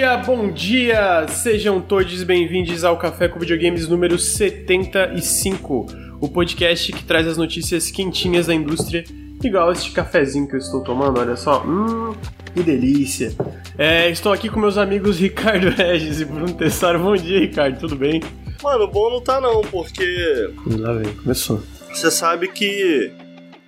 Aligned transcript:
dia, 0.00 0.16
bom 0.16 0.50
dia! 0.50 1.28
Sejam 1.28 1.78
todos 1.78 2.22
bem-vindos 2.22 2.84
ao 2.84 2.96
Café 2.96 3.28
com 3.28 3.38
Videogames 3.38 3.86
número 3.86 4.18
75, 4.18 5.86
o 6.18 6.26
podcast 6.26 6.90
que 6.90 7.04
traz 7.04 7.26
as 7.26 7.36
notícias 7.36 7.90
quentinhas 7.90 8.46
da 8.46 8.54
indústria, 8.54 9.04
igual 9.44 9.70
este 9.70 9.92
cafezinho 9.92 10.48
que 10.48 10.54
eu 10.54 10.58
estou 10.58 10.82
tomando, 10.82 11.20
olha 11.20 11.36
só. 11.36 11.62
Hum, 11.66 12.14
que 12.54 12.62
delícia! 12.62 13.34
É, 13.76 14.08
estou 14.08 14.32
aqui 14.32 14.48
com 14.48 14.58
meus 14.58 14.78
amigos 14.78 15.18
Ricardo 15.18 15.68
Regis 15.76 16.22
e 16.22 16.24
Bruno 16.24 16.54
Tessaro. 16.54 16.98
Bom 16.98 17.14
dia, 17.14 17.38
Ricardo, 17.38 17.78
tudo 17.78 17.94
bem? 17.94 18.22
Mano, 18.62 18.88
bom 18.88 19.10
não 19.10 19.20
tá 19.20 19.38
não, 19.38 19.60
porque. 19.60 20.50
Lá 20.78 20.94
vem, 20.94 21.12
começou. 21.12 21.62
Você 21.92 22.10
sabe 22.10 22.48
que 22.48 23.12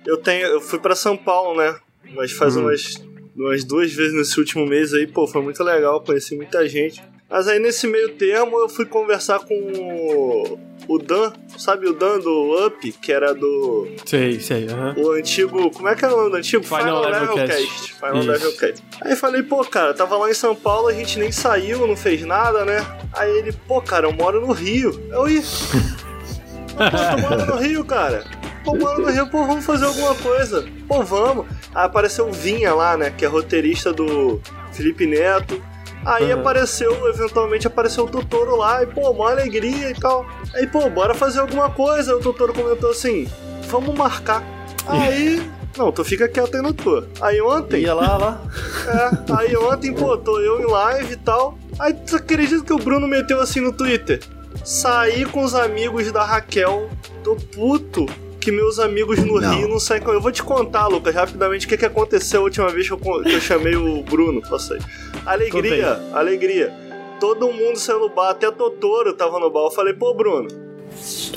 eu 0.03 0.17
tenho. 0.17 0.47
Eu 0.47 0.61
fui 0.61 0.79
para 0.79 0.95
São 0.95 1.15
Paulo, 1.15 1.59
né? 1.59 1.75
Mas 2.15 2.31
faz 2.31 2.57
hum. 2.57 2.61
umas 2.61 2.95
umas 3.35 3.63
duas 3.63 3.91
vezes 3.91 4.13
nesse 4.13 4.39
último 4.39 4.65
mês 4.65 4.93
aí, 4.93 5.07
pô, 5.07 5.27
foi 5.27 5.41
muito 5.41 5.63
legal, 5.63 6.01
conheci 6.01 6.35
muita 6.35 6.67
gente. 6.67 7.01
Mas 7.29 7.47
aí 7.47 7.57
nesse 7.57 7.87
meio 7.87 8.09
termo 8.09 8.59
eu 8.59 8.69
fui 8.69 8.85
conversar 8.85 9.39
com 9.39 10.59
o 10.87 10.99
Dan, 10.99 11.33
sabe 11.57 11.87
o 11.87 11.93
Dan 11.93 12.19
do 12.19 12.67
Up, 12.67 12.91
que 12.91 13.11
era 13.11 13.33
do. 13.33 13.87
Sei, 14.05 14.39
sei, 14.39 14.67
aham. 14.67 14.93
O 14.97 15.11
antigo. 15.11 15.71
Como 15.71 15.87
é 15.87 15.95
que 15.95 16.05
era 16.05 16.13
o 16.13 16.17
nome 16.17 16.31
do 16.31 16.37
antigo? 16.37 16.63
Final, 16.63 17.03
Final 17.03 17.21
Level, 17.21 17.35
Cast. 17.35 17.67
Cast. 17.67 17.93
Final 17.93 18.17
Isso. 18.17 18.31
Level 18.31 18.57
Cast. 18.57 18.83
Aí 19.01 19.15
falei, 19.15 19.43
pô, 19.43 19.63
cara, 19.65 19.93
tava 19.93 20.17
lá 20.17 20.29
em 20.29 20.33
São 20.33 20.55
Paulo, 20.55 20.87
a 20.87 20.93
gente 20.93 21.17
nem 21.17 21.31
saiu, 21.31 21.87
não 21.87 21.95
fez 21.95 22.23
nada, 22.23 22.65
né? 22.65 22.85
Aí 23.13 23.37
ele, 23.37 23.51
pô, 23.67 23.81
cara, 23.81 24.07
eu 24.07 24.13
moro 24.13 24.45
no 24.45 24.51
Rio. 24.53 24.91
Eu 25.11 25.27
ia. 25.27 25.41
pô, 25.41 27.15
tu 27.15 27.21
mora 27.21 27.45
no 27.45 27.55
Rio, 27.55 27.85
cara? 27.85 28.25
Pô, 28.63 28.75
moro 28.75 29.01
no 29.01 29.09
Rio, 29.09 29.27
pô, 29.27 29.45
vamos 29.45 29.65
fazer 29.65 29.85
alguma 29.85 30.15
coisa. 30.15 30.65
Pô, 30.87 31.01
vamos. 31.03 31.47
Aí 31.73 31.85
apareceu 31.85 32.27
o 32.27 32.31
Vinha 32.31 32.73
lá, 32.73 32.95
né? 32.95 33.09
Que 33.09 33.25
é 33.25 33.27
roteirista 33.27 33.91
do 33.91 34.39
Felipe 34.71 35.05
Neto. 35.05 35.61
Aí 36.05 36.33
uhum. 36.33 36.39
apareceu, 36.39 37.07
eventualmente 37.07 37.65
apareceu 37.65 38.03
o 38.03 38.09
Totoro 38.09 38.57
lá, 38.57 38.83
e 38.83 38.87
pô, 38.87 39.09
uma 39.11 39.31
alegria 39.31 39.89
e 39.89 39.93
tal. 39.93 40.25
Aí, 40.53 40.67
pô, 40.67 40.89
bora 40.89 41.13
fazer 41.13 41.39
alguma 41.39 41.69
coisa. 41.69 42.15
O 42.15 42.19
Totoro 42.19 42.53
comentou 42.53 42.91
assim: 42.91 43.27
vamos 43.69 43.95
marcar. 43.95 44.43
Aí. 44.85 45.41
Não, 45.75 45.91
tu 45.91 46.03
fica 46.03 46.27
quieto 46.27 46.55
aí 46.55 46.61
na 46.61 46.71
tua. 46.71 47.07
Aí 47.19 47.41
ontem. 47.41 47.81
Ia 47.81 47.95
lá, 47.95 48.17
lá. 48.17 48.41
É, 48.85 49.33
aí 49.33 49.55
ontem, 49.55 49.91
pô, 49.91 50.15
tô 50.17 50.39
eu 50.39 50.61
em 50.61 50.69
live 50.69 51.13
e 51.13 51.17
tal. 51.17 51.57
Aí 51.79 51.93
tu 51.93 52.15
acredita 52.15 52.63
que 52.63 52.73
o 52.73 52.77
Bruno 52.77 53.07
meteu 53.07 53.39
assim 53.39 53.59
no 53.59 53.73
Twitter? 53.73 54.19
Saí 54.63 55.25
com 55.25 55.43
os 55.43 55.55
amigos 55.55 56.11
da 56.11 56.23
Raquel, 56.23 56.89
tô 57.23 57.35
puto 57.35 58.05
que 58.43 58.51
meus 58.51 58.79
amigos 58.79 59.19
no 59.19 59.39
não. 59.39 59.55
Rio 59.55 59.67
não 59.67 59.79
saem 59.79 60.01
com. 60.01 60.11
Eu 60.11 60.21
vou 60.21 60.31
te 60.31 60.43
contar, 60.43 60.87
Lucas, 60.87 61.15
rapidamente 61.15 61.65
o 61.65 61.69
que, 61.69 61.77
que 61.77 61.85
aconteceu 61.85 62.41
a 62.41 62.43
última 62.43 62.69
vez 62.69 62.87
que 62.87 62.93
eu, 62.93 62.97
que 62.97 63.33
eu 63.33 63.41
chamei 63.41 63.75
o 63.75 64.03
Bruno. 64.03 64.41
Passei. 64.41 64.79
Alegria, 65.25 65.99
alegria. 66.13 66.73
Todo 67.19 67.51
mundo 67.51 67.77
saiu 67.77 68.01
no 68.01 68.09
bar, 68.09 68.31
até 68.31 68.51
Totoro 68.51 69.13
tava 69.13 69.39
no 69.39 69.49
bar. 69.49 69.65
Eu 69.65 69.71
falei, 69.71 69.93
pô, 69.93 70.13
Bruno. 70.13 70.49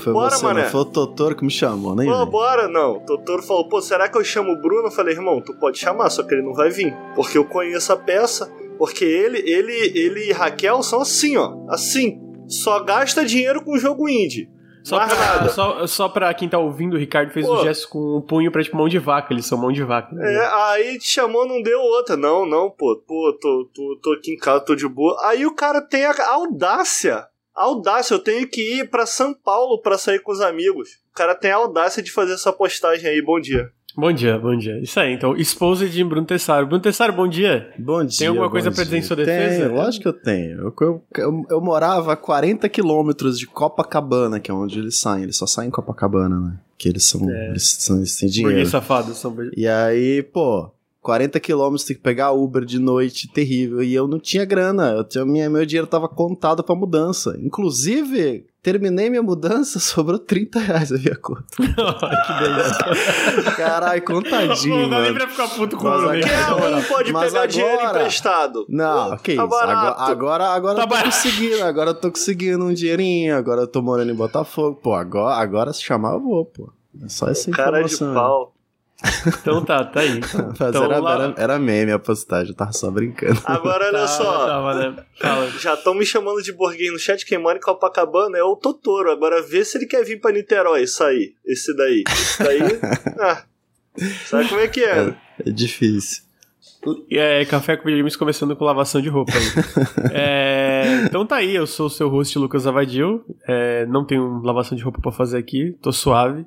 Foi 0.03 0.13
bora, 0.13 0.37
você, 0.37 0.45
mané. 0.45 0.63
Não 0.65 0.71
foi 0.71 0.81
o 0.81 0.85
Totoro 0.85 1.37
que 1.37 1.45
me 1.45 1.51
chamou, 1.51 1.95
né? 1.95 2.05
Pô, 2.05 2.27
bora, 2.27 2.69
não. 2.69 2.97
O 2.97 3.01
Totoro 3.01 3.43
falou, 3.43 3.69
pô, 3.69 3.81
será 3.81 4.09
que 4.09 4.19
eu 4.19 4.25
chamo 4.25 4.53
o 4.53 4.61
Bruno? 4.61 4.89
Eu 4.89 4.91
falei, 4.91 5.15
irmão, 5.15 5.41
tu 5.41 5.55
pode 5.55 5.79
chamar, 5.79 6.11
só 6.11 6.23
que 6.23 6.35
ele 6.35 6.43
não 6.43 6.53
vai 6.53 6.71
vir. 6.71 6.95
Porque 7.15 7.39
eu 7.39 7.45
conheço 7.45 7.93
a 7.93 7.97
peça. 7.97 8.51
Porque 8.79 9.05
ele, 9.05 9.39
ele, 9.39 9.73
ele 9.95 10.29
e 10.29 10.33
Raquel 10.33 10.83
são 10.83 11.01
assim, 11.01 11.37
ó. 11.37 11.55
Assim. 11.69 12.21
Só 12.49 12.79
gasta 12.81 13.25
dinheiro 13.25 13.65
com 13.65 13.79
jogo 13.79 14.09
indie. 14.09 14.49
Só 14.87 15.05
pra, 15.05 15.49
só, 15.49 15.87
só 15.89 16.09
pra 16.09 16.33
quem 16.33 16.49
tá 16.49 16.59
ouvindo, 16.59 16.95
o 16.95 16.99
Ricardo 16.99 17.33
fez 17.33 17.45
Pô. 17.45 17.55
um 17.59 17.63
gesto 17.65 17.89
com 17.89 17.99
o 17.99 18.19
um 18.19 18.21
punho 18.21 18.53
pra 18.53 18.63
tipo 18.63 18.77
mão 18.77 18.89
de 18.89 19.01
vaca, 19.01 19.35
eles 19.35 19.45
são 19.45 19.59
mão 19.59 19.73
de 19.73 19.83
vaca. 19.83 20.15
Né? 20.15 20.33
É, 20.33 20.47
aí 20.47 20.97
te 20.97 21.09
chamou, 21.09 21.45
não 21.45 21.61
deu 21.61 21.81
outra. 21.81 22.17
Não, 22.17 22.47
não, 22.47 22.71
pô, 22.71 22.95
pô, 23.05 23.37
tô, 23.41 23.69
tô, 23.75 23.99
tô 24.01 24.13
aqui 24.13 24.35
em 24.35 24.37
casa, 24.37 24.65
tô 24.65 24.77
de 24.77 24.87
boa. 24.87 25.19
Aí 25.27 25.45
o 25.45 25.53
cara 25.53 25.83
tem 25.83 26.05
a 26.05 26.15
audácia. 26.31 27.27
A 27.53 27.65
audácia, 27.65 28.15
eu 28.15 28.21
tenho 28.21 28.47
que 28.47 28.61
ir 28.61 28.89
para 28.89 29.07
São 29.07 29.35
Paulo 29.35 29.81
para 29.81 29.99
sair 29.99 30.21
com 30.21 30.31
os 30.31 30.41
amigos. 30.41 30.91
O 31.11 31.17
cara 31.17 31.35
tem 31.35 31.51
a 31.51 31.57
audácia 31.57 32.01
de 32.01 32.13
fazer 32.13 32.35
essa 32.35 32.53
postagem 32.53 33.11
aí. 33.11 33.21
Bom 33.21 33.41
dia. 33.41 33.73
Bom 33.97 34.13
dia, 34.13 34.39
bom 34.39 34.55
dia. 34.55 34.79
Isso 34.79 35.01
aí, 35.01 35.15
então, 35.15 35.35
esposa 35.35 35.89
de 35.89 36.05
Bruno 36.05 36.27
Tessaro. 36.27 36.67
Bruno 36.67 36.83
Tessaro, 36.83 37.15
bom 37.15 37.27
dia. 37.27 37.73
Bom 37.79 38.05
dia. 38.05 38.19
Tem 38.19 38.29
alguma 38.29 38.51
coisa 38.51 38.71
pra 38.71 38.85
dizer 38.85 38.99
em 38.99 39.03
sua 39.03 39.17
defesa? 39.17 39.65
Tenho, 39.65 39.75
lógico 39.75 40.03
que 40.03 40.09
eu 40.09 40.13
tenho. 40.13 40.59
Eu, 40.59 40.75
eu, 40.83 41.05
eu, 41.17 41.47
eu, 41.49 41.61
morava 41.63 42.13
a 42.13 42.17
40 42.17 42.69
quilômetros 42.69 43.39
de 43.39 43.47
Copacabana, 43.47 44.39
que 44.39 44.51
é 44.51 44.55
onde 44.55 44.79
eles 44.79 44.99
saem. 44.99 45.23
Eles 45.23 45.39
só 45.39 45.47
saem 45.47 45.69
em 45.69 45.71
Copacabana, 45.71 46.39
né? 46.39 46.59
Que 46.77 46.91
eles 46.91 47.05
são. 47.05 47.31
É. 47.31 47.49
Eles, 47.49 47.67
são, 47.79 47.97
eles 47.97 48.15
têm 48.19 48.29
dinheiro. 48.29 48.53
Burguês 48.53 48.69
safado, 48.69 49.15
são 49.15 49.35
E 49.57 49.67
aí, 49.67 50.23
pô, 50.23 50.71
40 51.07 51.39
quilômetros, 51.39 51.85
tem 51.85 51.95
que 51.95 52.03
pegar 52.03 52.33
Uber 52.33 52.65
de 52.65 52.81
noite, 52.81 53.29
terrível. 53.29 53.81
E 53.81 53.95
eu 53.95 54.09
não 54.09 54.19
tinha 54.19 54.45
grana, 54.45 54.91
eu 54.91 55.05
tinha, 55.05 55.25
minha, 55.25 55.49
meu 55.49 55.65
dinheiro 55.65 55.87
tava 55.87 56.09
contado 56.09 56.65
pra 56.65 56.75
mudança. 56.75 57.39
Inclusive, 57.41 58.45
terminei 58.61 59.09
minha 59.09 59.23
mudança, 59.23 59.79
sobrou 59.79 60.19
30 60.19 60.59
reais 60.59 60.91
a 60.91 60.99
minha 60.99 61.15
conta. 61.15 61.45
que 61.63 62.33
beleza. 62.41 63.55
Caralho, 63.57 64.03
contadinho. 64.03 64.83
Não 64.83 64.91
dá 64.91 65.03
nem 65.03 65.15
pra 65.15 65.29
ficar 65.29 65.47
puto 65.47 65.77
com 65.77 65.87
o 65.87 65.97
Bruno. 65.97 66.11
Quem 66.11 66.83
pode 66.89 67.13
Mas 67.13 67.27
pegar 67.27 67.43
agora... 67.45 67.47
dinheiro 67.47 67.85
emprestado? 67.85 68.67
Não, 68.69 69.17
que 69.19 69.37
tá 69.37 69.45
isso. 69.45 69.55
Agora, 69.55 69.73
agora, 69.73 70.45
agora 70.49 70.75
tá 70.75 70.83
eu 70.83 70.89
tô 70.89 70.93
barato. 70.93 71.15
conseguindo, 71.15 71.63
agora 71.63 71.91
eu 71.91 71.95
tô 71.95 72.11
conseguindo 72.11 72.65
um 72.65 72.75
dinheirinho, 72.75 73.37
agora 73.37 73.61
eu 73.61 73.69
tô 73.69 73.81
morando 73.81 74.11
em 74.11 74.17
Botafogo. 74.17 74.81
Pô, 74.83 74.93
agora, 74.93 75.37
agora 75.37 75.73
se 75.73 75.85
chamar 75.85 76.15
eu 76.15 76.21
vou, 76.21 76.45
pô. 76.47 76.73
É 77.01 77.09
só 77.09 77.29
essa 77.29 77.49
informação. 77.49 78.13
Cara 78.13 78.15
de 78.15 78.15
pau. 78.21 78.56
Então 79.27 79.65
tá, 79.65 79.85
tá 79.85 80.01
aí. 80.01 80.21
Então, 80.55 80.85
era, 80.85 80.99
lá... 80.99 81.15
era, 81.15 81.35
era, 81.37 81.59
meme 81.59 81.93
a 81.93 81.99
postagem, 81.99 82.51
eu 82.51 82.57
tava 82.57 82.73
só 82.73 82.91
brincando. 82.91 83.41
Agora 83.45 83.87
olha 83.89 84.01
tá, 84.01 84.09
só. 84.09 84.47
Tá? 85.21 85.47
Já 85.61 85.75
estão 85.75 85.95
me 85.95 86.07
chamando 86.07 86.43
de 86.43 86.53
burguês 86.53 86.93
no 86.93 86.99
chat, 86.99 87.25
quem 87.27 87.39
mora 87.39 87.59
em 87.59 87.61
Copacabana 87.61 88.39
é 88.39 88.43
o 88.43 88.57
Totoro. 88.57 89.11
Agora 89.11 89.43
vê 89.43 89.65
se 89.65 89.77
ele 89.77 89.87
quer 89.87 90.05
vir 90.05 90.21
pra 90.21 90.33
Niterói, 90.33 90.83
isso 90.83 91.05
aí. 91.05 91.35
Esse 91.45 91.77
daí. 91.77 92.05
Esse 92.09 92.43
daí. 92.43 92.61
ah, 93.21 93.43
sabe 94.25 94.49
como 94.49 94.61
é 94.61 94.69
que 94.69 94.83
é? 94.83 94.99
É, 94.99 95.15
é 95.49 95.51
difícil. 95.51 96.25
É, 97.11 97.45
café 97.45 97.77
com 97.77 97.85
videogames 97.85 98.17
começando 98.17 98.55
com 98.55 98.65
lavação 98.65 99.01
de 99.01 99.09
roupa 99.09 99.33
aí. 99.33 100.11
é, 100.15 101.03
então 101.05 101.27
tá 101.27 101.37
aí, 101.37 101.55
eu 101.55 101.67
sou 101.67 101.87
o 101.87 101.91
seu 101.91 102.09
host 102.09 102.39
Lucas 102.39 102.67
Avadil. 102.67 103.25
É, 103.47 103.85
não 103.87 104.05
tenho 104.05 104.41
lavação 104.43 104.77
de 104.77 104.85
roupa 104.85 105.01
para 105.01 105.13
fazer 105.13 105.39
aqui, 105.39 105.77
tô 105.83 105.93
suave. 105.93 106.47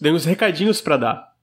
Tenho 0.00 0.14
uns 0.14 0.24
recadinhos 0.24 0.80
para 0.80 0.96
dar. 0.96 1.33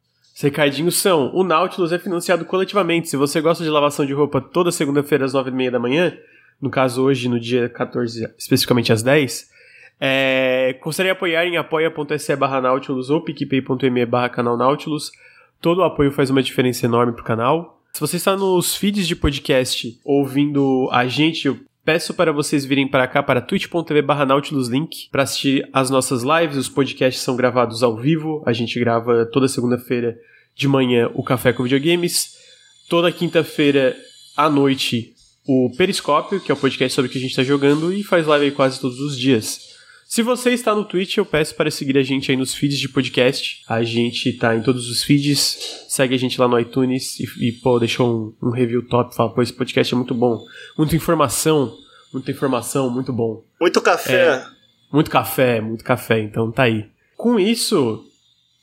Os 0.41 0.43
recadinhos 0.43 0.95
são: 0.95 1.29
o 1.35 1.43
Nautilus 1.43 1.91
é 1.91 1.99
financiado 1.99 2.43
coletivamente. 2.45 3.07
Se 3.07 3.15
você 3.15 3.39
gosta 3.39 3.63
de 3.63 3.69
lavação 3.69 4.07
de 4.07 4.11
roupa 4.11 4.41
toda 4.41 4.71
segunda-feira 4.71 5.23
às 5.23 5.33
9h30 5.33 5.69
da 5.69 5.77
manhã, 5.77 6.17
no 6.59 6.67
caso 6.67 7.03
hoje, 7.03 7.29
no 7.29 7.39
dia 7.39 7.69
14, 7.69 8.27
especificamente 8.39 8.91
às 8.91 9.03
10, 9.03 9.47
é, 9.99 10.79
gostaria 10.81 11.11
de 11.11 11.15
apoiar 11.15 11.45
em 11.45 11.57
apoia.se 11.57 12.35
barra 12.35 12.59
Nautilus 12.59 13.11
ou 13.11 13.21
picpay.me 13.21 14.03
barra 14.07 14.29
canal 14.29 14.57
Nautilus. 14.57 15.11
Todo 15.61 15.77
o 15.77 15.83
apoio 15.83 16.11
faz 16.11 16.31
uma 16.31 16.41
diferença 16.41 16.87
enorme 16.87 17.13
pro 17.13 17.23
canal. 17.23 17.79
Se 17.93 18.01
você 18.01 18.17
está 18.17 18.35
nos 18.35 18.75
feeds 18.75 19.07
de 19.07 19.15
podcast 19.15 19.99
ouvindo 20.03 20.89
a 20.91 21.05
gente, 21.05 21.45
eu 21.45 21.59
peço 21.85 22.15
para 22.15 22.31
vocês 22.31 22.65
virem 22.65 22.87
para 22.87 23.07
cá 23.07 23.21
para 23.21 23.41
twitch.tv 23.41 24.01
barra 24.01 24.25
Nautilus 24.25 24.69
Link 24.69 25.07
para 25.11 25.21
assistir 25.21 25.69
as 25.71 25.91
nossas 25.91 26.23
lives. 26.23 26.57
Os 26.57 26.67
podcasts 26.67 27.21
são 27.21 27.35
gravados 27.35 27.83
ao 27.83 27.95
vivo. 27.95 28.41
A 28.43 28.51
gente 28.51 28.79
grava 28.79 29.23
toda 29.27 29.47
segunda-feira 29.47 30.17
de 30.55 30.67
manhã 30.67 31.09
o 31.13 31.23
Café 31.23 31.53
com 31.53 31.63
Videogames, 31.63 32.35
toda 32.89 33.11
quinta-feira 33.11 33.95
à 34.35 34.49
noite 34.49 35.13
o 35.45 35.71
Periscópio, 35.75 36.39
que 36.39 36.51
é 36.51 36.53
o 36.53 36.57
podcast 36.57 36.95
sobre 36.95 37.09
o 37.09 37.11
que 37.11 37.17
a 37.17 37.21
gente 37.21 37.31
está 37.31 37.43
jogando, 37.43 37.91
e 37.91 38.03
faz 38.03 38.25
live 38.27 38.45
aí 38.45 38.51
quase 38.51 38.79
todos 38.79 38.99
os 38.99 39.17
dias. 39.17 39.71
Se 40.11 40.21
você 40.21 40.51
está 40.51 40.75
no 40.75 40.83
Twitch, 40.83 41.17
eu 41.17 41.25
peço 41.25 41.55
para 41.55 41.71
seguir 41.71 41.97
a 41.97 42.03
gente 42.03 42.29
aí 42.29 42.35
nos 42.35 42.53
feeds 42.53 42.77
de 42.77 42.89
podcast. 42.89 43.63
A 43.65 43.81
gente 43.81 44.27
está 44.27 44.53
em 44.53 44.61
todos 44.61 44.89
os 44.89 45.03
feeds. 45.03 45.85
Segue 45.87 46.13
a 46.13 46.17
gente 46.17 46.37
lá 46.37 46.49
no 46.49 46.59
iTunes 46.59 47.17
e, 47.17 47.47
e 47.47 47.51
pô, 47.53 47.79
deixou 47.79 48.35
um, 48.41 48.49
um, 48.49 48.51
review 48.51 48.85
top. 48.85 49.15
Fala, 49.15 49.33
pô, 49.33 49.41
esse 49.41 49.53
podcast 49.53 49.93
é 49.93 49.95
muito 49.95 50.13
bom. 50.13 50.43
Muita 50.77 50.97
informação, 50.97 51.73
muita 52.11 52.29
informação, 52.29 52.89
muito 52.89 53.13
bom. 53.13 53.41
Muito 53.57 53.79
café. 53.79 54.35
É, 54.35 54.45
muito 54.91 55.09
café, 55.09 55.61
muito 55.61 55.81
café. 55.81 56.19
Então 56.19 56.51
tá 56.51 56.63
aí. 56.63 56.89
Com 57.15 57.39
isso, 57.39 58.05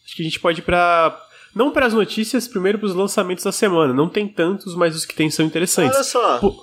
acho 0.05 0.17
que 0.17 0.21
a 0.21 0.27
gente 0.27 0.41
pode 0.41 0.61
ir 0.61 0.65
para 0.65 1.19
não 1.55 1.71
para 1.71 1.87
as 1.87 1.95
notícias, 1.95 2.49
primeiro 2.49 2.79
para 2.79 2.87
os 2.87 2.95
lançamentos 2.95 3.45
da 3.45 3.53
semana. 3.53 3.93
Não 3.93 4.09
tem 4.09 4.29
tantos, 4.29 4.75
mas 4.75 4.95
os 4.95 5.05
que 5.05 5.15
tem 5.15 5.31
são 5.31 5.45
interessantes. 5.45 5.95
Olha 5.97 6.05
só. 6.05 6.39
Pô, 6.39 6.55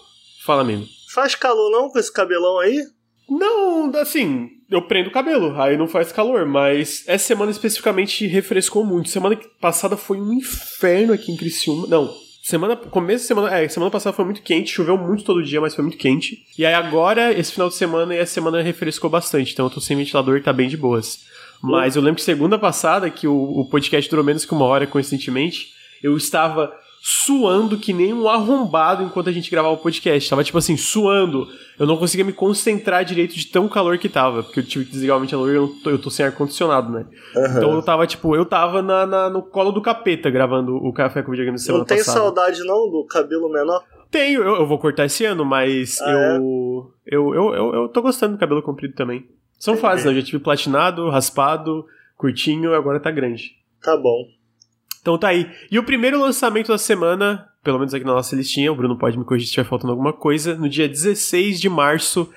fala 0.46 0.64
mesmo. 0.64 0.86
Faz 1.14 1.36
calor 1.36 1.72
não 1.72 1.90
com 1.90 2.00
esse 2.00 2.12
cabelão 2.12 2.60
aí? 2.60 2.82
Não, 3.30 3.92
assim, 3.96 4.50
eu 4.70 4.84
prendo 4.84 5.08
o 5.08 5.12
cabelo, 5.12 5.60
aí 5.60 5.78
não 5.78 5.88
faz 5.88 6.12
calor, 6.12 6.46
mas 6.46 7.04
essa 7.08 7.26
semana 7.26 7.52
especificamente 7.52 8.28
refrescou 8.28 8.86
muito. 8.86 9.10
Semana 9.10 9.38
passada 9.60 9.98
foi 9.98 10.20
um 10.20 10.34
inferno 10.34 11.14
aqui 11.14 11.32
em 11.32 11.38
Criciúma. 11.38 11.88
Não, 11.88 12.14
Semana, 12.46 12.76
começo 12.76 13.24
de 13.24 13.28
semana, 13.28 13.58
é, 13.58 13.68
semana 13.68 13.90
passada 13.90 14.16
foi 14.16 14.24
muito 14.24 14.44
quente, 14.44 14.72
choveu 14.72 14.96
muito 14.96 15.24
todo 15.24 15.42
dia, 15.42 15.60
mas 15.60 15.74
foi 15.74 15.84
muito 15.84 15.98
quente. 15.98 16.46
E 16.56 16.64
aí 16.64 16.76
agora, 16.76 17.34
esse 17.34 17.52
final 17.52 17.70
de 17.70 17.74
semana 17.74 18.14
e 18.14 18.20
essa 18.20 18.36
semana 18.36 18.62
refrescou 18.62 19.10
bastante, 19.10 19.52
então 19.52 19.66
eu 19.66 19.70
tô 19.72 19.82
sem 19.82 19.98
ventilador 19.98 20.38
e 20.38 20.42
tá 20.44 20.54
bem 20.54 20.70
de 20.70 20.78
boas. 20.78 21.22
Mas 21.72 21.96
eu 21.96 22.02
lembro 22.02 22.18
que 22.18 22.24
segunda 22.24 22.58
passada, 22.58 23.10
que 23.10 23.28
o, 23.28 23.36
o 23.36 23.70
podcast 23.70 24.10
durou 24.10 24.26
menos 24.26 24.46
que 24.46 24.54
uma 24.54 24.66
hora, 24.66 24.88
coincidentemente, 24.88 25.68
eu 26.04 26.16
estava 26.16 26.74
suando 27.08 27.78
que 27.78 27.94
nem 27.94 28.12
um 28.12 28.28
arrombado 28.28 29.04
enquanto 29.04 29.30
a 29.30 29.32
gente 29.32 29.52
gravava 29.52 29.76
o 29.76 29.78
podcast. 29.78 30.28
Tava, 30.28 30.44
tipo 30.44 30.58
assim, 30.58 30.76
suando. 30.76 31.48
Eu 31.78 31.86
não 31.86 31.98
conseguia 31.98 32.26
me 32.26 32.34
concentrar 32.34 33.06
direito 33.06 33.36
de 33.36 33.46
tão 33.46 33.68
calor 33.68 34.00
que 34.00 34.10
tava, 34.10 34.42
porque 34.42 34.60
eu 34.60 34.64
tive 34.64 34.86
que 34.86 34.92
desligar 34.92 35.16
o 35.18 35.20
ventilador 35.20 35.52
e 35.52 35.56
eu, 35.56 35.68
tô, 35.84 35.90
eu 35.92 36.00
tô 36.00 36.10
sem 36.10 36.26
ar-condicionado, 36.26 36.92
né? 36.92 37.06
Uhum. 37.36 37.58
Então 37.58 37.74
eu 37.74 37.84
tava, 37.84 38.08
tipo, 38.08 38.36
eu 38.36 38.44
tava 38.44 38.82
na, 38.82 39.06
na, 39.06 39.30
no 39.30 39.44
colo 39.44 39.72
do 39.72 39.84
capeta 39.84 40.32
gravando 40.32 40.78
o 40.78 40.92
Café 40.92 41.22
com 41.22 41.30
Videogame 41.30 41.60
semana 41.60 41.80
Não 41.82 41.86
tem 41.86 41.98
passada. 42.00 42.18
saudade 42.18 42.64
não 42.64 42.90
do 42.90 43.06
cabelo 43.08 43.52
menor? 43.52 43.84
Tenho, 44.10 44.42
eu, 44.42 44.56
eu 44.56 44.66
vou 44.66 44.80
cortar 44.80 45.06
esse 45.06 45.26
ano, 45.26 45.46
mas 45.46 46.02
Ah, 46.02 46.12
eu, 46.12 46.92
eu, 47.06 47.36
eu, 47.36 47.54
eu, 47.54 47.76
eu 47.76 47.88
tô 47.90 48.02
gostando 48.02 48.34
do 48.34 48.40
cabelo 48.40 48.64
comprido 48.64 48.96
também. 48.96 49.28
São 49.58 49.78
fases, 49.78 50.06
né? 50.06 50.12
Eu 50.12 50.16
já 50.16 50.22
tive 50.26 50.40
platinado, 50.40 51.10
raspado, 51.10 51.86
curtinho, 52.18 52.74
agora 52.74 53.00
tá 53.00 53.12
grande. 53.12 53.56
Tá 53.82 53.96
bom. 53.98 54.28
Então 55.02 55.18
tá 55.18 55.30
aí. 55.30 55.50
E 55.70 55.78
o 55.78 55.84
primeiro 55.84 56.20
lançamento 56.20 56.70
da 56.70 56.78
semana, 56.78 57.48
pelo 57.64 57.78
menos 57.78 57.94
aqui 57.94 58.06
na 58.06 58.14
nossa 58.14 58.36
listinha, 58.36 58.72
o 58.72 58.76
Bruno 58.76 58.98
pode 58.98 59.18
me 59.18 59.24
corrigir 59.24 59.48
se 59.48 59.52
estiver 59.52 59.68
faltando 59.68 59.92
alguma 59.92 60.14
coisa, 60.14 60.56
no 60.56 60.68
dia 60.68 60.88
16 60.90 61.60
de 61.62 61.70
março, 61.70 62.28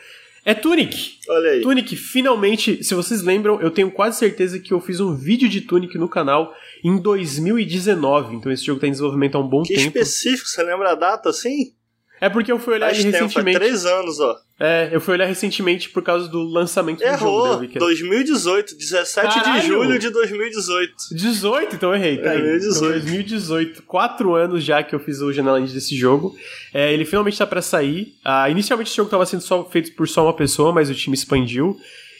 é 0.44 0.54
Tunic. 0.54 1.18
Olha 1.28 1.50
aí. 1.50 1.60
Tunic, 1.62 1.96
finalmente, 1.96 2.82
se 2.84 2.94
vocês 2.94 3.22
lembram, 3.22 3.60
eu 3.60 3.70
tenho 3.70 3.90
quase 3.90 4.18
certeza 4.18 4.58
que 4.58 4.72
eu 4.72 4.80
fiz 4.80 5.00
um 5.00 5.14
vídeo 5.14 5.48
de 5.48 5.62
Tunic 5.62 5.96
no 5.98 6.08
canal 6.08 6.54
em 6.84 7.00
2019, 7.00 8.36
então 8.36 8.52
esse 8.52 8.64
jogo 8.64 8.80
tá 8.80 8.86
em 8.86 8.90
desenvolvimento 8.90 9.36
há 9.36 9.40
um 9.40 9.48
bom 9.48 9.62
Que 9.62 9.74
tempo. 9.74 9.88
específico, 9.98 10.48
você 10.48 10.62
lembra 10.62 10.92
a 10.92 10.94
data 10.94 11.28
assim? 11.30 11.72
É 12.20 12.28
porque 12.28 12.50
eu 12.50 12.58
fui 12.58 12.74
olhar 12.74 12.86
Faz 12.86 12.98
ele 12.98 13.12
tempo, 13.12 13.24
recentemente. 13.24 13.58
três 13.58 13.86
anos, 13.86 14.18
ó. 14.20 14.36
É, 14.60 14.88
eu 14.90 15.00
fui 15.00 15.14
olhar 15.14 15.26
recentemente 15.26 15.88
por 15.90 16.02
causa 16.02 16.26
do 16.28 16.42
lançamento 16.42 16.98
do 16.98 17.04
jogo. 17.04 17.12
eu 17.12 17.44
Errou. 17.46 17.58
vi 17.60 17.68
que 17.68 17.78
é 17.78 17.80
2018, 17.80 18.76
17 18.76 19.34
Caralho! 19.34 19.60
de 19.60 19.66
julho 19.68 19.98
de 19.98 20.10
2018. 20.10 20.92
18, 21.12 21.76
então 21.76 21.90
eu 21.90 21.96
errei, 21.96 22.18
tá 22.18 22.30
aí. 22.32 22.40
2018. 22.40 22.76
Então, 22.76 22.90
2018, 22.90 23.82
quatro 23.84 24.34
anos 24.34 24.64
já 24.64 24.82
que 24.82 24.94
eu 24.94 24.98
fiz 24.98 25.20
o 25.20 25.32
Janela 25.32 25.60
Indie 25.60 25.74
desse 25.74 25.96
jogo. 25.96 26.34
É, 26.74 26.92
ele 26.92 27.04
finalmente 27.04 27.38
tá 27.38 27.46
pra 27.46 27.62
sair. 27.62 28.14
Ah, 28.24 28.50
inicialmente 28.50 28.88
esse 28.88 28.96
jogo 28.96 29.08
tava 29.10 29.24
sendo 29.26 29.42
só 29.42 29.64
feito 29.64 29.92
por 29.92 30.08
só 30.08 30.24
uma 30.24 30.34
pessoa, 30.34 30.72
mas 30.72 30.90
o 30.90 30.94
time 30.94 31.14
expandiu. 31.14 31.76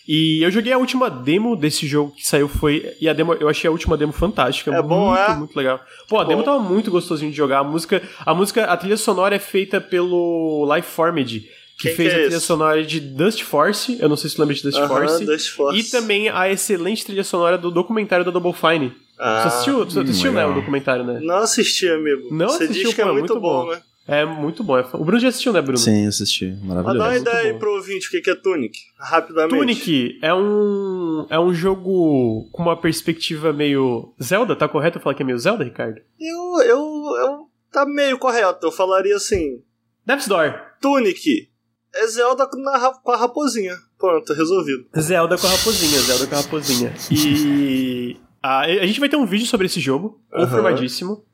E 0.09 0.43
eu 0.43 0.51
joguei 0.51 0.73
a 0.73 0.79
última 0.79 1.11
demo 1.11 1.55
desse 1.55 1.87
jogo 1.87 2.13
que 2.17 2.27
saiu 2.27 2.49
foi. 2.49 2.95
E 2.99 3.07
a 3.07 3.13
demo, 3.13 3.35
eu 3.35 3.47
achei 3.47 3.69
a 3.69 3.71
última 3.71 3.95
demo 3.95 4.11
fantástica. 4.11 4.75
É 4.75 4.81
bom, 4.81 5.09
muito, 5.09 5.21
é? 5.21 5.35
muito 5.37 5.55
legal. 5.55 5.79
Pô, 6.09 6.19
a 6.19 6.23
Bom. 6.25 6.29
demo 6.31 6.43
tava 6.43 6.59
muito 6.61 6.91
gostosinho 6.91 7.31
de 7.31 7.37
jogar. 7.37 7.59
A 7.59 7.65
música, 7.65 8.03
a 8.25 8.33
música, 8.35 8.65
a 8.65 8.75
trilha 8.75 8.97
sonora 8.97 9.37
é 9.37 9.39
feita 9.39 9.83
pelo 9.83 10.67
Lifeformed, 10.75 11.41
que 11.79 11.89
Quem 11.89 11.95
fez 11.95 12.09
que 12.09 12.15
é 12.15 12.19
a 12.21 12.23
trilha 12.25 12.37
esse? 12.39 12.47
sonora 12.47 12.83
de 12.83 13.01
Dust 13.01 13.43
Force. 13.43 13.99
Eu 14.01 14.09
não 14.09 14.17
sei 14.17 14.31
se 14.31 14.41
lembra 14.41 14.55
de 14.55 14.63
Dust 14.63 14.79
Aham, 14.79 14.89
Force. 14.89 15.27
Dust 15.27 15.51
Force. 15.51 15.79
E 15.79 15.85
também 15.85 16.31
a 16.31 16.51
excelente 16.51 17.05
trilha 17.05 17.23
sonora 17.23 17.59
do 17.59 17.71
documentário 17.71 18.25
da 18.25 18.31
Double 18.31 18.55
Fine. 18.55 18.95
Ah, 19.19 19.43
Você 19.43 19.49
assistiu, 19.49 19.79
você 19.85 19.99
hum, 19.99 20.03
assistiu 20.05 20.33
né, 20.33 20.47
o 20.47 20.55
documentário, 20.55 21.05
né? 21.05 21.21
Não 21.23 21.37
assisti, 21.37 21.87
amigo. 21.87 22.29
Não 22.31 22.49
Você 22.49 22.65
assistiu, 22.65 22.85
diz 22.87 22.95
que 22.95 23.01
é 23.03 23.05
pô, 23.05 23.11
é 23.11 23.13
muito, 23.13 23.35
muito 23.35 23.41
bom, 23.43 23.67
bom. 23.67 23.71
né? 23.73 23.83
É 24.09 24.25
muito 24.25 24.65
bom. 24.65 24.79
é 24.79 24.85
O 24.95 25.05
Bruno 25.05 25.21
já 25.21 25.29
assistiu, 25.29 25.53
né, 25.53 25.61
Bruno? 25.61 25.77
Sim, 25.77 26.07
assisti. 26.07 26.57
Mas 26.63 26.77
dá 26.77 26.81
uma 26.81 26.95
Maravilhoso. 26.95 27.21
ideia 27.21 27.53
aí 27.53 27.59
pro 27.59 27.75
ouvinte 27.75 28.09
o 28.09 28.11
que 28.11 28.23
que 28.23 28.31
é 28.31 28.35
Tunic, 28.35 28.79
rapidamente. 28.99 29.55
Tunic 29.55 30.19
é 30.23 30.33
um, 30.33 31.27
é 31.29 31.39
um 31.39 31.53
jogo 31.53 32.49
com 32.51 32.63
uma 32.63 32.81
perspectiva 32.81 33.53
meio 33.53 34.15
Zelda, 34.21 34.57
tá 34.57 34.67
correto 34.67 34.97
eu 34.97 35.03
falar 35.03 35.15
que 35.15 35.23
é 35.23 35.27
meio 35.27 35.39
Zelda, 35.39 35.63
Ricardo? 35.63 36.01
Eu, 36.19 36.63
eu, 36.63 36.79
eu... 36.79 37.49
Tá 37.71 37.85
meio 37.85 38.19
correto, 38.19 38.67
eu 38.67 38.73
falaria 38.73 39.15
assim... 39.15 39.63
Death's 40.07 40.27
Door. 40.27 40.59
Tunic 40.81 41.51
é 41.95 42.07
Zelda 42.07 42.49
na 42.57 42.93
com 43.03 43.11
a 43.13 43.17
raposinha. 43.17 43.77
Pronto, 43.99 44.33
resolvido. 44.33 44.87
Zelda 44.99 45.37
com 45.37 45.47
a 45.47 45.51
raposinha, 45.51 46.01
Zelda 46.01 46.27
com 46.27 46.35
a 46.35 46.39
raposinha. 46.39 46.95
E 47.11 48.17
a, 48.43 48.61
a 48.61 48.87
gente 48.87 49.01
vai 49.01 49.09
ter 49.11 49.17
um 49.17 49.27
vídeo 49.27 49.47
sobre 49.47 49.67
esse 49.67 49.81
jogo, 49.81 50.19
confirmadíssimo. 50.31 51.27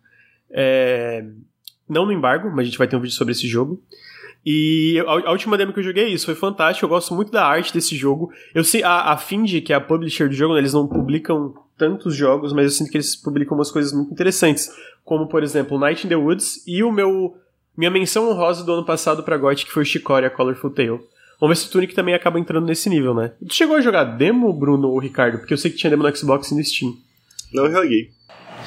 É, 0.50 1.24
não 1.88 2.06
no 2.06 2.12
embargo, 2.12 2.50
mas 2.50 2.60
a 2.60 2.64
gente 2.64 2.78
vai 2.78 2.88
ter 2.88 2.96
um 2.96 3.00
vídeo 3.00 3.14
sobre 3.14 3.32
esse 3.32 3.46
jogo. 3.46 3.80
E 4.46 5.02
a, 5.06 5.30
última 5.30 5.56
demo 5.56 5.72
que 5.72 5.80
eu 5.80 5.84
joguei 5.84 6.04
é 6.04 6.08
isso, 6.08 6.26
foi 6.26 6.34
fantástico. 6.34 6.84
Eu 6.84 6.90
gosto 6.90 7.14
muito 7.14 7.32
da 7.32 7.46
arte 7.46 7.72
desse 7.72 7.96
jogo. 7.96 8.30
Eu 8.54 8.62
sei, 8.62 8.82
a, 8.82 9.12
a 9.12 9.16
Findy, 9.16 9.62
que 9.62 9.72
é 9.72 9.76
a 9.76 9.80
publisher 9.80 10.28
do 10.28 10.34
jogo, 10.34 10.52
né, 10.54 10.60
eles 10.60 10.74
não 10.74 10.86
publicam 10.86 11.54
tantos 11.78 12.14
jogos, 12.14 12.52
mas 12.52 12.64
eu 12.64 12.70
sinto 12.70 12.90
que 12.90 12.96
eles 12.98 13.16
publicam 13.16 13.56
umas 13.56 13.70
coisas 13.70 13.92
muito 13.92 14.12
interessantes. 14.12 14.70
Como, 15.04 15.26
por 15.28 15.42
exemplo, 15.42 15.78
Night 15.78 16.06
in 16.06 16.10
the 16.10 16.16
Woods 16.16 16.62
e 16.66 16.82
o 16.82 16.92
meu. 16.92 17.36
Minha 17.76 17.90
menção 17.90 18.30
honrosa 18.30 18.62
do 18.62 18.72
ano 18.72 18.84
passado 18.84 19.24
pra 19.24 19.36
GOT, 19.36 19.66
que 19.66 19.72
foi 19.72 19.82
o 19.82 19.86
Chicory, 19.86 20.26
a 20.26 20.30
Colorful 20.30 20.70
Tale. 20.70 21.00
Vamos 21.40 21.58
ver 21.58 21.62
se 21.62 21.68
o 21.68 21.72
Tunic 21.72 21.92
também 21.92 22.14
acaba 22.14 22.38
entrando 22.38 22.66
nesse 22.66 22.88
nível, 22.88 23.12
né? 23.12 23.32
Tu 23.46 23.52
chegou 23.52 23.74
a 23.74 23.80
jogar 23.80 24.04
demo, 24.04 24.52
Bruno 24.52 24.88
ou 24.88 24.98
Ricardo? 25.00 25.38
Porque 25.38 25.52
eu 25.52 25.58
sei 25.58 25.72
que 25.72 25.76
tinha 25.76 25.90
demo 25.90 26.04
no 26.04 26.16
Xbox 26.16 26.52
e 26.52 26.54
no 26.54 26.62
Steam. 26.62 26.96
Não 27.52 27.68
joguei. 27.68 28.10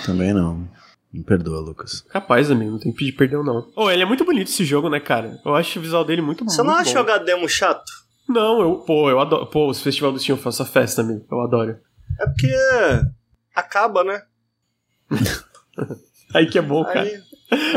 Também 0.05 0.33
não. 0.33 0.67
Me 1.13 1.23
perdoa, 1.23 1.59
Lucas. 1.61 2.01
Capaz, 2.09 2.51
amigo, 2.51 2.71
não 2.71 2.79
tem 2.79 2.91
que 2.91 2.97
pedir 2.97 3.11
perdão, 3.13 3.43
não. 3.43 3.71
Oh, 3.75 3.89
ele 3.89 4.03
é 4.03 4.05
muito 4.05 4.25
bonito 4.25 4.47
esse 4.49 4.65
jogo, 4.65 4.89
né, 4.89 4.99
cara? 4.99 5.39
Eu 5.45 5.55
acho 5.55 5.79
o 5.79 5.81
visual 5.81 6.03
dele 6.03 6.21
muito 6.21 6.43
Você 6.43 6.61
não 6.61 6.73
acha 6.73 6.91
bom. 6.91 6.99
jogar 6.99 7.17
demo 7.19 7.47
chato? 7.47 7.89
Não, 8.27 8.59
eu, 8.61 8.75
pô, 8.79 9.09
eu 9.09 9.19
adoro. 9.19 9.47
Pô, 9.47 9.69
os 9.69 9.81
festival 9.81 10.11
do 10.11 10.19
Steam 10.19 10.37
eu 10.37 10.41
faço 10.43 10.61
a 10.61 10.65
festa, 10.65 11.01
amigo. 11.01 11.25
Eu 11.31 11.39
adoro. 11.41 11.77
É 12.19 12.25
porque 12.27 12.53
acaba, 13.55 14.03
né? 14.03 14.21
Aí 16.33 16.45
que 16.47 16.57
é 16.59 16.61
bom, 16.61 16.83
cara. 16.83 17.01
Aí, 17.01 17.21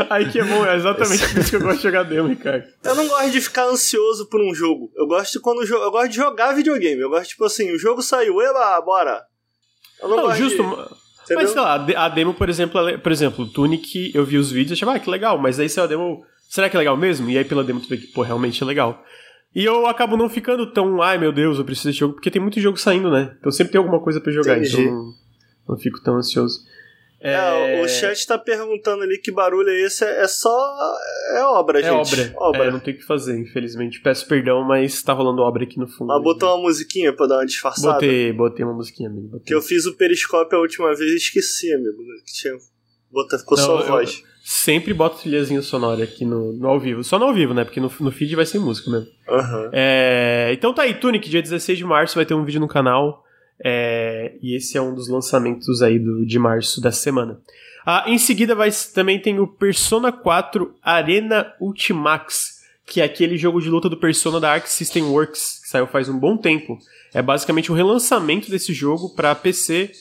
Aí 0.09 0.29
que 0.31 0.39
é 0.39 0.43
bom, 0.43 0.65
é 0.65 0.75
exatamente 0.75 1.25
por 1.29 1.39
isso 1.39 1.49
que 1.49 1.55
eu 1.55 1.61
gosto 1.61 1.77
de 1.77 1.83
jogar 1.83 2.03
demo, 2.03 2.27
Ricardo. 2.27 2.65
eu 2.83 2.95
não 2.95 3.07
gosto 3.07 3.31
de 3.31 3.39
ficar 3.39 3.65
ansioso 3.67 4.27
por 4.27 4.41
um 4.41 4.53
jogo. 4.53 4.91
Eu 4.95 5.07
gosto 5.07 5.31
de 5.31 5.39
quando 5.39 5.59
o 5.59 5.65
jo- 5.65 5.77
eu 5.77 5.89
gosto 5.91 6.09
de 6.09 6.17
jogar 6.17 6.53
videogame. 6.53 6.99
Eu 7.01 7.09
gosto 7.09 7.29
tipo 7.29 7.45
assim, 7.45 7.71
o 7.73 7.79
jogo 7.79 8.01
saiu, 8.01 8.41
eba, 8.41 8.81
bora. 8.81 9.23
Eu 10.01 10.09
não, 10.09 10.17
Não, 10.17 10.23
gosto 10.23 10.39
justo. 10.39 10.57
de, 10.61 11.00
Mas 11.29 11.49
sei 11.51 11.61
lá, 11.61 11.73
a 11.75 11.77
de- 11.77 11.95
a 11.95 12.09
demo, 12.09 12.33
por 12.33 12.49
exemplo, 12.49 12.79
ela 12.79 12.91
é- 12.91 12.97
por 12.97 13.11
exemplo, 13.11 13.45
o 13.45 13.47
Tunic, 13.47 14.11
eu 14.13 14.25
vi 14.25 14.37
os 14.37 14.51
vídeos 14.51 14.71
e 14.71 14.73
achava, 14.73 14.95
ah, 14.95 14.99
que 14.99 15.09
legal, 15.09 15.37
mas 15.37 15.59
aí 15.59 15.69
saiu 15.69 15.85
a 15.85 15.87
demo. 15.87 16.23
Será 16.49 16.69
que 16.69 16.75
é 16.75 16.79
legal 16.79 16.97
mesmo? 16.97 17.29
E 17.29 17.37
aí 17.37 17.45
pela 17.45 17.63
demo 17.63 17.79
tu 17.79 17.87
vê 17.87 17.97
que, 17.97 18.07
pô, 18.07 18.21
realmente 18.21 18.61
é 18.61 18.65
legal. 18.65 19.01
E 19.55 19.63
eu 19.63 19.85
acabo 19.87 20.15
não 20.17 20.29
ficando 20.29 20.65
tão, 20.71 21.01
ai 21.01 21.17
meu 21.17 21.31
Deus, 21.31 21.57
eu 21.57 21.65
preciso 21.65 21.87
desse 21.89 21.99
jogo, 21.99 22.13
porque 22.15 22.31
tem 22.31 22.41
muito 22.41 22.59
jogo 22.59 22.77
saindo, 22.77 23.09
né? 23.11 23.35
Então 23.39 23.51
sempre 23.51 23.71
tem 23.73 23.79
alguma 23.79 23.99
coisa 23.99 24.19
pra 24.21 24.31
jogar, 24.31 24.57
Entendi. 24.57 24.81
então 24.81 24.93
não, 24.93 25.13
não 25.69 25.77
fico 25.77 26.01
tão 26.01 26.15
ansioso. 26.15 26.59
É, 27.23 27.81
o 27.83 27.87
chat 27.87 28.25
tá 28.25 28.37
perguntando 28.37 29.03
ali 29.03 29.17
que 29.19 29.31
barulho 29.31 29.69
é 29.69 29.81
esse. 29.81 30.03
É 30.03 30.21
é 30.23 30.27
só. 30.27 30.49
É 31.35 31.43
obra, 31.43 31.79
É 31.79 31.83
gente. 31.83 32.33
obra. 32.37 32.65
É, 32.65 32.71
não 32.71 32.79
tem 32.79 32.93
o 32.93 32.97
que 32.97 33.03
fazer, 33.03 33.37
infelizmente. 33.39 34.01
Peço 34.01 34.27
perdão, 34.27 34.63
mas 34.63 35.01
tá 35.03 35.13
rolando 35.13 35.41
obra 35.41 35.63
aqui 35.63 35.77
no 35.79 35.87
fundo. 35.87 36.07
Mas 36.07 36.23
botou 36.23 36.49
uma 36.49 36.61
musiquinha 36.63 37.13
pra 37.13 37.27
dar 37.27 37.35
uma 37.37 37.45
disfarçada. 37.45 37.93
Botei, 37.93 38.33
botei 38.33 38.65
uma 38.65 38.73
musiquinha, 38.73 39.09
amigo. 39.09 39.27
Botei. 39.27 39.45
Que 39.45 39.53
eu 39.53 39.61
fiz 39.61 39.85
o 39.85 39.95
periscópio 39.95 40.57
a 40.57 40.61
última 40.61 40.87
vez 40.95 41.11
e 41.11 41.15
esqueci, 41.15 41.71
amigo. 41.73 41.97
Que 42.25 42.33
tinha. 42.33 42.53
Bota, 43.11 43.37
ficou 43.37 43.57
Não, 43.57 43.65
só 43.65 43.77
a 43.77 43.81
eu- 43.81 43.87
voz. 43.87 44.23
Sempre 44.43 44.91
boto 44.91 45.19
trilhazinha 45.19 45.61
sonora 45.61 46.03
aqui 46.03 46.25
no, 46.25 46.51
no 46.53 46.67
ao 46.67 46.79
vivo. 46.79 47.03
Só 47.03 47.19
no 47.19 47.25
ao 47.25 47.33
vivo, 47.33 47.53
né? 47.53 47.63
Porque 47.63 47.79
no, 47.79 47.91
no 47.99 48.11
feed 48.11 48.35
vai 48.35 48.45
ser 48.45 48.57
música 48.57 48.89
mesmo. 48.89 49.07
É, 49.71 50.49
então 50.53 50.73
tá 50.73 50.81
aí, 50.81 50.95
Tunic, 50.95 51.29
dia 51.29 51.41
16 51.41 51.77
de 51.77 51.85
março 51.85 52.15
vai 52.15 52.25
ter 52.25 52.33
um 52.33 52.43
vídeo 52.43 52.59
no 52.59 52.67
canal. 52.67 53.23
É, 53.63 54.33
e 54.41 54.55
esse 54.55 54.77
é 54.77 54.81
um 54.81 54.93
dos 54.93 55.07
lançamentos 55.07 55.81
aí 55.81 55.99
do, 55.99 56.25
de 56.25 56.39
março 56.39 56.81
da 56.81 56.91
semana. 56.91 57.39
Ah, 57.85 58.05
em 58.07 58.17
seguida 58.17 58.53
vai, 58.53 58.69
também 58.93 59.19
tem 59.19 59.39
o 59.39 59.47
Persona 59.47 60.11
4 60.11 60.75
Arena 60.83 61.53
Ultimax, 61.59 62.61
que 62.85 63.01
é 63.01 63.03
aquele 63.03 63.37
jogo 63.37 63.61
de 63.61 63.69
luta 63.69 63.89
do 63.89 63.97
Persona 63.97 64.39
da 64.39 64.51
Arc 64.51 64.67
System 64.67 65.03
Works, 65.03 65.61
que 65.63 65.69
saiu 65.69 65.87
faz 65.87 66.09
um 66.09 66.17
bom 66.17 66.37
tempo. 66.37 66.77
É 67.13 67.21
basicamente 67.21 67.71
um 67.71 67.75
relançamento 67.75 68.49
desse 68.49 68.73
jogo 68.73 69.15
para 69.15 69.33
PC, 69.33 69.91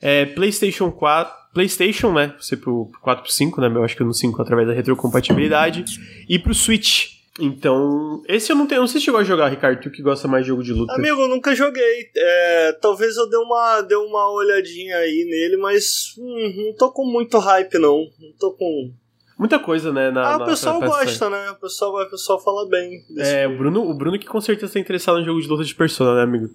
é, 0.00 0.26
PlayStation 0.26 0.90
4, 0.90 1.40
PlayStation, 1.52 2.12
né? 2.12 2.34
Você 2.38 2.56
pro, 2.56 2.86
pro 2.86 3.00
4 3.00 3.22
pro 3.22 3.32
5, 3.32 3.60
né? 3.60 3.68
Eu 3.68 3.84
acho 3.84 3.96
que 3.96 4.04
no 4.04 4.14
5 4.14 4.40
através 4.40 4.68
da 4.68 4.74
retrocompatibilidade, 4.74 5.84
e 6.28 6.38
pro 6.38 6.54
Switch. 6.54 7.19
Então, 7.38 8.22
esse 8.28 8.50
eu 8.50 8.56
não 8.56 8.66
tenho. 8.66 8.80
Não 8.80 8.88
sei 8.88 9.00
se 9.00 9.04
chegou 9.04 9.20
a 9.20 9.24
jogar, 9.24 9.48
Ricardo, 9.48 9.80
tu 9.80 9.90
que 9.90 10.02
gosta 10.02 10.26
mais 10.26 10.44
de 10.44 10.48
jogo 10.48 10.62
de 10.62 10.72
luta. 10.72 10.92
Amigo, 10.94 11.20
eu 11.22 11.28
nunca 11.28 11.54
joguei. 11.54 12.10
É, 12.16 12.72
talvez 12.80 13.16
eu 13.16 13.28
dê 13.30 13.36
uma, 13.36 13.80
dê 13.82 13.94
uma 13.94 14.30
olhadinha 14.32 14.96
aí 14.96 15.24
nele, 15.30 15.56
mas 15.56 16.14
hum, 16.18 16.64
não 16.66 16.74
tô 16.76 16.90
com 16.92 17.06
muito 17.06 17.38
hype, 17.38 17.78
não. 17.78 17.98
Não 18.18 18.32
tô 18.38 18.52
com. 18.52 18.92
Muita 19.38 19.58
coisa, 19.58 19.90
né? 19.92 20.10
Na, 20.10 20.34
ah, 20.34 20.38
na- 20.38 20.44
o 20.44 20.48
pessoal 20.48 20.80
gosta, 20.80 21.30
né? 21.30 21.50
O 21.52 21.54
pessoal, 21.60 21.94
o 22.02 22.10
pessoal 22.10 22.42
fala 22.42 22.68
bem. 22.68 23.02
desse 23.14 23.32
É, 23.36 23.46
o. 23.48 23.56
Bruno, 23.56 23.88
o 23.88 23.94
Bruno 23.94 24.18
que 24.18 24.26
com 24.26 24.40
certeza 24.40 24.72
tá 24.74 24.80
interessado 24.80 25.18
em 25.20 25.24
jogo 25.24 25.40
de 25.40 25.48
luta 25.48 25.64
de 25.64 25.74
Persona, 25.74 26.16
né, 26.16 26.22
amigo? 26.22 26.50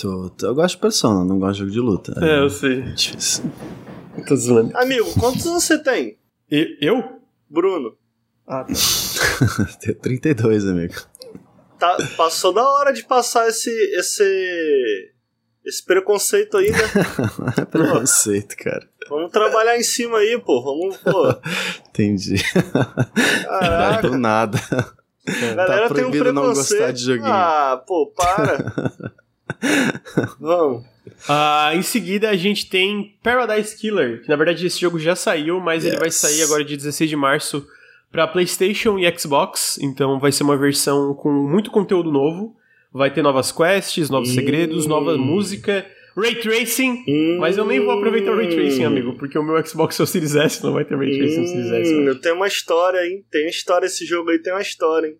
Tô- 0.00 0.30
tô- 0.30 0.46
eu 0.46 0.54
gosto 0.54 0.76
de 0.76 0.80
Persona, 0.80 1.24
não 1.24 1.38
gosto 1.38 1.54
de 1.54 1.58
jogo 1.60 1.70
de 1.72 1.80
luta. 1.80 2.14
É, 2.24 2.38
eu 2.40 2.48
sei. 2.48 2.80
difícil. 2.94 3.44
Tô 4.26 4.36
zoando. 4.36 4.74
Amigo, 4.76 5.12
quantos 5.18 5.44
anos 5.46 5.64
você 5.64 5.76
tem? 5.82 6.16
E- 6.50 6.78
eu? 6.80 7.02
Bruno? 7.48 7.94
Ah, 8.46 8.64
tá. 8.64 8.72
Tenho 9.80 9.94
32, 9.96 10.66
amigo. 10.66 10.94
Tá, 11.78 11.96
passou 12.16 12.52
da 12.52 12.62
hora 12.62 12.92
de 12.92 13.02
passar 13.04 13.48
esse. 13.48 13.70
esse. 13.98 15.12
esse 15.64 15.84
preconceito 15.84 16.56
aí, 16.56 16.70
né? 16.70 16.78
É 17.60 17.64
preconceito, 17.64 18.56
cara. 18.56 18.88
Vamos 19.08 19.32
trabalhar 19.32 19.78
em 19.78 19.82
cima 19.82 20.18
aí, 20.18 20.38
pô. 20.38 20.62
Vamos, 20.62 20.96
pô. 20.98 21.34
Entendi. 21.88 22.36
Caraca. 23.48 24.08
Do 24.08 24.18
nada. 24.18 24.58
A 25.26 25.54
galera 25.54 25.88
Tá 25.88 25.94
tem 25.94 26.04
um 26.04 26.10
proibido 26.10 26.32
não 26.32 26.42
preconceito. 26.42 26.78
gostar 26.78 26.92
de 26.92 27.04
joguinho. 27.04 27.26
Ah, 27.26 27.82
pô, 27.86 28.06
para. 28.06 28.72
Vamos. 30.38 30.84
Uh, 31.28 31.74
em 31.74 31.82
seguida, 31.82 32.30
a 32.30 32.36
gente 32.36 32.68
tem 32.68 33.18
Paradise 33.22 33.76
Killer, 33.76 34.22
que 34.22 34.28
na 34.28 34.36
verdade 34.36 34.66
esse 34.66 34.80
jogo 34.80 34.98
já 34.98 35.16
saiu, 35.16 35.60
mas 35.60 35.82
yes. 35.84 35.92
ele 35.92 36.00
vai 36.00 36.10
sair 36.10 36.42
agora 36.42 36.64
dia 36.64 36.76
16 36.76 37.10
de 37.10 37.16
março 37.16 37.66
para 38.10 38.26
PlayStation 38.26 38.98
e 38.98 39.18
Xbox, 39.18 39.78
então 39.80 40.18
vai 40.18 40.32
ser 40.32 40.42
uma 40.42 40.56
versão 40.56 41.14
com 41.14 41.30
muito 41.30 41.70
conteúdo 41.70 42.10
novo. 42.10 42.56
Vai 42.92 43.12
ter 43.12 43.22
novas 43.22 43.52
quests, 43.52 44.10
novos 44.10 44.34
segredos, 44.34 44.84
nova 44.84 45.16
música, 45.16 45.86
Ray 46.16 46.34
Tracing, 46.36 47.04
mas 47.38 47.56
eu 47.56 47.64
nem 47.64 47.78
vou 47.78 47.92
aproveitar 47.92 48.32
o 48.32 48.36
Ray 48.36 48.48
Tracing, 48.48 48.84
amigo, 48.84 49.14
porque 49.16 49.38
o 49.38 49.44
meu 49.44 49.64
Xbox 49.64 49.98
é 50.00 50.02
o 50.02 50.06
Series 50.06 50.34
S, 50.34 50.62
não 50.64 50.72
vai 50.72 50.84
ter 50.84 50.96
Ray 50.96 51.16
Tracing 51.16 51.40
no 51.40 51.46
Series 51.46 51.70
S. 51.70 52.20
Tem 52.20 52.32
uma 52.32 52.48
história, 52.48 53.06
hein? 53.06 53.24
Tem 53.30 53.42
uma 53.42 53.50
história 53.50 53.86
esse 53.86 54.04
jogo 54.04 54.30
aí, 54.30 54.40
tem 54.40 54.52
uma 54.52 54.60
história, 54.60 55.06
hein? 55.06 55.16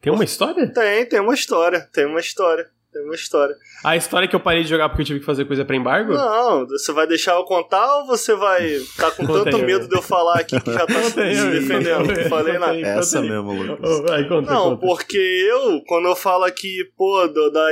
Tem 0.00 0.12
uma 0.12 0.24
história? 0.24 0.66
Tem, 0.72 1.06
tem 1.06 1.20
uma 1.20 1.34
história, 1.34 1.88
tem 1.92 2.06
uma 2.06 2.20
história. 2.20 2.70
Tem 2.94 3.02
uma 3.02 3.16
história. 3.16 3.56
A 3.82 3.96
história 3.96 4.26
é 4.26 4.28
que 4.28 4.36
eu 4.36 4.40
parei 4.40 4.62
de 4.62 4.68
jogar 4.68 4.88
porque 4.88 5.02
eu 5.02 5.06
tive 5.06 5.18
que 5.18 5.26
fazer 5.26 5.44
coisa 5.46 5.64
pra 5.64 5.74
embargo? 5.74 6.12
Não, 6.12 6.64
você 6.64 6.92
vai 6.92 7.08
deixar 7.08 7.34
eu 7.34 7.42
contar 7.42 7.96
ou 7.96 8.06
você 8.06 8.36
vai 8.36 8.78
tá 8.96 9.10
com 9.10 9.26
tanto 9.26 9.58
medo 9.58 9.88
de 9.88 9.96
eu 9.96 10.00
falar 10.00 10.38
aqui 10.38 10.60
que 10.60 10.72
já 10.72 10.86
tá 10.86 11.02
se 11.02 11.16
defendendo? 11.16 12.06
Não 12.06 12.28
falei 12.28 12.56
nada. 12.56 12.78
Essa 12.78 13.20
mesmo, 13.20 13.52
Lucas. 13.52 13.98
Oh, 13.98 14.28
conta, 14.28 14.52
não, 14.52 14.70
conta. 14.70 14.86
porque 14.86 15.18
eu, 15.18 15.82
quando 15.88 16.06
eu 16.06 16.14
falo 16.14 16.44
aqui, 16.44 16.84
pô, 16.96 17.26
do, 17.26 17.50
da, 17.50 17.66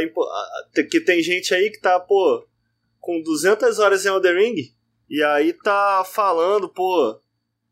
que 0.90 0.98
tem 1.00 1.22
gente 1.22 1.54
aí 1.54 1.70
que 1.70 1.80
tá, 1.80 2.00
pô, 2.00 2.44
com 2.98 3.22
200 3.22 3.78
horas 3.78 4.04
em 4.04 4.08
Elden 4.08 4.34
Ring, 4.34 4.56
e 5.08 5.22
aí 5.22 5.52
tá 5.52 6.02
falando, 6.04 6.68
pô, 6.68 7.16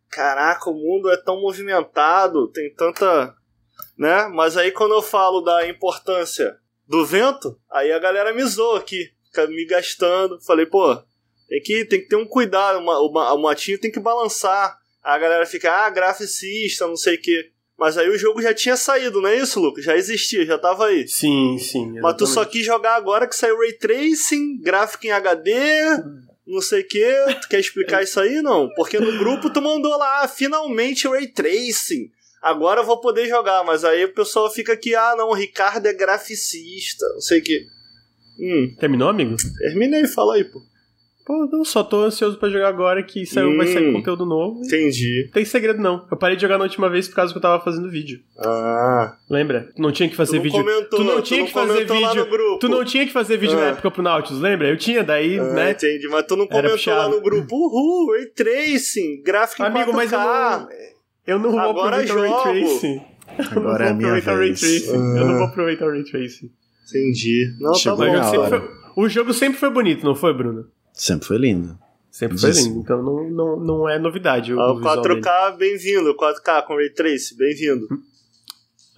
caraca, 0.09 0.71
o 0.71 0.75
mundo 0.75 1.11
é 1.11 1.17
tão 1.17 1.41
movimentado, 1.41 2.47
tem 2.53 2.73
tanta. 2.75 3.35
né? 3.99 4.29
Mas 4.33 4.57
aí 4.57 4.71
quando 4.71 4.95
eu 4.95 5.03
falo 5.03 5.41
da 5.41 5.67
importância 5.67 6.61
do 6.91 7.07
vento, 7.07 7.57
aí 7.71 7.93
a 7.93 8.01
galera 8.01 8.35
me 8.35 8.45
zoa 8.45 8.81
aqui, 8.81 9.13
fica 9.27 9.47
me 9.47 9.65
gastando. 9.65 10.41
Falei, 10.41 10.67
pô, 10.67 10.97
tem 11.49 11.63
que, 11.63 11.85
tem 11.85 12.01
que 12.01 12.09
ter 12.09 12.17
um 12.17 12.27
cuidado, 12.27 12.81
uma, 12.81 12.99
uma, 12.99 13.33
o 13.33 13.41
matinho 13.41 13.79
tem 13.79 13.93
que 13.93 14.01
balançar. 14.01 14.77
Aí 15.01 15.15
a 15.15 15.19
galera 15.19 15.47
fica, 15.47 15.71
ah, 15.73 15.89
graficista, 15.89 16.89
não 16.89 16.97
sei 16.97 17.15
o 17.15 17.23
quê. 17.23 17.49
Mas 17.79 17.97
aí 17.97 18.11
o 18.11 18.19
jogo 18.19 18.43
já 18.43 18.53
tinha 18.53 18.77
saído, 18.77 19.21
não 19.21 19.31
é 19.31 19.37
isso, 19.37 19.61
Lucas? 19.61 19.85
Já 19.85 19.97
existia, 19.97 20.45
já 20.45 20.59
tava 20.59 20.87
aí. 20.87 21.07
Sim, 21.07 21.57
sim. 21.59 21.79
Exatamente. 21.79 22.03
Mas 22.03 22.17
tu 22.17 22.27
só 22.27 22.45
quis 22.45 22.67
jogar 22.67 22.97
agora 22.97 23.29
que 23.29 23.37
saiu 23.37 23.59
Ray 23.59 23.73
Tracing, 23.75 24.61
gráfico 24.61 25.07
em 25.07 25.13
HD, 25.13 25.61
não 26.45 26.61
sei 26.61 26.81
o 26.81 26.89
que. 26.89 27.15
Tu 27.41 27.49
quer 27.49 27.61
explicar 27.61 28.03
isso 28.03 28.19
aí, 28.19 28.43
não? 28.43 28.69
Porque 28.75 28.99
no 28.99 29.17
grupo 29.17 29.49
tu 29.49 29.63
mandou 29.63 29.97
lá, 29.97 30.25
ah, 30.25 30.29
finalmente 30.29 31.07
Ray 31.07 31.29
Tracing 31.29 32.11
agora 32.41 32.81
eu 32.81 32.87
vou 32.87 33.01
poder 33.01 33.29
jogar, 33.29 33.65
mas 33.65 33.85
aí 33.85 34.05
o 34.05 34.15
pessoal 34.15 34.51
fica 34.51 34.73
aqui, 34.73 34.95
ah 34.95 35.15
não, 35.17 35.29
o 35.29 35.35
Ricardo 35.35 35.87
é 35.87 35.93
graficista, 35.93 37.07
não 37.15 37.21
sei 37.21 37.41
o 37.41 37.43
que. 37.43 37.67
Hum. 38.39 38.75
Terminou, 38.79 39.09
amigo? 39.09 39.37
Terminei, 39.59 40.07
fala 40.07 40.35
aí, 40.35 40.45
pô. 40.45 40.61
Pô, 41.31 41.47
não, 41.47 41.65
só 41.65 41.85
tô 41.85 42.03
ansioso 42.03 42.39
pra 42.39 42.49
jogar 42.49 42.69
agora 42.69 43.03
que 43.05 43.25
saiu, 43.25 43.51
hum, 43.51 43.57
vai 43.57 43.67
sair 43.69 43.89
hum. 43.89 43.93
conteúdo 43.93 44.27
novo. 44.27 44.63
Entendi. 44.65 45.27
Não 45.27 45.33
tem 45.33 45.45
segredo, 45.45 45.81
não. 45.81 46.05
Eu 46.11 46.17
parei 46.17 46.35
de 46.35 46.43
jogar 46.43 46.59
na 46.59 46.65
última 46.65 46.91
vez 46.91 47.07
por 47.07 47.15
causa 47.15 47.33
que 47.33 47.39
eu 47.39 47.43
tava 47.43 47.63
fazendo 47.63 47.89
vídeo. 47.89 48.19
Ah. 48.37 49.17
Lembra? 49.31 49.69
Tu 49.77 49.81
não 49.81 49.93
tinha 49.93 50.09
que 50.09 50.17
fazer 50.17 50.39
tu 50.39 50.43
vídeo. 50.43 50.65
Comentou, 50.65 50.99
tu 50.99 51.05
não 51.05 51.23
tinha 51.23 51.45
que 51.47 51.53
fazer 51.53 51.85
vídeo. 51.85 52.59
Tu 52.59 52.69
não 52.69 52.85
tinha 52.85 53.07
que 53.07 53.13
fazer 53.13 53.37
vídeo 53.37 53.57
ah. 53.59 53.61
na 53.61 53.67
época 53.69 53.91
pro 53.93 54.03
Nautilus, 54.03 54.43
lembra? 54.43 54.69
Eu 54.69 54.77
tinha, 54.77 55.05
daí, 55.05 55.39
ah, 55.39 55.45
né? 55.45 55.71
Entendi, 55.71 56.09
mas 56.09 56.27
tu 56.27 56.35
não 56.35 56.49
comentou 56.49 56.95
lá 56.95 57.09
no 57.09 57.21
grupo. 57.21 57.55
Uhul, 57.55 58.13
Ray 58.13 58.27
Tracing, 58.27 59.23
gráfico 59.23 59.63
Amigo, 59.63 59.91
em 59.91 59.95
4K. 59.95 59.97
mas 59.97 60.13
eu 60.13 60.19
não 60.19 61.00
eu 61.27 61.39
não 61.39 61.51
vou 61.51 61.61
Agora 61.61 62.03
aproveitar 62.03 62.15
jogo. 62.15 62.21
o 62.29 62.45
Ray 62.45 62.63
Tracing. 62.63 63.03
Agora 63.57 63.87
é 63.87 63.91
a 63.91 63.95
minha 63.95 64.21
vez. 64.21 64.87
Eu 64.89 64.99
não 64.99 65.39
vou 65.39 65.47
aproveitar 65.47 65.87
o 65.87 65.91
Ray 65.91 66.05
Tracing. 66.05 66.51
Entendi. 66.89 67.55
Não, 67.61 67.73
tá 67.73 67.95
bom. 67.95 68.03
O 68.03 68.23
jogo, 68.33 68.49
foi, 68.49 68.71
o 68.97 69.09
jogo 69.09 69.33
sempre 69.33 69.59
foi 69.59 69.71
bonito, 69.71 70.05
não 70.05 70.15
foi, 70.15 70.35
Bruno? 70.35 70.67
Sempre 70.93 71.27
foi 71.29 71.39
lindo. 71.39 71.79
Sempre 72.11 72.39
foi 72.39 72.51
lindo, 72.51 72.81
então 72.81 73.01
não, 73.01 73.31
não, 73.31 73.61
não 73.61 73.89
é 73.89 73.97
novidade. 73.97 74.53
O, 74.53 74.59
o 74.59 74.81
4K, 74.81 75.57
bem-vindo. 75.57 76.13
4K 76.17 76.67
com 76.67 76.75
Ray 76.75 76.91
Tracing, 76.91 77.37
bem-vindo. 77.37 77.87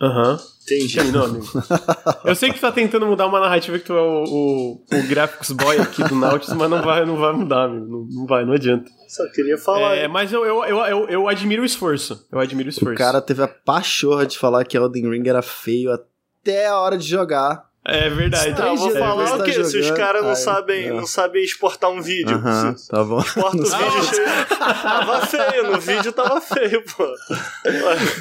Aham. 0.03 0.33
Uhum. 0.33 0.53
Entendi. 0.63 0.95
Terminou, 0.95 1.25
amigo. 1.25 1.47
Eu 2.25 2.35
sei 2.37 2.51
que 2.51 2.57
tu 2.57 2.61
tá 2.61 2.71
tentando 2.71 3.05
mudar 3.07 3.27
uma 3.27 3.41
narrativa 3.41 3.79
que 3.79 3.85
tu 3.85 3.93
é 3.93 4.01
o, 4.01 4.25
o, 4.25 4.85
o 4.93 5.09
Graphics 5.09 5.51
Boy 5.51 5.79
aqui 5.79 6.05
do 6.05 6.15
Nautilus, 6.15 6.57
mas 6.57 6.71
não 6.71 6.81
vai, 6.81 7.05
não 7.05 7.17
vai 7.17 7.33
mudar, 7.33 7.65
amigo. 7.65 7.87
Não, 7.87 8.07
não 8.09 8.27
vai, 8.27 8.45
não 8.45 8.53
adianta. 8.53 8.89
Só 9.09 9.29
queria 9.33 9.59
falar. 9.59 9.97
É, 9.97 10.07
mas 10.07 10.33
eu, 10.33 10.45
eu, 10.45 10.65
eu, 10.65 10.79
eu, 10.79 11.09
eu 11.09 11.29
admiro 11.29 11.63
o 11.63 11.67
esforço. 11.67 12.27
Eu 12.31 12.39
admiro 12.39 12.69
o 12.69 12.71
esforço. 12.71 12.95
O 12.95 12.97
cara 12.97 13.21
teve 13.21 13.43
a 13.43 13.49
pachorra 13.49 14.25
de 14.25 14.39
falar 14.39 14.65
que 14.65 14.77
Elden 14.77 15.11
Ring 15.11 15.29
era 15.29 15.43
feio 15.43 15.93
até 15.93 16.69
a 16.69 16.79
hora 16.79 16.97
de 16.97 17.07
jogar. 17.09 17.65
É 17.85 18.09
verdade. 18.09 18.61
Não, 18.61 18.77
vou 18.77 18.93
falar 18.93 19.39
o 19.39 19.43
quê? 19.43 19.55
Tá 19.55 19.65
se 19.65 19.79
os 19.79 19.91
caras 19.91 20.23
não 20.23 20.37
sabem, 20.37 20.89
não. 20.89 20.99
não 20.99 21.07
sabem 21.07 21.43
exportar 21.43 21.91
um 21.91 22.01
vídeo. 22.01 22.37
Uh 22.37 22.41
-huh, 22.41 22.89
tá 22.89 23.03
bom. 23.03 23.21
Exporta 23.21 23.57
o 23.57 23.65
vídeo 23.65 24.05
cheio. 24.05 24.47
tava 24.57 25.27
feio, 25.27 25.71
no 25.73 25.81
vídeo 25.81 26.13
tava 26.13 26.41
feio, 26.41 26.85
pô. 26.85 27.13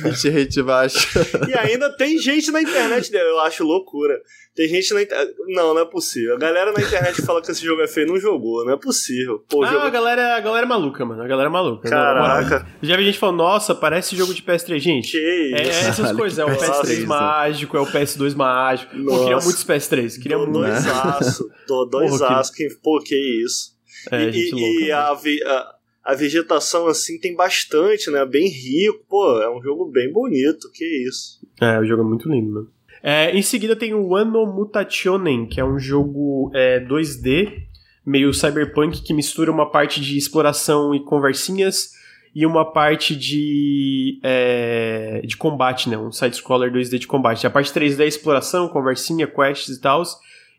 Bitrate 0.02 0.64
baixo. 0.64 1.08
E 1.48 1.54
ainda 1.54 1.96
tem 1.96 2.18
gente 2.18 2.50
na 2.52 2.62
internet, 2.62 3.14
eu 3.14 3.40
acho 3.40 3.64
loucura. 3.64 4.20
Tem 4.54 4.68
gente 4.68 4.94
na 4.94 5.02
internet. 5.02 5.34
Não, 5.48 5.74
não 5.74 5.82
é 5.82 5.86
possível. 5.86 6.36
A 6.36 6.38
galera 6.38 6.74
na 6.74 6.82
internet 6.82 7.22
fala 7.22 7.42
que 7.42 7.50
esse 7.50 7.66
jogo 7.66 7.82
é 7.82 7.88
feio 7.88 8.08
não 8.08 8.20
jogou, 8.20 8.66
não 8.66 8.74
é 8.74 8.78
possível. 8.78 9.44
Pô, 9.50 9.64
ah, 9.64 9.68
jogo... 9.68 9.86
a, 9.86 9.90
galera, 9.90 10.36
a 10.36 10.40
galera 10.42 10.66
é 10.66 10.70
maluca, 10.70 11.06
mano. 11.06 11.22
A 11.24 11.28
galera 11.28 11.48
é 11.48 11.52
maluca. 11.52 11.90
Caraca. 11.90 12.68
Já 12.82 12.98
vi 12.98 13.06
gente 13.06 13.18
falando, 13.18 13.38
nossa, 13.38 13.74
parece 13.74 14.16
jogo 14.16 14.34
de 14.34 14.44
PS3. 14.44 14.80
Gente, 14.80 15.12
que 15.12 15.54
é, 15.56 15.62
isso? 15.62 15.90
essas 15.90 16.12
coisas. 16.12 16.38
É 16.38 16.44
o 16.44 16.50
PS3 16.50 17.06
mágico, 17.06 17.78
é 17.78 17.80
o 17.80 17.86
PS2 17.86 18.36
mágico. 18.36 18.94
Nossa. 18.98 19.18
Pô, 19.18 19.24
queria 19.24 19.40
muitos 19.40 19.64
PS3. 19.64 20.22
Queria 20.22 20.38
do, 20.38 20.44
muito. 20.44 20.60
Dois 20.60 20.88
aço. 20.88 21.50
Do, 21.66 21.86
dois 21.86 22.12
Porra, 22.12 22.40
aço. 22.40 22.52
Que... 22.52 22.68
Pô, 22.84 23.00
que 23.00 23.16
isso. 23.16 23.72
É, 24.12 24.30
e, 24.30 24.52
e, 24.52 24.86
e 24.86 24.92
a, 24.92 25.12
a, 25.12 25.76
a 26.04 26.14
vegetação 26.16 26.88
assim 26.88 27.18
tem 27.18 27.34
bastante, 27.36 28.12
né? 28.12 28.26
Bem 28.26 28.50
rico. 28.50 29.06
Pô, 29.08 29.42
é 29.42 29.50
um 29.50 29.62
jogo 29.62 29.90
bem 29.90 30.12
bonito. 30.12 30.70
Que 30.74 30.84
isso. 31.08 31.40
É, 31.62 31.80
o 31.80 31.86
jogo 31.86 32.02
é 32.02 32.06
muito 32.06 32.30
lindo, 32.30 32.52
mano. 32.52 32.81
É, 33.04 33.36
em 33.36 33.42
seguida 33.42 33.76
tem 33.76 33.94
o 33.94 34.16
Ano 34.16 34.46
Mutationen, 34.46 35.48
que 35.48 35.60
é 35.60 35.66
um 35.66 35.80
jogo 35.80 36.52
é, 36.54 36.80
2D, 36.80 37.64
meio 38.06 38.34
cyberpunk, 38.34 39.02
que 39.02 39.14
mistura 39.14 39.52
uma 39.52 39.70
parte 39.70 40.00
de 40.02 40.18
exploração 40.18 40.94
e 40.94 41.04
conversinhas 41.04 41.92
e 42.34 42.46
uma 42.46 42.72
parte 42.72 43.16
de, 43.16 44.20
é, 44.24 45.22
de 45.26 45.36
combate, 45.36 45.90
né? 45.90 45.98
Um 45.98 46.12
side-scroller 46.12 46.72
2D 46.72 47.00
de 47.00 47.08
combate. 47.08 47.46
A 47.46 47.50
parte 47.50 47.74
3D 47.74 48.02
é 48.02 48.08
exploração, 48.08 48.70
conversinha, 48.70 49.28
quests 49.28 49.78
e 49.78 49.82
tal. 49.82 50.04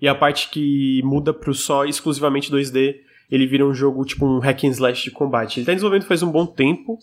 E 0.00 0.08
a 0.08 0.14
parte 0.14 0.50
que 0.50 1.00
muda 1.04 1.32
pro 1.32 1.54
só 1.54 1.84
exclusivamente 1.84 2.50
2D, 2.50 2.96
ele 3.30 3.46
vira 3.46 3.64
um 3.64 3.72
jogo 3.72 4.04
tipo 4.04 4.26
um 4.26 4.38
hack 4.40 4.64
and 4.64 4.70
slash 4.70 5.04
de 5.04 5.10
combate. 5.10 5.60
Ele 5.60 5.66
tá 5.66 5.72
desenvolvendo 5.72 6.04
faz 6.04 6.22
um 6.22 6.30
bom 6.30 6.44
tempo. 6.44 6.98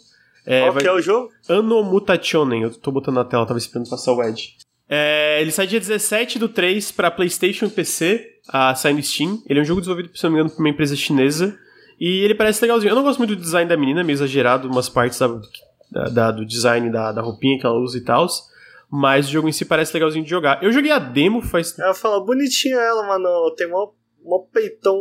É, 0.45 0.61
Qual 0.61 0.73
vai... 0.73 0.83
que 0.83 0.89
é 0.89 0.93
o 0.93 1.01
jogo? 1.01 1.31
Ano 1.47 1.83
Mutationen. 1.83 2.61
Eu 2.61 2.71
tô 2.71 2.91
botando 2.91 3.15
na 3.15 3.25
tela, 3.25 3.45
tava 3.45 3.57
esperando 3.57 3.89
passar 3.89 4.13
o 4.13 4.21
Edge. 4.21 4.55
É, 4.89 5.39
ele 5.41 5.51
sai 5.51 5.67
dia 5.67 5.79
17 5.79 6.39
do 6.39 6.49
3 6.49 6.91
para 6.91 7.11
PlayStation 7.11 7.65
e 7.65 7.69
PC, 7.69 8.27
a 8.47 8.73
sai 8.73 8.93
no 8.93 9.03
Steam. 9.03 9.41
Ele 9.47 9.59
é 9.59 9.61
um 9.61 9.65
jogo 9.65 9.81
desenvolvido, 9.81 10.17
se 10.17 10.23
não 10.23 10.31
me 10.31 10.37
engano, 10.37 10.49
por 10.49 10.59
uma 10.59 10.69
empresa 10.69 10.95
chinesa. 10.95 11.57
E 11.99 12.23
ele 12.23 12.33
parece 12.33 12.61
legalzinho. 12.61 12.91
Eu 12.91 12.95
não 12.95 13.03
gosto 13.03 13.19
muito 13.19 13.35
do 13.35 13.41
design 13.41 13.69
da 13.69 13.77
menina, 13.77 14.03
meio 14.03 14.15
exagerado, 14.15 14.67
umas 14.67 14.89
partes 14.89 15.19
da, 15.19 16.09
da, 16.09 16.31
do 16.31 16.45
design 16.45 16.89
da, 16.91 17.11
da 17.11 17.21
roupinha 17.21 17.59
que 17.59 17.65
ela 17.65 17.77
usa 17.77 17.97
e 17.97 18.01
tal. 18.01 18.25
Mas 18.91 19.27
o 19.27 19.31
jogo 19.31 19.47
em 19.47 19.51
si 19.51 19.63
parece 19.65 19.93
legalzinho 19.93 20.23
de 20.23 20.29
jogar. 20.29 20.63
Eu 20.63 20.71
joguei 20.71 20.91
a 20.91 20.97
demo 20.97 21.41
faz. 21.41 21.77
Ela 21.77 21.93
fala, 21.93 22.25
bonitinha 22.25 22.77
ela, 22.77 23.05
mano. 23.05 23.53
Tem 23.55 23.69
mó, 23.69 23.91
mó 24.23 24.39
peitão 24.51 24.97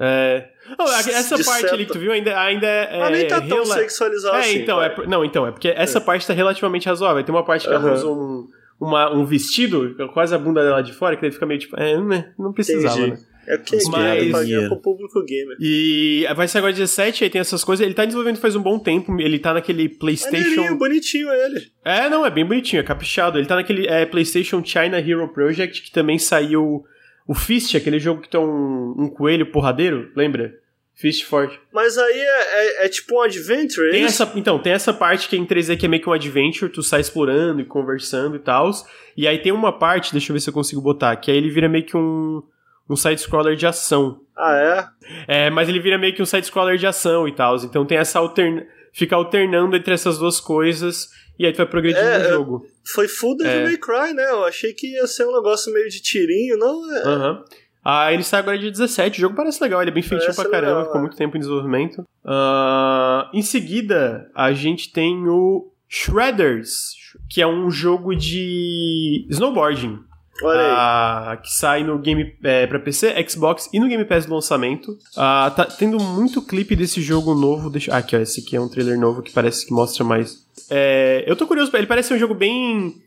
é. 0.00 0.48
Oh, 0.78 0.84
essa 0.84 1.42
parte 1.42 1.66
ali 1.66 1.86
que 1.86 1.92
tu 1.92 1.98
viu 1.98 2.12
ainda, 2.12 2.38
ainda 2.38 2.66
é. 2.66 2.98
Mas 3.00 3.10
nem 3.10 3.26
tá 3.26 3.40
tão 3.40 3.62
rela... 3.62 3.74
sexualizado 3.74 4.36
é, 4.36 4.40
assim. 4.40 4.58
Então, 4.58 4.82
é, 4.82 4.94
não, 5.06 5.24
então, 5.24 5.46
é 5.46 5.50
porque 5.50 5.68
essa 5.68 5.98
é. 5.98 6.00
parte 6.00 6.26
tá 6.26 6.32
relativamente 6.32 6.86
razoável. 6.86 7.24
Tem 7.24 7.34
uma 7.34 7.44
parte 7.44 7.66
que 7.66 7.74
uhum. 7.74 7.80
ela 7.80 7.94
usa 7.94 8.06
um, 8.06 8.46
uma, 8.80 9.12
um 9.12 9.24
vestido, 9.24 9.96
quase 10.12 10.34
a 10.34 10.38
bunda 10.38 10.62
dela 10.62 10.82
de 10.82 10.92
fora, 10.92 11.16
que 11.16 11.22
daí 11.22 11.30
fica 11.30 11.46
meio 11.46 11.60
tipo, 11.60 11.76
é, 11.78 12.00
né, 12.00 12.32
não 12.38 12.52
precisava, 12.52 12.98
Entendi. 12.98 13.10
né? 13.12 13.28
É 13.48 13.56
porque 13.56 13.76
é 13.76 13.78
Mas, 13.88 14.50
é 14.50 14.68
pro 14.68 14.76
público 14.76 15.24
gamer. 15.24 15.56
E 15.58 16.26
vai 16.36 16.46
ser 16.46 16.58
agora 16.58 16.70
17, 16.70 17.24
aí 17.24 17.30
tem 17.30 17.40
essas 17.40 17.64
coisas. 17.64 17.84
Ele 17.84 17.94
tá 17.94 18.04
desenvolvendo 18.04 18.36
faz 18.36 18.54
um 18.54 18.60
bom 18.60 18.78
tempo. 18.78 19.18
Ele 19.18 19.38
tá 19.38 19.54
naquele 19.54 19.88
PlayStation. 19.88 20.76
bonitinho 20.76 21.30
ele. 21.30 21.62
É, 21.82 22.10
não, 22.10 22.26
é 22.26 22.30
bem 22.30 22.44
bonitinho, 22.44 22.80
é 22.80 22.82
caprichado. 22.82 23.38
Ele 23.38 23.46
tá 23.46 23.54
naquele 23.54 23.86
é, 23.86 24.04
PlayStation 24.04 24.62
China 24.62 24.98
Hero 24.98 25.26
Project, 25.28 25.80
que 25.80 25.90
também 25.90 26.18
saiu 26.18 26.84
o 27.26 27.34
Fist, 27.34 27.74
aquele 27.74 27.98
jogo 27.98 28.20
que 28.20 28.28
tem 28.28 28.38
um, 28.38 28.94
um 28.98 29.08
coelho 29.08 29.50
porradeiro, 29.50 30.10
lembra? 30.14 30.54
Fist 30.98 31.24
forte. 31.26 31.60
Mas 31.72 31.96
aí 31.96 32.18
é, 32.18 32.82
é, 32.82 32.86
é, 32.86 32.88
tipo 32.88 33.14
um 33.14 33.22
adventure, 33.22 33.86
é 33.86 33.92
tem 33.92 34.04
essa, 34.04 34.32
Então, 34.34 34.58
tem 34.58 34.72
essa 34.72 34.92
parte 34.92 35.28
que 35.28 35.36
é 35.36 35.38
em 35.38 35.46
3D 35.46 35.78
que 35.78 35.86
é 35.86 35.88
meio 35.88 36.02
que 36.02 36.08
um 36.08 36.12
adventure, 36.12 36.72
tu 36.72 36.82
sai 36.82 37.00
explorando 37.00 37.60
e 37.60 37.64
conversando 37.64 38.34
e 38.34 38.40
tal. 38.40 38.68
E 39.16 39.28
aí 39.28 39.38
tem 39.38 39.52
uma 39.52 39.72
parte, 39.72 40.10
deixa 40.10 40.32
eu 40.32 40.34
ver 40.34 40.40
se 40.40 40.50
eu 40.50 40.54
consigo 40.54 40.80
botar, 40.80 41.14
que 41.14 41.30
aí 41.30 41.36
ele 41.36 41.50
vira 41.50 41.68
meio 41.68 41.84
que 41.84 41.96
um, 41.96 42.42
um 42.90 42.96
side-scroller 42.96 43.54
de 43.54 43.64
ação. 43.64 44.22
Ah, 44.36 44.92
é? 45.28 45.46
É, 45.46 45.50
mas 45.50 45.68
ele 45.68 45.78
vira 45.78 45.96
meio 45.96 46.12
que 46.16 46.20
um 46.20 46.26
side-scroller 46.26 46.76
de 46.76 46.86
ação 46.86 47.28
e 47.28 47.32
tal. 47.32 47.54
Então 47.56 47.86
tem 47.86 47.96
essa 47.96 48.18
altern... 48.18 48.66
Fica 48.92 49.14
alternando 49.14 49.76
entre 49.76 49.94
essas 49.94 50.18
duas 50.18 50.40
coisas 50.40 51.10
e 51.38 51.46
aí 51.46 51.52
tu 51.52 51.58
vai 51.58 51.66
progredindo 51.66 52.04
é, 52.04 52.18
no 52.18 52.24
é, 52.24 52.28
jogo. 52.30 52.66
Foi 52.84 53.06
full 53.06 53.36
Devil 53.36 53.52
é. 53.52 53.64
May 53.64 53.76
Cry, 53.76 54.14
né? 54.14 54.28
Eu 54.30 54.44
achei 54.44 54.72
que 54.72 54.94
ia 54.94 55.06
ser 55.06 55.26
um 55.26 55.32
negócio 55.32 55.72
meio 55.72 55.88
de 55.88 56.02
tirinho, 56.02 56.56
não 56.58 56.92
é? 56.92 57.02
Aham. 57.02 57.30
Uhum. 57.30 57.44
Ah, 57.84 58.12
ele 58.12 58.22
sai 58.22 58.40
agora 58.40 58.58
dia 58.58 58.70
17. 58.70 59.18
O 59.18 59.20
jogo 59.20 59.36
parece 59.36 59.62
legal, 59.62 59.80
ele 59.80 59.90
é 59.90 59.94
bem 59.94 60.02
feitinho 60.02 60.34
Parece 60.34 60.42
pra 60.42 60.50
caramba, 60.50 60.72
legal, 60.72 60.84
ficou 60.86 60.98
é. 60.98 61.02
muito 61.02 61.16
tempo 61.16 61.36
em 61.36 61.40
desenvolvimento. 61.40 62.04
Ah, 62.24 63.30
em 63.32 63.42
seguida, 63.42 64.30
a 64.34 64.52
gente 64.52 64.92
tem 64.92 65.26
o 65.26 65.72
Shredders, 65.88 66.94
que 67.28 67.40
é 67.40 67.46
um 67.46 67.70
jogo 67.70 68.14
de 68.14 69.26
snowboarding. 69.30 69.98
Olha 70.42 70.60
aí. 70.60 70.70
Ah, 70.70 71.38
que 71.42 71.50
sai 71.50 71.82
no 71.82 71.98
game 71.98 72.36
é, 72.44 72.66
para 72.66 72.78
PC, 72.78 73.14
Xbox 73.28 73.68
e 73.72 73.80
no 73.80 73.88
Game 73.88 74.04
Pass 74.04 74.26
do 74.26 74.34
lançamento. 74.34 74.96
Ah, 75.16 75.52
tá 75.54 75.64
tendo 75.64 75.98
muito 75.98 76.42
clipe 76.42 76.76
desse 76.76 77.02
jogo 77.02 77.34
novo. 77.34 77.70
Deixa, 77.70 77.92
ah, 77.92 77.98
aqui, 77.98 78.16
ó, 78.16 78.20
esse 78.20 78.40
aqui 78.40 78.54
é 78.54 78.60
um 78.60 78.68
trailer 78.68 78.98
novo 78.98 79.22
que 79.22 79.32
parece 79.32 79.66
que 79.66 79.72
mostra 79.72 80.04
mais. 80.04 80.46
É, 80.70 81.24
eu 81.26 81.34
tô 81.34 81.46
curioso, 81.46 81.74
ele 81.74 81.86
parece 81.86 82.08
ser 82.08 82.14
um 82.14 82.18
jogo 82.18 82.34
bem 82.34 83.02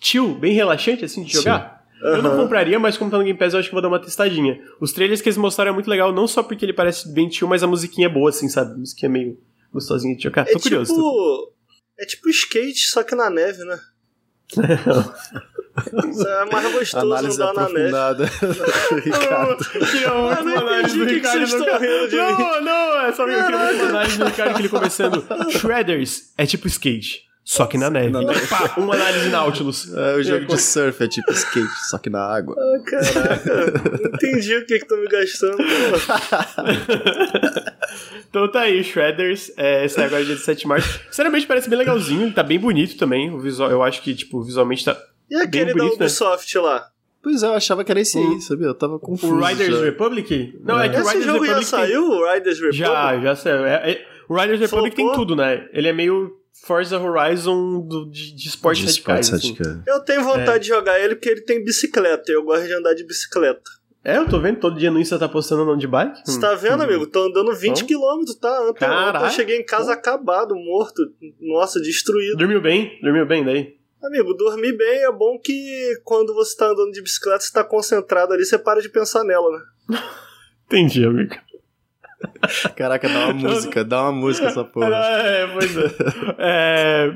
chill, 0.00 0.34
bem 0.34 0.54
relaxante 0.54 1.04
assim 1.04 1.22
de 1.22 1.32
jogar. 1.32 1.81
Eu 2.02 2.22
não 2.22 2.36
compraria, 2.36 2.78
mas 2.78 2.96
como 2.96 3.10
tá 3.10 3.16
no 3.18 3.24
Game 3.24 3.38
Pass, 3.38 3.52
eu 3.54 3.60
acho 3.60 3.68
que 3.68 3.74
vou 3.74 3.82
dar 3.82 3.88
uma 3.88 3.98
testadinha. 4.00 4.60
Os 4.80 4.92
trailers 4.92 5.20
que 5.22 5.28
eles 5.28 5.36
mostraram 5.36 5.70
é 5.70 5.74
muito 5.74 5.88
legal, 5.88 6.12
não 6.12 6.26
só 6.26 6.42
porque 6.42 6.64
ele 6.64 6.72
parece 6.72 7.08
bem 7.12 7.30
chill, 7.30 7.46
mas 7.48 7.62
a 7.62 7.66
musiquinha 7.66 8.06
é 8.06 8.10
boa, 8.10 8.30
assim, 8.30 8.48
sabe? 8.48 8.72
A 8.72 8.76
musiquinha 8.76 9.08
é 9.08 9.12
meio 9.12 9.38
gostosinha 9.72 10.16
de 10.16 10.22
jogar. 10.22 10.42
É 10.48 10.52
Tô 10.52 10.60
curioso. 10.60 10.94
tô- 10.94 11.00
tipo. 11.00 11.52
É 11.98 12.04
tipo 12.06 12.28
skate, 12.30 12.88
só 12.88 13.02
que 13.04 13.14
na 13.14 13.30
neve, 13.30 13.64
né? 13.64 13.78
Isso 16.10 16.28
é 16.28 16.44
mais 16.50 16.72
gostoso 16.72 17.06
Análise 17.06 17.42
andar 17.42 17.54
na 17.54 17.68
neve. 17.68 18.24
Ricardo. 19.04 19.66
Eu 19.74 20.10
Eu 20.10 20.44
não 20.44 20.80
entendi 20.80 21.02
o 21.02 21.06
que 21.06 21.20
que 21.20 21.26
vocês 21.26 21.52
estão 21.52 21.78
rindo 21.78 22.08
de 22.08 22.16
mim. 22.16 22.20
Não, 22.20 22.60
não, 22.62 23.00
é 23.06 23.12
só 23.12 23.24
que 23.24 23.30
eu 23.32 23.44
queria 23.44 23.58
muito 23.58 23.80
uma 23.82 23.88
análise 23.88 24.18
do 24.18 24.24
Ricardo 24.26 24.54
que 24.54 24.60
ele 24.62 24.68
começando. 24.68 25.24
Shredders 25.50 26.32
é 26.36 26.44
tipo 26.44 26.66
skate, 26.66 27.22
só 27.44 27.66
que 27.66 27.76
na 27.76 27.90
neve. 27.90 28.10
Na 28.10 28.20
neve. 28.22 28.46
Pá, 28.46 28.74
uma 28.76 28.94
análise 28.94 29.28
Nautilus. 29.28 29.92
É, 29.94 30.14
o 30.16 30.22
jogo 30.22 30.46
de 30.46 30.60
surf 30.62 31.02
é 31.02 31.08
tipo 31.08 31.30
skate, 31.32 31.68
só 31.90 31.98
que 31.98 32.08
na 32.08 32.20
água. 32.24 32.54
Ah, 32.58 32.78
caraca, 32.84 33.54
não 34.00 34.10
entendi 34.14 34.56
o 34.56 34.64
que 34.66 34.78
que 34.78 34.86
tô 34.86 34.96
me 34.96 35.08
gastando. 35.08 35.56
Então 38.28 38.50
tá 38.50 38.62
aí, 38.62 38.82
Shredders, 38.82 39.52
é, 39.58 39.86
sai 39.88 40.06
agora 40.06 40.24
dia 40.24 40.34
17 40.34 40.60
de 40.62 40.66
março. 40.66 41.00
Sinceramente 41.10 41.46
parece 41.46 41.68
bem 41.68 41.78
legalzinho, 41.78 42.22
ele 42.22 42.32
tá 42.32 42.42
bem 42.42 42.58
bonito 42.58 42.96
também. 42.96 43.30
O 43.30 43.38
visual, 43.38 43.70
eu 43.70 43.82
acho 43.82 44.00
que, 44.02 44.14
tipo, 44.14 44.42
visualmente 44.42 44.84
tá. 44.84 44.96
E 45.30 45.36
aquele 45.36 45.72
bonito, 45.74 45.92
da 45.92 45.98
né? 46.00 46.06
Ubisoft 46.06 46.58
lá? 46.58 46.86
Pois 47.22 47.42
é, 47.42 47.46
eu 47.46 47.52
achava 47.52 47.84
que 47.84 47.92
era 47.92 48.00
esse 48.00 48.18
aí, 48.18 48.40
sabia? 48.40 48.66
Eu 48.68 48.74
tava 48.74 48.98
confuso. 48.98 49.34
O 49.34 49.44
Riders 49.44 49.76
já. 49.76 49.84
Republic? 49.84 50.58
Não, 50.64 50.80
é, 50.80 50.88
que 50.88 50.96
o 50.96 51.00
Esse 51.00 51.08
Riders 51.10 51.24
jogo 51.26 51.44
já 51.46 51.52
Republic. 51.58 51.70
tem- 51.70 51.80
saiu, 51.80 52.02
o 52.08 52.32
Riders 52.32 52.56
Republic? 52.60 52.78
Já, 52.78 53.20
já 53.20 53.36
saiu. 53.36 53.66
É- 53.66 53.90
é- 53.92 54.06
o 54.28 54.34
Riders 54.40 54.60
Republic 54.60 54.96
tem 54.96 55.12
tudo, 55.12 55.36
né? 55.36 55.68
Ele 55.72 55.88
é 55.88 55.92
meio 55.92 56.32
Forza 56.64 56.98
Horizon 56.98 57.80
do- 57.80 58.08
de, 58.10 58.34
de 58.34 58.48
esportes 58.48 58.80
De 58.82 58.86
radicais. 58.86 59.26
esportes 59.28 59.32
assim. 59.32 59.54
radicais. 59.64 59.86
Eu 59.86 60.00
tenho 60.04 60.22
vontade 60.22 60.62
de 60.64 60.68
jogar 60.68 61.00
ele 61.00 61.16
porque 61.16 61.28
ele 61.30 61.40
tem 61.42 61.64
bicicleta. 61.64 62.30
e 62.30 62.34
Eu 62.34 62.44
gosto 62.44 62.66
de 62.66 62.72
andar 62.72 62.94
de 62.94 63.04
bicicleta. 63.04 63.62
É, 64.04 64.16
eu 64.16 64.28
tô 64.28 64.40
vendo, 64.40 64.58
todo 64.58 64.78
dia 64.78 64.90
no 64.90 64.98
Insta 64.98 65.16
tá 65.18 65.28
postando 65.28 65.62
andando 65.62 65.78
de 65.78 65.86
bike. 65.86 66.22
Você 66.24 66.40
tá 66.40 66.54
vendo, 66.54 66.82
amigo? 66.82 67.06
Tô 67.06 67.24
andando 67.28 67.54
20 67.54 67.84
Hum. 67.84 67.86
km, 67.86 68.32
tá? 68.40 68.62
Ontem, 68.68 68.80
Caralho. 68.80 69.26
eu 69.26 69.30
cheguei 69.30 69.58
em 69.58 69.64
casa 69.64 69.92
acabado, 69.92 70.54
morto. 70.56 71.00
Nossa, 71.40 71.80
destruído. 71.80 72.36
Dormiu 72.36 72.60
bem? 72.60 72.98
Dormiu 73.00 73.24
bem 73.26 73.44
daí? 73.44 73.76
Amigo, 74.02 74.34
dormir 74.34 74.76
bem 74.76 75.04
é 75.04 75.12
bom 75.12 75.38
que 75.38 76.00
quando 76.02 76.34
você 76.34 76.56
tá 76.56 76.66
andando 76.66 76.90
de 76.90 77.00
bicicleta, 77.00 77.40
você 77.44 77.52
tá 77.52 77.62
concentrado 77.62 78.32
ali, 78.32 78.44
você 78.44 78.58
para 78.58 78.80
de 78.82 78.88
pensar 78.88 79.22
nela, 79.22 79.48
né? 79.88 79.98
Entendi, 80.66 81.04
amigo. 81.04 81.34
Caraca, 82.76 83.08
dá 83.08 83.26
uma 83.26 83.32
música, 83.34 83.84
dá 83.84 84.02
uma 84.02 84.12
música 84.12 84.46
essa 84.48 84.64
porra. 84.64 84.88
É, 84.94 85.46
pois 85.46 85.76
é. 85.76 85.90
É, 86.38 87.12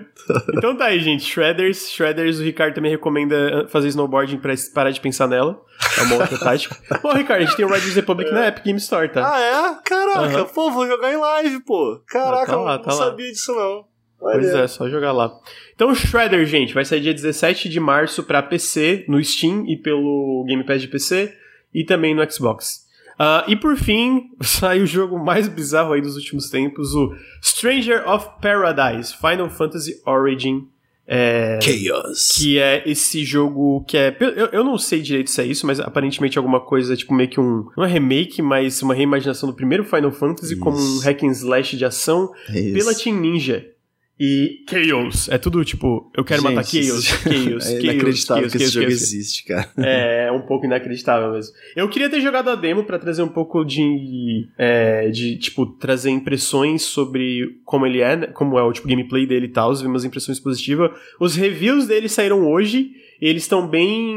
Então 0.57 0.77
tá 0.77 0.87
aí, 0.87 1.01
gente. 1.01 1.25
Shredders. 1.25 1.91
Shredders, 1.91 2.39
o 2.39 2.43
Ricardo 2.43 2.75
também 2.75 2.91
recomenda 2.91 3.67
fazer 3.69 3.89
snowboarding 3.89 4.39
pra 4.39 4.55
parar 4.75 4.91
de 4.91 5.01
pensar 5.01 5.27
nela. 5.27 5.61
É 5.99 6.03
uma 6.03 6.17
outra 6.17 6.39
tática. 6.39 6.77
Bom, 7.03 7.13
Ricardo, 7.13 7.43
a 7.43 7.45
gente 7.45 7.57
tem 7.57 7.65
o 7.67 7.69
Riders 7.73 7.95
Republic 7.95 8.31
na 8.33 8.49
Epic 8.49 8.65
Game 8.65 8.79
Store, 8.79 9.09
tá? 9.09 9.33
Ah, 9.35 9.41
é? 9.41 9.83
Caraca, 9.85 10.21
Aham. 10.39 10.45
pô, 10.47 10.71
vou 10.71 10.87
jogar 10.87 11.13
em 11.13 11.17
live, 11.17 11.61
pô. 11.65 12.01
Caraca, 12.09 12.47
Tá 12.47 12.57
lá, 12.57 12.75
eu 12.75 12.79
tá 12.81 12.91
não 12.91 12.99
lá. 12.99 13.05
sabia 13.07 13.31
disso 13.31 13.55
não. 13.55 13.85
Pois 14.19 14.55
Olha. 14.55 14.63
é, 14.63 14.67
só 14.67 14.89
jogar 14.89 15.13
lá. 15.13 15.31
Então, 15.75 15.95
Shredder, 15.95 16.47
gente, 16.47 16.73
vai 16.73 16.85
sair 16.87 17.01
dia 17.01 17.13
17 17.13 17.69
de 17.69 17.79
março 17.79 18.23
pra 18.25 18.43
PC, 18.43 19.05
no 19.09 19.23
Steam 19.23 19.65
e 19.69 19.77
pelo 19.77 20.45
Game 20.49 20.65
Pass 20.65 20.81
de 20.81 20.89
PC, 20.89 21.33
e 21.75 21.85
também 21.85 22.15
no 22.15 22.29
Xbox. 22.31 22.86
Ah, 23.19 23.45
e 23.49 23.57
por 23.57 23.77
fim, 23.77 24.31
sai 24.43 24.81
o 24.83 24.87
jogo 24.87 25.19
mais 25.19 25.49
bizarro 25.49 25.93
aí 25.93 26.01
dos 26.01 26.17
últimos 26.17 26.51
tempos, 26.51 26.95
o 26.95 27.15
Stranger 27.43 28.09
of 28.09 28.29
Paradise 28.43 29.15
Final 29.17 29.49
Fantasy 29.51 30.01
Origin. 30.07 30.69
É, 31.09 31.61
Chaos. 31.63 32.33
que 32.37 32.59
é 32.59 32.83
esse 32.85 33.25
jogo 33.25 33.85
que 33.87 33.97
é. 33.97 34.17
Eu, 34.19 34.47
eu 34.47 34.65
não 34.65 34.77
sei 34.77 35.01
direito 35.01 35.31
se 35.31 35.41
é 35.41 35.47
isso, 35.47 35.65
mas 35.65 35.79
aparentemente 35.79 36.37
alguma 36.37 36.59
coisa, 36.61 36.97
tipo, 36.97 37.15
meio 37.15 37.29
que 37.31 37.39
um. 37.39 37.69
Não 37.77 37.85
é 37.85 37.89
remake, 37.89 38.43
mas 38.43 38.83
uma 38.83 38.93
reimaginação 38.93 39.49
do 39.49 39.55
primeiro 39.55 39.85
Final 39.85 40.11
Fantasy 40.11 40.57
como 40.57 40.77
um 40.77 40.81
Isso. 40.81 41.05
hack 41.05 41.23
and 41.23 41.31
slash 41.31 41.77
de 41.77 41.85
ação 41.85 42.33
É 42.49 42.59
isso. 42.61 42.75
pela 42.75 42.93
Team 42.93 43.21
Ninja. 43.21 43.65
E 44.19 44.65
Chaos. 44.69 45.29
É 45.29 45.37
tudo 45.37 45.63
tipo, 45.65 46.11
eu 46.17 46.25
quero 46.25 46.41
Gente, 46.41 46.55
matar 46.55 46.65
Chaos, 46.65 46.85
isso- 46.85 47.17
Chaos, 47.19 47.27
É 47.67 47.71
Chaos, 47.71 47.85
inacreditável 47.85 48.43
Chaos, 48.45 48.53
que 48.53 48.57
esse 48.57 48.73
Chaos, 48.73 48.73
jogo 48.73 48.87
Chaos. 48.91 49.03
existe, 49.03 49.45
cara. 49.45 49.71
É, 49.79 50.27
é 50.29 50.33
um 50.33 50.41
pouco 50.43 50.65
inacreditável 50.65 51.33
mesmo. 51.33 51.53
Eu 51.77 51.89
queria 51.91 52.09
ter 52.09 52.21
jogado 52.23 52.49
a 52.49 52.55
demo 52.55 52.85
pra 52.85 52.99
trazer 52.99 53.23
um 53.23 53.29
pouco 53.29 53.63
de, 53.63 54.49
é, 54.57 55.11
de 55.11 55.37
tipo, 55.37 55.67
trazer 55.67 56.09
impressões 56.11 56.83
sobre 56.83 57.61
como 57.65 57.85
ele 57.87 58.01
é, 58.01 58.17
né, 58.17 58.27
como 58.29 58.59
é 58.59 58.63
o 58.63 58.73
tipo 58.73 58.89
gameplay 58.89 59.27
dele 59.27 59.47
e 59.47 59.53
tal, 59.53 59.75
ver 59.75 59.87
umas 59.87 60.05
impressões 60.05 60.41
positivas. 60.41 60.91
Os 61.21 61.37
reviews 61.37 61.87
dele 61.87 62.09
saíram 62.09 62.49
hoje, 62.51 62.93
e 63.21 63.29
eles 63.29 63.43
estão 63.43 63.69
bem 63.69 64.17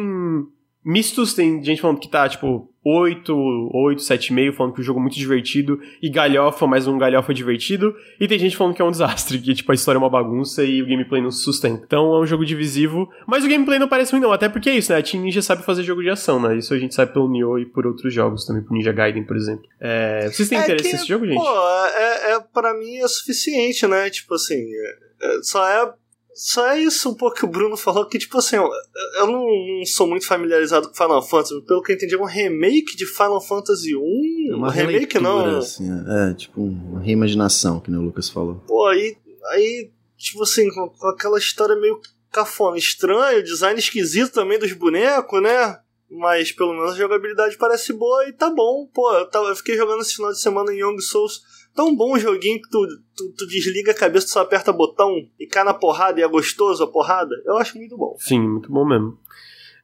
mistos, 0.83 1.33
tem 1.33 1.61
gente 1.63 1.81
falando 1.81 1.99
que 1.99 2.09
tá, 2.09 2.27
tipo, 2.29 2.68
8, 2.83 3.33
8, 3.73 4.01
7,5, 4.01 4.53
falando 4.53 4.73
que 4.73 4.81
o 4.81 4.83
jogo 4.83 4.99
é 4.99 5.01
muito 5.03 5.17
divertido, 5.17 5.79
e 6.01 6.09
galhofa, 6.09 6.65
mas 6.65 6.87
um 6.87 6.97
galhofa 6.97 7.33
divertido, 7.33 7.95
e 8.19 8.27
tem 8.27 8.39
gente 8.39 8.55
falando 8.55 8.73
que 8.73 8.81
é 8.81 8.85
um 8.85 8.91
desastre, 8.91 9.37
que, 9.39 9.53
tipo, 9.53 9.71
a 9.71 9.75
história 9.75 9.97
é 9.97 9.99
uma 9.99 10.09
bagunça 10.09 10.63
e 10.63 10.81
o 10.81 10.87
gameplay 10.87 11.21
não 11.21 11.31
se 11.31 11.43
sustenta. 11.43 11.83
Então 11.85 12.15
é 12.15 12.19
um 12.21 12.25
jogo 12.25 12.45
divisivo, 12.45 13.09
mas 13.27 13.43
o 13.43 13.49
gameplay 13.49 13.77
não 13.79 13.87
parece 13.87 14.11
ruim 14.11 14.21
não, 14.21 14.31
até 14.31 14.47
porque 14.47 14.69
é 14.69 14.75
isso, 14.75 14.91
né, 14.91 14.99
a 14.99 15.03
Team 15.03 15.23
Ninja 15.23 15.41
sabe 15.41 15.63
fazer 15.63 15.83
jogo 15.83 16.01
de 16.01 16.09
ação, 16.09 16.41
né, 16.41 16.57
isso 16.57 16.73
a 16.73 16.79
gente 16.79 16.95
sabe 16.95 17.11
pelo 17.13 17.29
Nioh 17.29 17.59
e 17.59 17.65
por 17.65 17.85
outros 17.85 18.13
jogos 18.13 18.45
também, 18.45 18.63
por 18.63 18.73
Ninja 18.73 18.91
Gaiden, 18.91 19.23
por 19.23 19.35
exemplo. 19.35 19.65
É, 19.79 20.29
vocês 20.29 20.47
têm 20.49 20.57
É 20.57 20.61
interesse 20.63 20.89
que, 20.89 20.93
nesse 20.95 21.07
jogo, 21.07 21.25
gente? 21.25 21.35
Pô, 21.37 21.47
é, 21.87 22.31
é, 22.33 22.39
pra 22.53 22.73
mim 22.73 22.97
é 22.97 23.07
suficiente, 23.07 23.85
né? 23.87 24.09
Tipo 24.09 24.35
assim, 24.35 24.55
é- 24.55 24.97
é- 25.21 25.39
só 25.43 25.67
é. 25.67 25.93
Só 26.41 26.67
é 26.67 26.79
isso 26.79 27.09
um 27.09 27.13
pouco 27.13 27.35
que 27.35 27.43
o 27.43 27.49
Bruno 27.49 27.75
falou, 27.75 28.05
que 28.05 28.17
tipo 28.17 28.37
assim, 28.37 28.55
eu, 28.55 28.69
eu 29.17 29.27
não, 29.27 29.45
não 29.45 29.85
sou 29.85 30.07
muito 30.07 30.25
familiarizado 30.25 30.87
com 30.87 30.95
Final 30.95 31.21
Fantasy, 31.21 31.61
pelo 31.63 31.83
que 31.83 31.91
eu 31.91 31.97
entendi, 31.97 32.15
é 32.15 32.17
um 32.17 32.23
remake 32.23 32.95
de 32.95 33.05
Final 33.05 33.41
Fantasy 33.41 33.93
1. 33.93 34.53
É 34.53 34.55
uma 34.55 34.67
um 34.67 34.71
remake 34.71 35.19
não. 35.19 35.57
Assim, 35.57 35.89
é, 35.91 36.31
é, 36.31 36.33
tipo 36.33 36.61
uma 36.61 37.01
reimaginação, 37.01 37.81
que 37.81 37.91
nem 37.91 37.99
o 37.99 38.03
Lucas 38.03 38.29
falou. 38.29 38.63
Pô, 38.65 38.87
aí, 38.87 39.17
aí 39.51 39.91
tipo 40.17 40.41
assim, 40.43 40.73
com, 40.73 40.87
com 40.87 41.07
aquela 41.07 41.37
história 41.37 41.75
meio 41.75 41.99
cafona, 42.31 42.77
estranho, 42.77 43.43
design 43.43 43.77
esquisito 43.77 44.31
também 44.31 44.57
dos 44.57 44.71
bonecos, 44.71 45.41
né? 45.41 45.77
Mas 46.09 46.53
pelo 46.53 46.73
menos 46.73 46.93
a 46.93 46.97
jogabilidade 46.97 47.57
parece 47.57 47.91
boa 47.91 48.29
e 48.29 48.31
tá 48.31 48.49
bom. 48.49 48.87
Pô, 48.93 49.13
eu, 49.13 49.29
tava, 49.29 49.49
eu 49.49 49.55
fiquei 49.57 49.75
jogando 49.75 50.03
esse 50.03 50.15
final 50.15 50.31
de 50.31 50.39
semana 50.39 50.73
em 50.73 50.79
Young 50.79 51.01
Souls. 51.01 51.41
Tão 51.75 51.95
bom 51.95 52.13
o 52.13 52.19
joguinho 52.19 52.61
que 52.61 52.69
tu, 52.69 52.85
tu, 53.15 53.31
tu 53.37 53.47
desliga 53.47 53.91
a 53.91 53.95
cabeça, 53.95 54.25
tu 54.27 54.31
só 54.31 54.41
aperta 54.41 54.73
botão 54.73 55.15
e 55.39 55.45
cai 55.47 55.63
na 55.63 55.73
porrada 55.73 56.19
e 56.19 56.23
é 56.23 56.27
gostoso 56.27 56.83
a 56.83 56.87
porrada. 56.87 57.33
Eu 57.45 57.57
acho 57.57 57.77
muito 57.77 57.95
bom. 57.97 58.15
Sim, 58.17 58.39
muito 58.41 58.71
bom 58.71 58.85
mesmo. 58.85 59.17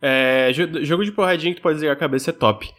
É, 0.01 0.51
jo- 0.51 0.83
jogo 0.83 1.05
de 1.05 1.11
porradinha 1.11 1.53
que 1.53 1.59
tu 1.59 1.63
pode 1.63 1.75
desligar 1.75 1.95
a 1.95 1.99
cabeça 1.99 2.29
é 2.31 2.33
top. 2.33 2.69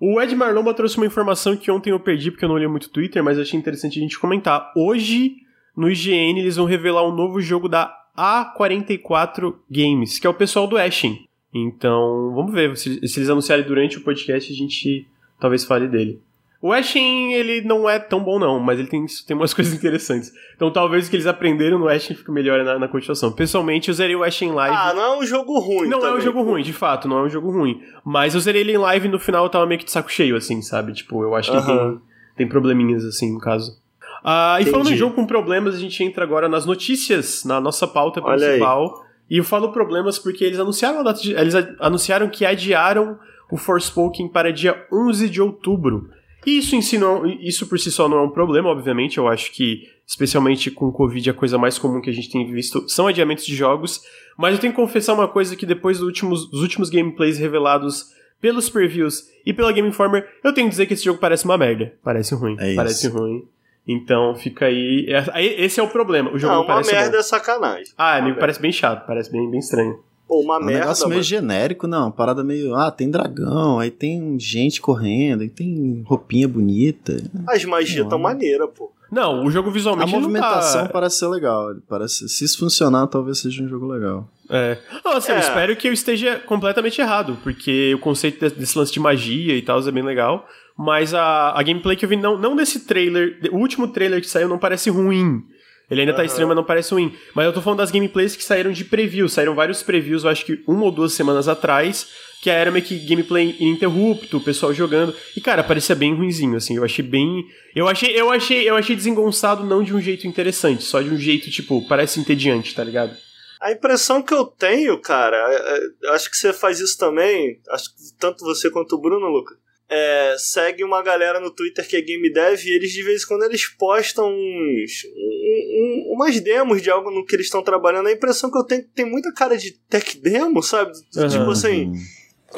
O 0.00 0.20
Ed 0.20 0.34
Marlomba 0.34 0.72
trouxe 0.72 0.96
uma 0.96 1.06
informação 1.06 1.56
que 1.56 1.70
ontem 1.70 1.90
eu 1.90 2.00
perdi 2.00 2.30
porque 2.30 2.44
eu 2.44 2.48
não 2.48 2.56
li 2.56 2.66
muito 2.68 2.88
Twitter, 2.90 3.22
mas 3.22 3.38
achei 3.38 3.58
interessante 3.58 3.98
a 3.98 4.02
gente 4.02 4.18
comentar. 4.18 4.72
Hoje, 4.76 5.36
no 5.76 5.90
IGN, 5.90 6.38
eles 6.40 6.56
vão 6.56 6.64
revelar 6.64 7.06
um 7.06 7.14
novo 7.14 7.40
jogo 7.40 7.68
da 7.68 7.94
A44 8.16 9.54
Games, 9.70 10.18
que 10.18 10.26
é 10.26 10.30
o 10.30 10.34
pessoal 10.34 10.66
do 10.66 10.76
Ashen. 10.78 11.26
Então, 11.52 12.32
vamos 12.34 12.52
ver. 12.52 12.76
Se, 12.76 13.06
se 13.08 13.18
eles 13.18 13.28
anunciarem 13.28 13.64
durante 13.66 13.98
o 13.98 14.04
podcast, 14.04 14.50
a 14.52 14.56
gente 14.56 15.06
talvez 15.38 15.64
fale 15.64 15.88
dele. 15.88 16.20
O 16.62 16.72
Ashen, 16.74 17.32
ele 17.32 17.62
não 17.62 17.88
é 17.88 17.98
tão 17.98 18.22
bom 18.22 18.38
não, 18.38 18.60
mas 18.60 18.78
ele 18.78 18.88
tem, 18.88 19.06
tem 19.26 19.34
umas 19.34 19.52
coisas 19.54 19.72
interessantes. 19.72 20.30
Então 20.54 20.70
talvez 20.70 21.06
o 21.06 21.10
que 21.10 21.16
eles 21.16 21.26
aprenderam 21.26 21.78
no 21.78 21.88
Ashen 21.88 22.14
fique 22.14 22.30
melhor 22.30 22.62
na, 22.62 22.78
na 22.78 22.88
continuação. 22.88 23.32
Pessoalmente, 23.32 23.88
eu 23.88 23.94
zerei 23.94 24.14
o 24.14 24.22
Ashen 24.22 24.52
Live. 24.52 24.76
Ah, 24.76 24.92
não 24.94 25.02
é 25.02 25.18
um 25.18 25.24
jogo 25.24 25.58
ruim. 25.58 25.88
Não 25.88 25.98
é 25.98 26.02
um 26.02 26.04
também. 26.10 26.20
jogo 26.20 26.42
ruim, 26.42 26.62
de 26.62 26.72
fato, 26.72 27.08
não 27.08 27.18
é 27.18 27.22
um 27.22 27.28
jogo 27.30 27.50
ruim. 27.50 27.80
Mas 28.04 28.34
eu 28.34 28.40
zerei 28.40 28.60
ele 28.60 28.72
em 28.72 28.78
live 28.78 29.08
e 29.08 29.10
no 29.10 29.18
final 29.18 29.44
eu 29.44 29.50
tava 29.50 29.66
meio 29.66 29.78
que 29.78 29.86
de 29.86 29.90
saco 29.90 30.12
cheio, 30.12 30.36
assim, 30.36 30.60
sabe? 30.60 30.92
Tipo, 30.92 31.22
eu 31.22 31.34
acho 31.34 31.50
que 31.50 31.56
Aham. 31.56 31.92
tem, 31.92 32.00
tem 32.36 32.48
probleminhas, 32.48 33.04
assim, 33.06 33.32
no 33.32 33.40
caso. 33.40 33.80
Ah, 34.22 34.58
e 34.60 34.66
falando 34.66 34.90
em 34.92 34.96
jogo 34.96 35.14
com 35.14 35.26
problemas, 35.26 35.74
a 35.74 35.78
gente 35.78 36.04
entra 36.04 36.24
agora 36.24 36.46
nas 36.46 36.66
notícias, 36.66 37.42
na 37.42 37.58
nossa 37.58 37.86
pauta 37.86 38.20
Olha 38.22 38.34
aí. 38.34 38.48
principal. 38.58 39.06
E 39.30 39.38
eu 39.38 39.44
falo 39.44 39.72
problemas 39.72 40.18
porque 40.18 40.44
eles 40.44 40.58
anunciaram 40.58 41.00
a 41.00 41.02
data 41.04 41.22
de, 41.22 41.32
eles 41.32 41.54
anunciaram 41.78 42.28
que 42.28 42.44
adiaram 42.44 43.18
o 43.50 43.56
Forspoken 43.56 44.28
para 44.28 44.52
dia 44.52 44.84
11 44.92 45.30
de 45.30 45.40
outubro. 45.40 46.10
E 46.46 46.58
isso, 46.58 46.74
em 46.74 46.80
si 46.82 46.96
não, 46.98 47.26
isso 47.26 47.66
por 47.66 47.78
si 47.78 47.90
só 47.90 48.08
não 48.08 48.18
é 48.18 48.22
um 48.22 48.30
problema, 48.30 48.68
obviamente. 48.70 49.18
Eu 49.18 49.28
acho 49.28 49.52
que, 49.52 49.82
especialmente 50.06 50.70
com 50.70 50.86
o 50.86 50.92
Covid, 50.92 51.28
a 51.30 51.34
coisa 51.34 51.58
mais 51.58 51.78
comum 51.78 52.00
que 52.00 52.08
a 52.10 52.12
gente 52.12 52.30
tem 52.30 52.50
visto 52.50 52.88
são 52.88 53.06
adiamentos 53.06 53.44
de 53.44 53.54
jogos. 53.54 54.00
Mas 54.38 54.54
eu 54.54 54.60
tenho 54.60 54.72
que 54.72 54.80
confessar 54.80 55.12
uma 55.12 55.28
coisa 55.28 55.54
que 55.54 55.66
depois 55.66 55.98
do 55.98 56.06
últimos, 56.06 56.50
dos 56.50 56.62
últimos 56.62 56.88
gameplays 56.88 57.38
revelados 57.38 58.06
pelos 58.40 58.70
previews 58.70 59.24
e 59.44 59.52
pela 59.52 59.70
Game 59.70 59.86
Informer, 59.88 60.26
eu 60.42 60.52
tenho 60.54 60.66
que 60.66 60.70
dizer 60.70 60.86
que 60.86 60.94
esse 60.94 61.04
jogo 61.04 61.18
parece 61.18 61.44
uma 61.44 61.58
merda. 61.58 61.92
Parece 62.02 62.34
ruim. 62.34 62.56
É 62.58 62.68
isso. 62.68 62.76
Parece 62.76 63.08
ruim. 63.08 63.44
Então 63.86 64.34
fica 64.34 64.66
aí. 64.66 65.06
é- 65.08 65.26
aí 65.32 65.46
Esse 65.62 65.78
é 65.78 65.82
o 65.82 65.88
problema. 65.88 66.30
O 66.32 66.38
jogo 66.38 66.52
Não, 66.54 66.60
não 66.60 66.66
uma 66.68 66.74
parece 66.74 66.92
merda 66.92 67.10
bom. 67.12 67.18
é 67.18 67.22
sacanagem. 67.22 67.92
Ah, 67.98 68.16
Uma 68.16 68.22
merda. 68.26 68.40
parece 68.40 68.60
bem 68.62 68.72
chato, 68.72 69.06
parece 69.06 69.30
bem, 69.30 69.50
bem 69.50 69.58
estranho. 69.60 69.98
Pô, 70.30 70.40
uma 70.42 70.54
É 70.54 70.58
um 70.60 70.64
merda. 70.64 70.80
negócio 70.82 71.08
meio 71.08 71.16
mano. 71.16 71.24
genérico, 71.24 71.88
não. 71.88 72.02
Uma 72.04 72.12
parada 72.12 72.44
meio. 72.44 72.72
Ah, 72.76 72.88
tem 72.88 73.10
dragão, 73.10 73.80
aí 73.80 73.90
tem 73.90 74.38
gente 74.38 74.80
correndo, 74.80 75.40
aí 75.40 75.48
tem 75.48 76.04
roupinha 76.06 76.46
bonita. 76.46 77.16
As 77.48 77.64
magias 77.64 78.06
tão 78.08 78.16
Não. 78.16 78.20
maneiras, 78.20 78.68
pô. 78.76 78.92
Não, 79.10 79.44
o 79.44 79.50
jogo 79.50 79.70
A 79.70 79.72
visualmente 79.72 80.12
não 80.12 80.20
movimentação 80.20 80.84
tá... 80.84 80.88
parece 80.88 81.18
ser 81.18 81.26
legal. 81.26 81.74
Parece, 81.88 82.28
se 82.28 82.44
isso 82.44 82.56
funcionar, 82.60 83.08
talvez 83.08 83.38
seja 83.38 83.60
um 83.60 83.68
jogo 83.68 83.88
legal. 83.88 84.28
É. 84.48 84.78
Não, 85.04 85.14
assim, 85.16 85.32
eu 85.32 85.38
É. 85.38 85.40
espero 85.40 85.74
que 85.74 85.88
eu 85.88 85.92
esteja 85.92 86.38
completamente 86.46 87.00
errado, 87.00 87.36
porque 87.42 87.92
o 87.92 87.98
conceito 87.98 88.48
de- 88.48 88.54
desse 88.54 88.78
lance 88.78 88.92
de 88.92 89.00
magia 89.00 89.56
e 89.56 89.62
tal 89.62 89.80
é 89.80 89.90
bem 89.90 90.04
legal. 90.04 90.46
Mas 90.78 91.12
a, 91.12 91.58
a 91.58 91.62
gameplay 91.64 91.96
que 91.96 92.04
eu 92.04 92.08
vi, 92.08 92.14
não, 92.16 92.38
não 92.38 92.54
desse 92.54 92.86
trailer, 92.86 93.36
o 93.50 93.56
último 93.56 93.88
trailer 93.88 94.20
que 94.20 94.30
saiu 94.30 94.48
não 94.48 94.58
parece 94.58 94.88
ruim. 94.90 95.42
Ele 95.90 96.00
ainda 96.02 96.12
tá 96.12 96.18
Aham. 96.20 96.26
estranho, 96.26 96.48
mas 96.48 96.56
não 96.56 96.64
parece 96.64 96.92
ruim. 96.94 97.14
Mas 97.34 97.46
eu 97.46 97.52
tô 97.52 97.60
falando 97.60 97.78
das 97.78 97.90
gameplays 97.90 98.36
que 98.36 98.44
saíram 98.44 98.70
de 98.70 98.84
preview. 98.84 99.28
Saíram 99.28 99.54
vários 99.54 99.82
previews, 99.82 100.22
eu 100.24 100.30
acho 100.30 100.44
que 100.44 100.62
uma 100.66 100.84
ou 100.84 100.92
duas 100.92 101.12
semanas 101.12 101.48
atrás, 101.48 102.08
que 102.40 102.48
era 102.48 102.70
meio 102.70 102.84
que 102.84 102.96
gameplay 103.00 103.56
ininterrupto, 103.58 104.36
o 104.36 104.40
pessoal 104.40 104.72
jogando. 104.72 105.14
E, 105.36 105.40
cara, 105.40 105.64
parecia 105.64 105.94
bem 105.96 106.14
ruinzinho, 106.14 106.56
assim. 106.56 106.76
Eu 106.76 106.84
achei 106.84 107.04
bem. 107.04 107.44
Eu 107.74 107.88
achei, 107.88 108.18
eu 108.18 108.30
achei, 108.30 108.68
eu 108.70 108.76
achei 108.76 108.94
desengonçado 108.94 109.64
não 109.64 109.82
de 109.82 109.92
um 109.94 110.00
jeito 110.00 110.26
interessante, 110.26 110.84
só 110.84 111.00
de 111.02 111.10
um 111.10 111.16
jeito, 111.18 111.50
tipo, 111.50 111.86
parece 111.88 112.20
entediante, 112.20 112.74
tá 112.74 112.84
ligado? 112.84 113.16
A 113.60 113.72
impressão 113.72 114.22
que 114.22 114.32
eu 114.32 114.46
tenho, 114.46 114.96
cara, 115.00 115.36
é- 115.36 116.06
é- 116.06 116.14
acho 116.14 116.30
que 116.30 116.36
você 116.36 116.50
faz 116.52 116.80
isso 116.80 116.96
também, 116.96 117.60
acho 117.70 117.90
que 117.90 117.96
tanto 118.18 118.42
você 118.44 118.70
quanto 118.70 118.94
o 118.94 119.00
Bruno, 119.00 119.26
Luca, 119.28 119.54
é, 119.92 120.36
segue 120.38 120.84
uma 120.84 121.02
galera 121.02 121.40
no 121.40 121.50
Twitter 121.50 121.86
que 121.86 121.96
é 121.96 122.00
game 122.00 122.32
dev 122.32 122.64
e 122.64 122.70
eles 122.70 122.92
de 122.92 123.02
vez 123.02 123.24
em 123.24 123.26
quando 123.26 123.42
eles 123.42 123.66
postam 123.66 124.28
uns, 124.32 125.04
um- 125.16 126.10
um- 126.12 126.14
umas 126.14 126.38
demos 126.40 126.80
de 126.80 126.88
algo 126.90 127.10
no 127.10 127.26
que 127.26 127.34
eles 127.34 127.46
estão 127.46 127.62
trabalhando. 127.62 128.06
A 128.06 128.12
impressão 128.12 128.50
que 128.50 128.56
eu 128.58 128.64
tenho 128.64 128.80
é 128.82 128.84
que 128.84 128.90
tem 128.94 129.04
muita 129.04 129.32
cara 129.34 129.56
de 129.56 129.72
tech 129.88 130.16
demo, 130.20 130.62
sabe? 130.62 130.92
Aham. 131.16 131.28
Tipo 131.28 131.50
assim, 131.50 131.88
Hum. 131.88 131.94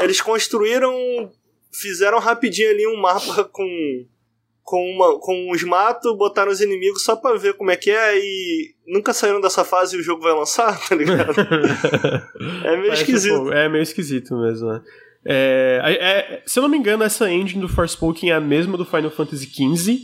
eles 0.02 0.20
construíram, 0.20 0.92
fizeram 1.72 2.18
rapidinho 2.18 2.68
ali 2.70 2.86
um 2.86 3.00
mapa 3.00 3.44
com 3.44 3.66
com, 4.64 4.80
uma, 4.90 5.18
com 5.18 5.50
os 5.50 5.62
matos, 5.64 6.16
botaram 6.16 6.50
os 6.52 6.60
inimigos 6.60 7.02
só 7.02 7.16
pra 7.16 7.34
ver 7.34 7.54
como 7.54 7.72
é 7.72 7.76
que 7.76 7.90
é 7.90 8.16
e 8.16 8.72
nunca 8.86 9.12
saíram 9.12 9.40
dessa 9.40 9.64
fase 9.64 9.96
e 9.96 9.98
o 9.98 10.02
jogo 10.02 10.22
vai 10.22 10.32
lançar, 10.32 10.78
tá 10.88 10.94
ligado? 10.94 11.34
É 12.64 12.70
meio 12.76 12.84
Parece 12.86 13.02
esquisito. 13.02 13.34
um. 13.42 13.52
É 13.52 13.68
meio 13.68 13.82
esquisito 13.82 14.36
mesmo, 14.38 14.68
né? 14.72 14.80
É, 15.24 15.80
é- 15.84 16.42
se 16.46 16.58
eu 16.58 16.62
não 16.62 16.68
me 16.68 16.76
engano, 16.76 17.04
essa 17.04 17.30
engine 17.30 17.60
do 17.60 17.68
Forspoken 17.68 18.30
é 18.30 18.34
a 18.34 18.40
mesma 18.40 18.76
do 18.76 18.84
Final 18.84 19.10
Fantasy 19.10 19.46
XV, 19.46 20.00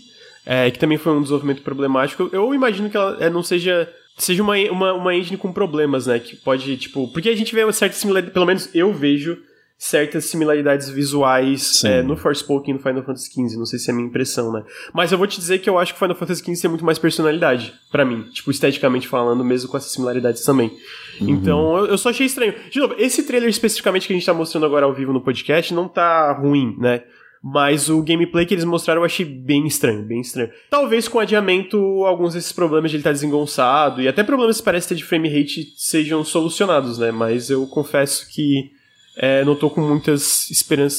é, 0.47 0.71
que 0.71 0.79
também 0.79 0.99
foi 0.99 1.13
um 1.13 1.21
desenvolvimento 1.23 1.63
problemático. 1.63 2.29
Eu 2.33 2.55
imagino 2.55 2.89
que 2.89 2.97
ela 2.97 3.17
é, 3.21 3.29
não 3.29 3.43
seja 3.43 3.89
seja 4.17 4.43
uma, 4.43 4.57
uma, 4.71 4.93
uma 4.95 5.15
engine 5.15 5.37
com 5.37 5.53
problemas, 5.53 6.07
né? 6.07 6.19
Que 6.19 6.37
pode, 6.37 6.77
tipo... 6.77 7.09
Porque 7.13 7.29
a 7.29 7.37
gente 7.37 7.55
vê 7.55 7.63
uma 7.63 7.73
certa 7.73 7.95
similaridade... 7.95 8.35
Pelo 8.35 8.47
menos 8.47 8.69
eu 8.75 8.93
vejo 8.93 9.39
certas 9.79 10.25
similaridades 10.25 10.91
visuais 10.91 11.85
é, 11.85 12.03
no 12.03 12.17
Forspoken 12.17 12.75
e 12.75 12.77
no 12.77 12.83
Final 12.83 13.05
Fantasy 13.05 13.31
XV. 13.31 13.57
Não 13.57 13.65
sei 13.65 13.79
se 13.79 13.89
é 13.89 13.93
a 13.93 13.97
minha 13.97 14.09
impressão, 14.09 14.53
né? 14.53 14.65
Mas 14.93 15.13
eu 15.13 15.19
vou 15.19 15.27
te 15.27 15.39
dizer 15.39 15.61
que 15.61 15.71
eu 15.71 15.79
acho 15.79 15.93
que 15.95 15.99
o 15.99 16.01
Final 16.01 16.17
Fantasy 16.17 16.43
XV 16.43 16.63
tem 16.63 16.69
muito 16.71 16.85
mais 16.85 16.99
personalidade, 16.99 17.73
pra 17.93 18.05
mim. 18.05 18.25
Tipo, 18.33 18.51
esteticamente 18.51 19.07
falando, 19.07 19.45
mesmo 19.45 19.71
com 19.71 19.77
essas 19.77 19.93
similaridades 19.93 20.45
também. 20.45 20.77
Então, 21.21 21.79
eu, 21.79 21.87
eu 21.87 21.99
só 21.99 22.11
achei 22.11 22.27
estranho. 22.27 22.55
De 22.71 22.79
novo, 22.79 22.95
esse 22.99 23.25
trailer 23.25 23.49
especificamente 23.49 24.07
que 24.07 24.13
a 24.13 24.17
gente 24.17 24.27
tá 24.27 24.35
mostrando 24.35 24.67
agora 24.67 24.87
ao 24.87 24.95
vivo 24.95 25.13
no 25.13 25.21
podcast 25.21 25.73
não 25.73 25.89
tá 25.89 26.33
ruim, 26.33 26.77
né? 26.79 27.03
Mas 27.43 27.89
o 27.89 28.03
gameplay 28.03 28.45
que 28.45 28.55
eles 28.55 28.65
mostraram 28.65 29.03
eu 29.03 29.07
achei 29.07 29.25
bem 29.25 29.67
estranho, 29.67 30.03
bem 30.03 30.21
estranho. 30.21 30.51
Talvez 30.69 31.07
com 31.07 31.21
adiamento 31.21 31.77
alguns 32.05 32.35
desses 32.35 32.53
problemas 32.53 32.91
de 32.91 32.97
ele 32.97 33.01
estar 33.01 33.13
desengonçado 33.13 34.03
e 34.03 34.09
até 34.09 34.25
problemas 34.25 34.59
que 34.59 34.65
parece 34.65 34.89
ter 34.89 34.97
de 34.97 35.05
frame 35.05 35.29
rate 35.29 35.73
sejam 35.77 36.25
solucionados, 36.25 36.99
né? 36.99 37.13
Mas 37.13 37.49
eu 37.49 37.67
confesso 37.67 38.29
que 38.29 38.71
é, 39.17 39.45
não 39.45 39.55
tô 39.55 39.71
com 39.71 39.81
muitas 39.81 40.49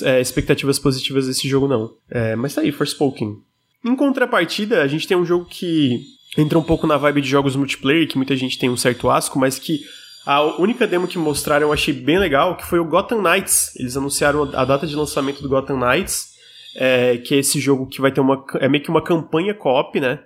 é, 0.04 0.22
expectativas 0.22 0.80
positivas 0.80 1.28
desse 1.28 1.48
jogo, 1.48 1.68
não. 1.68 1.94
É, 2.10 2.36
mas 2.36 2.56
tá 2.56 2.62
aí, 2.62 2.72
Forspoken. 2.72 3.38
Em 3.84 3.96
contrapartida, 3.96 4.82
a 4.82 4.88
gente 4.88 5.08
tem 5.08 5.16
um 5.16 5.26
jogo 5.26 5.46
que 5.46 6.02
entra 6.38 6.60
um 6.60 6.64
pouco 6.64 6.86
na 6.86 6.98
vibe 6.98 7.22
de 7.22 7.30
jogos 7.30 7.56
multiplayer, 7.56 8.08
que 8.08 8.18
muita 8.18 8.36
gente 8.36 8.60
tem 8.60 8.70
um 8.70 8.78
certo 8.78 9.10
asco, 9.10 9.40
mas 9.40 9.58
que 9.58 9.82
a 10.26 10.42
única 10.60 10.86
demo 10.86 11.08
que 11.08 11.18
mostraram 11.18 11.68
eu 11.68 11.74
achei 11.74 11.94
bem 11.94 12.20
legal, 12.20 12.56
que 12.56 12.66
foi 12.66 12.80
o 12.80 12.86
Gotham 12.86 13.22
Knights. 13.22 13.76
Eles 13.76 13.96
anunciaram 13.98 14.44
a 14.54 14.66
data 14.66 14.86
de 14.86 14.96
lançamento 14.96 15.42
do 15.42 15.50
Gotham 15.50 15.78
Knights, 15.78 16.30
é, 16.76 17.18
que 17.18 17.36
é 17.36 17.40
esse 17.40 17.60
jogo 17.60 17.88
que 17.88 18.02
vai 18.02 18.12
ter 18.12 18.22
uma. 18.22 18.44
É 18.56 18.68
meio 18.68 18.84
que 18.84 18.90
uma 18.90 19.04
campanha 19.04 19.54
co-op, 19.54 20.00
né? 20.00 20.20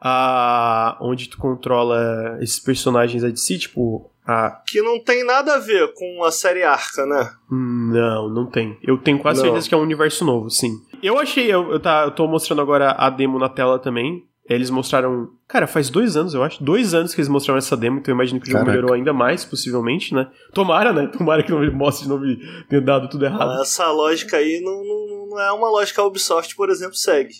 Ah, 0.00 0.96
onde 1.00 1.28
tu 1.28 1.38
controla 1.38 2.38
esses 2.40 2.60
personagens 2.60 3.24
aí 3.24 3.32
de 3.32 3.40
si, 3.40 3.58
tipo. 3.58 4.10
A... 4.24 4.62
Que 4.66 4.82
não 4.82 5.02
tem 5.02 5.24
nada 5.24 5.54
a 5.54 5.58
ver 5.58 5.92
com 5.94 6.22
a 6.22 6.30
série 6.30 6.62
Arca, 6.62 7.06
né? 7.06 7.30
Não, 7.50 8.28
não 8.28 8.46
tem. 8.46 8.78
Eu 8.82 8.98
tenho 8.98 9.18
quase 9.18 9.40
Não. 9.40 9.46
certeza 9.46 9.68
que 9.68 9.74
é 9.74 9.78
um 9.78 9.82
universo 9.82 10.22
novo, 10.24 10.50
sim. 10.50 10.70
Eu 11.02 11.18
achei, 11.18 11.50
eu, 11.50 11.72
eu, 11.72 11.80
tá, 11.80 12.04
eu 12.04 12.10
tô 12.10 12.28
mostrando 12.28 12.60
agora 12.60 12.90
a 12.90 13.08
demo 13.08 13.38
na 13.38 13.48
tela 13.48 13.78
também. 13.78 14.27
Eles 14.48 14.70
mostraram. 14.70 15.30
Cara, 15.46 15.66
faz 15.66 15.90
dois 15.90 16.16
anos, 16.16 16.32
eu 16.32 16.42
acho. 16.42 16.62
Dois 16.64 16.94
anos 16.94 17.14
que 17.14 17.20
eles 17.20 17.28
mostraram 17.28 17.58
essa 17.58 17.76
demo, 17.76 17.98
então 17.98 18.12
eu 18.12 18.16
imagino 18.16 18.40
que 18.40 18.46
o 18.48 18.50
jogo 18.50 18.60
Caraca. 18.64 18.76
melhorou 18.76 18.94
ainda 18.96 19.12
mais, 19.12 19.44
possivelmente, 19.44 20.14
né? 20.14 20.26
Tomara, 20.54 20.92
né? 20.92 21.06
Tomara 21.06 21.42
que 21.42 21.50
não 21.50 21.70
mostre 21.72 22.04
de 22.04 22.08
novo 22.08 22.24
e 22.24 22.38
tenha 22.68 22.80
dado 22.80 23.08
tudo 23.10 23.24
errado. 23.26 23.60
Essa 23.60 23.90
lógica 23.90 24.38
aí 24.38 24.60
não, 24.64 24.82
não, 24.82 25.26
não 25.30 25.40
é 25.40 25.52
uma 25.52 25.68
lógica 25.70 25.96
que 25.96 26.00
a 26.00 26.04
Ubisoft, 26.04 26.56
por 26.56 26.70
exemplo, 26.70 26.94
segue. 26.96 27.34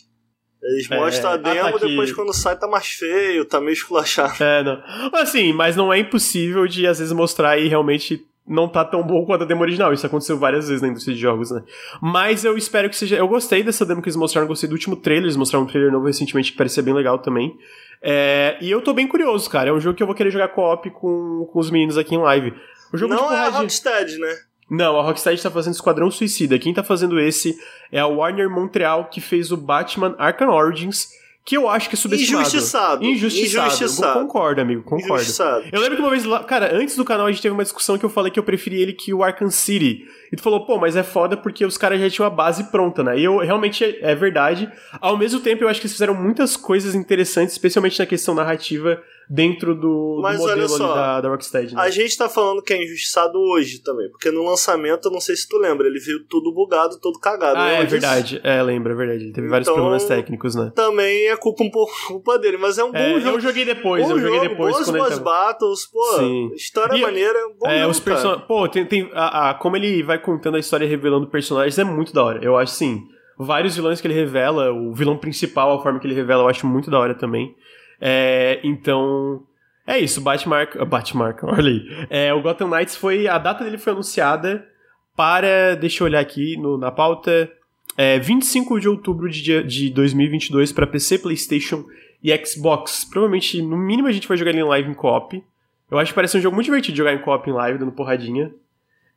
Eles 0.62 0.90
É. 0.90 0.96
mostram 0.98 1.30
a 1.30 1.34
Ah, 1.34 1.38
tá 1.38 1.54
demo, 1.54 1.78
depois 1.78 2.12
quando 2.12 2.32
sai 2.34 2.58
tá 2.58 2.66
mais 2.66 2.86
feio, 2.88 3.44
tá 3.44 3.60
meio 3.60 3.72
esculachado. 3.72 4.42
É, 4.42 4.62
não. 4.62 4.82
Assim, 5.14 5.52
mas 5.52 5.76
não 5.76 5.92
é 5.92 5.98
impossível 6.00 6.66
de 6.66 6.86
às 6.86 6.98
vezes 6.98 7.12
mostrar 7.12 7.56
e 7.58 7.68
realmente 7.68 8.20
não 8.48 8.68
tá 8.68 8.84
tão 8.84 9.02
bom 9.02 9.24
quanto 9.24 9.42
a 9.42 9.46
demo 9.46 9.60
original. 9.60 9.92
Isso 9.92 10.06
aconteceu 10.06 10.38
várias 10.38 10.68
vezes 10.68 10.80
na 10.82 10.88
indústria 10.88 11.14
de 11.14 11.20
jogos, 11.20 11.50
né? 11.50 11.62
Mas 12.00 12.44
eu 12.44 12.56
espero 12.56 12.88
que 12.88 12.96
seja. 12.96 13.16
Eu 13.16 13.28
gostei 13.28 13.62
dessa 13.62 13.84
demo 13.84 14.00
que 14.00 14.08
eles 14.08 14.16
mostraram, 14.16 14.48
gostei 14.48 14.68
do 14.68 14.72
último 14.72 14.96
trailer. 14.96 15.24
Eles 15.24 15.36
mostraram 15.36 15.64
um 15.64 15.68
trailer 15.68 15.92
novo 15.92 16.06
recentemente 16.06 16.52
que 16.52 16.58
parecia 16.58 16.82
bem 16.82 16.94
legal 16.94 17.18
também. 17.18 17.56
É, 18.02 18.56
e 18.60 18.70
eu 18.70 18.80
tô 18.80 18.94
bem 18.94 19.06
curioso, 19.06 19.50
cara. 19.50 19.70
É 19.70 19.72
um 19.72 19.80
jogo 19.80 19.96
que 19.96 20.02
eu 20.02 20.06
vou 20.06 20.16
querer 20.16 20.30
jogar 20.30 20.48
co-op 20.48 20.90
com, 20.90 21.48
com 21.52 21.58
os 21.58 21.70
meninos 21.70 21.98
aqui 21.98 22.14
em 22.14 22.18
live. 22.18 22.54
O 22.92 22.96
jogo 22.96 23.14
não 23.14 23.28
de 23.28 23.34
é 23.34 23.38
a 23.38 23.48
Rocksteady, 23.50 24.18
né? 24.18 24.34
Não, 24.70 24.98
a 24.98 25.02
Rocksteady 25.02 25.42
tá 25.42 25.50
fazendo 25.50 25.74
Esquadrão 25.74 26.10
Suicida. 26.10 26.58
Quem 26.58 26.74
tá 26.74 26.82
fazendo 26.82 27.18
esse 27.18 27.56
é 27.90 27.98
a 27.98 28.06
Warner 28.06 28.50
Montreal, 28.50 29.06
que 29.06 29.20
fez 29.20 29.50
o 29.50 29.56
Batman 29.56 30.14
Arkham 30.18 30.50
Origins, 30.50 31.08
que 31.48 31.56
eu 31.56 31.66
acho 31.66 31.88
que 31.88 31.94
é 31.94 31.96
subestimado. 31.96 32.46
Injustiçado. 32.46 33.02
Injustiçado. 33.02 33.68
Injustiçado. 33.68 34.20
Concordo, 34.20 34.60
amigo, 34.60 34.82
concordo. 34.82 35.14
Injustiçado. 35.14 35.64
Eu 35.72 35.80
lembro 35.80 35.96
que 35.96 36.02
uma 36.02 36.10
vez 36.10 36.22
lá, 36.24 36.44
cara, 36.44 36.76
antes 36.76 36.94
do 36.94 37.06
canal 37.06 37.24
a 37.24 37.32
gente 37.32 37.40
teve 37.40 37.54
uma 37.54 37.62
discussão 37.62 37.96
que 37.96 38.04
eu 38.04 38.10
falei 38.10 38.30
que 38.30 38.38
eu 38.38 38.42
preferi 38.42 38.82
ele 38.82 38.92
que 38.92 39.14
o 39.14 39.24
Arkham 39.24 39.48
City. 39.48 40.06
E 40.32 40.36
tu 40.36 40.42
falou, 40.42 40.66
pô, 40.66 40.78
mas 40.78 40.94
é 40.96 41.02
foda 41.02 41.36
porque 41.36 41.64
os 41.64 41.78
caras 41.78 42.00
já 42.00 42.10
tinham 42.10 42.26
a 42.26 42.30
base 42.30 42.64
pronta, 42.70 43.02
né? 43.02 43.18
E 43.18 43.24
eu 43.24 43.38
realmente 43.38 43.84
é, 43.84 44.10
é 44.12 44.14
verdade. 44.14 44.70
Ao 45.00 45.16
mesmo 45.16 45.40
tempo, 45.40 45.64
eu 45.64 45.68
acho 45.68 45.80
que 45.80 45.86
eles 45.86 45.92
fizeram 45.94 46.14
muitas 46.14 46.56
coisas 46.56 46.94
interessantes, 46.94 47.52
especialmente 47.52 47.98
na 47.98 48.06
questão 48.06 48.34
narrativa, 48.34 49.02
dentro 49.30 49.74
do, 49.74 50.16
do 50.16 50.20
Mas 50.22 50.40
olha 50.40 50.56
modelo 50.56 50.74
ali 50.74 50.82
só, 50.84 50.94
da, 50.94 51.20
da 51.20 51.28
Rocksteady. 51.28 51.74
Né? 51.74 51.80
A 51.82 51.90
gente 51.90 52.16
tá 52.16 52.28
falando 52.28 52.62
que 52.62 52.72
é 52.72 52.82
injustiçado 52.82 53.38
hoje 53.38 53.80
também, 53.82 54.10
porque 54.10 54.30
no 54.30 54.42
lançamento, 54.42 55.08
eu 55.08 55.12
não 55.12 55.20
sei 55.20 55.36
se 55.36 55.46
tu 55.48 55.58
lembra, 55.58 55.86
ele 55.86 55.98
veio 56.00 56.24
tudo 56.26 56.52
bugado, 56.52 56.98
todo 56.98 57.18
cagado. 57.18 57.58
Ah, 57.58 57.72
é 57.72 57.78
disso? 57.80 57.90
verdade. 57.90 58.40
É, 58.42 58.62
lembra, 58.62 58.92
é 58.92 58.96
verdade. 58.96 59.24
Ele 59.24 59.32
teve 59.32 59.48
vários 59.48 59.66
Então, 59.68 59.74
problemas 59.76 60.04
técnicos, 60.06 60.54
né? 60.54 60.72
Também 60.74 61.28
é 61.28 61.36
culpa 61.36 61.62
um 61.62 61.70
pouco 61.70 61.92
culpa 62.08 62.38
dele, 62.38 62.56
mas 62.56 62.78
é 62.78 62.84
um 62.84 62.92
bom 62.92 62.98
É, 62.98 63.20
jogo. 63.20 63.36
eu 63.36 63.40
joguei 63.40 63.64
depois, 63.64 64.02
bom 64.04 64.12
eu 64.12 64.18
joguei 64.20 64.38
jogo, 64.38 64.48
depois 64.50 64.74
boas, 64.74 64.90
boas 64.90 65.08
tava... 65.10 65.20
battles, 65.22 65.86
pô, 65.86 66.16
Sim. 66.18 66.50
história 66.54 66.96
E- 66.96 67.00
maneira, 67.02 67.38
bom 67.58 67.68
É, 67.68 67.80
jogo, 67.80 67.90
os 67.90 68.00
personagens. 68.00 68.46
Pô, 68.46 68.66
tem, 68.68 68.86
tem 68.86 69.10
a, 69.12 69.50
a- 69.50 69.54
como 69.54 69.76
ele 69.76 70.02
vai 70.02 70.17
contando 70.18 70.56
a 70.56 70.60
história 70.60 70.84
e 70.84 70.88
revelando 70.88 71.26
personagens 71.26 71.78
é 71.78 71.84
muito 71.84 72.12
da 72.12 72.22
hora. 72.22 72.44
Eu 72.44 72.56
acho 72.56 72.72
sim. 72.72 73.06
Vários 73.38 73.76
vilões 73.76 74.00
que 74.00 74.06
ele 74.06 74.14
revela, 74.14 74.72
o 74.72 74.92
vilão 74.92 75.16
principal, 75.16 75.72
a 75.78 75.82
forma 75.82 75.98
que 76.00 76.06
ele 76.06 76.14
revela, 76.14 76.42
eu 76.42 76.48
acho 76.48 76.66
muito 76.66 76.90
da 76.90 76.98
hora 76.98 77.14
também. 77.14 77.54
É, 78.00 78.60
então. 78.64 79.42
É 79.86 79.98
isso, 79.98 80.20
Batman. 80.20 80.66
Batman, 80.86 81.34
olha 81.44 81.68
aí. 81.70 82.06
É, 82.10 82.34
o 82.34 82.42
Gotham 82.42 82.68
Knights 82.68 82.96
foi. 82.96 83.26
A 83.28 83.38
data 83.38 83.64
dele 83.64 83.78
foi 83.78 83.92
anunciada 83.92 84.66
para. 85.16 85.74
Deixa 85.76 86.02
eu 86.02 86.06
olhar 86.06 86.20
aqui 86.20 86.56
no- 86.56 86.76
na 86.78 86.90
pauta. 86.90 87.50
É 87.96 88.18
25 88.18 88.78
de 88.78 88.88
outubro 88.88 89.28
de, 89.28 89.62
de 89.64 89.90
2022 89.90 90.72
para 90.72 90.86
PC, 90.86 91.18
PlayStation 91.18 91.84
e 92.22 92.36
Xbox. 92.46 93.04
Provavelmente, 93.04 93.60
no 93.62 93.76
mínimo, 93.76 94.06
a 94.08 94.12
gente 94.12 94.28
vai 94.28 94.36
jogar 94.36 94.50
ele 94.50 94.60
em 94.60 94.64
live 94.64 94.90
em 94.90 94.94
co-op. 94.94 95.42
Eu 95.90 95.98
acho 95.98 96.12
que 96.12 96.14
parece 96.14 96.36
um 96.36 96.40
jogo 96.40 96.54
muito 96.54 96.66
divertido 96.66 96.96
jogar 96.96 97.14
em 97.14 97.18
co-op 97.18 97.48
em 97.48 97.52
live, 97.52 97.78
dando 97.78 97.92
porradinha. 97.92 98.52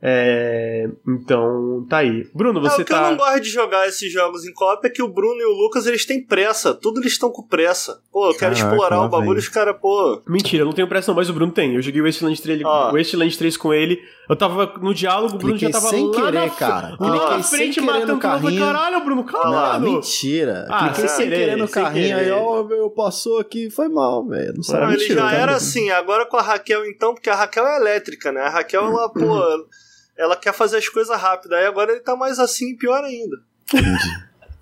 É, 0.03 0.89
então, 1.07 1.85
tá 1.87 1.97
aí. 1.97 2.27
Bruno, 2.33 2.59
você 2.59 2.81
é, 2.81 2.81
o 2.81 2.85
que 2.85 2.91
tá. 2.91 3.03
eu 3.03 3.09
não 3.11 3.17
gosto 3.17 3.41
de 3.41 3.49
jogar 3.49 3.87
esses 3.87 4.11
jogos 4.11 4.45
em 4.45 4.51
co 4.51 4.79
é 4.83 4.89
que 4.89 5.03
o 5.03 5.07
Bruno 5.07 5.39
e 5.39 5.45
o 5.45 5.53
Lucas 5.53 5.85
eles 5.85 6.05
têm 6.05 6.23
pressa. 6.23 6.73
Tudo 6.73 6.99
eles 6.99 7.11
estão 7.13 7.29
com 7.29 7.43
pressa. 7.43 8.01
Pô, 8.11 8.27
eu 8.27 8.33
quero 8.33 8.55
Caraca, 8.55 8.71
explorar 8.71 8.97
lá 8.97 9.05
o 9.05 9.09
bagulho, 9.09 9.37
os 9.37 9.47
caras, 9.47 9.75
pô. 9.79 10.21
Mentira, 10.27 10.63
eu 10.63 10.65
não 10.65 10.73
tenho 10.73 10.87
pressa 10.87 11.11
não, 11.11 11.15
mas 11.15 11.29
o 11.29 11.33
Bruno 11.33 11.51
tem. 11.51 11.75
Eu 11.75 11.81
joguei 11.83 12.01
o 12.01 12.05
Wasteland 12.05 12.41
3, 12.41 12.61
Ó. 12.63 12.89
o 12.89 12.97
Wasteland 12.97 13.37
3 13.37 13.57
com 13.57 13.71
ele. 13.71 14.01
Eu 14.27 14.35
tava 14.35 14.73
no 14.81 14.93
diálogo, 14.93 15.35
o 15.35 15.37
Bruno 15.37 15.53
Cliquei 15.53 15.71
já 15.71 15.79
tava 15.79 15.89
sem 15.89 16.07
lá 16.07 16.15
querer, 16.15 16.39
na, 16.39 16.49
cara. 16.49 16.97
Cliquei 16.97 17.19
na 17.19 17.43
sem 17.43 17.59
frente 17.59 17.79
querer 17.79 17.85
matando 17.99 18.19
carrinho. 18.19 18.65
Caralho, 18.65 19.03
Bruno, 19.03 19.23
Não, 19.23 19.31
caralho. 19.31 19.81
mentira. 19.83 20.67
Ah, 20.69 20.85
Cliquei 20.85 21.07
sem 21.07 21.17
sem 21.17 21.25
querer 21.25 21.39
querer, 21.41 21.57
no 21.57 21.67
sem 21.67 21.83
carrinho, 21.83 22.17
aí, 22.17 22.31
ó, 22.31 22.63
meu, 22.63 22.89
passou 22.89 23.39
aqui, 23.39 23.69
foi 23.69 23.87
mal, 23.87 24.25
velho. 24.25 24.53
Não 24.55 24.63
sabe 24.63 24.85
Não, 24.85 24.93
ele 24.93 25.13
já 25.13 25.31
era 25.31 25.55
assim, 25.55 25.91
agora 25.91 26.25
com 26.25 26.37
a 26.37 26.41
Raquel 26.41 26.85
então, 26.85 27.13
porque 27.13 27.29
a 27.29 27.35
Raquel 27.35 27.67
é 27.67 27.77
elétrica, 27.77 28.31
né? 28.31 28.41
A 28.41 28.49
Raquel, 28.49 28.85
ela, 28.85 29.09
pô, 29.09 29.19
ela 30.17 30.35
quer 30.35 30.53
fazer 30.53 30.77
as 30.77 30.89
coisas 30.89 31.15
rápido. 31.19 31.53
Aí 31.53 31.65
agora 31.65 31.91
ele 31.91 32.01
tá 32.01 32.15
mais 32.15 32.39
assim, 32.39 32.75
pior 32.75 33.03
ainda. 33.03 33.37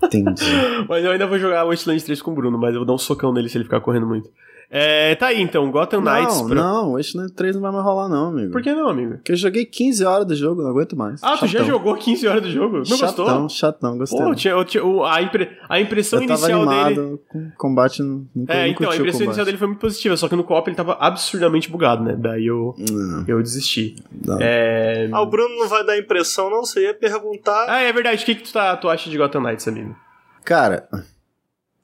Entendi. 0.03 0.45
Mas 0.88 1.03
eu 1.03 1.12
ainda 1.12 1.27
vou 1.27 1.38
jogar 1.38 1.65
o 1.65 1.69
Wasteland 1.69 2.03
3 2.03 2.21
com 2.21 2.31
o 2.31 2.35
Bruno, 2.35 2.57
mas 2.57 2.73
eu 2.73 2.79
vou 2.79 2.85
dar 2.85 2.93
um 2.93 2.97
socão 2.97 3.33
nele 3.33 3.49
se 3.49 3.57
ele 3.57 3.65
ficar 3.65 3.81
correndo 3.81 4.07
muito. 4.07 4.29
É, 4.71 5.15
tá 5.15 5.27
aí 5.27 5.41
então, 5.41 5.71
Gotham 5.71 5.99
Knights. 5.99 6.41
Não, 6.41 6.45
pra- 6.47 6.55
não, 6.55 6.99
esse 6.99 7.34
3 7.34 7.55
não 7.55 7.62
vai 7.63 7.71
mais 7.71 7.84
rolar, 7.84 8.08
não, 8.08 8.27
amigo. 8.27 8.51
Por 8.51 8.62
que 8.62 8.71
não, 8.71 8.88
amigo? 8.88 9.15
Porque 9.15 9.32
eu 9.32 9.36
joguei 9.36 9.65
15 9.65 10.05
horas 10.05 10.27
do 10.27 10.36
jogo, 10.36 10.62
não 10.62 10.69
aguento 10.69 10.95
mais. 10.95 11.23
Ah, 11.23 11.36
tu 11.38 11.47
já 11.47 11.60
Chatão. 11.60 11.65
jogou 11.65 11.95
15 11.95 12.27
horas 12.27 12.43
do 12.43 12.51
jogo? 12.51 12.77
Não 12.77 12.86
chatão, 12.86 13.25
gostou? 13.25 13.49
Chatão, 13.49 13.97
gostei. 13.97 14.19
Pô, 14.19 14.25
não. 14.25 14.36
tinha, 14.36 14.63
tinha- 14.65 14.84
a, 15.08 15.21
impre- 15.23 15.49
a 15.67 15.79
impressão 15.79 16.21
eu 16.21 16.27
tava 16.27 16.39
inicial 16.41 16.62
animado 16.69 17.19
dele. 17.34 17.51
combate, 17.58 18.03
não, 18.03 18.27
É, 18.47 18.67
então, 18.67 18.91
a 18.91 18.95
impressão 18.95 19.23
inicial 19.25 19.43
dele 19.45 19.58
foi 19.58 19.67
muito 19.67 19.79
positiva, 19.79 20.15
só 20.15 20.27
que 20.29 20.36
no 20.36 20.43
co-op 20.43 20.69
ele 20.69 20.77
tava 20.77 20.93
absurdamente 20.99 21.67
bugado, 21.71 22.03
né? 22.03 22.15
Daí 22.15 22.45
eu, 22.45 22.75
Não, 22.77 23.25
eu 23.27 23.41
desisti. 23.41 23.95
É... 24.39 25.10
Ah, 25.12 25.21
o 25.21 25.25
Bruno 25.25 25.55
não 25.58 25.67
vai 25.67 25.84
dar 25.84 25.97
impressão, 25.97 26.47
não. 26.49 26.63
Você 26.63 26.82
ia 26.84 26.93
perguntar. 26.93 27.65
Ah, 27.67 27.82
é 27.82 27.91
verdade. 27.91 28.21
O 28.21 28.25
que, 28.25 28.36
que 28.36 28.43
tu, 28.43 28.53
tá, 28.53 28.77
tu 28.77 28.88
acha 28.88 29.10
de 29.10 29.17
Gotham 29.17 29.41
Knights, 29.41 29.67
amigo? 29.67 29.95
Cara, 30.45 30.88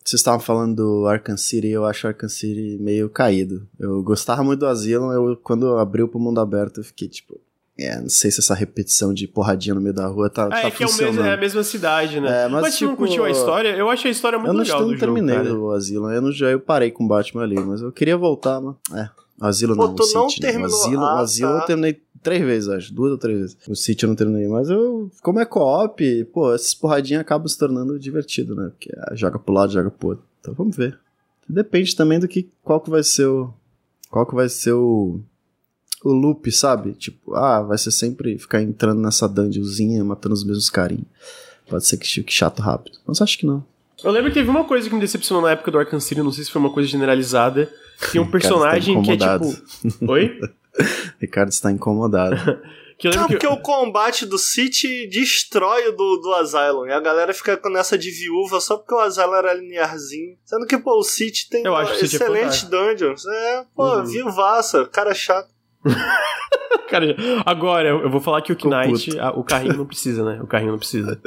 vocês 0.05 0.19
estavam 0.19 0.39
falando 0.39 0.75
do 0.75 1.07
Arkham 1.07 1.35
City, 1.37 1.67
eu 1.67 1.83
acho 1.85 2.07
Arkham 2.07 2.29
City 2.29 2.77
meio 2.79 3.09
caído. 3.09 3.67
Eu 3.79 4.03
gostava 4.03 4.43
muito 4.43 4.59
do 4.59 4.67
Asylum, 4.67 5.11
eu, 5.11 5.35
quando 5.37 5.77
abriu 5.77 6.07
pro 6.07 6.19
mundo 6.19 6.39
aberto, 6.39 6.79
eu 6.79 6.83
fiquei 6.83 7.07
tipo... 7.07 7.39
É, 7.77 7.99
não 7.99 8.07
sei 8.07 8.31
se 8.31 8.39
essa 8.39 8.53
repetição 8.53 9.13
de 9.13 9.27
porradinha 9.27 9.75
no 9.75 9.81
meio 9.81 9.93
da 9.93 10.07
rua 10.07 10.29
tá, 10.29 10.45
Ah, 10.45 10.49
tá 10.49 10.59
é 10.59 10.71
que 10.71 10.81
é, 10.83 10.87
funcionando. 10.87 11.15
mesmo, 11.15 11.29
é 11.29 11.33
a 11.33 11.37
mesma 11.37 11.61
cidade, 11.63 12.21
né? 12.21 12.45
É, 12.45 12.47
mas, 12.47 12.77
tu 12.77 12.85
não 12.85 12.91
tipo, 12.91 12.97
curtiu 12.97 13.25
a 13.25 13.29
história? 13.29 13.75
Eu 13.75 13.89
achei 13.89 14.09
a 14.09 14.11
história 14.13 14.39
muito 14.39 14.49
eu 14.49 14.53
não, 14.53 14.61
legal 14.63 14.79
eu 14.79 14.85
do 14.85 14.91
não 14.93 14.97
jogo, 14.97 15.13
terminei 15.13 15.35
cara. 15.35 15.53
o 15.59 15.71
Asylum, 15.71 16.09
eu, 16.09 16.21
não, 16.21 16.31
já, 16.31 16.45
eu 16.51 16.59
parei 16.61 16.89
com 16.89 17.03
o 17.03 17.07
Batman 17.07 17.43
ali, 17.43 17.59
mas 17.59 17.81
eu 17.81 17.91
queria 17.91 18.15
voltar, 18.15 18.61
mas... 18.61 18.75
É, 18.93 19.09
o 19.41 19.45
Asylum 19.45 19.75
Pô, 19.75 19.87
não, 19.87 19.93
não 19.95 20.29
City, 20.29 20.41
né? 20.41 20.51
terminou- 20.51 20.71
O 20.71 20.83
Asylum, 21.19 21.49
Ah, 21.49 21.55
tá. 21.57 21.61
eu 21.63 21.65
terminei 21.65 22.01
três 22.25 22.43
vezes, 22.43 22.69
acho, 22.69 22.93
duas 22.93 23.11
ou 23.11 23.17
três 23.17 23.39
vezes. 23.39 23.57
O 23.69 23.75
City 23.75 24.03
eu 24.03 24.09
não 24.09 24.15
terminei, 24.15 24.47
mas 24.47 24.69
eu... 24.69 25.11
Como 25.21 25.39
é 25.39 25.45
co-op, 25.45 26.25
pô, 26.25 26.53
essas 26.53 26.73
porradinhas 26.73 27.21
acabam 27.21 27.47
se 27.47 27.57
tornando 27.57 27.99
divertido, 27.99 28.55
né? 28.55 28.69
Porque 28.69 28.91
ah, 28.97 29.13
joga 29.13 29.37
pro 29.37 29.53
lado, 29.53 29.71
joga 29.71 29.91
pro 29.91 30.09
outro. 30.09 30.25
Então 30.41 30.53
vamos 30.55 30.75
ver. 30.75 30.99
Depende 31.47 31.95
também 31.95 32.19
do 32.19 32.27
que 32.27 32.49
qual 32.63 32.81
que 32.81 32.89
vai 32.89 33.03
ser 33.03 33.27
o 33.27 33.53
qual 34.09 34.25
que 34.25 34.33
vai 34.33 34.49
ser 34.49 34.73
o 34.73 35.19
o 36.03 36.11
loop, 36.11 36.51
sabe? 36.51 36.93
Tipo, 36.93 37.35
ah, 37.35 37.61
vai 37.61 37.77
ser 37.77 37.91
sempre 37.91 38.37
ficar 38.37 38.61
entrando 38.61 39.01
nessa 39.01 39.27
dungeonzinha, 39.27 40.03
matando 40.03 40.33
os 40.33 40.43
mesmos 40.43 40.69
carinhos. 40.69 41.05
Pode 41.69 41.85
ser 41.85 41.97
que 41.97 42.07
fique 42.07 42.33
chato 42.33 42.61
rápido. 42.61 42.97
Mas 43.05 43.21
acho 43.21 43.37
que 43.37 43.45
não. 43.45 43.63
Eu 44.03 44.11
lembro 44.11 44.29
que 44.29 44.35
teve 44.35 44.49
uma 44.49 44.65
coisa 44.65 44.87
que 44.87 44.93
me 44.93 45.01
decepcionou 45.01 45.41
na 45.41 45.51
época 45.51 45.71
do 45.71 45.79
Arkham 45.79 45.99
City, 45.99 46.21
não 46.21 46.31
sei 46.31 46.43
se 46.43 46.51
foi 46.51 46.59
uma 46.59 46.71
coisa 46.71 46.89
generalizada. 46.89 47.71
Tem 48.11 48.21
um 48.21 48.25
tá 48.29 48.31
personagem 48.31 49.01
que 49.01 49.11
é 49.11 49.17
tipo. 49.17 50.11
Oi? 50.11 50.39
Ricardo 51.19 51.49
está 51.49 51.71
incomodado. 51.71 52.35
Que 52.97 53.09
eu 53.09 53.11
Não, 53.11 53.27
que. 53.27 53.33
porque 53.33 53.45
o 53.47 53.57
combate 53.57 54.25
do 54.25 54.37
City 54.37 55.05
destrói 55.07 55.89
o 55.89 55.91
do, 55.91 56.15
do 56.15 56.33
Asylum. 56.35 56.85
E 56.85 56.93
a 56.93 56.99
galera 57.01 57.33
fica 57.33 57.57
com 57.57 57.67
nessa 57.67 57.97
de 57.97 58.09
viúva 58.09 58.61
só 58.61 58.77
porque 58.77 58.93
o 58.95 58.99
Asylum 58.99 59.35
era 59.35 59.53
linearzinho. 59.53 60.37
Sendo 60.45 60.65
que, 60.65 60.77
pô, 60.77 60.97
o 60.97 61.03
City 61.03 61.49
tem 61.49 61.65
Eu 61.65 61.75
acho 61.75 61.91
que 61.91 62.05
o 62.05 62.07
City 62.07 62.23
é 62.23 62.69
dungeons. 62.69 63.25
É, 63.25 63.65
pô, 63.75 63.97
Uhum. 63.97 64.05
vivaça, 64.05 64.85
cara 64.85 65.13
chato. 65.13 65.49
Cara, 66.89 67.15
agora 67.45 67.89
eu 67.89 68.01
eu 68.03 68.09
vou 68.09 68.21
falar 68.21 68.41
que 68.41 68.53
o 68.53 68.57
Knight, 68.57 69.09
o 69.35 69.43
carrinho 69.43 69.75
não 69.77 69.85
precisa, 69.85 70.23
né? 70.23 70.39
O 70.41 70.47
carrinho 70.47 70.71
não 70.71 70.79
precisa. 70.79 71.19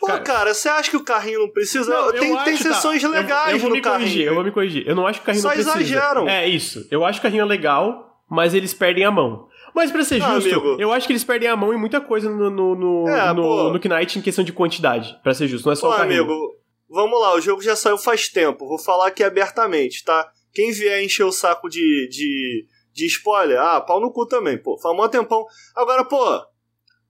Pô, 0.00 0.06
Cara- 0.24 0.52
você 0.52 0.68
acha 0.68 0.90
que 0.90 0.96
o 0.96 1.04
carrinho 1.04 1.40
não 1.40 1.48
precisa? 1.50 1.88
Não, 1.90 2.06
eu 2.06 2.12
tem 2.12 2.36
tem 2.44 2.54
acho, 2.54 2.64
tá. 2.64 2.74
sessões 2.74 3.02
Eu- 3.02 3.10
legais 3.10 3.52
eu, 3.54 3.58
vou 3.60 3.68
no 3.70 3.76
me 3.76 3.82
corrigir, 3.82 4.08
carrinho. 4.08 4.28
Eu 4.28 4.34
vou 4.34 4.44
me 4.44 4.50
corrigir. 4.50 4.86
Eu 4.86 4.94
não 4.94 5.06
acho 5.06 5.20
que 5.20 5.24
o 5.24 5.26
carrinho 5.26 5.42
Só 5.42 5.48
não 5.48 5.54
precisa. 5.54 5.78
exageram. 5.80 6.28
É 6.28 6.46
isso. 6.48 6.86
Eu 6.90 7.04
acho 7.04 7.20
que 7.20 7.26
o 7.26 7.30
carrinho 7.30 7.42
é 7.42 7.46
legal, 7.46 8.05
mas 8.28 8.54
eles 8.54 8.72
perdem 8.74 9.04
a 9.04 9.10
mão. 9.10 9.48
Mas 9.74 9.90
pra 9.90 10.02
ser 10.04 10.22
Ah, 10.22 10.34
justo, 10.40 10.54
amigo. 10.54 10.80
eu 10.80 10.92
acho 10.92 11.06
que 11.06 11.12
eles 11.12 11.24
perdem 11.24 11.48
a 11.48 11.56
mão 11.56 11.72
em 11.72 11.78
muita 11.78 12.00
coisa 12.00 12.30
no, 12.30 12.48
no, 12.50 12.74
no, 12.74 13.08
É, 13.08 13.32
no, 13.34 13.72
no 13.72 13.78
Knight 13.78 14.18
em 14.18 14.22
questão 14.22 14.42
de 14.44 14.52
quantidade. 14.52 15.18
Pra 15.22 15.34
ser 15.34 15.46
justo, 15.48 15.66
não 15.66 15.72
é 15.72 15.76
só 15.76 15.88
Pô, 15.88 15.94
o 15.94 15.96
carrinho. 15.98 16.22
amigo, 16.22 16.54
vamos 16.88 17.20
lá, 17.20 17.34
o 17.34 17.40
jogo 17.40 17.60
já 17.62 17.76
saiu 17.76 17.98
faz 17.98 18.28
tempo. 18.28 18.66
Vou 18.66 18.78
falar 18.78 19.08
aqui 19.08 19.22
abertamente, 19.22 20.02
tá? 20.04 20.30
Quem 20.54 20.72
vier 20.72 21.02
encher 21.04 21.24
o 21.24 21.32
saco 21.32 21.68
de, 21.68 22.08
de, 22.10 22.66
de 22.94 23.06
spoiler, 23.06 23.60
ah, 23.60 23.80
pau 23.80 24.00
no 24.00 24.10
cu 24.10 24.26
também, 24.26 24.56
pô. 24.56 24.78
Faz 24.80 24.96
mó 24.96 25.06
tempão. 25.08 25.44
Agora, 25.74 26.04
pô, 26.04 26.18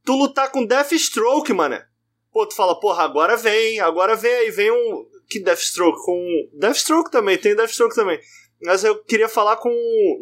tu 0.05 0.17
lutar 0.17 0.51
com 0.51 0.65
Deathstroke, 0.65 1.53
mané. 1.53 1.85
Pô, 2.33 2.45
tu 2.47 2.55
fala, 2.57 2.79
porra, 2.81 3.05
agora 3.05 3.37
vem, 3.37 3.79
agora 3.81 4.17
vem 4.17 4.33
aí, 4.35 4.51
vem 4.51 4.71
um. 4.73 5.05
Que 5.29 5.39
Deathstroke? 5.41 5.99
Com. 6.05 6.49
Deathstroke 6.59 7.11
também, 7.13 7.39
tem 7.39 7.55
Deathstroke 7.55 7.95
também. 7.95 8.19
Mas 8.63 8.85
eu 8.85 9.03
queria 9.05 9.29
falar 9.29 9.57
com. 9.57 9.71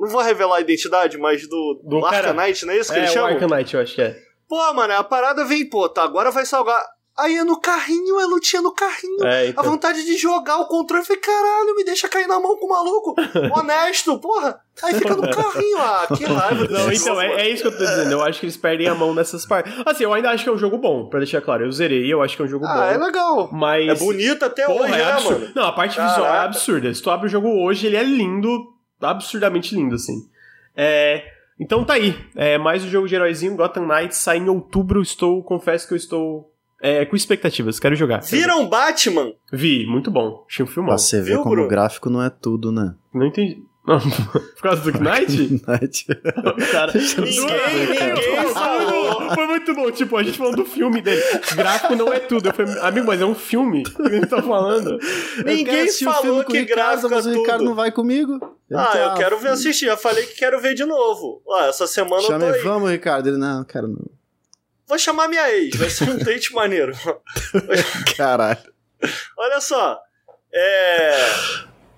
Não 0.01 0.09
vou 0.09 0.21
revelar 0.21 0.57
a 0.57 0.61
identidade, 0.61 1.17
mas 1.19 1.49
do, 1.49 1.81
Do 1.85 2.05
Arcanite, 2.05 2.67
não 2.67 2.75
é 2.75 2.79
isso 2.79 2.93
que 2.93 2.99
É, 2.99 3.03
eles 3.03 3.11
o 3.11 3.15
chamam? 3.15 3.31
Arkham 3.31 3.49
Knight, 3.49 3.75
eu 3.75 3.81
acho 3.81 3.95
que 3.95 4.03
é. 4.03 4.17
Pô, 4.49 4.73
mano, 4.75 4.93
a 4.95 5.05
parada 5.05 5.45
vem, 5.45 5.69
pô, 5.69 5.89
tá, 5.89 6.03
agora 6.03 6.31
vai 6.31 6.45
salgar. 6.45 6.83
Aí 7.17 7.37
é 7.37 7.45
no 7.45 7.61
carrinho, 7.61 8.19
é 8.19 8.25
lutinha 8.25 8.61
no 8.61 8.73
carrinho. 8.73 9.25
É, 9.25 9.43
A 9.43 9.47
então. 9.47 9.63
vontade 9.65 10.05
de 10.05 10.17
jogar 10.17 10.59
o 10.59 10.67
controle, 10.67 11.03
eu 11.03 11.07
falei, 11.07 11.21
caralho, 11.23 11.77
me 11.77 11.85
deixa 11.85 12.09
cair 12.09 12.27
na 12.27 12.41
mão 12.41 12.57
com 12.57 12.67
o 12.67 12.69
maluco. 12.69 13.15
Honesto, 13.57 14.19
porra. 14.19 14.59
Aí 14.83 14.95
fica 14.95 15.15
no 15.15 15.23
carrinho, 15.23 15.79
ah, 15.79 16.09
que 16.17 16.25
raiva. 16.27 16.67
Não, 16.69 16.93
então, 16.93 17.21
é, 17.21 17.43
é 17.43 17.49
isso 17.49 17.63
que 17.63 17.69
eu 17.69 17.79
tô 17.79 17.85
dizendo. 17.85 18.11
Eu 18.11 18.23
acho 18.23 18.41
que 18.41 18.47
eles 18.47 18.57
perdem 18.57 18.89
a 18.89 18.95
mão 18.97 19.15
nessas 19.15 19.47
partes. 19.47 19.73
Assim, 19.87 20.03
eu 20.03 20.13
ainda 20.13 20.31
acho 20.31 20.43
que 20.43 20.51
é 20.51 20.53
um 20.53 20.59
jogo 20.59 20.77
bom, 20.77 21.09
pra 21.09 21.21
deixar 21.21 21.41
claro. 21.41 21.65
Eu 21.65 21.71
zerei, 21.71 22.13
eu 22.13 22.21
acho 22.21 22.35
que 22.35 22.43
é 22.43 22.45
um 22.47 22.49
jogo 22.49 22.67
Ah, 22.67 22.87
é 22.87 22.99
bom. 22.99 23.05
legal. 23.05 23.49
Mas. 23.53 23.89
É 23.89 23.95
bonito 23.95 24.45
até 24.45 24.67
Porra, 24.67 24.81
hoje, 24.83 24.93
é 24.95 24.97
né, 24.97 25.13
absurdo. 25.13 25.41
mano? 25.41 25.53
Não, 25.55 25.65
a 25.67 25.73
parte 25.73 25.91
visual 26.01 26.19
é 26.19 26.29
Caraca. 26.29 26.45
absurda. 26.47 26.93
Se 26.93 27.01
tu 27.01 27.11
abre 27.11 27.27
o 27.29 27.31
jogo 27.31 27.49
hoje, 27.65 27.87
ele 27.87 27.97
é 27.97 28.03
lindo, 28.03 28.59
absurdamente 29.01 29.73
lindo, 29.73 29.95
assim. 29.95 30.15
É, 30.77 31.23
então 31.61 31.85
tá 31.85 31.95
aí. 31.95 32.19
É, 32.35 32.59
mais 32.59 32.83
um 32.85 32.89
jogo 32.89 33.07
de 33.07 33.15
heróizinho, 33.15 33.55
Gotham 33.55 33.87
Knights, 33.87 34.19
sai 34.19 34.39
em 34.39 34.49
outubro. 34.49 35.01
Estou, 35.01 35.43
confesso 35.45 35.87
que 35.87 35.95
eu 35.95 35.99
estou 35.99 36.51
é, 36.85 37.05
com 37.07 37.17
expectativas. 37.17 37.81
Quero 37.81 37.97
jogar. 37.97 38.21
Viram 38.23 38.69
Batman? 38.69 39.33
Vi, 39.53 39.87
muito 39.87 40.11
bom. 40.11 40.45
Achei 40.49 40.65
um 40.65 40.69
filmão. 40.69 40.91
pra 40.91 40.99
você 40.99 41.19
ver 41.21 41.33
Viu, 41.33 41.39
como 41.43 41.51
Bruno? 41.55 41.67
o 41.67 41.71
gráfico 41.71 42.11
não 42.11 42.23
é 42.23 42.29
tudo, 42.31 42.71
né? 42.71 42.95
Não 43.13 43.27
entendi. 43.27 43.63
Não, 43.87 43.99
por 44.57 44.63
causa 44.63 44.81
do 44.91 44.99
Knight? 44.99 45.61
Cara, 46.73 46.93
Ninguém, 46.95 48.15
ninguém 48.17 48.49
falou. 48.55 49.13
Foi, 49.21 49.35
foi 49.35 49.47
muito 49.47 49.75
bom, 49.75 49.91
tipo, 49.91 50.17
a 50.17 50.23
gente 50.23 50.39
falando 50.39 50.57
do 50.57 50.65
filme 50.65 51.03
dele. 51.03 51.21
Gráfico 51.55 51.95
não 51.95 52.11
é 52.13 52.19
tudo. 52.19 52.49
Eu 52.49 52.55
falei, 52.55 52.79
amigo, 52.81 53.07
mas 53.07 53.21
é 53.21 53.27
um 53.27 53.35
filme 53.35 53.83
que 53.83 54.03
a 54.03 54.09
gente 54.11 54.27
tá 54.27 54.43
falando. 54.43 54.99
Ninguém 55.45 55.65
quero 55.87 55.93
falou 56.05 56.23
filme 56.23 56.45
que 56.47 56.59
Ricardo, 56.61 57.09
gráfico 57.09 57.11
mas 57.11 57.27
é 57.27 57.31
o 57.31 57.33
Ricardo 57.35 57.59
tudo. 57.59 57.69
não 57.69 57.75
vai 57.75 57.93
comigo. 57.93 58.33
Ele 58.71 58.81
Ah, 58.81 58.87
tá- 58.87 58.99
eu 58.99 59.15
quero 59.15 59.39
ver 59.39 59.49
assistir. 59.49 59.85
Já 59.87 59.97
falei 59.99 60.25
que 60.25 60.35
quero 60.37 60.59
ver 60.61 60.75
de 60.75 60.85
novo. 60.87 61.43
Ah, 61.51 61.67
essa 61.67 61.87
semana 61.87 62.23
eu 62.23 62.27
tô 62.27 62.33
Chame, 62.33 62.45
aí. 62.47 62.63
vamos, 62.63 62.91
Ricardo. 62.91 63.29
Ele, 63.29 63.37
não, 63.37 63.65
cara, 63.65 63.87
não. 63.87 64.03
Vou 64.87 64.99
chamar 64.99 65.29
minha 65.29 65.51
ex, 65.53 65.77
vai 65.77 65.89
ser 65.91 66.09
um 66.11 66.19
date 66.19 66.53
maneiro. 66.53 66.93
Caralho. 68.17 68.59
Olha 69.39 69.61
só. 69.61 69.99
É. 70.53 71.17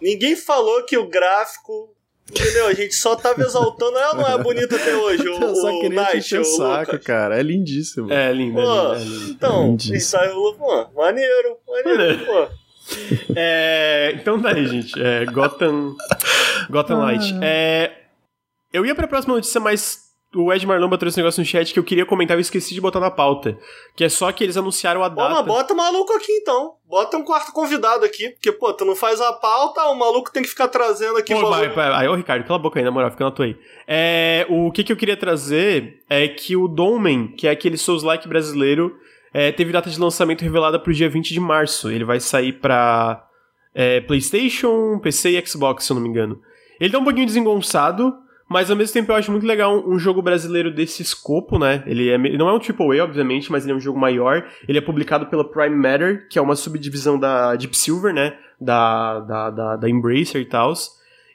Ninguém 0.00 0.36
falou 0.36 0.84
que 0.84 0.96
o 0.96 1.08
gráfico. 1.08 1.94
Entendeu? 2.28 2.66
A 2.66 2.74
gente 2.74 2.94
só 2.94 3.14
tava 3.14 3.40
exaltando. 3.42 3.96
Ela 3.98 4.14
não 4.14 4.26
é 4.26 4.42
bonita 4.42 4.74
até 4.74 4.96
hoje, 4.96 5.28
o, 5.28 5.40
Eu 5.40 5.54
só 5.54 5.70
o 5.76 5.80
queria 5.80 6.02
Night, 6.02 6.36
o 6.38 6.44
saco, 6.44 6.90
Lucas. 6.92 7.04
cara. 7.06 7.38
É 7.38 7.42
lindíssimo. 7.42 8.12
É 8.12 8.32
lindo, 8.32 8.58
é 8.58 8.62
Pô, 8.64 8.94
é 8.94 8.98
lindo. 8.98 9.30
então, 9.30 9.66
Lindíssimo. 9.68 10.20
tá, 10.20 10.26
eu- 10.26 10.54
pô, 10.58 10.88
maneiro, 11.00 11.56
maneiro, 11.68 12.26
pô. 12.26 12.48
É, 13.36 14.12
então 14.16 14.40
tá 14.42 14.50
aí, 14.50 14.66
gente. 14.66 15.00
É, 15.00 15.24
Gotham, 15.26 15.96
Gotham 16.68 16.98
Light. 16.98 17.32
É, 17.42 17.92
eu 18.72 18.84
ia 18.84 18.94
pra 18.94 19.06
próxima 19.06 19.34
notícia, 19.34 19.60
mas 19.60 20.05
o 20.36 20.52
Ed 20.52 20.66
Marlomba 20.66 20.98
trouxe 20.98 21.18
um 21.18 21.22
negócio 21.22 21.40
no 21.40 21.46
chat 21.46 21.72
que 21.72 21.78
eu 21.78 21.84
queria 21.84 22.04
comentar 22.04 22.36
e 22.36 22.40
esqueci 22.40 22.74
de 22.74 22.80
botar 22.80 23.00
na 23.00 23.10
pauta. 23.10 23.58
Que 23.94 24.04
é 24.04 24.08
só 24.08 24.30
que 24.30 24.44
eles 24.44 24.56
anunciaram 24.56 25.02
a 25.02 25.10
Pô, 25.10 25.16
data. 25.16 25.34
mas 25.34 25.46
bota 25.46 25.74
o 25.74 25.76
maluco 25.76 26.12
aqui 26.12 26.30
então. 26.32 26.74
Bota 26.86 27.16
um 27.16 27.24
quarto 27.24 27.52
convidado 27.52 28.04
aqui, 28.04 28.30
porque, 28.30 28.52
pô, 28.52 28.72
tu 28.72 28.84
não 28.84 28.94
faz 28.94 29.20
a 29.20 29.32
pauta, 29.32 29.82
o 29.86 29.98
maluco 29.98 30.30
tem 30.30 30.42
que 30.42 30.48
ficar 30.48 30.68
trazendo 30.68 31.16
aqui 31.18 31.34
Pô, 31.34 31.40
o 31.44 31.50
vai, 31.50 31.68
vai, 31.68 31.92
aí, 31.92 32.08
ô 32.08 32.14
Ricardo, 32.14 32.44
cala 32.44 32.58
a 32.58 32.62
boca 32.62 32.78
aí, 32.78 32.84
na 32.84 32.90
moral, 32.90 33.10
fica 33.10 33.24
na 33.24 33.30
tua 33.30 33.46
aí. 33.46 33.56
É, 33.88 34.46
o 34.48 34.70
que, 34.70 34.84
que 34.84 34.92
eu 34.92 34.96
queria 34.96 35.16
trazer 35.16 36.02
é 36.08 36.28
que 36.28 36.56
o 36.56 36.68
Domen, 36.68 37.28
que 37.28 37.48
é 37.48 37.50
aquele 37.50 37.76
Souls-like 37.76 38.28
brasileiro, 38.28 38.96
é, 39.34 39.50
teve 39.52 39.72
data 39.72 39.90
de 39.90 39.98
lançamento 39.98 40.42
revelada 40.42 40.78
pro 40.78 40.94
dia 40.94 41.08
20 41.08 41.32
de 41.32 41.40
março. 41.40 41.90
Ele 41.90 42.04
vai 42.04 42.20
sair 42.20 42.52
pra 42.52 43.26
é, 43.74 44.00
PlayStation, 44.00 44.98
PC 44.98 45.38
e 45.38 45.46
Xbox, 45.46 45.84
se 45.84 45.92
eu 45.92 45.96
não 45.96 46.02
me 46.02 46.08
engano. 46.08 46.40
Ele 46.80 46.90
tá 46.90 46.98
um 46.98 47.04
pouquinho 47.04 47.26
desengonçado, 47.26 48.14
Mas 48.48 48.70
ao 48.70 48.76
mesmo 48.76 48.92
tempo 48.92 49.10
eu 49.10 49.16
acho 49.16 49.30
muito 49.30 49.46
legal 49.46 49.82
um, 49.88 49.98
jogo 49.98 50.22
brasileiro 50.22 50.72
desse 50.72 51.02
escopo, 51.02 51.58
né? 51.58 51.82
Ele, 51.86 52.08
é, 52.08 52.16
não 52.16 52.48
é 52.48 52.52
um 52.52 52.60
AAA, 52.60 53.02
obviamente, 53.02 53.50
mas 53.50 53.64
ele 53.64 53.72
é 53.72 53.76
um 53.76 53.80
jogo 53.80 53.98
maior. 53.98 54.46
Ele 54.68 54.78
é 54.78 54.80
publicado 54.80 55.26
pela 55.26 55.44
Prime 55.44 55.74
Matter, 55.74 56.28
que 56.28 56.38
é 56.38 56.42
uma 56.42 56.54
subdivisão 56.54 57.18
da 57.18 57.56
Deep 57.56 57.76
Silver, 57.76 58.14
né? 58.14 58.36
Da, 58.60 59.20
da, 59.20 59.50
da, 59.50 59.76
da 59.76 59.90
Embracer 59.90 60.40
e 60.40 60.44
tal. 60.44 60.72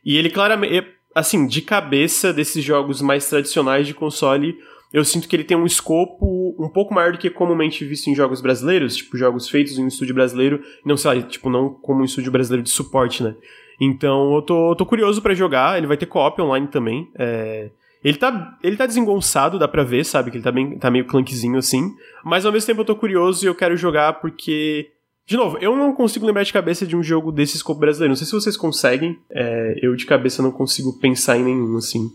E 0.06 0.18
ele 0.18 0.30
claramente, 0.30 0.88
assim, 1.14 1.46
de 1.46 1.62
cabeça 1.62 2.32
desses 2.32 2.64
jogos 2.64 3.02
mais 3.02 3.28
tradicionais 3.28 3.86
de 3.86 3.94
console, 3.94 4.58
eu 4.94 5.06
sinto 5.06 5.28
que 5.28 5.36
ele 5.36 5.44
tem 5.44 5.56
um 5.56 5.66
escopo 5.66 6.56
um 6.60 6.70
pouco 6.70 6.94
maior 6.94 7.14
do 7.14 7.18
que 7.18 7.30
comumente 7.30 7.86
visto 7.86 8.08
em 8.08 8.16
jogos 8.16 8.42
brasileiros, 8.42 8.96
tipo 8.96 9.18
jogos 9.18 9.48
feitos 9.48 9.78
em 9.78 9.84
um 9.84 9.88
estúdio 9.88 10.14
brasileiro, 10.14 10.62
não 10.86 10.98
sei 10.98 11.14
lá, 11.14 11.22
tipo, 11.22 11.50
não 11.50 11.70
como 11.70 12.02
um 12.02 12.06
estúdio 12.06 12.32
brasileiro 12.32 12.64
de 12.64 12.70
suporte, 12.70 13.24
né? 13.24 13.36
Então 13.84 14.36
eu 14.36 14.42
tô, 14.44 14.76
tô 14.76 14.86
curioso 14.86 15.24
para 15.24 15.34
jogar, 15.34 15.78
ele 15.78 15.88
vai 15.88 15.98
ter 15.98 16.06
co-op 16.06 16.40
online 16.40 16.68
também. 16.68 17.10
É... 17.18 17.72
Ele 18.04 18.18
tá, 18.18 18.58
ele 18.64 18.78
tá 18.78 18.86
desengonçado, 18.86 19.60
dá 19.60 19.68
pra 19.68 19.84
ver, 19.84 20.04
sabe? 20.04 20.30
Que 20.32 20.38
ele 20.38 20.44
tá, 20.44 20.52
bem, 20.52 20.78
tá 20.78 20.90
meio 20.92 21.06
clunkzinho 21.06 21.58
assim. 21.58 21.92
Mas 22.24 22.46
ao 22.46 22.52
mesmo 22.52 22.68
tempo 22.68 22.82
eu 22.82 22.86
tô 22.86 22.96
curioso 22.96 23.44
e 23.44 23.48
eu 23.48 23.56
quero 23.56 23.76
jogar 23.76 24.14
porque. 24.22 24.90
De 25.26 25.38
novo, 25.38 25.58
eu 25.60 25.76
não 25.76 25.94
consigo 25.94 26.26
lembrar 26.26 26.44
de 26.44 26.52
cabeça 26.52 26.86
de 26.86 26.96
um 26.96 27.04
jogo 27.04 27.32
desse 27.32 27.56
escopo 27.56 27.80
brasileiro. 27.80 28.12
Não 28.12 28.16
sei 28.16 28.26
se 28.26 28.34
vocês 28.34 28.58
conseguem. 28.58 29.20
É, 29.32 29.76
eu 29.82 29.96
de 29.96 30.06
cabeça 30.06 30.42
não 30.42 30.52
consigo 30.52 31.00
pensar 31.00 31.38
em 31.38 31.44
nenhum, 31.44 31.78
assim. 31.78 32.10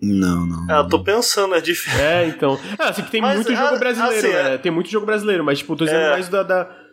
Não, 0.00 0.46
não. 0.46 0.66
Ah, 0.68 0.78
eu 0.78 0.88
tô 0.88 1.02
pensando, 1.02 1.54
é 1.54 1.60
difícil. 1.60 1.98
É, 2.00 2.26
então. 2.28 2.58
É, 2.78 2.84
assim, 2.84 3.02
que 3.02 3.10
tem 3.10 3.20
Mas, 3.20 3.36
muito 3.36 3.54
jogo 3.54 3.74
ah, 3.74 3.78
brasileiro, 3.78 4.16
assim, 4.28 4.28
né? 4.36 4.54
é. 4.54 4.58
Tem 4.58 4.70
muito 4.70 4.88
jogo 4.90 5.06
brasileiro, 5.06 5.42
mas, 5.44 5.58
tipo, 5.58 5.74
tô 5.76 5.84
dizendo 5.84 6.02
É. 6.02 6.10
mais 6.10 6.28
da. 6.28 6.42
da- 6.42 6.83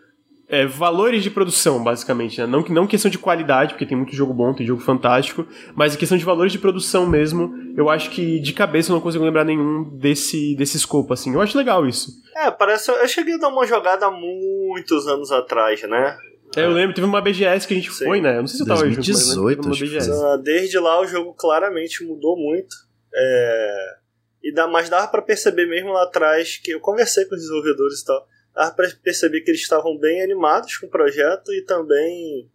é, 0.52 0.66
valores 0.66 1.24
de 1.24 1.32
produção, 1.32 1.82
basicamente, 1.82 2.42
né? 2.42 2.46
Não, 2.46 2.62
não 2.62 2.86
questão 2.86 3.10
de 3.10 3.18
qualidade, 3.18 3.74
porque 3.74 3.86
tem 3.86 3.96
muito 3.96 4.14
jogo 4.14 4.34
bom, 4.34 4.54
tem 4.54 4.68
jogo 4.68 4.82
fantástico, 4.82 5.48
mas 5.74 5.96
em 5.96 5.98
questão 5.98 6.18
de 6.18 6.26
valores 6.26 6.52
de 6.52 6.60
produção 6.60 7.08
mesmo, 7.08 7.54
eu 7.78 7.90
acho 7.90 8.10
que 8.10 8.38
de 8.42 8.52
cabeça 8.52 8.92
eu 8.92 8.96
não 8.96 9.02
consigo 9.02 9.24
lembrar 9.24 9.46
nenhum 9.46 9.98
desse, 9.98 10.54
desse 10.58 10.76
escopo, 10.76 11.14
assim. 11.14 11.34
Eu 11.34 11.40
acho 11.40 11.58
legal 11.58 11.88
isso. 11.88 12.12
É, 12.36 12.52
parece. 12.52 12.92
Eu 12.92 13.08
cheguei 13.08 13.36
a 13.36 13.38
dar 13.38 13.48
uma 13.48 13.66
jogada 13.66 14.08
há 14.08 14.12
muitos 14.12 15.08
anos 15.08 15.32
atrás, 15.32 15.82
né? 15.84 16.18
É, 16.58 16.66
eu 16.66 16.72
lembro, 16.72 16.94
teve 16.94 17.08
uma 17.08 17.22
BGS 17.22 17.66
que 17.66 17.74
a 17.74 17.78
gente 17.78 17.94
Sim. 17.94 18.04
foi, 18.04 18.20
né? 18.20 18.36
Eu 18.36 18.42
não 18.42 18.48
sei 18.48 18.58
se 18.58 18.64
eu 18.64 18.68
tava 18.68 18.82
junto, 18.82 18.98
mas 18.98 19.08
2018, 19.08 19.62
teve 19.62 19.70
uma 19.70 19.80
BGS. 19.80 20.12
Ah, 20.12 20.36
Desde 20.36 20.80
lá 20.80 21.00
o 21.00 21.08
jogo 21.08 21.34
claramente 21.34 22.04
mudou 22.04 22.36
muito. 22.36 22.76
É, 23.16 23.96
E 24.44 24.54
dá, 24.54 24.68
mas 24.68 24.90
dava 24.90 25.08
pra 25.08 25.22
perceber 25.22 25.66
mesmo 25.66 25.94
lá 25.94 26.04
atrás 26.04 26.58
que 26.58 26.72
eu 26.72 26.82
conversei 26.82 27.24
com 27.24 27.36
os 27.36 27.42
desenvolvedores 27.42 28.02
e 28.02 28.06
tal. 28.06 28.28
Dava 28.54 28.72
pra 28.76 28.88
perceber 29.04 29.42
que 29.42 29.52
eles 29.52 29.62
estavam 29.62 29.98
bem 29.98 30.22
animados 30.22 30.78
com 30.78 30.86
o 30.88 30.90
projeto 30.90 31.54
e 31.54 31.62
também 31.62 32.50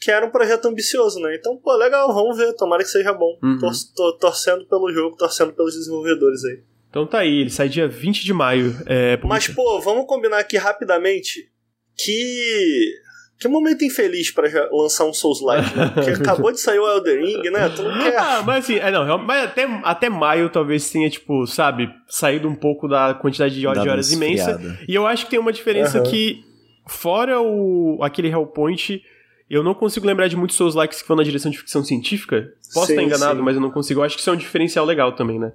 que 0.00 0.10
era 0.10 0.26
um 0.26 0.30
projeto 0.30 0.66
ambicioso, 0.66 1.18
né? 1.20 1.34
Então, 1.36 1.56
pô, 1.56 1.74
legal, 1.76 2.12
vamos 2.12 2.36
ver, 2.36 2.52
tomara 2.54 2.82
que 2.82 2.90
seja 2.90 3.12
bom. 3.12 3.38
Uhum. 3.42 3.58
Tor- 3.96 4.18
torcendo 4.18 4.66
pelo 4.66 4.92
jogo, 4.92 5.16
torcendo 5.16 5.52
pelos 5.52 5.74
desenvolvedores 5.74 6.44
aí. 6.44 6.60
Então 6.90 7.06
tá 7.06 7.20
aí, 7.20 7.40
ele 7.40 7.50
sai 7.50 7.68
dia 7.68 7.88
20 7.88 8.22
de 8.24 8.32
maio. 8.32 8.76
É, 8.86 9.16
Mas, 9.24 9.48
pô, 9.48 9.80
vamos 9.80 10.06
combinar 10.06 10.38
aqui 10.38 10.56
rapidamente 10.56 11.50
que. 11.96 12.92
Que 13.38 13.48
momento 13.48 13.84
infeliz 13.84 14.30
pra 14.30 14.48
já 14.48 14.68
lançar 14.70 15.04
um 15.04 15.12
Souls-like, 15.12 15.76
né? 15.76 15.90
Porque 15.92 16.10
acabou 16.22 16.52
de 16.52 16.60
sair 16.60 16.78
o 16.78 16.86
Elden 16.88 17.24
Ring, 17.24 17.50
né? 17.50 17.68
Tu 17.68 17.82
não 17.82 17.98
quer. 17.98 18.16
Ah, 18.16 18.42
mas 18.46 18.64
assim, 18.64 18.76
é, 18.76 18.90
não, 18.90 19.18
mas 19.18 19.44
até, 19.44 19.64
até 19.82 20.08
maio 20.08 20.48
talvez 20.48 20.88
tenha, 20.90 21.10
tipo, 21.10 21.46
sabe, 21.46 21.90
saído 22.08 22.48
um 22.48 22.54
pouco 22.54 22.86
da 22.88 23.12
quantidade 23.14 23.54
de, 23.58 23.66
horas- 23.66 23.82
de 23.82 23.88
horas 23.88 24.12
imensa. 24.12 24.78
E 24.88 24.94
eu 24.94 25.06
acho 25.06 25.24
que 25.24 25.30
tem 25.32 25.38
uma 25.40 25.52
diferença 25.52 25.98
Aham. 25.98 26.06
que, 26.10 26.44
fora 26.86 27.40
o 27.42 27.98
aquele 28.02 28.28
Hellpoint, 28.28 29.02
eu 29.50 29.62
não 29.62 29.74
consigo 29.74 30.06
lembrar 30.06 30.28
de 30.28 30.36
muitos 30.36 30.56
Souls 30.56 30.74
likes 30.74 31.02
que 31.02 31.08
vão 31.08 31.16
na 31.16 31.22
direção 31.22 31.50
de 31.50 31.58
ficção 31.58 31.82
científica. 31.84 32.52
Posso 32.72 32.86
Sim, 32.86 32.92
estar 32.94 33.02
enganado, 33.02 33.38
sim. 33.38 33.44
mas 33.44 33.56
eu 33.56 33.60
não 33.60 33.70
consigo. 33.70 34.00
Eu 34.00 34.04
acho 34.04 34.14
que 34.16 34.20
isso 34.20 34.30
é 34.30 34.32
um 34.32 34.36
diferencial 34.36 34.84
legal 34.86 35.12
também, 35.12 35.38
né? 35.38 35.52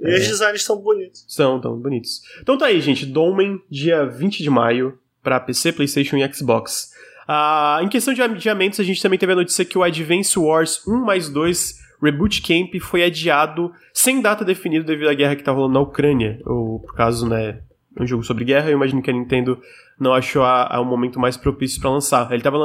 E 0.00 0.12
os 0.14 0.26
designs 0.26 0.60
estão 0.60 0.76
bonitos. 0.76 1.24
São 1.28 1.60
tão 1.60 1.76
bonitos. 1.78 2.20
Então 2.42 2.58
tá 2.58 2.66
aí, 2.66 2.80
gente. 2.80 3.06
Dolmen, 3.06 3.60
dia 3.70 4.04
20 4.04 4.42
de 4.42 4.50
maio, 4.50 4.98
pra 5.22 5.38
PC, 5.40 5.72
PlayStation 5.72 6.16
e 6.16 6.32
Xbox. 6.34 6.92
Ah, 7.26 7.80
em 7.82 7.88
questão 7.88 8.12
de 8.14 8.22
adiamentos, 8.22 8.80
a 8.80 8.84
gente 8.84 9.00
também 9.02 9.18
teve 9.18 9.32
a 9.32 9.36
notícia 9.36 9.64
que 9.64 9.78
o 9.78 9.82
Advance 9.82 10.38
Wars 10.38 10.86
1 10.86 11.04
mais 11.04 11.28
2 11.28 11.74
Reboot 12.02 12.42
Camp 12.42 12.74
foi 12.82 13.02
adiado 13.02 13.72
sem 13.92 14.20
data 14.20 14.44
definida 14.44 14.84
devido 14.84 15.08
à 15.08 15.14
guerra 15.14 15.36
que 15.36 15.42
tá 15.42 15.52
rolando 15.52 15.74
na 15.74 15.80
Ucrânia. 15.80 16.38
Ou, 16.44 16.80
por 16.80 16.94
caso, 16.94 17.26
né, 17.28 17.60
é 17.96 18.02
um 18.02 18.06
jogo 18.06 18.22
sobre 18.22 18.44
guerra, 18.44 18.68
eu 18.70 18.76
imagino 18.76 19.00
que 19.00 19.10
a 19.10 19.14
Nintendo 19.14 19.58
não 19.98 20.12
achou 20.12 20.42
a, 20.42 20.74
a 20.76 20.80
um 20.80 20.84
momento 20.84 21.18
mais 21.18 21.36
propício 21.36 21.80
pra 21.80 21.90
lançar. 21.90 22.30
Ele 22.32 22.42
tava, 22.42 22.58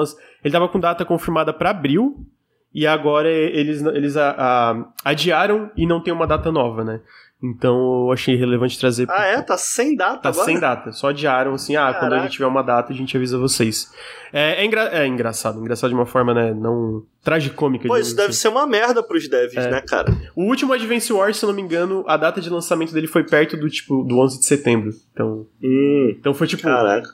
ele 0.43 0.51
tava 0.51 0.67
com 0.67 0.79
data 0.79 1.05
confirmada 1.05 1.53
pra 1.53 1.69
abril, 1.69 2.25
e 2.73 2.85
agora 2.85 3.29
eles, 3.29 3.81
eles 3.83 4.15
a- 4.17 4.35
a- 4.37 4.85
adiaram 5.05 5.71
e 5.77 5.87
não 5.87 6.01
tem 6.03 6.13
uma 6.13 6.27
data 6.27 6.51
nova, 6.51 6.83
né? 6.83 6.99
Então 7.41 8.05
eu 8.07 8.11
achei 8.11 8.35
relevante 8.35 8.77
trazer. 8.77 9.07
Ah, 9.09 9.25
é? 9.25 9.41
Tá 9.41 9.57
sem 9.57 9.95
data 9.95 10.19
Tá 10.23 10.29
agora? 10.29 10.43
sem 10.45 10.59
data, 10.59 10.91
só 10.91 11.07
adiaram 11.09 11.53
assim, 11.53 11.75
ah, 11.77 11.85
quando 11.93 11.95
a 11.95 11.99
Caraca. 12.09 12.21
gente 12.23 12.31
tiver 12.33 12.45
uma 12.47 12.61
data 12.61 12.91
a 12.91 12.95
gente 12.95 13.15
avisa 13.15 13.37
vocês. 13.37 13.89
É, 14.33 14.61
é, 14.61 14.65
engra- 14.65 14.89
é 14.91 15.07
engraçado, 15.07 15.57
engraçado 15.59 15.89
de 15.89 15.95
uma 15.95 16.05
forma, 16.05 16.33
né, 16.33 16.53
não 16.53 17.01
tragicômica. 17.23 17.87
Pô, 17.87 17.95
isso 17.97 18.13
deve 18.15 18.29
assim. 18.31 18.39
ser 18.41 18.47
uma 18.49 18.67
merda 18.67 19.01
pros 19.01 19.29
devs, 19.29 19.55
É. 19.55 19.71
né, 19.71 19.81
cara? 19.81 20.13
O 20.35 20.43
último 20.43 20.73
Advance 20.73 21.11
Wars, 21.13 21.37
se 21.37 21.45
eu 21.45 21.47
não 21.47 21.55
me 21.55 21.61
engano, 21.61 22.03
a 22.07 22.17
data 22.17 22.41
de 22.41 22.49
lançamento 22.49 22.93
dele 22.93 23.07
foi 23.07 23.23
perto 23.23 23.55
do 23.55 23.69
tipo 23.69 24.03
do 24.03 24.19
11 24.19 24.39
de 24.39 24.45
setembro. 24.45 24.91
Então, 25.13 25.47
Hum, 25.63 26.13
então 26.19 26.33
foi 26.33 26.45
tipo 26.45 26.63
caraca. 26.63 27.07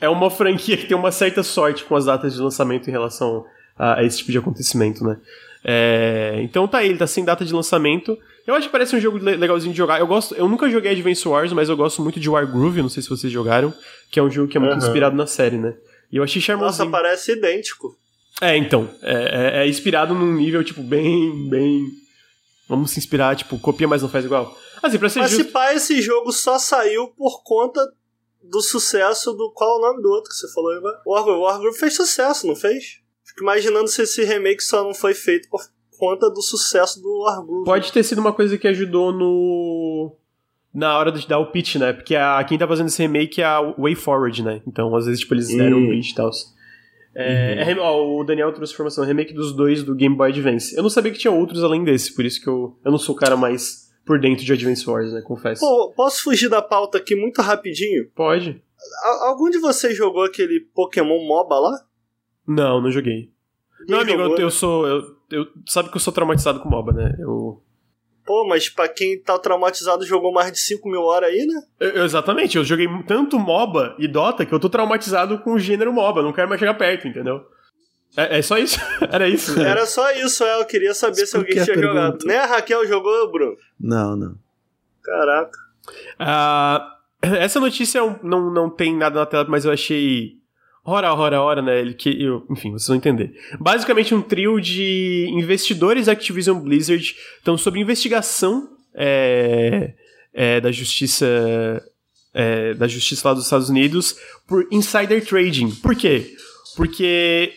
é 0.00 0.08
uma 0.08 0.28
franquia 0.30 0.76
que 0.76 0.86
tem 0.86 0.96
uma 0.96 1.10
certa 1.10 1.42
sorte 1.42 1.82
com 1.84 1.96
as 1.96 2.04
datas 2.04 2.34
de 2.34 2.40
lançamento 2.42 2.88
em 2.88 2.90
relação 2.92 3.44
a, 3.78 4.00
a 4.00 4.04
esse 4.04 4.18
tipo 4.18 4.30
de 4.32 4.36
acontecimento, 4.38 5.02
né? 5.02 5.16
É, 5.64 6.40
então 6.42 6.66
tá 6.66 6.78
aí, 6.78 6.88
ele 6.88 6.98
tá 6.98 7.06
sem 7.06 7.24
data 7.24 7.44
de 7.44 7.52
lançamento. 7.52 8.18
Eu 8.46 8.54
acho 8.54 8.66
que 8.66 8.72
parece 8.72 8.96
um 8.96 9.00
jogo 9.00 9.18
le- 9.18 9.36
legalzinho 9.36 9.72
de 9.72 9.78
jogar. 9.78 10.00
Eu 10.00 10.06
gosto, 10.06 10.34
eu 10.34 10.48
nunca 10.48 10.68
joguei 10.68 10.90
Advance 10.92 11.26
Wars, 11.28 11.52
mas 11.52 11.68
eu 11.68 11.76
gosto 11.76 12.02
muito 12.02 12.18
de 12.18 12.28
Wargroove, 12.28 12.82
não 12.82 12.88
sei 12.88 13.02
se 13.02 13.08
vocês 13.08 13.32
jogaram, 13.32 13.72
que 14.10 14.18
é 14.18 14.22
um 14.22 14.30
jogo 14.30 14.48
que 14.50 14.56
é 14.56 14.60
muito 14.60 14.72
Aham. 14.74 14.84
inspirado 14.86 15.14
na 15.16 15.26
série, 15.26 15.56
né? 15.58 15.74
E 16.10 16.16
eu 16.16 16.22
achei 16.24 16.40
Nossa, 16.40 16.46
charmosinho. 16.46 16.90
parece 16.90 17.32
idêntico. 17.32 17.96
É, 18.40 18.56
então, 18.56 18.88
é, 19.02 19.60
é- 19.60 19.64
é 19.64 19.68
inspirado 19.68 20.14
num 20.14 20.32
nível 20.34 20.64
tipo 20.64 20.82
bem, 20.82 21.48
bem 21.48 21.86
Vamos 22.68 22.92
se 22.92 22.98
inspirar, 22.98 23.36
tipo, 23.36 23.58
copia, 23.58 23.86
mas 23.86 24.00
não 24.00 24.08
faz 24.08 24.24
igual. 24.24 24.56
Assim, 24.82 24.98
pra 24.98 25.08
ser 25.10 25.18
Mas 25.18 25.30
se 25.32 25.38
justo. 25.38 25.52
pá, 25.52 25.74
esse 25.74 26.00
jogo 26.00 26.32
só 26.32 26.58
saiu 26.58 27.08
por 27.08 27.42
conta 27.42 27.80
do 28.42 28.62
sucesso 28.62 29.32
do. 29.34 29.50
Qual 29.52 29.76
é 29.76 29.78
o 29.78 29.90
nome 29.90 30.02
do 30.02 30.08
outro 30.08 30.30
que 30.30 30.36
você 30.36 30.50
falou? 30.54 30.72
O 31.04 31.12
Wargroove. 31.12 31.40
Wargroove 31.42 31.78
fez 31.78 31.94
sucesso, 31.94 32.46
não 32.46 32.56
fez? 32.56 33.00
Fico 33.32 33.42
imaginando 33.44 33.88
se 33.88 34.02
esse 34.02 34.22
remake 34.24 34.62
só 34.62 34.84
não 34.84 34.92
foi 34.94 35.14
feito 35.14 35.48
por 35.48 35.60
conta 35.98 36.28
do 36.30 36.42
sucesso 36.42 37.00
do 37.00 37.20
Wargroove. 37.22 37.64
Pode 37.64 37.90
ter 37.92 38.02
sido 38.02 38.18
uma 38.20 38.32
coisa 38.32 38.58
que 38.58 38.68
ajudou 38.68 39.12
no. 39.12 40.14
Na 40.74 40.98
hora 40.98 41.10
de 41.12 41.26
dar 41.28 41.38
o 41.38 41.50
pitch, 41.52 41.76
né? 41.76 41.92
Porque 41.92 42.14
a, 42.14 42.42
quem 42.44 42.56
tá 42.58 42.66
fazendo 42.66 42.88
esse 42.88 43.00
remake 43.02 43.40
é 43.42 43.44
a 43.44 43.60
Way 43.78 43.94
Forward, 43.94 44.42
né? 44.42 44.62
Então, 44.66 44.94
às 44.96 45.04
vezes, 45.06 45.20
tipo, 45.20 45.34
eles 45.34 45.48
deram 45.48 45.76
Hum. 45.78 45.84
um 45.86 45.90
pitch 45.90 46.10
e 46.10 46.14
tal. 46.14 46.30
É, 47.14 47.56
é 47.60 47.64
rem- 47.64 47.78
ó, 47.78 48.02
o 48.18 48.24
Daniel 48.24 48.52
trouxe 48.52 48.72
informação, 48.72 49.04
remake 49.04 49.34
dos 49.34 49.52
dois 49.54 49.82
do 49.82 49.94
Game 49.94 50.16
Boy 50.16 50.30
Advance. 50.30 50.74
Eu 50.74 50.82
não 50.82 50.88
sabia 50.88 51.12
que 51.12 51.18
tinha 51.18 51.30
outros 51.30 51.62
além 51.62 51.84
desse, 51.84 52.14
por 52.14 52.24
isso 52.24 52.40
que 52.40 52.48
eu, 52.48 52.74
eu 52.84 52.90
não 52.90 52.98
sou 52.98 53.14
o 53.14 53.18
cara 53.18 53.36
mais 53.36 53.90
por 54.06 54.18
dentro 54.18 54.44
de 54.46 54.52
Advance 54.52 54.88
Wars, 54.88 55.12
né? 55.12 55.20
Confesso. 55.20 55.60
Pô, 55.60 55.92
posso 55.94 56.22
fugir 56.22 56.48
da 56.48 56.62
pauta 56.62 56.96
aqui 56.98 57.14
muito 57.14 57.42
rapidinho? 57.42 58.08
Pode? 58.14 58.62
A- 59.04 59.28
algum 59.28 59.50
de 59.50 59.58
vocês 59.58 59.94
jogou 59.94 60.24
aquele 60.24 60.60
Pokémon 60.74 61.22
MOBA 61.26 61.54
lá? 61.58 61.84
Não, 62.46 62.80
não 62.80 62.90
joguei. 62.90 63.30
não, 63.88 64.00
amigo, 64.00 64.20
eu, 64.20 64.36
eu 64.36 64.44
né? 64.46 64.50
sou. 64.50 64.86
Eu, 64.86 65.16
eu- 65.30 65.46
sabe 65.66 65.88
que 65.90 65.96
eu 65.96 66.00
sou 66.00 66.12
traumatizado 66.12 66.60
com 66.60 66.68
MOBA, 66.68 66.92
né? 66.92 67.16
Eu, 67.18 67.62
Pô, 68.24 68.46
mas 68.46 68.68
pra 68.68 68.88
quem 68.88 69.20
tá 69.20 69.36
traumatizado 69.38 70.06
jogou 70.06 70.32
mais 70.32 70.52
de 70.52 70.58
5 70.60 70.88
mil 70.88 71.02
horas 71.02 71.30
aí, 71.30 71.44
né? 71.44 71.60
eu- 71.80 71.90
eu- 71.90 72.04
Exatamente, 72.04 72.56
eu 72.56 72.64
joguei 72.64 72.86
tanto 73.06 73.38
MOBA 73.38 73.96
e 73.98 74.06
Dota 74.06 74.46
que 74.46 74.52
eu 74.54 74.60
tô 74.60 74.68
traumatizado 74.68 75.38
com 75.40 75.54
o 75.54 75.58
gênero 75.58 75.92
MOBA, 75.92 76.22
não 76.22 76.32
quero 76.32 76.48
mais 76.48 76.60
chegar 76.60 76.74
perto, 76.74 77.08
entendeu? 77.08 77.40
É, 78.16 78.38
é 78.38 78.42
só 78.42 78.58
isso? 78.58 78.78
Era 79.10 79.28
isso? 79.28 79.58
Era 79.60 79.86
só 79.86 80.10
isso, 80.12 80.44
é. 80.44 80.60
Eu 80.60 80.64
queria 80.66 80.92
saber 80.94 81.16
se 81.16 81.22
Explique 81.36 81.58
alguém 81.58 81.62
a 81.62 81.64
tinha 81.64 81.74
pergunta. 81.76 82.00
jogado. 82.02 82.24
Né, 82.26 82.36
a 82.36 82.46
Raquel 82.46 82.86
jogou, 82.86 83.32
Bruno? 83.32 83.56
Não, 83.80 84.14
não. 84.16 84.34
Caraca. 85.02 85.58
Ah, 86.18 86.96
essa 87.22 87.58
notícia 87.58 88.00
não, 88.22 88.52
não 88.52 88.70
tem 88.70 88.94
nada 88.96 89.18
na 89.18 89.26
tela, 89.26 89.46
mas 89.48 89.64
eu 89.64 89.72
achei. 89.72 90.34
Hora, 90.84 91.14
hora, 91.14 91.40
hora, 91.40 91.62
né? 91.62 91.80
Ele 91.80 91.94
que 91.94 92.20
eu, 92.20 92.44
enfim, 92.50 92.72
vocês 92.72 92.88
vão 92.88 92.96
entender. 92.96 93.32
Basicamente, 93.60 94.14
um 94.14 94.20
trio 94.20 94.60
de 94.60 95.28
investidores 95.30 96.08
Activision 96.08 96.58
Blizzard 96.58 97.14
estão 97.38 97.56
sob 97.56 97.78
investigação 97.78 98.68
é, 98.94 99.94
é, 100.34 100.60
da 100.60 100.72
justiça. 100.72 101.26
é, 102.34 102.74
da 102.74 102.88
justiça 102.88 103.28
lá 103.28 103.34
dos 103.34 103.44
Estados 103.44 103.68
Unidos 103.68 104.16
por 104.46 104.66
insider 104.72 105.24
trading. 105.24 105.70
Por 105.76 105.94
quê? 105.94 106.34
Porque 106.76 107.52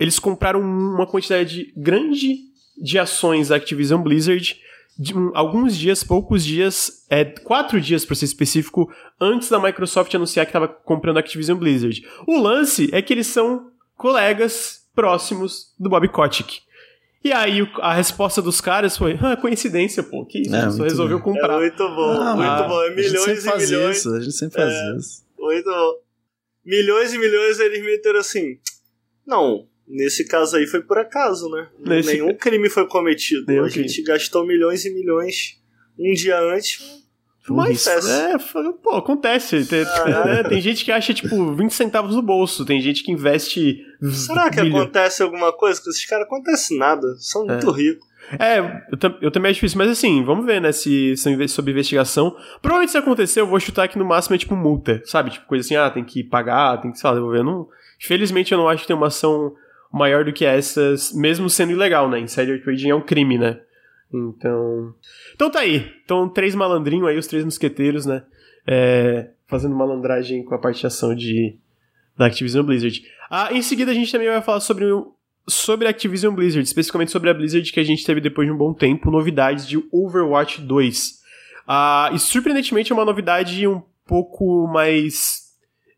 eles 0.00 0.18
compraram 0.18 0.60
uma 0.60 1.06
quantidade 1.06 1.72
grande 1.76 2.38
de 2.80 2.98
ações 2.98 3.48
da 3.48 3.56
Activision 3.56 4.02
Blizzard 4.02 4.56
de 4.98 5.16
um- 5.16 5.30
alguns 5.34 5.76
dias, 5.76 6.04
poucos 6.04 6.44
dias, 6.44 7.04
é, 7.08 7.24
quatro 7.24 7.80
dias 7.80 8.04
para 8.04 8.14
ser 8.16 8.26
específico, 8.26 8.92
antes 9.20 9.48
da 9.48 9.58
Microsoft 9.60 10.14
anunciar 10.14 10.46
que 10.46 10.50
estava 10.50 10.68
comprando 10.68 11.16
a 11.16 11.20
Activision 11.20 11.58
Blizzard. 11.58 12.02
O 12.26 12.38
lance 12.40 12.88
é 12.92 13.00
que 13.00 13.12
eles 13.12 13.26
são 13.26 13.70
colegas 13.96 14.82
próximos 14.94 15.74
do 15.78 15.88
Bob 15.88 16.06
Kotick. 16.08 16.60
E 17.24 17.32
aí 17.32 17.60
a 17.76 17.94
resposta 17.94 18.42
dos 18.42 18.60
caras 18.60 18.96
foi: 18.98 19.16
ah, 19.22 19.36
coincidência, 19.36 20.02
pô, 20.02 20.26
que 20.26 20.40
isso, 20.40 20.54
é, 20.54 20.70
só 20.70 20.82
resolveu 20.82 21.18
bom. 21.18 21.24
comprar. 21.24 21.54
É 21.54 21.58
muito 21.60 21.78
bom, 21.78 22.20
ah, 22.20 22.36
muito 22.36 22.68
bom. 22.68 22.82
É 22.82 22.90
milhões 22.94 23.46
e 23.46 23.56
milhões. 23.56 23.98
Isso, 23.98 24.14
a 24.14 24.20
gente 24.20 24.32
sempre 24.36 24.56
faz 24.60 24.72
é, 24.72 24.96
isso. 24.96 25.22
Muito 25.38 25.64
bom. 25.70 25.92
Milhões 26.64 27.12
e 27.14 27.18
milhões 27.18 27.60
eles 27.60 27.84
meteram 27.84 28.18
assim. 28.18 28.58
Não, 29.26 29.66
nesse 29.86 30.26
caso 30.26 30.56
aí 30.56 30.66
foi 30.66 30.82
por 30.82 30.98
acaso, 30.98 31.48
né? 31.50 31.68
Nesse... 31.78 32.12
Nenhum 32.12 32.34
crime 32.34 32.68
foi 32.68 32.86
cometido. 32.86 33.44
Nenhum 33.46 33.64
a 33.64 33.68
gente 33.68 34.02
crime. 34.02 34.08
gastou 34.08 34.46
milhões 34.46 34.84
e 34.84 34.92
milhões 34.92 35.60
um 35.98 36.12
dia 36.12 36.38
antes 36.40 37.02
mas, 37.48 37.86
é, 37.86 38.38
pô, 38.82 38.90
acontece. 38.96 39.66
Tem, 39.66 39.82
ah, 39.82 40.24
é. 40.38 40.42
tem, 40.44 40.60
gente 40.60 40.84
que 40.84 40.92
acha, 40.92 41.12
tipo, 41.12 41.54
20 41.54 41.72
centavos 41.72 42.14
no 42.14 42.22
bolso. 42.22 42.64
Tem 42.64 42.80
gente 42.80 43.02
que 43.02 43.10
investe. 43.10 43.84
Será 44.12 44.48
que 44.48 44.62
milho. 44.62 44.76
acontece 44.76 45.22
alguma 45.22 45.52
coisa 45.52 45.82
com 45.82 45.90
esses 45.90 46.06
caras? 46.06 46.26
Acontece 46.26 46.78
nada. 46.78 47.16
São 47.18 47.44
muito 47.44 47.68
é. 47.70 47.72
ricos. 47.72 48.12
É, 48.38 48.60
eu, 48.60 49.14
eu, 49.22 49.30
também 49.32 49.50
acho 49.50 49.56
difícil, 49.56 49.76
mas 49.78 49.90
assim, 49.90 50.24
vamos 50.24 50.46
ver, 50.46 50.60
né, 50.60 50.70
se 50.70 51.16
são 51.16 51.36
sobre 51.48 51.72
investigação. 51.72 52.34
Provavelmente 52.62 52.92
se 52.92 52.96
acontecer, 52.96 53.40
eu 53.40 53.46
vou 53.48 53.58
chutar 53.58 53.88
que 53.88 53.98
no 53.98 54.04
máximo 54.04 54.36
é 54.36 54.38
tipo 54.38 54.54
multa, 54.54 55.02
sabe? 55.04 55.30
Tipo, 55.30 55.46
coisa 55.46 55.66
assim, 55.66 55.74
ah, 55.74 55.90
tem 55.90 56.04
que 56.04 56.22
pagar, 56.22 56.80
tem 56.80 56.92
que, 56.92 56.98
sei 56.98 57.10
lá, 57.10 57.16
devolver. 57.16 57.42
Não, 57.42 57.66
infelizmente 58.00 58.52
eu 58.52 58.58
não 58.58 58.68
acho 58.68 58.82
que 58.82 58.86
tem 58.86 58.96
uma 58.96 59.08
ação 59.08 59.52
maior 59.92 60.24
do 60.24 60.32
que 60.32 60.44
essas, 60.44 61.12
mesmo 61.12 61.50
sendo 61.50 61.72
ilegal, 61.72 62.08
né? 62.08 62.18
Insider 62.18 62.62
trading 62.62 62.88
é 62.90 62.94
um 62.94 63.02
crime, 63.02 63.36
né? 63.36 63.60
Então. 64.12 64.94
Então 65.34 65.50
tá 65.50 65.60
aí. 65.60 65.90
Então, 66.04 66.28
três 66.28 66.54
malandrinhos 66.54 67.08
aí, 67.08 67.18
os 67.18 67.26
três 67.26 67.44
mosqueteiros, 67.44 68.06
né? 68.06 68.22
É, 68.66 69.30
fazendo 69.46 69.74
malandragem 69.74 70.44
com 70.44 70.54
a 70.54 70.58
parte 70.58 70.80
de 70.80 70.86
ação 70.86 71.14
de, 71.14 71.56
da 72.16 72.26
Activision 72.26 72.64
Blizzard. 72.64 73.02
Ah, 73.30 73.52
em 73.52 73.62
seguida, 73.62 73.90
a 73.90 73.94
gente 73.94 74.10
também 74.10 74.28
vai 74.28 74.40
falar 74.40 74.60
sobre, 74.60 74.86
sobre 75.46 75.86
a 75.86 75.90
Activision 75.90 76.34
Blizzard, 76.34 76.66
especificamente 76.66 77.10
sobre 77.10 77.28
a 77.28 77.34
Blizzard 77.34 77.70
que 77.70 77.80
a 77.80 77.84
gente 77.84 78.04
teve 78.04 78.20
depois 78.20 78.46
de 78.46 78.52
um 78.52 78.56
bom 78.56 78.72
tempo, 78.72 79.10
novidades 79.10 79.66
de 79.66 79.82
Overwatch 79.90 80.60
2. 80.60 81.20
Ah, 81.66 82.10
e 82.12 82.18
surpreendentemente 82.18 82.92
é 82.92 82.94
uma 82.94 83.04
novidade 83.04 83.66
um 83.66 83.82
pouco 84.06 84.66
mais 84.68 85.41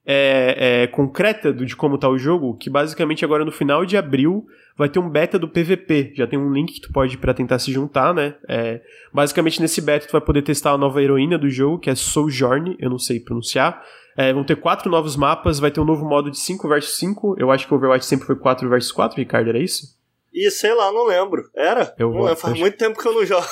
é, 0.06 0.82
é, 0.82 0.86
concreta 0.86 1.52
do, 1.52 1.64
de 1.64 1.74
como 1.74 1.98
tá 1.98 2.08
o 2.08 2.18
jogo, 2.18 2.56
que 2.56 2.68
basicamente 2.68 3.24
agora 3.24 3.44
no 3.44 3.52
final 3.52 3.84
de 3.86 3.96
abril 3.96 4.46
vai 4.76 4.88
ter 4.88 4.98
um 4.98 5.08
beta 5.08 5.38
do 5.38 5.48
PVP. 5.48 6.12
Já 6.14 6.26
tem 6.26 6.38
um 6.38 6.52
link 6.52 6.74
que 6.74 6.80
tu 6.80 6.92
pode 6.92 7.16
para 7.16 7.32
tentar 7.32 7.58
se 7.58 7.72
juntar, 7.72 8.12
né? 8.12 8.34
É, 8.48 8.80
basicamente 9.12 9.60
nesse 9.60 9.80
beta 9.80 10.06
tu 10.06 10.12
vai 10.12 10.20
poder 10.20 10.42
testar 10.42 10.72
a 10.72 10.78
nova 10.78 11.02
heroína 11.02 11.38
do 11.38 11.48
jogo, 11.48 11.78
que 11.78 11.88
é 11.88 11.94
Sojourn, 11.94 12.76
eu 12.78 12.90
não 12.90 12.98
sei 12.98 13.20
pronunciar. 13.20 13.82
É, 14.16 14.32
vão 14.32 14.44
ter 14.44 14.56
quatro 14.56 14.90
novos 14.90 15.16
mapas, 15.16 15.58
vai 15.58 15.70
ter 15.70 15.80
um 15.80 15.84
novo 15.84 16.04
modo 16.04 16.30
de 16.30 16.38
5 16.38 16.68
vs 16.68 16.96
5. 16.98 17.36
Eu 17.38 17.50
acho 17.50 17.66
que 17.66 17.74
o 17.74 17.76
Overwatch 17.76 18.04
sempre 18.04 18.26
foi 18.26 18.36
4 18.36 18.68
vs 18.68 18.92
4, 18.92 19.16
Ricardo, 19.16 19.48
era 19.48 19.58
isso? 19.58 19.98
E 20.32 20.50
sei 20.50 20.74
lá, 20.74 20.92
não 20.92 21.06
lembro. 21.06 21.48
Era? 21.54 21.94
Eu 21.98 22.08
não 22.08 22.14
vou, 22.14 22.24
lembro, 22.24 22.40
faz 22.40 22.58
muito 22.58 22.76
tempo 22.76 22.98
que 22.98 23.06
eu 23.06 23.14
não 23.14 23.24
jogo. 23.24 23.46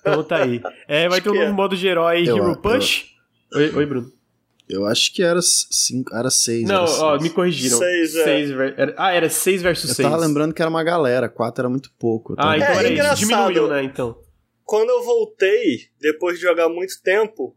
então 0.00 0.24
tá 0.24 0.42
aí. 0.42 0.60
É, 0.88 1.06
vai 1.10 1.20
ter 1.20 1.30
um 1.30 1.34
novo 1.34 1.46
é. 1.46 1.52
modo 1.52 1.76
de 1.76 1.86
herói 1.86 2.28
eu, 2.28 2.36
Hero 2.36 2.56
Punch. 2.56 3.12
Eu... 3.52 3.58
Oi, 3.58 3.76
oi, 3.76 3.86
Bruno. 3.86 4.21
Eu 4.68 4.86
acho 4.86 5.12
que 5.12 5.22
era 5.22 5.40
cinco, 5.42 6.14
era 6.14 6.30
seis. 6.30 6.66
Não, 6.66 6.84
era 6.84 7.02
ó, 7.02 7.18
me 7.18 7.30
corrigiram. 7.30 7.78
Seis, 7.78 8.14
é. 8.14 8.24
seis 8.24 8.50
era, 8.50 8.94
ah, 8.96 9.12
era 9.12 9.28
seis 9.28 9.60
versus 9.60 9.90
eu 9.90 9.94
seis. 9.96 10.06
Eu 10.06 10.10
tava 10.10 10.24
lembrando 10.24 10.54
que 10.54 10.62
era 10.62 10.70
uma 10.70 10.82
galera, 10.82 11.28
quatro 11.28 11.62
era 11.62 11.68
muito 11.68 11.90
pouco. 11.98 12.34
Ah, 12.38 12.56
então 12.56 12.68
é, 12.68 12.96
era 12.96 13.12
isso. 13.12 13.26
Diminuiu, 13.26 13.68
né, 13.68 13.82
então. 13.82 14.18
Quando 14.64 14.90
eu 14.90 15.02
voltei, 15.02 15.88
depois 16.00 16.36
de 16.36 16.42
jogar 16.42 16.68
muito 16.68 16.94
tempo, 17.02 17.56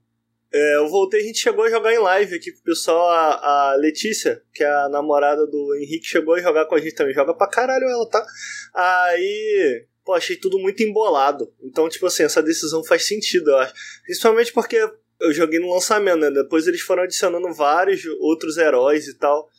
é, 0.53 0.77
eu 0.77 0.87
voltei, 0.87 1.21
a 1.21 1.23
gente 1.23 1.39
chegou 1.39 1.65
a 1.65 1.69
jogar 1.69 1.93
em 1.93 1.99
live 1.99 2.35
aqui 2.35 2.51
com 2.51 2.59
o 2.59 2.63
pessoal, 2.63 3.09
a, 3.09 3.71
a 3.71 3.75
Letícia, 3.75 4.41
que 4.53 4.63
é 4.63 4.67
a 4.67 4.89
namorada 4.89 5.45
do 5.45 5.75
Henrique, 5.75 6.07
chegou 6.07 6.33
a 6.33 6.41
jogar 6.41 6.65
com 6.65 6.75
a 6.75 6.79
gente 6.79 6.95
também. 6.95 7.13
Joga 7.13 7.33
pra 7.33 7.49
caralho 7.49 7.85
ela, 7.85 8.09
tá? 8.09 8.25
Aí, 8.73 9.85
pô, 10.03 10.13
achei 10.13 10.37
tudo 10.37 10.57
muito 10.59 10.81
embolado. 10.81 11.53
Então, 11.61 11.89
tipo 11.89 12.05
assim, 12.05 12.23
essa 12.23 12.41
decisão 12.41 12.83
faz 12.83 13.05
sentido, 13.05 13.51
eu 13.51 13.57
acho. 13.57 13.73
Principalmente 14.05 14.53
porque 14.53 14.77
eu 15.19 15.33
joguei 15.33 15.59
no 15.59 15.73
lançamento, 15.73 16.19
né? 16.19 16.31
Depois 16.31 16.67
eles 16.67 16.81
foram 16.81 17.03
adicionando 17.03 17.53
vários 17.53 18.05
outros 18.19 18.57
heróis 18.57 19.07
e 19.07 19.17
tal. 19.17 19.49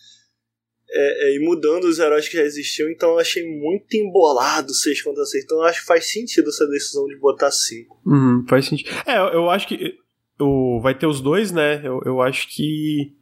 É, 0.88 1.28
é, 1.28 1.36
e 1.36 1.40
mudando 1.40 1.84
os 1.84 1.98
heróis 1.98 2.28
que 2.28 2.36
já 2.36 2.44
existiam, 2.44 2.88
então 2.88 3.11
eu 3.11 3.18
achei 3.18 3.44
muito 3.44 3.92
embolado 3.94 4.72
6 4.72 5.02
contra 5.02 5.24
6. 5.24 5.44
Então 5.44 5.59
eu 5.59 5.64
acho 5.64 5.80
que 5.80 5.86
faz 5.86 6.11
sentido 6.11 6.48
essa 6.48 6.66
decisão 6.68 7.07
de 7.07 7.16
botar 7.16 7.50
5. 7.50 8.02
Uhum, 8.07 8.44
faz 8.48 8.66
sentido. 8.66 8.90
É, 9.04 9.18
eu, 9.18 9.26
eu 9.32 9.50
acho 9.50 9.66
que 9.66 9.98
o, 10.40 10.80
vai 10.80 10.96
ter 10.96 11.07
os 11.07 11.20
dois, 11.20 11.50
né? 11.50 11.80
Eu, 11.84 12.00
eu 12.04 12.20
acho 12.20 12.48
que. 12.48 13.12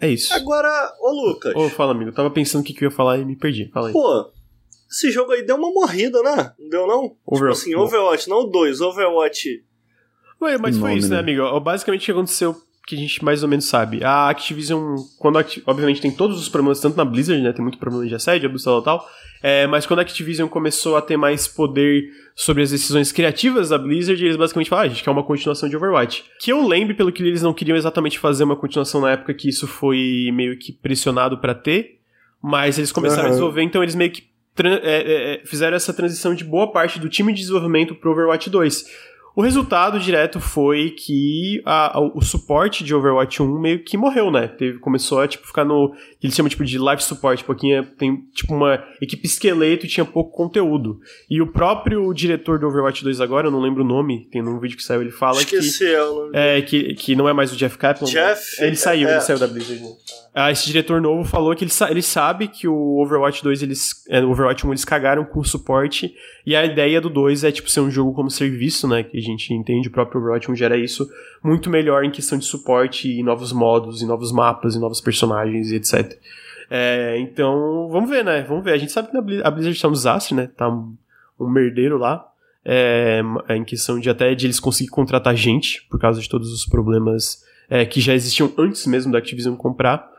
É 0.00 0.08
isso. 0.08 0.32
Agora, 0.32 0.70
ô 1.00 1.10
Lucas. 1.10 1.54
Ô, 1.54 1.68
fala, 1.68 1.92
amigo. 1.92 2.10
Eu 2.10 2.14
tava 2.14 2.30
pensando 2.30 2.62
o 2.62 2.64
que, 2.64 2.72
que 2.72 2.84
eu 2.84 2.88
ia 2.88 2.94
falar 2.94 3.18
e 3.18 3.24
me 3.24 3.36
perdi. 3.36 3.68
Fala 3.70 3.88
aí. 3.88 3.92
Pô, 3.92 4.32
esse 4.90 5.10
jogo 5.10 5.32
aí 5.32 5.42
deu 5.42 5.56
uma 5.56 5.70
morrida, 5.70 6.22
né? 6.22 6.54
Não 6.58 6.68
deu, 6.68 6.86
não? 6.86 7.16
Over... 7.26 7.50
Tipo 7.50 7.52
assim, 7.52 7.74
Overwatch, 7.74 8.28
não 8.28 8.38
o 8.38 8.46
2, 8.46 8.80
Overwatch 8.80 9.62
Ué, 10.40 10.58
mas 10.58 10.78
foi 10.78 10.94
isso, 10.94 11.08
né, 11.08 11.16
né, 11.16 11.20
amigo? 11.20 11.60
Basicamente 11.60 12.02
o 12.02 12.04
que 12.06 12.12
aconteceu 12.12 12.56
que 12.86 12.96
a 12.96 12.98
gente 12.98 13.24
mais 13.24 13.42
ou 13.42 13.48
menos 13.48 13.66
sabe. 13.66 14.02
A 14.02 14.28
Activision, 14.28 14.96
quando 15.18 15.38
obviamente 15.66 16.00
tem 16.00 16.10
todos 16.10 16.40
os 16.40 16.48
problemas, 16.48 16.80
tanto 16.80 16.96
na 16.96 17.04
Blizzard, 17.04 17.40
né? 17.40 17.52
Tem 17.52 17.62
muito 17.62 17.78
problema 17.78 18.06
de 18.06 18.14
assédio, 18.14 18.48
abuso 18.48 18.64
tal, 18.64 18.82
tal. 18.82 19.08
É, 19.42 19.66
mas 19.66 19.86
quando 19.86 20.00
a 20.00 20.02
Activision 20.02 20.48
começou 20.48 20.96
a 20.96 21.02
ter 21.02 21.16
mais 21.16 21.46
poder 21.46 22.10
sobre 22.34 22.62
as 22.62 22.70
decisões 22.70 23.12
criativas 23.12 23.68
da 23.68 23.78
Blizzard, 23.78 24.22
eles 24.22 24.36
basicamente 24.36 24.68
falaram, 24.68 24.88
ah, 24.88 24.90
a 24.90 24.94
gente 24.94 25.04
quer 25.04 25.10
uma 25.10 25.22
continuação 25.22 25.68
de 25.68 25.76
Overwatch. 25.76 26.24
Que 26.40 26.52
eu 26.52 26.66
lembre, 26.66 26.94
pelo 26.94 27.12
que 27.12 27.22
eles 27.22 27.42
não 27.42 27.54
queriam 27.54 27.76
exatamente 27.76 28.18
fazer 28.18 28.44
uma 28.44 28.56
continuação 28.56 29.00
na 29.00 29.12
época 29.12 29.32
que 29.34 29.48
isso 29.48 29.66
foi 29.66 30.30
meio 30.32 30.58
que 30.58 30.72
pressionado 30.72 31.38
para 31.38 31.54
ter, 31.54 32.00
mas 32.42 32.76
eles 32.76 32.92
começaram 32.92 33.22
uhum. 33.22 33.28
a 33.28 33.30
desenvolver, 33.30 33.62
então 33.62 33.82
eles 33.82 33.94
meio 33.94 34.10
que 34.10 34.28
é, 34.58 34.68
é, 34.68 35.34
é, 35.34 35.42
fizeram 35.46 35.76
essa 35.76 35.92
transição 35.94 36.34
de 36.34 36.44
boa 36.44 36.70
parte 36.70 36.98
do 36.98 37.08
time 37.08 37.32
de 37.32 37.40
desenvolvimento 37.40 37.94
pro 37.94 38.10
Overwatch 38.10 38.50
2. 38.50 38.84
O 39.34 39.42
resultado 39.42 39.98
direto 40.00 40.40
foi 40.40 40.90
que 40.90 41.62
a, 41.64 41.98
a, 41.98 42.00
o 42.00 42.20
suporte 42.20 42.82
de 42.82 42.94
Overwatch 42.94 43.42
1 43.42 43.60
meio 43.60 43.84
que 43.84 43.96
morreu, 43.96 44.30
né? 44.30 44.48
Teve, 44.48 44.78
começou 44.78 45.20
a 45.20 45.28
tipo, 45.28 45.46
ficar 45.46 45.64
no. 45.64 45.94
Eles 46.22 46.36
chamam 46.36 46.50
tipo, 46.50 46.64
de 46.64 46.78
live 46.78 47.02
support, 47.02 47.42
pouquinho. 47.44 47.84
Tem 47.96 48.16
tipo 48.34 48.54
uma 48.54 48.84
equipe 49.00 49.26
esqueleto 49.26 49.86
e 49.86 49.88
tinha 49.88 50.04
pouco 50.04 50.30
conteúdo. 50.30 51.00
E 51.28 51.40
o 51.40 51.46
próprio 51.46 52.12
diretor 52.12 52.58
do 52.58 52.66
Overwatch 52.66 53.02
2 53.02 53.20
agora, 53.20 53.46
eu 53.46 53.50
não 53.50 53.60
lembro 53.60 53.82
o 53.82 53.86
nome, 53.86 54.28
tem 54.30 54.42
num 54.42 54.58
vídeo 54.60 54.76
que 54.76 54.82
saiu, 54.82 55.00
ele 55.00 55.10
fala 55.10 55.40
Esqueci 55.40 55.78
que. 55.78 55.84
É, 55.84 55.98
nome 56.04 56.30
é, 56.32 56.62
que, 56.62 56.94
que 56.94 57.16
não 57.16 57.28
é 57.28 57.32
mais 57.32 57.52
o 57.52 57.56
Jeff 57.56 57.78
Kaplan. 57.78 58.06
Jeff? 58.06 58.60
Né? 58.60 58.66
Ele 58.66 58.76
saiu, 58.76 59.08
é, 59.08 59.12
ele 59.12 59.20
saiu 59.20 59.38
da 59.38 59.46
Blizzard. 59.46 59.82
Né? 59.82 59.90
Ah, 60.32 60.50
esse 60.50 60.66
diretor 60.66 61.00
novo 61.00 61.24
falou 61.24 61.54
que 61.56 61.64
ele, 61.64 61.72
ele 61.88 62.02
sabe 62.02 62.46
que 62.46 62.68
o 62.68 63.02
Overwatch 63.02 63.42
2, 63.42 63.62
eles. 63.62 64.04
É, 64.08 64.20
o 64.20 64.30
Overwatch 64.30 64.64
1 64.66 64.70
eles 64.70 64.84
cagaram 64.84 65.24
com 65.24 65.40
o 65.40 65.44
suporte. 65.44 66.14
E 66.46 66.54
a 66.54 66.64
ideia 66.64 67.00
do 67.00 67.10
2 67.10 67.44
é, 67.44 67.50
tipo, 67.50 67.68
ser 67.68 67.80
um 67.80 67.90
jogo 67.90 68.12
como 68.12 68.30
serviço, 68.30 68.86
né? 68.86 69.02
Que 69.02 69.18
a 69.18 69.20
gente 69.20 69.52
entende, 69.52 69.88
o 69.88 69.90
próprio 69.90 70.20
Overwatch 70.20 70.50
1 70.50 70.54
gera 70.54 70.76
isso 70.76 71.08
muito 71.42 71.68
melhor 71.68 72.04
em 72.04 72.10
questão 72.10 72.38
de 72.38 72.44
suporte 72.44 73.10
e 73.10 73.22
novos 73.22 73.52
modos, 73.52 74.02
e 74.02 74.06
novos 74.06 74.30
mapas, 74.30 74.74
e 74.74 74.78
novos 74.78 75.00
personagens, 75.00 75.70
e 75.70 75.76
etc. 75.76 76.09
É, 76.70 77.18
então, 77.18 77.88
vamos 77.90 78.08
ver, 78.08 78.24
né? 78.24 78.42
Vamos 78.42 78.64
ver. 78.64 78.72
A 78.72 78.78
gente 78.78 78.92
sabe 78.92 79.10
que 79.10 79.16
a 79.16 79.50
Blizzard 79.50 79.80
tá 79.80 79.88
um 79.88 79.92
desastre, 79.92 80.34
né? 80.34 80.48
Tá 80.56 80.68
um, 80.68 80.96
um 81.38 81.48
merdeiro 81.48 81.98
lá. 81.98 82.26
É, 82.64 83.22
em 83.48 83.64
questão 83.64 83.98
de 83.98 84.10
até 84.10 84.34
de 84.34 84.46
eles 84.46 84.60
conseguir 84.60 84.90
contratar 84.90 85.34
gente, 85.34 85.86
por 85.90 85.98
causa 85.98 86.20
de 86.20 86.28
todos 86.28 86.52
os 86.52 86.66
problemas 86.66 87.42
é, 87.70 87.86
que 87.86 88.00
já 88.00 88.14
existiam 88.14 88.52
antes 88.58 88.86
mesmo 88.86 89.10
da 89.10 89.18
Activision 89.18 89.56
comprar. 89.56 90.10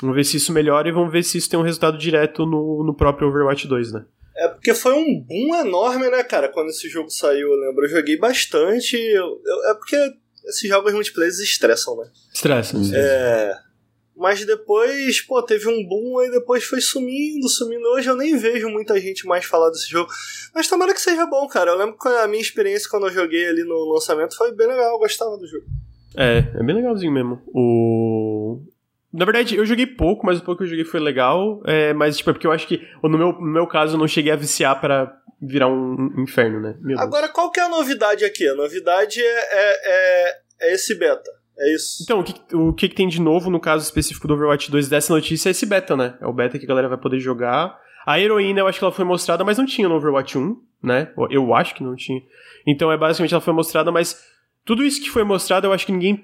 Vamos 0.00 0.16
ver 0.16 0.24
se 0.24 0.38
isso 0.38 0.52
melhora 0.52 0.88
e 0.88 0.92
vamos 0.92 1.12
ver 1.12 1.22
se 1.22 1.36
isso 1.38 1.50
tem 1.50 1.58
um 1.58 1.62
resultado 1.62 1.98
direto 1.98 2.46
no, 2.46 2.82
no 2.82 2.94
próprio 2.94 3.28
Overwatch 3.28 3.68
2, 3.68 3.92
né? 3.92 4.04
É 4.34 4.48
porque 4.48 4.74
foi 4.74 4.94
um 4.94 5.20
boom 5.20 5.54
enorme, 5.54 6.08
né, 6.08 6.24
cara, 6.24 6.48
quando 6.48 6.70
esse 6.70 6.88
jogo 6.88 7.10
saiu, 7.10 7.52
eu 7.52 7.60
lembro. 7.60 7.84
Eu 7.84 7.90
joguei 7.90 8.16
bastante. 8.16 8.96
Eu, 8.96 9.40
eu, 9.44 9.70
é 9.70 9.74
porque 9.74 9.96
esses 10.46 10.68
jogos 10.68 10.92
multiplayer 10.92 11.30
estressam, 11.30 11.96
né? 11.98 12.10
Estressam, 12.32 12.82
sim. 12.82 12.92
É. 12.94 13.54
Mas 14.16 14.44
depois, 14.44 15.20
pô, 15.22 15.42
teve 15.42 15.68
um 15.68 15.86
boom 15.86 16.22
e 16.22 16.30
depois 16.30 16.64
foi 16.64 16.80
sumindo, 16.80 17.48
sumindo. 17.48 17.86
Hoje 17.88 18.10
eu 18.10 18.16
nem 18.16 18.36
vejo 18.36 18.68
muita 18.68 19.00
gente 19.00 19.26
mais 19.26 19.44
falar 19.44 19.70
desse 19.70 19.90
jogo. 19.90 20.10
Mas 20.54 20.68
tomara 20.68 20.92
que 20.92 21.00
seja 21.00 21.26
bom, 21.26 21.46
cara. 21.48 21.70
Eu 21.70 21.78
lembro 21.78 21.96
que 21.98 22.08
a 22.08 22.28
minha 22.28 22.42
experiência 22.42 22.88
quando 22.90 23.06
eu 23.06 23.12
joguei 23.12 23.48
ali 23.48 23.64
no 23.64 23.92
lançamento 23.92 24.36
foi 24.36 24.52
bem 24.54 24.66
legal, 24.66 24.92
eu 24.92 24.98
gostava 24.98 25.36
do 25.36 25.46
jogo. 25.46 25.64
É, 26.16 26.44
é 26.54 26.62
bem 26.62 26.76
legalzinho 26.76 27.12
mesmo. 27.12 27.42
O... 27.48 28.60
Na 29.12 29.24
verdade, 29.24 29.56
eu 29.56 29.64
joguei 29.64 29.86
pouco, 29.86 30.24
mas 30.24 30.38
o 30.38 30.44
pouco 30.44 30.58
que 30.58 30.64
eu 30.64 30.70
joguei 30.70 30.84
foi 30.84 31.00
legal. 31.00 31.62
É, 31.66 31.92
mas, 31.94 32.16
tipo, 32.16 32.30
é 32.30 32.32
porque 32.32 32.46
eu 32.46 32.52
acho 32.52 32.66
que, 32.66 32.86
no 33.02 33.18
meu, 33.18 33.32
no 33.32 33.52
meu 33.52 33.66
caso, 33.66 33.94
eu 33.94 33.98
não 33.98 34.08
cheguei 34.08 34.32
a 34.32 34.36
viciar 34.36 34.78
para 34.80 35.14
virar 35.40 35.68
um, 35.68 36.12
um, 36.16 36.22
inferno, 36.22 36.60
né? 36.60 36.76
Agora, 36.98 37.28
qual 37.28 37.50
que 37.50 37.58
é 37.58 37.64
a 37.64 37.68
novidade 37.68 38.24
aqui? 38.24 38.46
A 38.48 38.54
novidade 38.54 39.20
é, 39.20 39.24
é, 39.24 39.80
é, 39.84 40.40
é 40.60 40.74
esse 40.74 40.94
beta. 40.94 41.41
É 41.58 41.74
isso. 41.74 42.02
Então, 42.02 42.20
o, 42.20 42.24
que, 42.24 42.56
o 42.56 42.72
que, 42.72 42.88
tem 42.88 43.08
de 43.08 43.20
novo 43.20 43.50
no 43.50 43.60
caso 43.60 43.84
específico 43.84 44.26
do 44.26 44.34
Overwatch 44.34 44.70
2 44.70 44.88
dessa 44.88 45.12
notícia 45.12 45.48
é 45.48 45.52
esse 45.52 45.66
beta, 45.66 45.96
né? 45.96 46.16
É 46.20 46.26
o 46.26 46.32
beta 46.32 46.58
que 46.58 46.64
a 46.64 46.68
galera 46.68 46.88
vai 46.88 46.98
poder 46.98 47.18
jogar. 47.18 47.78
A 48.06 48.18
heroína, 48.18 48.60
eu 48.60 48.66
acho 48.66 48.78
que 48.78 48.84
ela 48.84 48.92
foi 48.92 49.04
mostrada, 49.04 49.44
mas 49.44 49.58
não 49.58 49.66
tinha 49.66 49.88
no 49.88 49.94
Overwatch 49.94 50.36
1, 50.36 50.56
né? 50.82 51.12
Eu 51.30 51.54
acho 51.54 51.74
que 51.74 51.84
não 51.84 51.94
tinha. 51.94 52.20
Então, 52.66 52.90
é 52.90 52.96
basicamente 52.96 53.32
ela 53.32 53.40
foi 53.40 53.52
mostrada, 53.52 53.92
mas 53.92 54.20
tudo 54.64 54.82
isso 54.82 55.00
que 55.00 55.10
foi 55.10 55.24
mostrado, 55.24 55.66
eu 55.66 55.72
acho 55.72 55.86
que 55.86 55.92
ninguém 55.92 56.20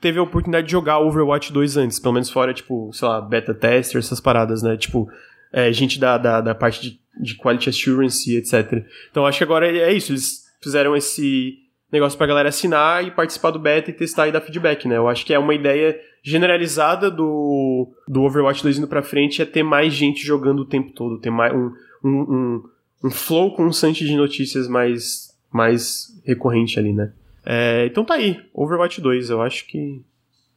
teve 0.00 0.18
a 0.18 0.22
oportunidade 0.22 0.66
de 0.66 0.72
jogar 0.72 0.98
Overwatch 1.00 1.52
2 1.52 1.76
antes, 1.76 1.98
pelo 1.98 2.14
menos 2.14 2.30
fora, 2.30 2.54
tipo, 2.54 2.92
sei 2.92 3.08
lá, 3.08 3.20
beta 3.20 3.54
tester, 3.54 3.98
essas 3.98 4.20
paradas, 4.20 4.62
né? 4.62 4.76
Tipo, 4.76 5.08
é, 5.52 5.72
gente 5.72 5.98
da, 5.98 6.18
da, 6.18 6.40
da 6.40 6.54
parte 6.54 6.80
de, 6.80 7.00
de 7.20 7.36
quality 7.36 7.68
assurance, 7.68 8.36
etc. 8.36 8.84
Então 9.10 9.26
acho 9.26 9.38
que 9.38 9.44
agora 9.44 9.66
é 9.66 9.92
isso, 9.92 10.12
eles 10.12 10.44
fizeram 10.62 10.96
esse 10.96 11.56
negócio 11.90 12.18
pra 12.18 12.26
galera 12.26 12.48
assinar 12.48 13.04
e 13.04 13.10
participar 13.10 13.50
do 13.50 13.58
beta 13.58 13.90
e 13.90 13.94
testar 13.94 14.28
e 14.28 14.32
dar 14.32 14.40
feedback, 14.40 14.86
né? 14.86 14.96
Eu 14.96 15.08
acho 15.08 15.24
que 15.24 15.32
é 15.32 15.38
uma 15.38 15.54
ideia 15.54 15.98
generalizada 16.22 17.10
do, 17.10 17.88
do 18.06 18.22
Overwatch 18.22 18.62
2 18.62 18.78
indo 18.78 18.88
pra 18.88 19.02
frente 19.02 19.40
é 19.40 19.46
ter 19.46 19.62
mais 19.62 19.94
gente 19.94 20.24
jogando 20.24 20.60
o 20.60 20.64
tempo 20.66 20.92
todo, 20.92 21.18
ter 21.18 21.30
mais 21.30 21.54
um, 21.54 21.72
um, 22.04 22.10
um, 22.10 22.64
um 23.04 23.10
flow 23.10 23.54
constante 23.54 24.04
de 24.04 24.14
notícias 24.14 24.68
mais, 24.68 25.34
mais 25.50 26.20
recorrente 26.24 26.78
ali, 26.78 26.92
né? 26.92 27.12
É, 27.44 27.86
então 27.86 28.04
tá 28.04 28.14
aí, 28.14 28.38
Overwatch 28.52 29.00
2, 29.00 29.30
eu 29.30 29.40
acho 29.40 29.66
que. 29.66 30.02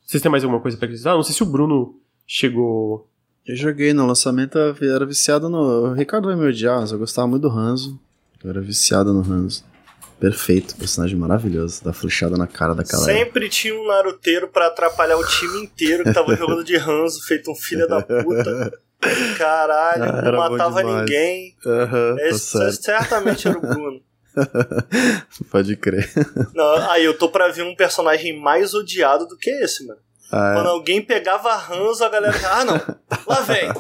Vocês 0.05 0.21
têm 0.21 0.29
mais 0.29 0.43
alguma 0.43 0.61
coisa 0.61 0.75
pra 0.75 0.86
acrescentar? 0.86 1.15
Não 1.15 1.23
sei 1.23 1.34
se 1.34 1.43
o 1.43 1.45
Bruno 1.45 1.95
chegou. 2.27 3.07
Eu 3.47 3.55
joguei 3.55 3.93
no 3.93 4.05
lançamento, 4.05 4.57
era 4.57 5.05
viciado 5.05 5.47
no. 5.47 5.91
O 5.91 5.93
Ricardo 5.93 6.25
vai 6.25 6.36
me 6.36 6.45
odiar, 6.45 6.82
mas 6.82 6.91
eu 6.91 6.99
gostava 6.99 7.27
muito 7.27 7.43
do 7.43 7.49
Hanzo. 7.49 7.97
Eu 8.43 8.49
era 8.49 8.59
viciado 8.59 9.13
no 9.13 9.21
Hanzo. 9.21 9.63
Perfeito, 10.22 10.76
personagem 10.76 11.17
maravilhoso, 11.17 11.84
dá 11.84 11.91
fluxada 11.91 12.38
na 12.38 12.45
cara 12.45 12.76
daquela. 12.76 13.01
Sempre 13.01 13.49
tinha 13.49 13.74
um 13.74 13.88
naruteiro 13.88 14.47
para 14.47 14.67
atrapalhar 14.67 15.17
o 15.17 15.26
time 15.26 15.63
inteiro 15.63 16.03
que 16.03 16.13
tava 16.13 16.36
jogando 16.36 16.63
de 16.63 16.76
Hanzo, 16.76 17.26
feito 17.26 17.51
um 17.51 17.55
filho 17.55 17.88
da 17.88 18.03
puta. 18.03 18.72
Caralho, 19.36 20.03
ah, 20.03 20.22
não 20.22 20.38
matava 20.38 20.84
ninguém. 20.84 21.55
Uhum, 21.65 22.19
Esse, 22.19 22.72
certamente 22.74 23.47
era 23.47 23.57
o 23.57 23.61
Bruno. 23.61 23.99
Pode 25.49 25.76
crer. 25.76 26.07
Não, 26.53 26.91
aí 26.91 27.03
eu 27.03 27.17
tô 27.17 27.28
pra 27.28 27.47
ver 27.47 27.63
um 27.63 27.76
personagem 27.76 28.39
mais 28.39 28.76
odiado 28.76 29.26
do 29.26 29.36
que 29.36 29.49
esse, 29.49 29.88
mano. 29.88 29.99
Ah, 30.32 30.51
é? 30.51 30.53
Quando 30.53 30.67
alguém 30.67 31.01
pegava 31.01 31.51
Hanzo, 31.55 32.05
a 32.05 32.09
galera. 32.09 32.38
Ah, 32.51 32.63
não, 32.63 32.80
lá 33.26 33.41
vem. 33.41 33.74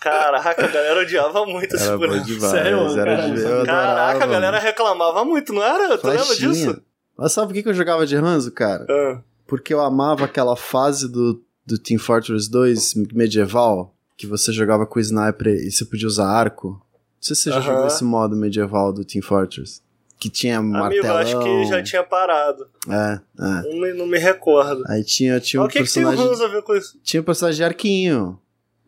Caraca, 0.00 0.64
a 0.64 0.68
galera 0.68 1.00
odiava 1.00 1.44
muito 1.44 1.76
esse 1.76 1.96
boneco. 1.96 2.26
Sério, 2.40 2.98
era 2.98 3.16
cara. 3.16 3.66
Caraca, 3.66 4.24
a 4.24 4.26
galera 4.26 4.58
reclamava 4.58 5.24
muito, 5.26 5.52
não 5.52 5.62
era? 5.62 5.98
Tu 5.98 6.06
lembra 6.06 6.36
disso? 6.36 6.82
Mas 7.16 7.32
sabe 7.32 7.52
por 7.52 7.62
que 7.62 7.68
eu 7.68 7.74
jogava 7.74 8.06
de 8.06 8.16
Hanzo, 8.16 8.50
cara? 8.50 8.86
Ah. 8.88 9.20
Porque 9.46 9.74
eu 9.74 9.80
amava 9.80 10.24
aquela 10.24 10.56
fase 10.56 11.06
do, 11.06 11.42
do 11.66 11.76
Team 11.76 11.98
Fortress 12.00 12.50
2 12.50 12.94
medieval, 13.12 13.94
que 14.16 14.26
você 14.26 14.52
jogava 14.52 14.86
com 14.86 14.98
o 14.98 15.02
sniper 15.02 15.48
e 15.48 15.70
você 15.70 15.84
podia 15.84 16.08
usar 16.08 16.28
arco. 16.28 16.68
Não 16.68 16.80
sei 17.20 17.36
se 17.36 17.42
você 17.42 17.50
já 17.50 17.60
jogou 17.60 17.86
esse 17.86 18.02
modo 18.02 18.34
medieval 18.34 18.94
do 18.94 19.04
Team 19.04 19.22
Fortress. 19.22 19.82
Que 20.18 20.30
tinha 20.30 20.58
Amigo, 20.58 20.78
martelão. 20.78 21.16
acho 21.16 21.38
que 21.38 21.64
já 21.66 21.82
tinha 21.82 22.02
parado. 22.02 22.66
É, 22.88 23.20
é. 23.38 23.62
Não 23.62 23.80
me, 23.80 23.92
não 23.92 24.06
me 24.06 24.18
recordo. 24.18 24.82
Aí 24.86 25.04
tinha, 25.04 25.38
tinha 25.40 25.60
um 25.60 25.66
o 25.66 25.68
que 25.68 25.78
personagem... 25.78 26.16
que 26.16 26.22
tem 26.22 26.30
o 26.30 26.32
Hanzo 26.32 26.44
a 26.44 26.48
ver 26.48 26.62
com 26.62 26.74
isso? 26.74 26.98
Tinha 27.02 27.20
um 27.20 27.24
personagem 27.24 27.56
de 27.56 27.64
arquinho. 27.64 28.38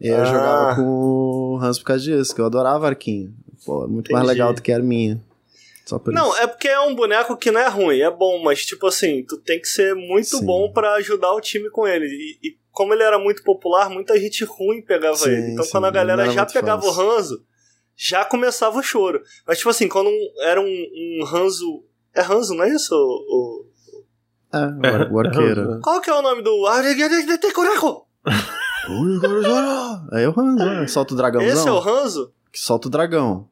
E 0.03 0.09
eu 0.09 0.21
Ah. 0.21 0.25
jogava 0.25 0.77
com 0.77 0.83
o 0.83 1.59
Hans 1.63 1.79
por 1.79 1.85
causa 1.87 2.03
disso, 2.03 2.35
que 2.35 2.41
eu 2.41 2.47
adorava 2.47 2.87
arquinho. 2.89 3.33
Pô, 3.65 3.85
é 3.85 3.87
muito 3.87 4.11
mais 4.13 4.25
Entendi. 4.25 4.39
legal 4.41 4.53
do 4.53 4.61
que 4.61 4.73
a 4.73 4.77
arminha. 4.77 5.23
Só 5.87 5.99
por 5.99 6.13
Não, 6.13 6.29
isso. 6.31 6.39
é 6.43 6.47
porque 6.47 6.69
é 6.69 6.81
um 6.81 6.95
boneco 6.95 7.37
que 7.37 7.51
não 7.51 7.61
é 7.61 7.69
ruim, 7.69 8.01
é 8.01 8.11
bom, 8.11 8.43
mas 8.43 8.65
tipo 8.65 8.87
assim, 8.87 9.25
tu 9.25 9.37
tem 9.39 9.61
que 9.61 9.69
ser 9.69 9.95
muito 9.95 10.39
Sim. 10.39 10.45
bom 10.47 10.73
pra 10.73 10.95
ajudar 10.95 11.33
o 11.33 11.41
time 11.41 11.71
com 11.71 11.87
ele. 11.87 12.07
E, 12.07 12.49
e 12.49 12.57
como 12.73 12.93
ele 12.95 13.03
era 13.03 13.19
muito 13.19 13.43
popular, 13.45 13.89
muita 13.91 14.19
gente 14.19 14.45
ruim 14.45 14.81
pegava 14.83 15.17
Sim, 15.17 15.31
ele. 15.31 15.51
Então 15.53 15.65
sim, 15.65 15.71
quando 15.71 15.85
a 15.87 15.91
galera 15.91 16.29
já 16.31 16.45
pegava 16.47 16.83
fácil. 16.83 17.03
o 17.05 17.11
Hanzo, 17.11 17.45
já 17.97 18.25
começava 18.25 18.79
o 18.79 18.83
choro. 18.83 19.23
Mas 19.47 19.59
tipo 19.59 19.71
assim, 19.71 19.89
quando 19.89 20.09
um- 20.09 20.33
era 20.43 20.61
um, 20.61 20.65
um 20.67 21.25
Hanzo. 21.27 21.85
É 22.15 22.23
Hanzo, 22.23 22.55
não 22.55 22.65
é 22.65 22.69
isso? 22.75 22.95
O, 22.95 23.67
É, 24.53 24.59
o, 24.59 24.87
ar- 24.95 25.13
o 25.13 25.19
arqueiro. 25.19 25.81
Qual 25.83 26.01
que 26.01 26.11
é 26.11 26.15
o 26.15 26.23
nome 26.23 26.43
do. 26.43 26.67
Aí 30.11 30.25
é 30.25 30.29
o 30.29 30.35
Hans, 30.39 30.57
né? 30.57 30.87
Solta 30.87 31.15
o 31.15 31.17
dragãozão. 31.17 31.53
Esse 31.53 31.69
é 31.69 31.73
o 31.73 31.79
Hanzo? 31.79 32.33
Que 32.53 32.59
solta 32.59 32.89
o 32.89 32.91
dragão. 32.91 33.49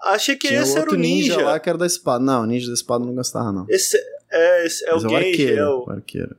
Achei 0.00 0.34
que 0.36 0.48
Tinha 0.48 0.62
esse 0.62 0.76
era 0.78 0.90
o 0.90 0.94
ninja. 0.94 1.40
lá 1.42 1.60
que 1.60 1.68
era 1.68 1.78
da 1.78 1.86
espada. 1.86 2.24
Não, 2.24 2.42
o 2.42 2.46
ninja 2.46 2.66
da 2.68 2.74
espada 2.74 3.04
eu 3.04 3.08
não 3.08 3.14
gostava, 3.14 3.52
não. 3.52 3.66
Esse 3.68 3.96
é, 4.30 4.66
esse 4.66 4.84
é 4.84 4.90
o 4.92 4.94
Mas 4.94 5.04
Gage, 5.04 5.16
arqueiro. 5.30 5.58
é 5.58 5.68
o. 5.68 5.84
o 5.86 5.90
arqueiro. 5.90 6.36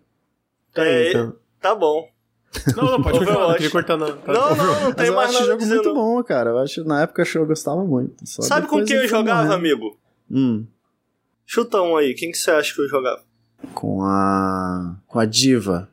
É, 0.76 1.09
então. 1.09 1.36
Tá 1.61 1.76
bom. 1.76 2.07
Não, 2.76 2.84
não, 2.84 3.01
pode 3.01 3.17
continuar, 3.19 3.34
não 3.34 3.41
Overwatch. 3.49 3.55
queria 3.57 3.71
cortar 3.71 3.97
não. 3.97 4.07
Não, 4.07 4.55
não, 4.55 4.55
não 4.55 4.82
Mas 4.84 4.95
tem 4.95 5.05
eu 5.07 5.13
mais 5.15 5.30
acho 5.30 5.38
o 5.38 5.39
nada 5.39 5.45
jogo 5.51 5.57
dizer, 5.59 5.76
muito 5.76 5.89
não. 5.89 5.95
bom, 5.95 6.24
cara. 6.24 6.49
Eu 6.51 6.57
acho 6.59 6.84
na 6.84 7.01
época 7.03 7.24
eu 7.36 7.45
gostava 7.45 7.84
muito. 7.84 8.28
Só 8.28 8.41
Sabe 8.41 8.67
com 8.67 8.84
quem 8.84 8.97
eu 8.97 9.07
jogava, 9.07 9.43
morrendo. 9.43 9.53
amigo? 9.55 9.97
Hum, 10.30 10.65
Chuta 11.45 11.82
um 11.82 11.95
aí, 11.97 12.13
quem 12.15 12.32
que 12.32 12.38
você 12.38 12.51
acha 12.51 12.74
que 12.74 12.82
eu 12.82 12.88
jogava? 12.89 13.21
com 13.74 14.03
a. 14.03 14.95
Com 15.07 15.19
a 15.19 15.26
diva. 15.26 15.89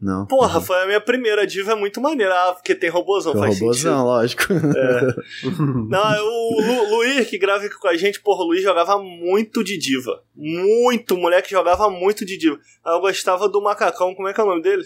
Não. 0.00 0.24
Porra, 0.26 0.60
foi 0.60 0.80
a 0.82 0.86
minha 0.86 1.00
primeira 1.00 1.44
diva, 1.46 1.72
é 1.72 1.74
muito 1.74 2.00
maneira. 2.00 2.32
Ah, 2.32 2.52
porque 2.52 2.72
tem 2.74 2.88
robôzão, 2.88 3.34
o 3.34 3.38
faz 3.38 3.58
robôzão, 3.58 4.04
lógico. 4.04 4.42
sentido. 4.44 5.22
Não, 5.90 6.14
é 6.14 6.20
o 6.22 6.60
Lu, 6.60 6.96
Luir, 6.96 7.28
que 7.28 7.36
grava 7.36 7.64
aqui 7.64 7.74
com 7.78 7.88
a 7.88 7.96
gente, 7.96 8.20
porra, 8.20 8.42
o 8.44 8.46
Luiz 8.46 8.62
jogava 8.62 8.96
muito 9.02 9.64
de 9.64 9.76
diva. 9.76 10.22
Muito, 10.36 11.16
moleque 11.16 11.50
jogava 11.50 11.90
muito 11.90 12.24
de 12.24 12.36
diva. 12.38 12.58
Ah, 12.84 12.92
Eu 12.92 13.00
gostava 13.00 13.48
do 13.48 13.60
macacão, 13.60 14.14
como 14.14 14.28
é 14.28 14.32
que 14.32 14.40
é 14.40 14.44
o 14.44 14.46
nome 14.46 14.62
dele? 14.62 14.84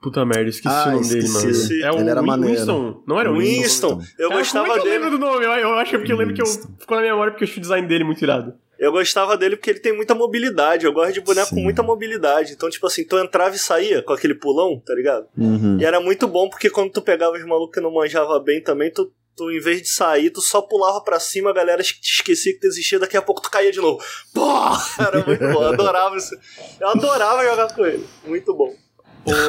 Puta 0.00 0.24
merda, 0.24 0.48
esqueci 0.50 0.74
Ah, 0.74 0.84
o 0.88 0.92
nome 0.92 1.08
dele, 1.08 1.18
esqueci. 1.24 1.78
mano. 1.80 1.84
É 1.84 1.92
o 1.96 2.00
Ele 2.00 2.10
era 2.10 2.20
Win- 2.20 2.26
maneiro. 2.26 2.56
Winston. 2.56 3.02
Não 3.06 3.20
era 3.20 3.30
o 3.32 3.38
Winston? 3.38 3.96
Winston. 3.98 4.12
Eu 4.18 4.28
Cara, 4.28 4.40
gostava 4.40 4.66
como 4.66 4.78
é 4.78 4.80
que 4.80 4.86
eu 4.86 4.90
dele. 4.92 5.04
lembro 5.04 5.18
do 5.18 5.24
nome? 5.26 5.44
Eu, 5.46 5.52
eu 5.52 5.74
acho 5.74 5.90
que 5.90 5.96
é 5.96 5.98
porque 5.98 6.12
eu 6.12 6.16
lembro 6.16 6.34
que 6.34 6.42
eu 6.42 6.46
Winston. 6.46 6.68
ficou 6.78 6.96
na 6.96 7.00
minha 7.02 7.12
memória 7.14 7.32
porque 7.32 7.44
eu 7.44 7.48
acho 7.48 7.58
o 7.58 7.60
design 7.60 7.86
dele 7.88 8.04
muito 8.04 8.22
irado. 8.22 8.54
Eu 8.78 8.92
gostava 8.92 9.36
dele 9.36 9.56
porque 9.56 9.70
ele 9.70 9.80
tem 9.80 9.92
muita 9.94 10.14
mobilidade. 10.14 10.84
Eu 10.84 10.92
gosto 10.92 11.12
de 11.14 11.20
boneco 11.20 11.48
com 11.50 11.56
Sim. 11.56 11.62
muita 11.62 11.82
mobilidade. 11.82 12.52
Então, 12.52 12.68
tipo 12.68 12.86
assim, 12.86 13.04
tu 13.06 13.18
entrava 13.18 13.54
e 13.54 13.58
saía 13.58 14.02
com 14.02 14.12
aquele 14.12 14.34
pulão, 14.34 14.80
tá 14.84 14.94
ligado? 14.94 15.26
Uhum. 15.38 15.78
E 15.80 15.84
era 15.84 16.00
muito 16.00 16.26
bom 16.26 16.48
porque 16.48 16.68
quando 16.70 16.90
tu 16.92 17.00
pegava 17.02 17.36
os 17.36 17.44
malucos 17.46 17.74
que 17.74 17.80
não 17.80 17.92
manjava 17.92 18.38
bem 18.40 18.60
também, 18.62 18.90
tu, 18.92 19.12
tu 19.36 19.50
em 19.50 19.60
vez 19.60 19.80
de 19.82 19.88
sair, 19.88 20.30
tu 20.30 20.40
só 20.40 20.60
pulava 20.60 21.00
pra 21.02 21.18
cima, 21.20 21.50
a 21.50 21.54
galera 21.54 21.80
es- 21.80 21.98
esquecia 22.02 22.52
que 22.52 22.60
tu 22.60 22.66
existia, 22.66 22.98
daqui 22.98 23.16
a 23.16 23.22
pouco 23.22 23.40
tu 23.42 23.50
caía 23.50 23.70
de 23.72 23.80
novo. 23.80 24.02
Pô! 24.34 24.48
Era 24.98 25.24
muito 25.24 25.40
bom, 25.52 25.62
eu 25.62 25.68
adorava 25.72 26.16
isso. 26.16 26.34
Eu 26.80 26.88
adorava 26.88 27.44
jogar 27.44 27.72
com 27.74 27.86
ele. 27.86 28.04
Muito 28.26 28.52
bom. 28.54 28.74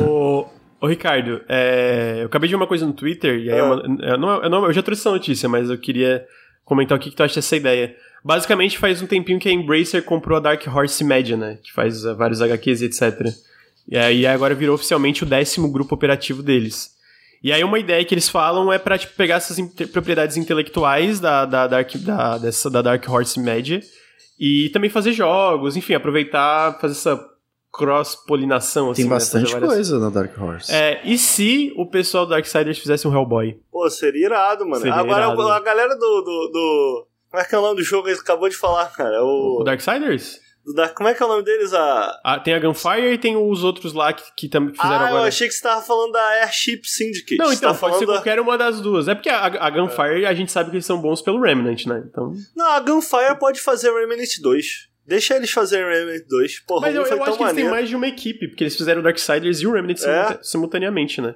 Ô, 0.08 0.46
ô 0.80 0.88
Ricardo, 0.88 1.42
é, 1.50 2.20
eu 2.22 2.28
acabei 2.28 2.48
de 2.48 2.54
ver 2.54 2.58
uma 2.62 2.68
coisa 2.68 2.86
no 2.86 2.94
Twitter, 2.94 3.40
e 3.40 3.52
aí 3.52 3.58
é 3.58 3.60
Ah. 3.60 3.66
uma- 3.66 4.06
é, 4.06 4.18
não, 4.18 4.44
é- 4.44 4.50
não, 4.50 4.66
eu 4.66 4.74
já 4.74 4.82
trouxe 4.84 5.02
essa 5.02 5.12
notícia, 5.12 5.50
mas 5.50 5.70
eu 5.70 5.78
queria 5.78 6.26
comentar 6.64 6.98
o 6.98 7.02
que, 7.02 7.10
que 7.10 7.16
tu 7.16 7.24
acha 7.24 7.36
dessa 7.36 7.56
ideia. 7.56 7.96
Basicamente, 8.26 8.80
faz 8.80 9.02
um 9.04 9.06
tempinho 9.08 9.40
que 9.40 9.48
a 9.48 9.52
Embracer 9.52 10.04
comprou 10.04 10.38
a 10.38 10.42
Dark 10.42 10.66
Horse 10.68 11.04
Media, 11.04 11.38
né? 11.38 11.60
Que 11.64 11.72
faz 11.72 12.04
uh, 12.04 12.16
vários 12.16 12.42
HQs 12.42 12.82
e 12.82 12.86
etc. 12.86 13.28
E 13.88 13.96
aí 13.96 14.26
agora 14.26 14.56
virou 14.56 14.74
oficialmente 14.74 15.22
o 15.24 15.28
décimo 15.28 15.72
grupo 15.72 15.94
operativo 15.94 16.42
deles. 16.42 16.90
E 17.44 17.52
aí 17.52 17.64
uma 17.64 17.78
ideia 17.78 18.04
que 18.04 18.16
eles 18.16 18.28
falam 18.28 18.74
é 18.74 18.80
pra 18.80 18.98
tipo, 18.98 19.14
pegar 19.16 19.36
essas 19.36 19.60
inte- 19.60 19.86
propriedades 19.86 20.38
intelectuais 20.38 21.20
da, 21.20 21.46
da, 21.46 21.68
Dark, 21.68 21.94
da, 21.98 22.40
dessa, 22.40 22.68
da 22.68 22.82
Dark 22.82 23.08
Horse 23.08 23.40
Media 23.40 23.80
e 24.40 24.70
também 24.70 24.90
fazer 24.90 25.14
jogos, 25.14 25.78
enfim, 25.78 25.94
aproveitar, 25.94 26.80
fazer 26.82 26.94
essa 26.94 27.24
cross-polinação. 27.72 28.90
assim, 28.92 29.04
Tem 29.04 29.10
né? 29.10 29.16
bastante 29.16 29.52
várias- 29.52 29.70
coisa 29.72 30.00
na 30.00 30.10
Dark 30.10 30.32
Horse. 30.42 30.72
é, 30.74 31.02
e 31.06 31.18
se 31.18 31.72
o 31.78 31.86
pessoal 31.86 32.26
do 32.26 32.32
Darksiders 32.32 32.80
fizesse 32.80 33.08
um 33.08 33.14
Hellboy? 33.14 33.60
Pô, 33.72 33.88
seria 33.90 34.26
irado, 34.26 34.66
mano. 34.66 34.78
Seria 34.82 34.96
Agora 34.96 35.26
irado. 35.28 35.42
a 35.50 35.60
galera 35.60 35.94
do, 35.96 36.00
do, 36.22 36.50
do- 36.52 37.08
Como 37.36 37.42
é 37.42 37.50
que 37.50 37.56
é 37.56 37.58
o 37.58 37.62
nome 37.62 37.76
do 37.76 37.84
jogo? 37.84 38.08
Ele 38.08 38.18
acabou 38.18 38.48
de 38.48 38.56
falar, 38.56 38.86
cara. 38.94 39.16
É 39.18 39.20
O 39.22 39.60
O. 39.60 39.64
Darksiders? 39.66 40.40
da- 40.74 40.90
Como 40.90 41.10
é 41.10 41.14
que 41.14 41.22
é 41.22 41.26
o 41.26 41.30
nome 41.30 41.44
deles? 41.44 41.74
A. 41.74 42.20
Ah, 42.24 42.40
tem 42.40 42.54
a 42.54 42.60
Gunfire 42.60 43.14
e 43.14 43.18
tem 43.18 43.36
os 43.36 43.64
outros 43.64 43.94
lá 43.94 44.14
que, 44.14 44.24
que 44.38 44.48
também 44.48 44.74
fizeram 44.74 44.96
ah, 44.96 45.02
eu 45.02 45.08
agora. 45.08 45.28
achei 45.28 45.48
que 45.48 45.54
você 45.54 45.62
tava 45.62 45.82
falando 45.82 46.14
da 46.14 46.24
Airship 46.42 46.82
Syndicate. 46.86 47.38
Não, 47.38 47.52
então, 47.54 47.74
tá 47.74 47.78
pode 47.80 47.94
ser 48.00 48.06
falando 48.06 48.08
da- 48.08 48.14
qualquer 48.14 48.40
uma 48.40 48.58
das 48.58 48.80
duas. 48.82 49.08
É 49.10 49.14
porque 49.14 49.30
a, 49.30 49.46
a 49.46 49.70
Gunfire, 49.70 50.26
a 50.26 50.34
gente 50.34 50.52
sabe 50.52 50.70
que 50.70 50.78
eles 50.78 50.86
são 50.86 51.00
bons 51.00 51.22
pelo 51.22 51.40
Remnant, 51.42 51.86
né? 51.86 52.04
Então... 52.10 52.34
Não, 52.56 52.72
a 52.72 52.80
Gunfire 52.80 53.38
pode 53.38 53.60
fazer 53.60 53.92
Remnant 53.92 54.30
2. 54.42 54.66
Deixa 55.06 55.36
eles 55.36 55.52
fazerem 55.52 55.86
Remnant 55.88 56.26
2. 56.28 56.60
Porra, 56.62 56.82
Mas 56.88 56.96
eu, 56.96 57.02
eu 57.02 57.06
acho 57.06 57.16
que 57.16 57.22
eles 57.24 57.36
têm 57.38 57.46
maneiro. 57.48 57.70
mais 57.70 57.90
de 57.90 57.96
uma 57.96 58.08
equipe, 58.08 58.48
porque 58.48 58.64
eles 58.64 58.76
fizeram 58.76 59.02
o 59.02 59.04
Darksiders 59.04 59.60
e 59.62 59.68
o 59.68 59.72
Remnant 59.74 59.98
É? 60.00 60.02
simulta- 60.02 60.40
simultaneamente, 60.44 61.22
né? 61.22 61.36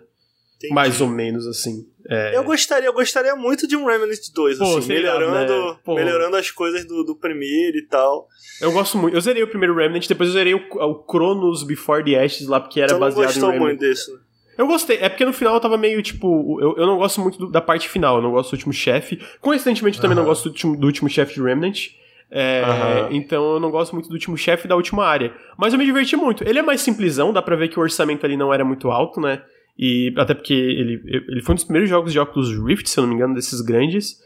Entendi. 0.58 0.74
Mais 0.74 1.00
ou 1.02 1.08
menos, 1.08 1.45
assim. 1.45 1.86
É. 2.10 2.36
Eu 2.36 2.43
gostaria, 2.43 2.88
eu 2.88 2.93
gostaria 2.93 3.36
muito 3.36 3.68
de 3.68 3.76
um 3.78 3.86
Remnant 3.86 4.18
2, 4.34 4.57
Pô, 4.57 4.78
assim, 4.78 4.88
melhorando, 4.88 5.32
né? 5.32 5.78
Melhorando 5.95 6.36
as 6.38 6.49
coisas 6.49 6.84
do, 6.86 7.03
do 7.03 7.16
primeiro 7.16 7.78
e 7.78 7.86
tal. 7.86 8.28
Eu 8.60 8.72
gosto 8.72 8.97
muito. 8.97 9.16
Eu 9.16 9.22
zerei 9.22 9.43
o 9.43 9.47
primeiro 9.47 9.76
Remnant, 9.76 10.07
depois 10.07 10.30
eu 10.30 10.34
zerei 10.34 10.55
o, 10.55 10.62
o 10.72 11.05
Chronos 11.10 11.62
Before 11.64 12.03
the 12.03 12.16
Ashes 12.24 12.47
lá, 12.47 12.60
porque 12.60 12.82
era 12.82 12.93
não 12.93 12.99
baseado 12.99 13.26
gostou 13.28 13.49
em 13.49 13.53
Remnant. 13.53 13.68
muito 13.68 13.80
desse, 13.80 14.12
né? 14.12 14.18
Eu 14.57 14.68
gostei, 14.68 14.97
é 14.99 15.07
porque 15.07 15.24
no 15.24 15.32
final 15.32 15.53
eu 15.53 15.60
tava 15.62 15.78
meio 15.78 16.01
tipo. 16.01 16.60
Eu, 16.60 16.76
eu 16.78 16.86
não 16.88 16.97
gosto 16.97 17.22
muito 17.22 17.38
do- 17.38 17.49
da 17.51 17.62
parte 17.62 17.88
final, 17.88 18.18
eu 18.18 18.22
não 18.22 18.32
gosto 18.32 18.49
do 18.49 18.53
último 18.55 18.74
chefe. 18.74 19.22
Coincidentemente, 19.39 19.97
eu 19.97 20.01
também 20.01 20.18
não 20.18 20.26
gosto 20.26 20.45
do 20.45 20.49
último, 20.49 20.76
do 20.76 20.86
último 20.88 21.07
chefe 21.10 21.36
de 21.36 21.41
Remnant. 21.41 21.89
É, 22.32 22.62
Aham. 22.64 23.07
Então 23.12 23.53
eu 23.53 23.60
não 23.60 23.72
gosto 23.72 23.93
muito 23.93 24.10
do 24.10 24.14
último 24.14 24.36
chefe 24.38 24.68
da 24.68 24.76
última 24.76 25.05
área. 25.05 25.34
Mas 25.57 25.74
eu 25.74 25.80
me 25.80 25.86
diverti 25.86 26.16
muito. 26.16 26.43
Ele 26.43 26.60
é 26.60 26.62
mais 26.62 26.82
simplesão, 26.82 27.32
dá 27.32 27.41
pra 27.41 27.55
ver 27.55 27.70
que 27.70 27.80
o 27.80 27.82
orçamento 27.82 28.26
ali 28.26 28.36
não 28.36 28.53
era 28.53 28.66
muito 28.66 28.91
alto, 28.91 29.22
né? 29.22 29.41
E 29.82 30.14
até 30.18 30.34
porque 30.34 30.54
ele, 30.54 31.02
ele 31.06 31.42
foi 31.42 31.54
um 31.54 31.56
dos 31.56 31.64
primeiros 31.64 31.90
jogos 31.90 32.12
de 32.12 32.20
Oculus 32.20 32.50
Rift, 32.62 32.90
se 32.90 33.00
eu 33.00 33.04
não 33.04 33.10
me 33.10 33.16
engano, 33.16 33.34
desses 33.34 33.62
grandes. 33.62 34.20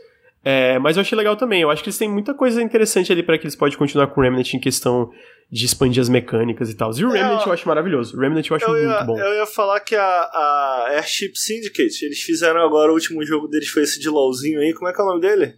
É, 0.43 0.79
mas 0.79 0.97
eu 0.97 1.01
achei 1.01 1.15
legal 1.15 1.37
também. 1.37 1.61
Eu 1.61 1.69
acho 1.69 1.83
que 1.83 1.89
eles 1.89 1.97
têm 1.97 2.09
muita 2.09 2.33
coisa 2.33 2.59
interessante 2.59 3.11
ali 3.11 3.21
para 3.21 3.37
que 3.37 3.45
eles 3.45 3.55
podem 3.55 3.77
continuar 3.77 4.07
com 4.07 4.19
o 4.19 4.23
Remnant 4.23 4.51
em 4.51 4.59
questão 4.59 5.11
de 5.51 5.63
expandir 5.63 6.01
as 6.01 6.09
mecânicas 6.09 6.71
e 6.71 6.75
tal. 6.75 6.89
E 6.97 7.05
o 7.05 7.11
Remnant 7.11 7.45
É, 7.45 7.47
eu 7.47 7.53
acho 7.53 7.67
maravilhoso. 7.67 8.17
O 8.17 8.19
Remnant 8.19 8.49
eu 8.49 8.55
acho 8.55 8.65
Eu 8.65 8.81
ia, 8.81 8.89
muito 8.89 9.05
bom. 9.05 9.19
eu 9.19 9.33
ia 9.35 9.45
falar 9.45 9.79
que 9.81 9.95
a, 9.95 10.03
a 10.03 10.87
Airship 10.95 11.33
Syndicate, 11.35 12.03
eles 12.03 12.19
fizeram 12.21 12.59
agora 12.61 12.89
o 12.91 12.95
último 12.95 13.23
jogo 13.23 13.47
deles 13.47 13.69
foi 13.69 13.83
esse 13.83 13.99
de 13.99 14.09
LOLzinho 14.09 14.59
aí. 14.59 14.73
Como 14.73 14.89
é 14.89 14.93
que 14.93 14.99
é 14.99 15.03
o 15.03 15.07
nome 15.07 15.21
dele? 15.21 15.53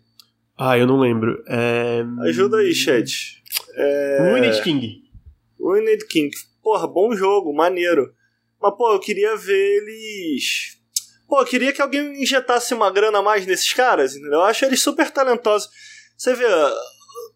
Ah, 0.58 0.78
eu 0.78 0.86
não 0.86 1.00
lembro. 1.00 1.41
É... 1.48 2.04
Ajuda 2.28 2.58
aí, 2.58 2.74
chat. 2.74 3.41
É... 3.76 4.30
Ruined 4.30 4.62
King. 4.62 5.04
Ruined 5.58 6.06
King. 6.08 6.32
Porra, 6.62 6.86
bom 6.86 7.16
jogo, 7.16 7.56
maneiro. 7.56 8.12
Mas, 8.62 8.76
pô, 8.76 8.93
eu 8.93 8.99
queria 8.99 9.36
ver 9.36 9.78
eles. 9.78 10.78
Pô, 11.28 11.41
eu 11.41 11.45
queria 11.45 11.74
que 11.74 11.82
alguém 11.82 12.22
injetasse 12.22 12.74
uma 12.74 12.91
grana 12.91 13.20
a 13.20 13.22
mais 13.22 13.45
nesses 13.45 13.74
caras, 13.74 14.16
entendeu? 14.16 14.39
Eu 14.39 14.43
acho 14.43 14.64
eles 14.66 14.82
super 14.82 15.10
talentosos. 15.10 15.70
Você 16.16 16.34
vê, 16.34 16.45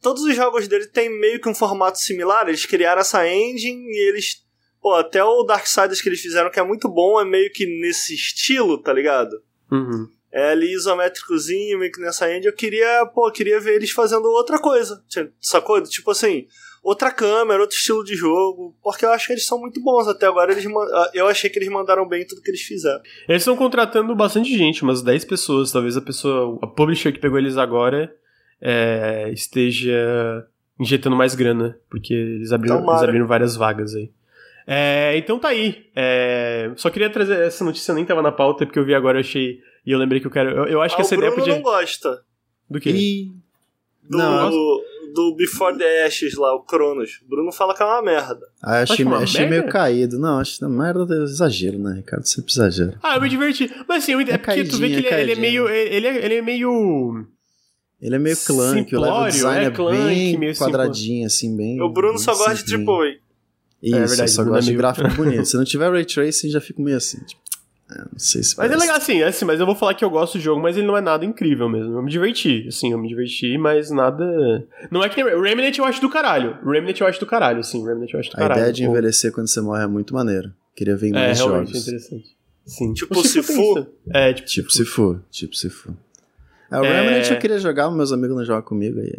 todos 0.01 0.23
os 0.23 0.35
jogos 0.35 0.67
dele 0.67 0.87
têm 0.87 1.09
meio 1.09 1.41
que 1.41 1.49
um 1.49 1.55
formato 1.55 1.97
similar. 1.99 2.47
Eles 2.47 2.65
criaram 2.65 3.01
essa 3.01 3.27
engine 3.27 3.83
e 3.83 4.09
eles. 4.09 4.43
Pô, 4.81 4.93
até 4.93 5.23
o 5.23 5.43
Darksiders 5.43 6.01
que 6.01 6.07
eles 6.07 6.21
fizeram, 6.21 6.49
que 6.49 6.59
é 6.59 6.63
muito 6.63 6.87
bom, 6.87 7.19
é 7.19 7.25
meio 7.25 7.51
que 7.51 7.65
nesse 7.81 8.13
estilo, 8.15 8.81
tá 8.81 8.93
ligado? 8.93 9.41
Uhum. 9.69 10.07
É 10.31 10.51
ali 10.51 10.71
isométricozinho, 10.71 11.79
meio 11.79 11.91
que 11.91 11.99
nessa 11.99 12.29
engine. 12.29 12.45
Eu 12.45 12.55
queria, 12.55 13.05
pô, 13.07 13.27
eu 13.27 13.33
queria 13.33 13.59
ver 13.59 13.75
eles 13.75 13.91
fazendo 13.91 14.25
outra 14.25 14.59
coisa. 14.59 15.03
Sacou? 15.41 15.81
Tipo 15.83 16.11
assim, 16.11 16.47
outra 16.89 17.11
câmera, 17.11 17.61
outro 17.61 17.75
estilo 17.77 18.03
de 18.03 18.15
jogo, 18.15 18.75
porque 18.83 19.05
eu 19.05 19.11
acho 19.11 19.27
que 19.27 19.33
eles 19.33 19.45
são 19.45 19.59
muito 19.59 19.81
bons 19.81 20.07
até 20.07 20.25
agora. 20.27 20.51
Eles, 20.51 20.65
ma- 20.65 21.09
eu 21.13 21.27
achei 21.27 21.49
que 21.49 21.57
eles 21.59 21.69
mandaram 21.69 22.07
bem 22.07 22.25
tudo 22.25 22.41
que 22.41 22.49
eles 22.51 22.61
fizeram. 22.61 23.01
Eles 23.27 23.41
estão 23.41 23.55
contratando 23.55 24.15
bastante 24.15 24.55
gente, 24.57 24.83
umas 24.83 25.01
10 25.01 25.25
pessoas. 25.25 25.71
Talvez 25.71 25.95
a 25.97 26.01
pessoa, 26.01 26.57
a 26.61 26.67
publisher 26.67 27.11
que 27.11 27.19
pegou 27.19 27.37
eles 27.37 27.57
agora 27.57 28.13
é, 28.61 29.29
esteja 29.31 30.45
injetando 30.79 31.15
mais 31.15 31.35
grana, 31.35 31.77
porque 31.89 32.13
eles 32.13 32.51
abriram, 32.51 32.79
eles 32.89 33.03
abriram 33.03 33.27
várias 33.27 33.55
vagas 33.55 33.93
aí. 33.95 34.11
É, 34.65 35.17
então 35.17 35.39
tá 35.39 35.49
aí. 35.49 35.87
É, 35.95 36.71
só 36.75 36.89
queria 36.89 37.09
trazer 37.09 37.39
essa 37.41 37.63
notícia, 37.65 37.93
nem 37.93 38.05
tava 38.05 38.21
na 38.21 38.31
pauta, 38.31 38.65
porque 38.65 38.77
eu 38.79 38.85
vi 38.85 38.93
agora, 38.93 39.17
eu 39.17 39.21
achei. 39.21 39.59
E 39.85 39.91
eu 39.91 39.97
lembrei 39.97 40.19
que 40.21 40.27
eu 40.27 40.31
quero. 40.31 40.49
Eu, 40.51 40.65
eu 40.65 40.81
acho 40.81 40.95
que 40.95 41.01
Ah, 41.01 41.05
essa 41.05 41.15
o 41.15 41.17
ideia 41.17 41.31
Bruno 41.31 41.43
podia. 41.45 41.55
não 41.55 41.63
gosta 41.63 42.21
Do 42.69 42.79
quê? 42.79 42.91
Ih, 42.91 43.31
do, 44.07 44.17
Não, 44.17 44.49
do 45.13 45.35
Before 45.35 45.77
the 45.77 46.05
Ashes 46.05 46.35
lá, 46.35 46.53
o 46.55 46.61
Cronos. 46.63 47.19
O 47.25 47.29
Bruno 47.29 47.51
fala 47.51 47.75
que 47.75 47.81
é 47.81 47.85
uma 47.85 48.01
merda. 48.01 48.45
ah, 48.61 48.81
achei, 48.81 49.05
uma 49.05 49.17
achei 49.17 49.41
merda? 49.41 49.55
meio 49.57 49.71
caído. 49.71 50.19
Não, 50.19 50.39
acho 50.39 50.63
uma 50.65 50.83
merda 50.83 51.15
é 51.15 51.23
exagero, 51.23 51.77
né, 51.79 51.95
Ricardo? 51.97 52.25
Sempre 52.25 52.51
exagero. 52.51 52.97
Ah, 53.01 53.15
eu 53.15 53.21
me 53.21 53.29
diverti. 53.29 53.69
Mas 53.87 54.03
assim, 54.03 54.13
é, 54.13 54.33
É 54.33 54.37
porque 54.37 54.63
tu 54.65 54.77
vê 54.77 54.87
que 54.87 54.93
ele, 54.95 55.03
caidinha, 55.03 55.21
ele 55.21 55.31
é 55.31 55.35
caidinha. 55.35 55.41
meio. 55.41 55.69
Ele 55.69 56.07
é, 56.07 56.25
ele 56.25 56.35
é 56.35 56.41
meio. 56.41 57.27
Ele 58.01 58.15
é 58.15 58.19
meio 58.19 58.37
clunk, 58.37 58.95
o 58.95 58.99
level 59.01 59.15
Simplório, 59.15 59.33
design 59.33 59.65
é, 59.65 59.67
é, 59.67 59.71
clunk, 59.71 59.97
bem 59.97 60.37
meio 60.37 60.55
quadradinho, 60.55 61.25
assim, 61.27 61.55
bem. 61.57 61.81
o 61.81 61.89
Bruno 61.89 62.13
bem 62.13 62.23
só 62.23 62.33
gosta 62.33 62.63
de. 62.65 62.75
AAA. 62.75 63.15
Isso, 63.81 63.95
É 63.95 64.05
verdade, 64.05 64.31
só 64.31 64.43
gosta 64.43 64.69
é 64.69 64.71
de 64.71 64.77
gráfico 64.77 65.09
bonito. 65.15 65.45
Se 65.45 65.57
não 65.57 65.65
tiver 65.65 65.91
ray 65.91 66.05
tracing, 66.05 66.49
já 66.49 66.61
fico 66.61 66.81
meio 66.81 66.97
assim, 66.97 67.17
tipo, 67.25 67.41
é, 67.91 67.97
não 67.99 68.19
sei 68.19 68.43
se 68.43 68.55
Mas 68.57 68.65
é 68.65 68.69
parece. 68.69 68.79
legal 68.85 68.97
assim, 68.97 69.21
é 69.21 69.27
assim, 69.27 69.45
mas 69.45 69.59
eu 69.59 69.65
vou 69.65 69.75
falar 69.75 69.93
que 69.95 70.05
eu 70.05 70.09
gosto 70.09 70.37
do 70.37 70.41
jogo, 70.41 70.61
mas 70.61 70.77
ele 70.77 70.85
não 70.85 70.95
é 70.97 71.01
nada 71.01 71.25
incrível 71.25 71.67
mesmo. 71.67 71.93
Eu 71.97 72.03
me 72.03 72.11
diverti, 72.11 72.65
assim, 72.67 72.91
eu 72.91 72.97
me 72.97 73.07
diverti, 73.07 73.57
mas 73.57 73.89
nada. 73.89 74.23
Não 74.91 75.03
é 75.03 75.09
que 75.09 75.23
nem. 75.23 75.41
Remnant 75.41 75.77
eu 75.77 75.85
acho 75.85 75.99
do 75.99 76.09
caralho. 76.09 76.57
Remnant 76.63 76.99
eu 76.99 77.07
acho 77.07 77.19
do 77.19 77.25
caralho, 77.25 77.59
assim. 77.59 77.83
Remnant 77.85 78.09
eu 78.13 78.19
acho 78.19 78.29
do 78.29 78.35
A 78.35 78.37
caralho. 78.37 78.59
ideia 78.59 78.73
de 78.73 78.83
envelhecer 78.83 79.31
quando 79.31 79.47
você 79.47 79.59
morre 79.61 79.83
é 79.83 79.87
muito 79.87 80.13
maneiro. 80.13 80.51
Queria 80.75 80.95
ver 80.95 81.07
em 81.07 81.11
É, 81.11 81.13
mais 81.27 81.37
realmente 81.39 81.69
é 81.69 81.73
jogos. 81.73 81.81
interessante. 81.87 82.25
Sim. 82.65 82.93
Tipo 82.93 83.19
O 83.19 83.23
Sifu? 83.23 83.47
tem 83.47 83.71
isso. 83.71 83.87
É, 84.13 84.33
tipo, 84.33 84.47
Tipo 84.47 84.71
se 84.71 84.85
for, 84.85 85.21
tipo 85.31 85.55
se 85.55 85.69
for. 85.69 85.93
É, 86.71 86.79
o 86.79 86.83
É. 86.85 87.01
Remnant 87.01 87.31
eu 87.31 87.37
queria 87.39 87.57
jogar, 87.57 87.87
mas 87.87 87.97
meus 87.97 88.11
amigos 88.13 88.35
não 88.37 88.45
jogam 88.45 88.61
comigo 88.61 88.99
aí. 88.99 89.15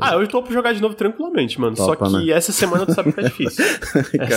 Ah, 0.00 0.14
eu 0.14 0.26
tô 0.26 0.42
pra 0.42 0.52
jogar 0.52 0.72
de 0.72 0.80
novo 0.80 0.94
tranquilamente, 0.94 1.60
mano. 1.60 1.76
Topa, 1.76 2.06
Só 2.08 2.18
que 2.18 2.26
né? 2.26 2.32
essa 2.32 2.50
semana 2.52 2.86
tu 2.86 2.94
sabe 2.94 3.12
que 3.12 3.20
tá 3.20 3.22
difícil. 3.28 3.64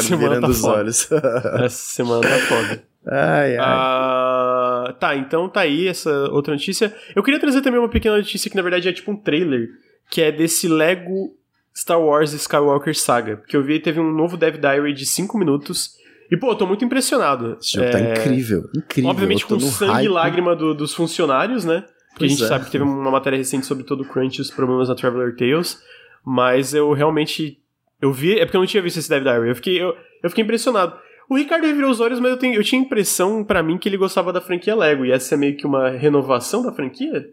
Semana 0.04 0.18
virando 0.18 0.42
tá 0.42 0.48
os 0.50 0.60
foda. 0.60 0.78
olhos. 0.78 1.10
essa 1.12 1.70
semana 1.70 2.22
tá 2.22 2.38
foda. 2.40 2.84
Ai, 3.08 3.58
ai. 3.58 3.66
Ah, 3.66 4.96
tá, 5.00 5.16
então 5.16 5.48
tá 5.50 5.62
aí 5.62 5.88
essa 5.88 6.10
outra 6.32 6.54
notícia. 6.54 6.94
Eu 7.16 7.24
queria 7.24 7.40
trazer 7.40 7.62
também 7.62 7.80
uma 7.80 7.90
pequena 7.90 8.18
notícia 8.18 8.50
que 8.50 8.56
na 8.56 8.62
verdade 8.62 8.88
é 8.90 8.94
tipo 8.94 9.12
um 9.12 9.16
trailer, 9.18 9.70
que 10.10 10.22
é 10.22 10.32
desse 10.32 10.68
Lego 10.68 11.36
Star 11.76 12.00
Wars 12.02 12.34
Skywalker 12.34 12.96
Saga. 12.98 13.38
Porque 13.38 13.56
eu 13.58 13.64
vi 13.64 13.80
teve 13.80 14.00
um 14.00 14.12
novo 14.12 14.38
Dev 14.38 14.56
Diary 14.58 14.94
de 14.94 15.06
5 15.06 15.38
minutos. 15.38 15.98
E 16.32 16.38
pô, 16.38 16.52
eu 16.52 16.56
tô 16.56 16.66
muito 16.66 16.84
impressionado. 16.84 17.58
Esse 17.62 17.74
jogo 17.74 17.92
tá 17.92 18.00
É, 18.00 18.12
incrível, 18.14 18.70
incrível. 18.76 19.10
Obviamente 19.12 19.46
com 19.46 19.60
sangue 19.60 19.92
e 19.92 19.96
hype. 19.96 20.08
lágrima 20.10 20.56
do- 20.56 20.74
dos 20.74 20.94
funcionários, 20.94 21.64
né? 21.66 21.84
Porque 22.12 22.26
a 22.26 22.28
Pois 22.28 22.32
gente 22.32 22.44
é. 22.44 22.48
sabe 22.48 22.66
que 22.66 22.72
teve 22.72 22.84
uma 22.84 23.12
matéria 23.12 23.38
recente 23.38 23.66
sobre 23.66 23.84
todo 23.84 24.02
o 24.02 24.06
crunch 24.08 24.38
e 24.38 24.42
os 24.42 24.50
problemas 24.52 24.88
na 24.90 24.96
Traveler 24.96 25.36
Tales. 25.36 25.82
Mas 26.26 26.74
eu 26.74 26.92
realmente. 26.94 27.60
Eu 28.02 28.12
vi. 28.14 28.38
É 28.40 28.46
porque 28.46 28.56
eu 28.58 28.62
não 28.62 28.68
tinha 28.68 28.82
visto 28.84 28.98
esse 28.98 29.10
Dev 29.10 29.24
Diary. 29.24 29.50
Eu 29.50 29.56
fiquei, 29.56 29.82
eu, 29.82 29.96
eu 30.24 30.30
fiquei 30.30 30.44
impressionado. 30.44 30.94
O 31.34 31.38
Ricardo 31.38 31.66
revirou 31.66 31.90
os 31.90 32.00
olhos, 32.00 32.20
mas 32.20 32.30
eu, 32.32 32.38
tenho, 32.38 32.54
eu 32.54 32.64
tinha 32.64 32.80
a 32.80 32.86
impressão 32.86 33.44
pra 33.44 33.64
mim 33.64 33.78
que 33.80 33.90
ele 33.90 33.98
gostava 33.98 34.32
da 34.32 34.40
franquia 34.40 34.76
Lego. 34.76 35.04
E 35.04 35.12
essa 35.12 35.34
é 35.34 35.38
meio 35.38 35.58
que 35.58 35.66
uma 35.66 35.90
renovação 35.90 36.62
da 36.62 36.72
franquia? 36.72 37.28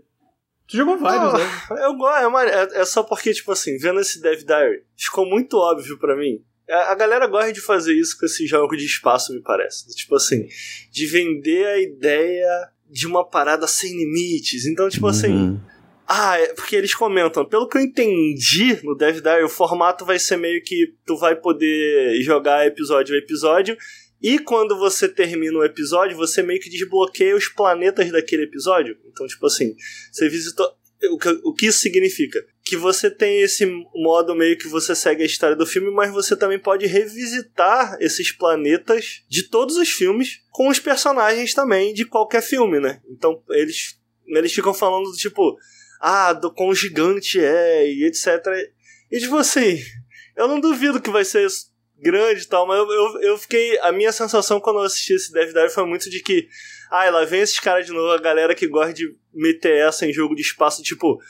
Tu 0.67 0.77
jogou 0.79 0.97
vários, 0.97 1.35
Ah, 1.35 1.39
né? 1.75 1.85
Eu 1.85 1.95
gosto, 1.97 2.39
é, 2.39 2.49
é- 2.79 2.81
é 2.81 2.85
só 2.87 3.03
porque, 3.03 3.33
tipo 3.35 3.53
assim, 3.53 3.77
vendo 3.77 4.01
esse 4.01 4.23
Dev 4.23 4.41
Diary, 4.43 4.85
ficou 4.97 5.27
muito 5.29 5.59
óbvio 5.59 5.99
pra 5.99 6.17
mim. 6.17 6.41
A 6.71 6.93
a 6.93 6.95
galera 6.95 7.27
gosta 7.27 7.53
de 7.53 7.61
fazer 7.61 7.93
isso 7.93 8.17
com 8.19 8.25
esse 8.25 8.47
jogo 8.47 8.75
de 8.75 8.87
espaço, 8.87 9.35
me 9.35 9.43
parece. 9.43 9.95
Tipo 9.95 10.15
assim, 10.17 10.47
de 10.91 11.07
vender 11.07 11.67
a 11.67 11.79
ideia 11.79 12.69
de 12.89 13.07
uma 13.07 13.23
parada 13.29 13.67
sem 13.67 13.91
limites. 13.91 14.65
Então, 14.65 14.89
tipo 14.89 15.09
assim, 15.09 15.33
Uhum. 15.35 15.61
Ah, 16.13 16.37
é 16.41 16.53
porque 16.55 16.75
eles 16.75 16.93
comentam, 16.93 17.45
pelo 17.45 17.69
que 17.69 17.79
eu 17.79 17.83
entendi 17.83 18.81
no 18.83 18.97
Dev 18.97 19.21
Diary, 19.21 19.45
o 19.45 19.49
formato 19.49 20.05
vai 20.05 20.19
ser 20.19 20.37
meio 20.37 20.61
que 20.61 20.93
tu 21.07 21.17
vai 21.17 21.37
poder 21.37 22.21
jogar 22.21 22.67
episódio 22.67 23.15
a 23.15 23.19
episódio. 23.19 23.77
E 24.21 24.41
quando 24.41 24.77
você 24.77 25.09
termina 25.09 25.57
o 25.57 25.65
episódio, 25.65 26.17
você 26.17 26.43
meio 26.43 26.59
que 26.59 26.69
desbloqueia 26.69 27.37
os 27.37 27.47
planetas 27.47 28.11
daquele 28.11 28.43
episódio. 28.43 28.99
Então, 29.07 29.25
tipo 29.29 29.47
assim, 29.47 29.77
você 30.11 30.29
visitou. 30.29 30.69
O 31.13 31.17
que, 31.17 31.29
o 31.45 31.55
que 31.55 31.67
isso 31.67 31.79
significa? 31.79 32.45
Que 32.65 32.77
você 32.77 33.09
tem 33.09 33.41
esse 33.43 33.65
modo 33.95 34.35
meio 34.35 34.59
que 34.59 34.67
você 34.67 34.97
segue 34.97 35.23
a 35.23 35.27
história 35.27 35.55
do 35.55 35.65
filme, 35.65 35.93
mas 35.93 36.13
você 36.13 36.37
também 36.37 36.59
pode 36.59 36.87
revisitar 36.87 37.97
esses 38.01 38.33
planetas 38.33 39.23
de 39.29 39.45
todos 39.45 39.77
os 39.77 39.89
filmes 39.89 40.43
com 40.51 40.69
os 40.69 40.81
personagens 40.81 41.55
também 41.55 41.95
de 41.95 42.05
qualquer 42.05 42.43
filme, 42.43 42.81
né? 42.81 43.01
Então 43.09 43.41
eles, 43.51 43.97
eles 44.27 44.53
ficam 44.53 44.75
falando 44.75 45.13
tipo, 45.13 45.57
ah, 46.01 46.33
do 46.33 46.53
quão 46.53 46.75
gigante 46.75 47.39
é 47.39 47.87
e 47.87 48.05
etc. 48.05 48.45
E 49.11 49.19
tipo 49.19 49.37
assim, 49.37 49.79
eu 50.37 50.49
não 50.49 50.59
duvido 50.59 51.01
que 51.01 51.11
vai 51.11 51.25
ser 51.25 51.47
grande 52.01 52.43
e 52.43 52.47
tal, 52.47 52.67
mas 52.67 52.79
eu, 52.79 52.91
eu, 52.91 53.21
eu 53.23 53.39
fiquei. 53.39 53.79
A 53.81 53.93
minha 53.93 54.11
sensação 54.11 54.61
quando 54.61 54.79
eu 54.79 54.85
assisti 54.85 55.13
esse 55.13 55.33
Dev 55.33 55.53
Diary 55.53 55.71
foi 55.71 55.85
muito 55.87 56.09
de 56.09 56.21
que. 56.21 56.49
Ah, 56.91 57.09
lá 57.11 57.25
vem 57.25 57.41
esses 57.41 57.61
caras 57.61 57.87
de 57.87 57.93
novo, 57.93 58.11
a 58.11 58.21
galera 58.21 58.55
que 58.55 58.67
gosta 58.67 58.93
de 58.93 59.15
meter 59.33 59.87
essa 59.87 60.07
em 60.07 60.13
jogo 60.13 60.35
de 60.35 60.43
espaço, 60.43 60.83
tipo, 60.83 61.21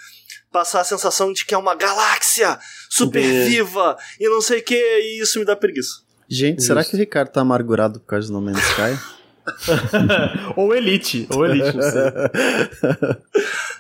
passar 0.51 0.81
a 0.81 0.85
sensação 0.85 1.33
de 1.33 1.45
que 1.45 1.55
é 1.55 1.59
uma 1.59 1.75
galáxia 1.75 2.59
super 2.89 3.23
Entendi. 3.23 3.51
viva 3.51 3.95
e 4.19 4.27
não 4.27 4.41
sei 4.41 4.61
o 4.61 4.63
que, 4.63 4.75
e 4.75 5.21
isso 5.21 5.39
me 5.39 5.45
dá 5.45 5.55
preguiça. 5.55 6.01
Gente, 6.27 6.63
será 6.63 6.81
Justo. 6.81 6.93
que 6.93 6.97
o 6.97 7.01
Ricardo 7.01 7.31
tá 7.31 7.41
amargurado 7.43 8.01
por 8.01 8.07
causa 8.07 8.29
do 8.29 8.33
No 8.33 8.41
Man's 8.41 8.65
Sky? 8.71 8.99
ou 10.57 10.75
Elite. 10.75 11.27
Ou 11.31 11.47
Elite, 11.47 11.77
não 11.77 11.83
sei. 11.83 12.03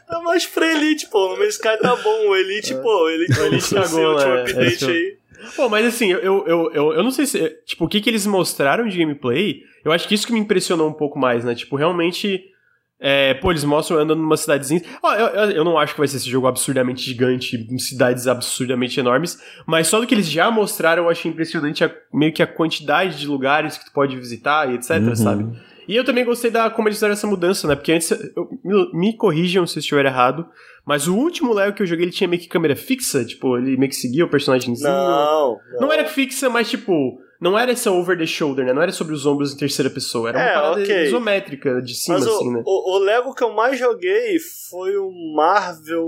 Tá 0.08 0.20
mais 0.22 0.46
pra 0.46 0.72
Elite, 0.72 1.06
pô. 1.08 1.28
No 1.28 1.38
Man's 1.38 1.54
Sky 1.54 1.76
tá 1.80 1.96
bom. 1.96 2.28
O 2.28 2.36
Elite, 2.36 2.74
pô, 2.74 3.04
o 3.04 3.08
Elite, 3.10 3.38
O 3.38 3.44
Elite 3.46 3.74
lançou 3.74 3.82
esse 3.82 3.94
cagou, 3.94 4.12
último 4.14 4.34
né? 4.34 4.42
update 4.42 4.84
aí. 4.86 5.16
Pô, 5.56 5.68
mas 5.68 5.86
assim, 5.86 6.10
eu, 6.10 6.46
eu, 6.46 6.70
eu, 6.72 6.92
eu 6.94 7.02
não 7.02 7.10
sei 7.10 7.26
se. 7.26 7.48
Tipo, 7.64 7.84
o 7.84 7.88
que, 7.88 8.00
que 8.00 8.10
eles 8.10 8.26
mostraram 8.26 8.86
de 8.86 8.98
gameplay, 8.98 9.62
eu 9.84 9.92
acho 9.92 10.06
que 10.06 10.14
isso 10.14 10.26
que 10.26 10.32
me 10.32 10.38
impressionou 10.40 10.88
um 10.88 10.92
pouco 10.92 11.18
mais, 11.18 11.44
né? 11.44 11.54
Tipo, 11.54 11.76
realmente. 11.76 12.49
É, 13.02 13.32
pô, 13.34 13.50
eles 13.50 13.64
mostram 13.64 13.98
andando 13.98 14.20
numa 14.20 14.36
cidadezinha. 14.36 14.82
Ó, 15.02 15.14
eu, 15.14 15.26
eu, 15.28 15.50
eu 15.52 15.64
não 15.64 15.78
acho 15.78 15.94
que 15.94 15.98
vai 16.00 16.06
ser 16.06 16.18
esse 16.18 16.28
jogo 16.28 16.46
absurdamente 16.46 17.00
gigante, 17.02 17.56
em 17.70 17.78
cidades 17.78 18.26
absurdamente 18.26 19.00
enormes, 19.00 19.38
mas 19.66 19.86
só 19.86 19.98
do 19.98 20.06
que 20.06 20.14
eles 20.14 20.28
já 20.30 20.50
mostraram, 20.50 21.04
eu 21.04 21.08
achei 21.08 21.30
impressionante 21.30 21.82
a- 21.82 21.90
meio 22.12 22.30
que 22.32 22.42
a 22.42 22.46
quantidade 22.46 23.18
de 23.18 23.26
lugares 23.26 23.78
que 23.78 23.86
tu 23.86 23.92
pode 23.92 24.14
visitar 24.16 24.70
e 24.70 24.74
etc, 24.74 24.90
Uhum. 24.98 25.16
sabe? 25.16 25.46
E 25.88 25.96
eu 25.96 26.04
também 26.04 26.24
gostei 26.24 26.50
da 26.50 26.68
como 26.68 26.88
eles 26.88 26.98
fizeram 26.98 27.14
essa 27.14 27.26
mudança, 27.26 27.66
né? 27.66 27.74
Porque 27.74 27.90
antes, 27.92 28.10
eu- 28.10 28.48
me, 28.62 28.90
me 28.92 29.16
corrijam 29.16 29.66
se 29.66 29.78
eu 29.78 29.80
estiver 29.80 30.04
errado, 30.04 30.46
mas 30.84 31.08
o 31.08 31.16
último 31.16 31.54
Lego 31.54 31.74
que 31.74 31.82
eu 31.82 31.86
joguei, 31.86 32.04
ele 32.04 32.12
tinha 32.12 32.28
meio 32.28 32.40
que 32.42 32.48
câmera 32.48 32.76
fixa, 32.76 33.24
tipo, 33.24 33.56
ele 33.56 33.76
meio 33.78 33.88
que 33.88 33.96
seguia 33.96 34.24
o 34.24 34.28
personagemzinho. 34.28 34.88
Não, 34.90 35.58
não. 35.72 35.80
Não 35.80 35.92
era 35.92 36.04
fixa, 36.04 36.48
mas 36.50 36.68
tipo, 36.68 37.18
não 37.40 37.58
era 37.58 37.72
essa 37.72 37.90
over 37.90 38.18
the 38.18 38.26
shoulder, 38.26 38.64
né? 38.66 38.72
Não 38.72 38.82
era 38.82 38.92
sobre 38.92 39.14
os 39.14 39.24
ombros 39.24 39.52
em 39.52 39.56
terceira 39.56 39.88
pessoa. 39.90 40.28
Era 40.28 40.38
uma 40.38 40.44
É, 40.44 40.54
parada 40.54 40.80
ok. 40.82 41.04
isométrica 41.06 41.80
de 41.82 41.94
cima, 41.94 42.18
Mas 42.18 42.26
o, 42.26 42.36
assim, 42.36 42.52
né? 42.52 42.62
o, 42.66 42.96
o 42.96 42.98
Lego 42.98 43.34
que 43.34 43.42
eu 43.42 43.52
mais 43.52 43.78
joguei 43.78 44.38
foi 44.68 44.96
o 44.98 45.10
Marvel 45.34 46.06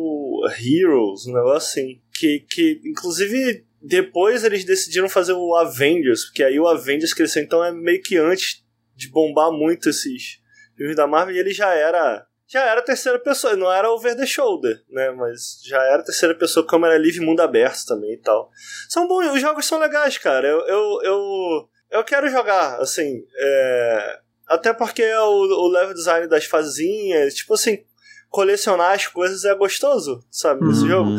Heroes, 0.61 1.27
um 1.27 1.33
negócio 1.35 1.57
assim. 1.57 2.01
Que, 2.15 2.45
que 2.51 2.81
inclusive, 2.85 3.65
depois 3.81 4.45
eles 4.45 4.65
decidiram 4.65 5.09
fazer 5.09 5.33
o 5.33 5.55
Avengers, 5.57 6.27
porque 6.27 6.43
aí 6.45 6.61
o 6.61 6.69
Avengers 6.69 7.15
cresceu, 7.15 7.43
então 7.43 7.65
é 7.65 7.73
meio 7.73 8.03
que 8.03 8.17
antes 8.17 8.63
de 8.95 9.09
bombar 9.09 9.51
muito 9.51 9.89
esses 9.89 10.39
filmes 10.77 10.97
da 10.97 11.07
Marvel, 11.07 11.35
e 11.35 11.39
ele 11.39 11.53
já 11.53 11.73
era. 11.75 12.25
Já 12.53 12.67
era 12.67 12.83
terceira 12.83 13.19
pessoa, 13.19 13.57
não 13.57 13.73
era 13.73 13.91
over 13.91 14.15
the 14.15 14.27
shoulder, 14.27 14.83
né? 14.91 15.11
Mas 15.13 15.59
já 15.65 15.83
era 15.85 16.05
terceira 16.05 16.35
pessoa, 16.35 16.67
câmera 16.67 16.99
livre, 16.99 17.25
mundo 17.25 17.41
aberto 17.41 17.87
também 17.87 18.13
e 18.13 18.19
tal. 18.19 18.51
São 18.91 19.09
bons, 19.09 19.33
os 19.33 19.41
jogos 19.41 19.65
são 19.65 19.79
legais, 19.79 20.19
cara. 20.19 20.47
Eu, 20.47 20.61
eu, 20.67 21.01
eu, 21.03 21.69
eu 21.91 22.05
quero 22.05 22.29
jogar, 22.29 22.79
assim. 22.79 23.25
É... 23.35 24.19
Até 24.47 24.75
porque 24.75 25.03
é 25.03 25.19
o, 25.19 25.31
o 25.33 25.69
level 25.69 25.95
design 25.95 26.27
das 26.27 26.45
fazinhas, 26.45 27.35
tipo 27.35 27.55
assim, 27.55 27.87
colecionar 28.33 28.93
as 28.95 29.07
coisas 29.07 29.45
é 29.45 29.55
gostoso, 29.55 30.25
sabe, 30.31 30.65
nesse 30.67 30.81
Uhum. 30.83 30.89
jogo. 30.89 31.11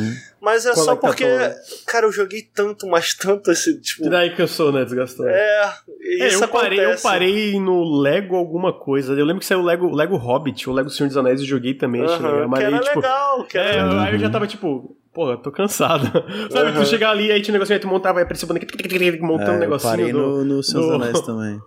Mas 0.41 0.65
é 0.65 0.73
só 0.75 0.95
Colectar 0.97 1.09
porque, 1.53 1.85
cara, 1.85 2.05
eu 2.07 2.11
joguei 2.11 2.41
tanto, 2.53 2.85
mas 2.87 3.13
tanto 3.13 3.49
esse, 3.51 3.79
tipo. 3.79 4.05
E 4.05 4.09
daí 4.09 4.35
que 4.35 4.41
eu 4.41 4.47
sou, 4.47 4.73
né, 4.73 4.83
desgastado. 4.83 5.29
É, 5.29 5.73
É, 6.19 6.27
isso 6.27 6.43
eu 6.43 6.47
parei, 6.49 6.79
eu 6.79 6.83
acontece. 6.83 7.03
parei 7.03 7.59
no 7.59 8.01
Lego 8.01 8.35
alguma 8.35 8.73
coisa. 8.73 9.13
Eu 9.13 9.23
lembro 9.25 9.39
que 9.39 9.45
saiu 9.45 9.61
o 9.61 9.63
Lego, 9.63 9.95
Lego 9.95 10.17
Hobbit, 10.17 10.69
o 10.69 10.73
Lego 10.73 10.89
Senhor 10.89 11.07
dos 11.07 11.15
Anéis, 11.15 11.39
eu 11.39 11.45
joguei 11.47 11.75
também, 11.75 12.03
achei 12.03 12.17
Aham, 12.25 12.31
legal. 12.33 12.49
Mas 12.49 12.59
que 12.59 12.65
aí, 12.65 12.73
era 12.73 12.83
tipo, 12.83 12.95
legal, 12.99 13.43
que 13.45 13.57
era 13.57 13.69
É, 13.69 13.83
legal. 13.83 13.99
aí 13.99 14.13
eu 14.15 14.19
já 14.19 14.29
tava 14.29 14.47
tipo, 14.47 14.97
porra, 15.13 15.37
tô 15.37 15.51
cansado. 15.51 16.05
Sabe, 16.51 16.71
Aham. 16.71 16.81
tu 16.83 16.85
chegar 16.89 17.11
ali, 17.11 17.31
aí 17.31 17.41
tinha 17.41 17.53
um 17.53 17.55
negocinho, 17.55 17.75
aí 17.77 17.81
tu 17.81 17.87
montava, 17.87 18.19
aí 18.19 18.23
aparecia 18.23 18.49
montando 19.21 19.51
um 19.51 19.53
É, 19.53 19.55
eu 19.55 19.59
negocinho. 19.59 19.91
parei 19.91 20.11
do- 20.11 20.17
no, 20.17 20.43
no 20.45 20.63
Seus 20.63 20.85
do- 20.87 20.93
Anéis 20.95 21.21
também. 21.21 21.61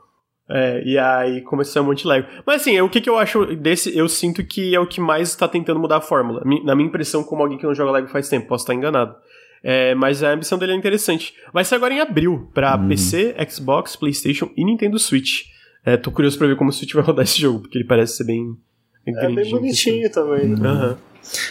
É, 0.48 0.80
e 0.84 0.96
aí 0.96 1.40
começou 1.42 1.82
um 1.82 1.86
monte 1.86 2.02
de 2.02 2.08
Lego. 2.08 2.28
Mas 2.46 2.60
assim, 2.62 2.80
o 2.80 2.88
que, 2.88 3.00
que 3.00 3.10
eu 3.10 3.18
acho 3.18 3.44
desse, 3.56 3.96
eu 3.96 4.08
sinto 4.08 4.44
que 4.44 4.74
é 4.74 4.78
o 4.80 4.86
que 4.86 5.00
mais 5.00 5.34
tá 5.34 5.48
tentando 5.48 5.80
mudar 5.80 5.96
a 5.96 6.00
fórmula. 6.00 6.42
Na 6.64 6.74
minha 6.76 6.88
impressão, 6.88 7.24
como 7.24 7.42
alguém 7.42 7.58
que 7.58 7.66
não 7.66 7.74
joga 7.74 7.90
Lego 7.90 8.08
faz 8.08 8.28
tempo, 8.28 8.46
posso 8.46 8.62
estar 8.62 8.74
enganado. 8.74 9.14
É, 9.62 9.94
mas 9.96 10.22
a 10.22 10.30
ambição 10.32 10.56
dele 10.56 10.72
é 10.72 10.76
interessante. 10.76 11.34
Vai 11.52 11.64
ser 11.64 11.74
agora 11.74 11.92
em 11.92 12.00
abril, 12.00 12.48
pra 12.54 12.76
Uhum. 12.76 12.88
PC, 12.88 13.34
Xbox, 13.50 13.96
Playstation 13.96 14.48
e 14.56 14.64
Nintendo 14.64 14.98
Switch. 14.98 15.46
É, 15.84 15.96
tô 15.96 16.12
curioso 16.12 16.38
pra 16.38 16.46
ver 16.46 16.56
como 16.56 16.70
o 16.70 16.72
Switch 16.72 16.92
vai 16.94 17.02
rodar 17.02 17.24
esse 17.24 17.40
jogo, 17.40 17.60
porque 17.60 17.78
ele 17.78 17.84
parece 17.84 18.16
ser 18.16 18.24
bem. 18.24 18.56
É 19.04 19.28
bem 19.28 19.50
bonitinho 19.50 20.10
também. 20.12 20.48
né? 20.48 20.68
Aham. 20.68 20.98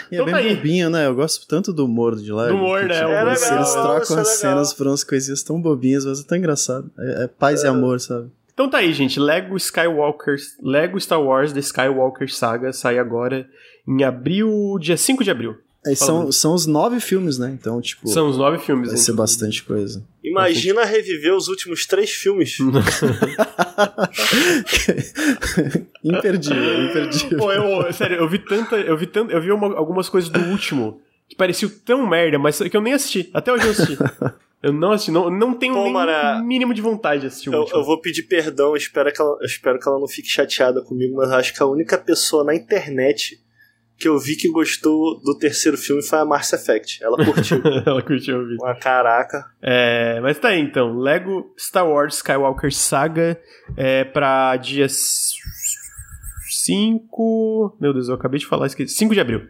E 0.09 0.15
Então 0.15 0.27
é 0.27 0.31
tá 0.31 0.37
bem 0.37 0.47
aí. 0.51 0.55
bobinho, 0.55 0.89
né? 0.89 1.05
Eu 1.07 1.15
gosto 1.15 1.45
tanto 1.47 1.73
do 1.73 1.83
humor 1.85 2.15
de 2.15 2.31
Lego. 2.31 2.49
Do 2.57 2.63
humor, 2.63 2.83
né? 2.83 2.95
tipo, 2.99 3.09
É 3.09 3.21
eles, 3.27 3.41
legal, 3.41 3.57
eles 3.57 3.69
é 3.69 3.81
trocam 3.81 3.99
legal. 4.15 4.19
as 4.19 4.27
cenas 4.29 4.73
por 4.73 4.87
umas 4.87 5.03
coisinhas 5.03 5.43
tão 5.43 5.61
bobinhas, 5.61 6.05
mas 6.05 6.21
é 6.21 6.23
tão 6.23 6.37
engraçado. 6.37 6.89
É, 6.97 7.23
é 7.23 7.27
paz 7.27 7.63
e 7.63 7.67
amor, 7.67 7.99
sabe? 7.99 8.29
Então 8.55 8.67
tá 8.69 8.77
aí, 8.79 8.91
gente. 8.93 9.19
Lego 9.19 9.55
Skywalker, 9.57 10.37
Lego 10.63 10.99
Star 10.99 11.21
Wars 11.21 11.53
The 11.53 11.59
Skywalker 11.59 12.33
Saga 12.33 12.73
sai 12.73 12.97
agora 12.97 13.47
em 13.87 14.03
abril, 14.03 14.77
dia 14.79 14.97
5 14.97 15.23
de 15.23 15.29
abril. 15.29 15.55
Aí 15.85 15.95
são, 15.95 16.31
são 16.31 16.55
os 16.55 16.65
nove 16.65 16.99
filmes, 16.99 17.37
né? 17.37 17.51
Então, 17.53 17.79
tipo, 17.79 18.07
São 18.07 18.27
os 18.27 18.39
nove 18.39 18.57
filmes. 18.57 18.87
vai 18.87 18.97
hein? 18.97 19.03
ser 19.03 19.13
bastante 19.13 19.61
coisa. 19.63 20.03
Imagina 20.23 20.83
reviver 20.83 21.35
os 21.35 21.47
últimos 21.47 21.85
três 21.85 22.09
filmes. 22.09 22.57
imperdível, 26.03 26.83
imperdível. 26.85 27.37
Pô, 27.37 27.51
eu, 27.51 27.93
sério, 27.93 28.17
eu 28.17 28.27
vi 28.27 28.39
tanta. 28.39 28.75
Eu 28.77 28.97
vi, 28.97 29.05
tanto, 29.05 29.31
eu 29.31 29.41
vi 29.41 29.51
uma- 29.51 29.75
algumas 29.77 30.09
coisas 30.09 30.29
do 30.29 30.39
último 30.49 30.99
que 31.29 31.35
pareciam 31.35 31.71
tão 31.85 32.07
merda, 32.07 32.39
mas 32.39 32.57
que 32.57 32.75
eu 32.75 32.81
nem 32.81 32.93
assisti. 32.93 33.29
Até 33.33 33.51
hoje 33.51 33.65
eu 33.65 33.71
assisti. 33.71 33.97
Eu 34.63 34.73
não 34.73 34.91
assisti, 34.91 35.11
não, 35.11 35.29
não 35.29 35.53
tenho 35.53 35.75
Pô, 35.75 35.83
nem 35.83 35.93
Mara, 35.93 36.39
o 36.41 36.45
mínimo 36.45 36.73
de 36.73 36.81
vontade 36.81 37.21
de 37.21 37.27
assistir 37.27 37.49
o 37.49 37.53
Eu, 37.53 37.59
último. 37.59 37.79
eu 37.79 37.83
vou 37.83 38.01
pedir 38.01 38.23
perdão, 38.23 38.75
espero 38.75 39.11
que 39.13 39.21
ela, 39.21 39.37
eu 39.39 39.45
espero 39.45 39.79
que 39.79 39.87
ela 39.87 39.99
não 39.99 40.07
fique 40.07 40.27
chateada 40.27 40.81
comigo, 40.81 41.15
mas 41.17 41.29
eu 41.29 41.35
acho 41.35 41.53
que 41.53 41.61
a 41.61 41.67
única 41.67 41.97
pessoa 41.97 42.43
na 42.43 42.55
internet 42.55 43.39
que 43.97 44.09
eu 44.09 44.19
vi 44.19 44.35
que 44.35 44.49
gostou 44.51 45.21
do 45.21 45.37
terceiro 45.37 45.77
filme 45.77 46.01
foi 46.03 46.19
a 46.19 46.25
Mars 46.25 46.51
Effect. 46.51 47.01
Ela 47.03 47.15
curtiu. 47.23 47.61
Ela 47.85 48.01
curtiu 48.01 48.39
ouvir. 48.39 48.55
Uma 48.55 48.75
caraca. 48.75 49.45
É, 49.61 50.19
mas 50.21 50.37
tá 50.37 50.49
aí 50.49 50.59
então. 50.59 50.97
Lego 50.97 51.53
Star 51.57 51.87
Wars 51.87 52.15
Skywalker 52.15 52.73
Saga 52.73 53.39
é 53.77 54.03
pra 54.03 54.57
dia 54.57 54.87
5. 54.89 57.77
Meu 57.79 57.93
Deus, 57.93 58.09
eu 58.09 58.15
acabei 58.15 58.39
de 58.39 58.45
falar, 58.45 58.67
esqueci. 58.67 58.93
5 58.95 59.13
de 59.13 59.19
abril. 59.19 59.41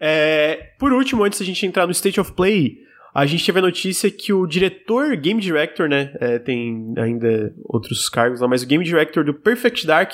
É, 0.00 0.70
por 0.78 0.92
último, 0.92 1.24
antes 1.24 1.38
da 1.38 1.44
gente 1.44 1.64
entrar 1.64 1.86
no 1.86 1.92
State 1.92 2.20
of 2.20 2.32
Play, 2.32 2.78
a 3.14 3.26
gente 3.26 3.44
teve 3.44 3.58
a 3.58 3.62
notícia 3.62 4.10
que 4.10 4.32
o 4.32 4.46
diretor, 4.46 5.14
Game 5.16 5.40
Director, 5.40 5.88
né? 5.88 6.14
é, 6.18 6.38
tem 6.38 6.94
ainda 6.96 7.54
outros 7.64 8.08
cargos 8.08 8.40
lá, 8.40 8.48
mas 8.48 8.62
o 8.62 8.66
Game 8.66 8.84
Director 8.84 9.24
do 9.24 9.34
Perfect 9.34 9.86
Dark, 9.86 10.12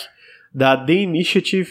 da 0.53 0.77
The 0.77 0.95
Initiative, 0.95 1.71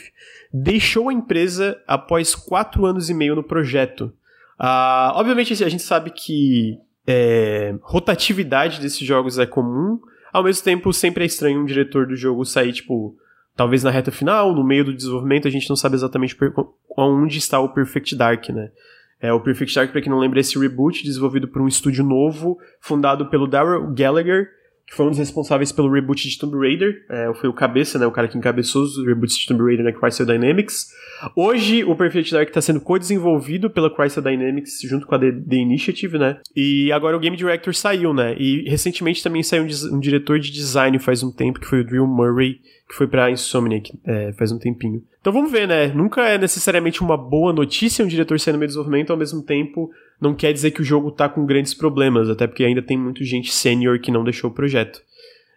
deixou 0.53 1.09
a 1.09 1.13
empresa 1.13 1.81
após 1.85 2.33
4 2.33 2.85
anos 2.85 3.09
e 3.09 3.13
meio 3.13 3.35
no 3.35 3.43
projeto. 3.43 4.13
Ah, 4.57 5.11
obviamente, 5.15 5.63
a 5.63 5.69
gente 5.69 5.83
sabe 5.83 6.11
que 6.11 6.77
é, 7.05 7.75
rotatividade 7.81 8.79
desses 8.79 9.05
jogos 9.05 9.37
é 9.37 9.45
comum, 9.45 9.99
ao 10.31 10.43
mesmo 10.43 10.63
tempo 10.63 10.93
sempre 10.93 11.23
é 11.23 11.27
estranho 11.27 11.61
um 11.61 11.65
diretor 11.65 12.07
do 12.07 12.15
jogo 12.15 12.45
sair, 12.45 12.71
tipo, 12.71 13.17
talvez 13.55 13.83
na 13.83 13.89
reta 13.89 14.11
final, 14.11 14.53
no 14.53 14.63
meio 14.63 14.85
do 14.85 14.93
desenvolvimento, 14.93 15.47
a 15.47 15.51
gente 15.51 15.69
não 15.69 15.75
sabe 15.75 15.95
exatamente 15.95 16.37
onde 16.97 17.37
está 17.37 17.59
o 17.59 17.69
Perfect 17.69 18.15
Dark, 18.15 18.49
né? 18.49 18.71
É, 19.19 19.33
o 19.33 19.39
Perfect 19.39 19.73
Dark, 19.73 19.91
pra 19.91 20.01
quem 20.01 20.11
não 20.11 20.19
lembra, 20.19 20.39
é 20.39 20.41
esse 20.41 20.59
reboot 20.59 21.03
desenvolvido 21.03 21.47
por 21.47 21.61
um 21.61 21.67
estúdio 21.67 22.03
novo, 22.03 22.57
fundado 22.79 23.29
pelo 23.29 23.47
Darrell 23.47 23.91
Gallagher, 23.93 24.49
que 24.87 24.95
foi 24.95 25.05
um 25.05 25.09
dos 25.09 25.19
responsáveis 25.19 25.71
pelo 25.71 25.91
reboot 25.91 26.29
de 26.29 26.37
Tomb 26.37 26.57
Raider, 26.57 27.05
é, 27.09 27.31
foi 27.33 27.49
o 27.49 27.53
cabeça, 27.53 27.99
né, 27.99 28.07
o 28.07 28.11
cara 28.11 28.27
que 28.29 28.37
encabeçou 28.37 28.83
os 28.83 29.05
reboots 29.05 29.37
de 29.37 29.45
Tomb 29.45 29.61
Raider 29.63 29.83
na 29.83 29.91
Crystal 29.91 30.25
Dynamics. 30.25 30.87
Hoje, 31.35 31.83
o 31.83 31.93
Perfect 31.93 32.31
Dark 32.31 32.47
está 32.47 32.61
sendo 32.61 32.79
co-desenvolvido 32.79 33.69
pela 33.69 33.93
Crystal 33.93 34.23
Dynamics 34.23 34.79
junto 34.83 35.05
com 35.05 35.15
a 35.15 35.19
The, 35.19 35.31
The 35.31 35.55
Initiative, 35.57 36.17
né? 36.17 36.39
E 36.55 36.89
agora 36.93 37.17
o 37.17 37.19
Game 37.19 37.35
Director 37.35 37.75
saiu, 37.75 38.13
né? 38.13 38.33
E 38.37 38.69
recentemente 38.69 39.21
também 39.21 39.43
saiu 39.43 39.63
um, 39.63 39.95
um 39.95 39.99
diretor 39.99 40.39
de 40.39 40.51
design 40.51 40.97
faz 40.99 41.21
um 41.21 41.31
tempo, 41.31 41.59
que 41.59 41.67
foi 41.67 41.81
o 41.81 41.83
Drew 41.83 42.07
Murray, 42.07 42.61
que 42.87 42.95
foi 42.95 43.07
pra 43.07 43.29
Insomniac 43.29 43.91
é, 44.05 44.31
faz 44.33 44.53
um 44.53 44.57
tempinho. 44.57 45.03
Então 45.19 45.33
vamos 45.33 45.51
ver, 45.51 45.67
né? 45.67 45.87
Nunca 45.87 46.21
é 46.21 46.37
necessariamente 46.37 47.01
uma 47.01 47.17
boa 47.17 47.51
notícia 47.51 48.05
um 48.05 48.07
diretor 48.07 48.39
sair 48.39 48.53
no 48.53 48.59
meio 48.59 48.67
do 48.67 48.71
desenvolvimento, 48.71 49.11
ao 49.11 49.17
mesmo 49.17 49.43
tempo 49.43 49.89
não 50.19 50.33
quer 50.33 50.51
dizer 50.53 50.71
que 50.71 50.81
o 50.81 50.85
jogo 50.85 51.11
tá 51.11 51.29
com 51.29 51.45
grandes 51.45 51.73
problemas, 51.73 52.29
até 52.29 52.47
porque 52.47 52.63
ainda 52.63 52.81
tem 52.81 52.97
muita 52.97 53.23
gente 53.23 53.53
sênior 53.53 53.99
que 53.99 54.11
não 54.11 54.23
deixou 54.23 54.49
o 54.49 54.53
projeto. 54.53 55.01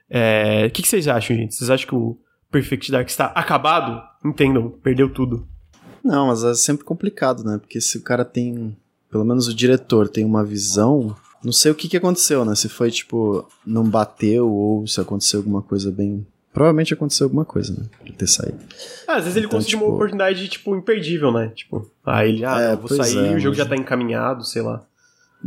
É, 0.08 0.66
O 0.66 0.70
que, 0.70 0.82
que 0.82 0.88
vocês 0.88 1.08
acham, 1.08 1.36
gente? 1.36 1.54
Vocês 1.54 1.70
acham 1.70 1.88
que 1.88 1.94
o 1.94 2.18
Perfect 2.50 2.90
Dark 2.90 3.08
está 3.08 3.26
acabado? 3.26 4.02
Entendam, 4.24 4.70
perdeu 4.82 5.08
tudo. 5.08 5.46
Não, 6.02 6.28
mas 6.28 6.42
é 6.42 6.54
sempre 6.54 6.84
complicado, 6.84 7.44
né? 7.44 7.58
Porque 7.58 7.80
se 7.80 7.98
o 7.98 8.02
cara 8.02 8.24
tem. 8.24 8.76
Pelo 9.11 9.24
menos 9.24 9.48
o 9.48 9.54
diretor 9.54 10.08
tem 10.08 10.24
uma 10.24 10.44
visão. 10.44 11.14
Não 11.42 11.52
sei 11.52 11.70
o 11.72 11.74
que, 11.74 11.88
que 11.88 11.96
aconteceu, 11.96 12.44
né? 12.44 12.54
Se 12.54 12.68
foi 12.68 12.90
tipo. 12.90 13.46
Não 13.66 13.84
bateu 13.84 14.50
ou 14.50 14.86
se 14.86 15.00
aconteceu 15.00 15.40
alguma 15.40 15.62
coisa 15.62 15.90
bem. 15.90 16.26
Provavelmente 16.53 16.92
aconteceu 16.92 17.26
alguma 17.26 17.44
coisa, 17.44 17.72
né? 17.72 17.86
Pra 18.05 18.12
ter 18.12 18.26
saído. 18.26 18.59
Ah, 19.07 19.16
às 19.16 19.24
vezes 19.24 19.36
ele 19.36 19.46
Então, 19.46 19.59
conseguiu 19.59 19.78
tipo- 19.78 19.88
uma 19.88 19.94
oportunidade, 19.94 20.48
tipo, 20.48 20.74
imperdível, 20.74 21.30
né? 21.32 21.53
Tipo, 21.55 21.88
aí 22.05 22.30
ele, 22.30 22.44
ah, 22.44 22.61
É, 22.61 22.70
não, 22.72 22.76
vou 22.78 22.88
sair, 22.88 23.16
é, 23.18 23.36
o 23.36 23.38
jogo 23.38 23.57
mas- 23.57 23.59
já 23.59 23.66
tá 23.66 23.76
encaminhado, 23.76 24.44
sei 24.44 24.62
lá. 24.62 24.82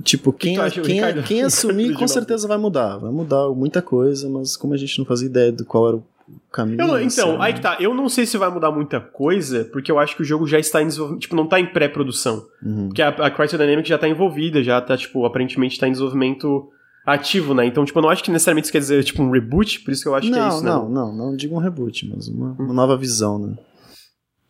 Tipo, 0.01 0.31
quem, 0.33 0.57
acha, 0.57 0.81
quem, 0.81 0.95
Ricardo? 0.95 1.23
quem 1.23 1.41
assumir 1.43 1.93
com 1.93 2.07
certeza 2.07 2.47
vai 2.47 2.57
mudar. 2.57 2.97
Vai 2.97 3.11
mudar 3.11 3.49
muita 3.49 3.81
coisa, 3.81 4.27
mas 4.29 4.55
como 4.57 4.73
a 4.73 4.77
gente 4.77 4.97
não 4.97 5.05
fazia 5.05 5.27
ideia 5.27 5.51
do 5.51 5.65
qual 5.65 5.87
era 5.89 5.97
o 5.97 6.03
caminho. 6.51 6.81
Eu 6.81 6.87
não- 6.87 6.99
então, 7.01 7.33
assim, 7.33 7.41
aí 7.43 7.53
que 7.53 7.61
tá. 7.61 7.77
Eu 7.79 7.93
não 7.93 8.07
sei 8.09 8.25
se 8.25 8.37
vai 8.37 8.49
mudar 8.49 8.71
muita 8.71 8.99
coisa, 8.99 9.65
porque 9.65 9.91
eu 9.91 9.99
acho 9.99 10.15
que 10.15 10.21
o 10.21 10.25
jogo 10.25 10.47
já 10.47 10.57
está 10.57 10.81
em 10.81 10.87
desenvolvimento. 10.87 11.21
Tipo, 11.21 11.35
não 11.35 11.45
tá 11.45 11.59
em 11.59 11.65
pré-produção. 11.67 12.43
uhum. 12.65 12.87
Porque 12.87 13.01
a, 13.01 13.09
a 13.09 13.29
Crystal 13.29 13.59
Dynamics 13.59 13.89
já 13.89 13.97
tá 13.97 14.07
envolvida, 14.07 14.63
já 14.63 14.79
tá, 14.81 14.97
tipo, 14.97 15.25
aparentemente 15.25 15.77
tá 15.79 15.87
em 15.87 15.91
desenvolvimento 15.91 16.69
ativo, 17.05 17.53
né? 17.53 17.65
Então, 17.65 17.83
tipo, 17.85 17.97
eu 17.99 18.03
não 18.03 18.09
acho 18.09 18.23
que 18.23 18.31
necessariamente 18.31 18.65
isso 18.65 18.71
quer 18.71 18.79
dizer, 18.79 19.03
tipo, 19.03 19.21
um 19.21 19.31
reboot, 19.31 19.81
por 19.81 19.91
isso 19.91 20.03
que 20.03 20.07
eu 20.09 20.15
acho 20.15 20.27
que 20.29 20.33
é 20.35 20.39
Não, 20.39 20.47
isso, 20.49 20.63
né? 20.63 20.69
não, 20.71 20.89
não, 20.89 21.13
não 21.15 21.35
digo 21.35 21.55
um 21.55 21.59
reboot, 21.59 22.07
mas 22.09 22.27
uma, 22.27 22.51
Hum. 22.51 22.55
uma 22.59 22.73
nova 22.73 22.95
visão, 22.97 23.37
né? 23.39 23.55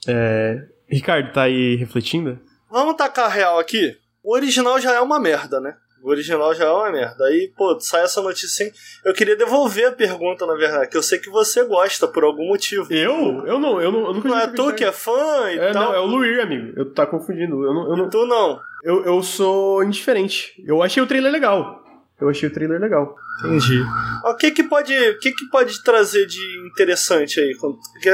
É... 0.08 0.66
Ricardo, 0.89 1.32
tá 1.34 1.43
aí 1.43 1.76
refletindo? 1.76 2.39
Vamos 2.70 2.95
tacar 2.95 3.26
a 3.26 3.30
real 3.30 3.60
aqui? 3.60 3.95
O 4.24 4.34
original 4.36 4.80
já 4.80 4.93
é 4.93 4.99
uma 5.01 5.20
merda, 5.20 5.60
né? 5.60 5.76
O 6.04 6.10
original 6.10 6.54
já 6.54 6.66
é 6.66 6.70
uma 6.70 6.91
merda. 6.91 7.24
Aí, 7.26 7.51
pô, 7.58 7.80
sai 7.80 8.04
essa 8.04 8.22
notícia 8.22 8.47
assim. 8.66 8.76
Eu 9.06 9.14
queria 9.14 9.38
devolver 9.38 9.88
a 9.88 9.91
pergunta, 9.91 10.45
na 10.45 10.54
verdade, 10.54 10.89
que 10.89 10.97
eu 10.97 11.01
sei 11.04 11.18
que 11.18 11.30
você 11.30 11.64
gosta 11.64 12.08
por 12.10 12.26
algum 12.26 12.45
motivo. 12.49 12.91
Eu? 12.93 13.45
Eu 13.47 13.58
não, 13.58 13.82
eu, 13.82 13.89
não, 13.91 13.99
eu 14.08 14.14
nunca 14.14 14.28
Não 14.28 14.38
é 14.38 14.47
tu 14.47 14.74
que 14.74 14.84
é 14.84 14.91
fã 14.91 15.49
e 15.49 15.58
É, 15.58 15.72
tal? 15.72 15.86
não, 15.86 15.93
é 15.95 15.99
o 16.01 16.06
Luir, 16.06 16.41
amigo. 16.41 16.74
Eu 16.76 16.91
tá 16.93 17.06
confundindo. 17.08 17.64
Eu 17.64 17.74
não, 17.74 17.89
eu, 17.89 17.95
não, 17.97 18.10
Tu 18.10 18.26
não. 18.26 18.60
eu, 18.84 19.06
eu 19.06 19.24
sou 19.24 19.82
indiferente. 19.84 20.54
Eu 20.68 20.84
achei 20.84 21.01
o 21.01 21.08
trailer 21.08 21.32
legal. 21.32 21.83
Eu 22.22 22.30
achei 22.30 22.47
o 22.47 22.53
trailer 22.53 22.80
legal. 22.80 23.16
Entendi. 23.45 23.82
O 24.26 24.36
que 24.36 24.51
que 24.51 24.64
pode, 24.64 24.93
o 24.93 25.20
que 25.20 25.32
que 25.32 25.45
pode 25.49 25.84
trazer 25.84 26.26
de 26.26 26.39
interessante 26.68 27.39
aí? 27.39 27.55
Porque, 27.59 28.09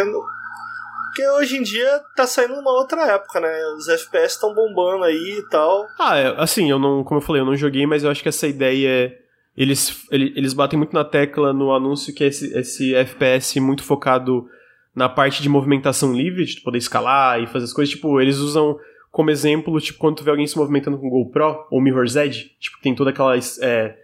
porque 1.07 1.27
hoje 1.37 1.57
em 1.57 1.63
dia 1.63 1.99
tá 2.15 2.25
saindo 2.25 2.53
uma 2.55 2.71
outra 2.71 3.01
época, 3.07 3.39
né? 3.39 3.49
Os 3.77 3.87
FPS 3.87 4.33
estão 4.35 4.53
bombando 4.53 5.03
aí 5.03 5.37
e 5.39 5.49
tal. 5.49 5.85
Ah, 5.99 6.17
é, 6.17 6.33
assim, 6.41 6.69
eu 6.69 6.79
não, 6.79 7.03
como 7.03 7.19
eu 7.19 7.25
falei, 7.25 7.41
eu 7.41 7.45
não 7.45 7.55
joguei, 7.55 7.85
mas 7.85 8.03
eu 8.03 8.09
acho 8.09 8.23
que 8.23 8.29
essa 8.29 8.47
ideia 8.47 8.87
é. 8.87 9.17
Eles, 9.57 10.05
ele- 10.09 10.31
eles 10.37 10.53
batem 10.53 10.77
muito 10.77 10.93
na 10.93 11.03
tecla 11.03 11.51
no 11.51 11.73
anúncio 11.73 12.13
que 12.15 12.23
é 12.23 12.27
esse, 12.27 12.57
esse 12.57 12.95
FPS 12.95 13.59
muito 13.59 13.83
focado 13.83 14.47
na 14.95 15.09
parte 15.09 15.41
de 15.43 15.49
movimentação 15.49 16.13
livre, 16.13 16.45
de 16.45 16.61
poder 16.61 16.77
escalar 16.77 17.41
e 17.41 17.47
fazer 17.47 17.65
as 17.65 17.73
coisas. 17.73 17.93
Tipo, 17.93 18.21
eles 18.21 18.37
usam 18.37 18.77
como 19.11 19.31
exemplo, 19.31 19.79
tipo, 19.79 19.99
quando 19.99 20.17
tu 20.17 20.23
vê 20.23 20.31
alguém 20.31 20.47
se 20.47 20.57
movimentando 20.57 20.97
com 20.97 21.09
GoPro 21.09 21.65
ou 21.71 21.81
Mirror's 21.81 22.15
Edge, 22.15 22.55
tipo, 22.59 22.77
tem 22.81 22.93
toda 22.93 23.09
aquela. 23.09 23.35
É, 23.61 23.95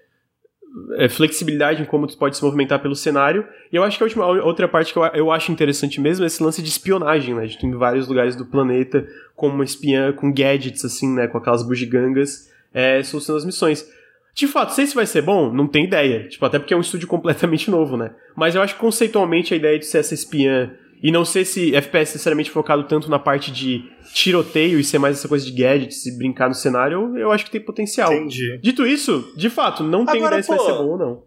é, 0.97 1.07
flexibilidade 1.07 1.81
em 1.81 1.85
como 1.85 2.05
tu 2.05 2.17
pode 2.17 2.35
se 2.35 2.43
movimentar 2.43 2.79
pelo 2.79 2.95
cenário. 2.95 3.47
E 3.71 3.75
eu 3.75 3.83
acho 3.83 3.97
que 3.97 4.03
a, 4.03 4.05
última, 4.05 4.25
outra 4.43 4.67
parte 4.67 4.91
que 4.91 4.99
eu, 4.99 5.05
eu 5.05 5.31
acho 5.31 5.51
interessante 5.51 6.01
mesmo 6.01 6.23
é 6.23 6.27
esse 6.27 6.43
lance 6.43 6.61
de 6.61 6.67
espionagem, 6.67 7.33
né? 7.33 7.45
De 7.45 7.57
tu 7.57 7.65
em 7.65 7.75
vários 7.75 8.07
lugares 8.07 8.35
do 8.35 8.45
planeta, 8.45 9.07
como 9.35 9.55
uma 9.55 9.63
espiã, 9.63 10.11
com 10.11 10.31
gadgets, 10.31 10.83
assim, 10.83 11.13
né? 11.13 11.27
Com 11.27 11.37
aquelas 11.37 11.63
bugigangas, 11.63 12.51
é, 12.73 13.01
solucionando 13.03 13.39
as 13.39 13.45
missões. 13.45 13.89
De 14.33 14.47
fato, 14.47 14.73
sei 14.73 14.85
se 14.85 14.93
vai 14.93 15.05
ser 15.05 15.21
bom, 15.21 15.51
não 15.51 15.65
tem 15.65 15.85
ideia. 15.85 16.27
Tipo, 16.27 16.45
até 16.45 16.59
porque 16.59 16.73
é 16.73 16.77
um 16.77 16.81
estúdio 16.81 17.07
completamente 17.07 17.71
novo, 17.71 17.95
né? 17.95 18.11
Mas 18.35 18.55
eu 18.55 18.61
acho 18.61 18.73
que 18.73 18.81
conceitualmente 18.81 19.53
a 19.53 19.57
ideia 19.57 19.79
de 19.79 19.85
ser 19.85 19.99
essa 19.99 20.13
espiã 20.13 20.73
e 21.05 21.11
não 21.11 21.23
ser 21.23 21.41
esse 21.41 21.75
FPS 21.75 22.13
necessariamente 22.13 22.49
focado 22.49 22.83
tanto 22.85 23.11
na 23.11 23.19
parte 23.19 23.51
de 23.51 23.87
tiroteio 24.11 24.79
e 24.79 24.83
ser 24.83 24.97
mais 24.97 25.19
essa 25.19 25.27
coisa 25.27 25.45
de 25.45 25.51
gadgets 25.51 26.03
e 26.07 26.17
brincar 26.17 26.47
no 26.47 26.55
cenário, 26.55 27.15
eu 27.15 27.31
acho 27.31 27.45
que 27.45 27.51
tem 27.51 27.61
potencial. 27.61 28.11
Entendi. 28.11 28.57
Dito 28.57 28.87
isso, 28.87 29.31
de 29.37 29.47
fato, 29.47 29.83
não 29.83 30.03
tenho 30.03 30.25
Agora, 30.25 30.39
ideia 30.39 30.41
se 30.41 30.49
vai 30.49 30.57
ser 30.57 30.73
bom 30.73 30.93
ou 30.93 30.97
não. 30.97 31.23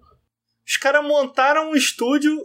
Os 0.66 0.76
caras 0.76 1.06
montaram 1.06 1.70
um 1.70 1.76
estúdio 1.76 2.36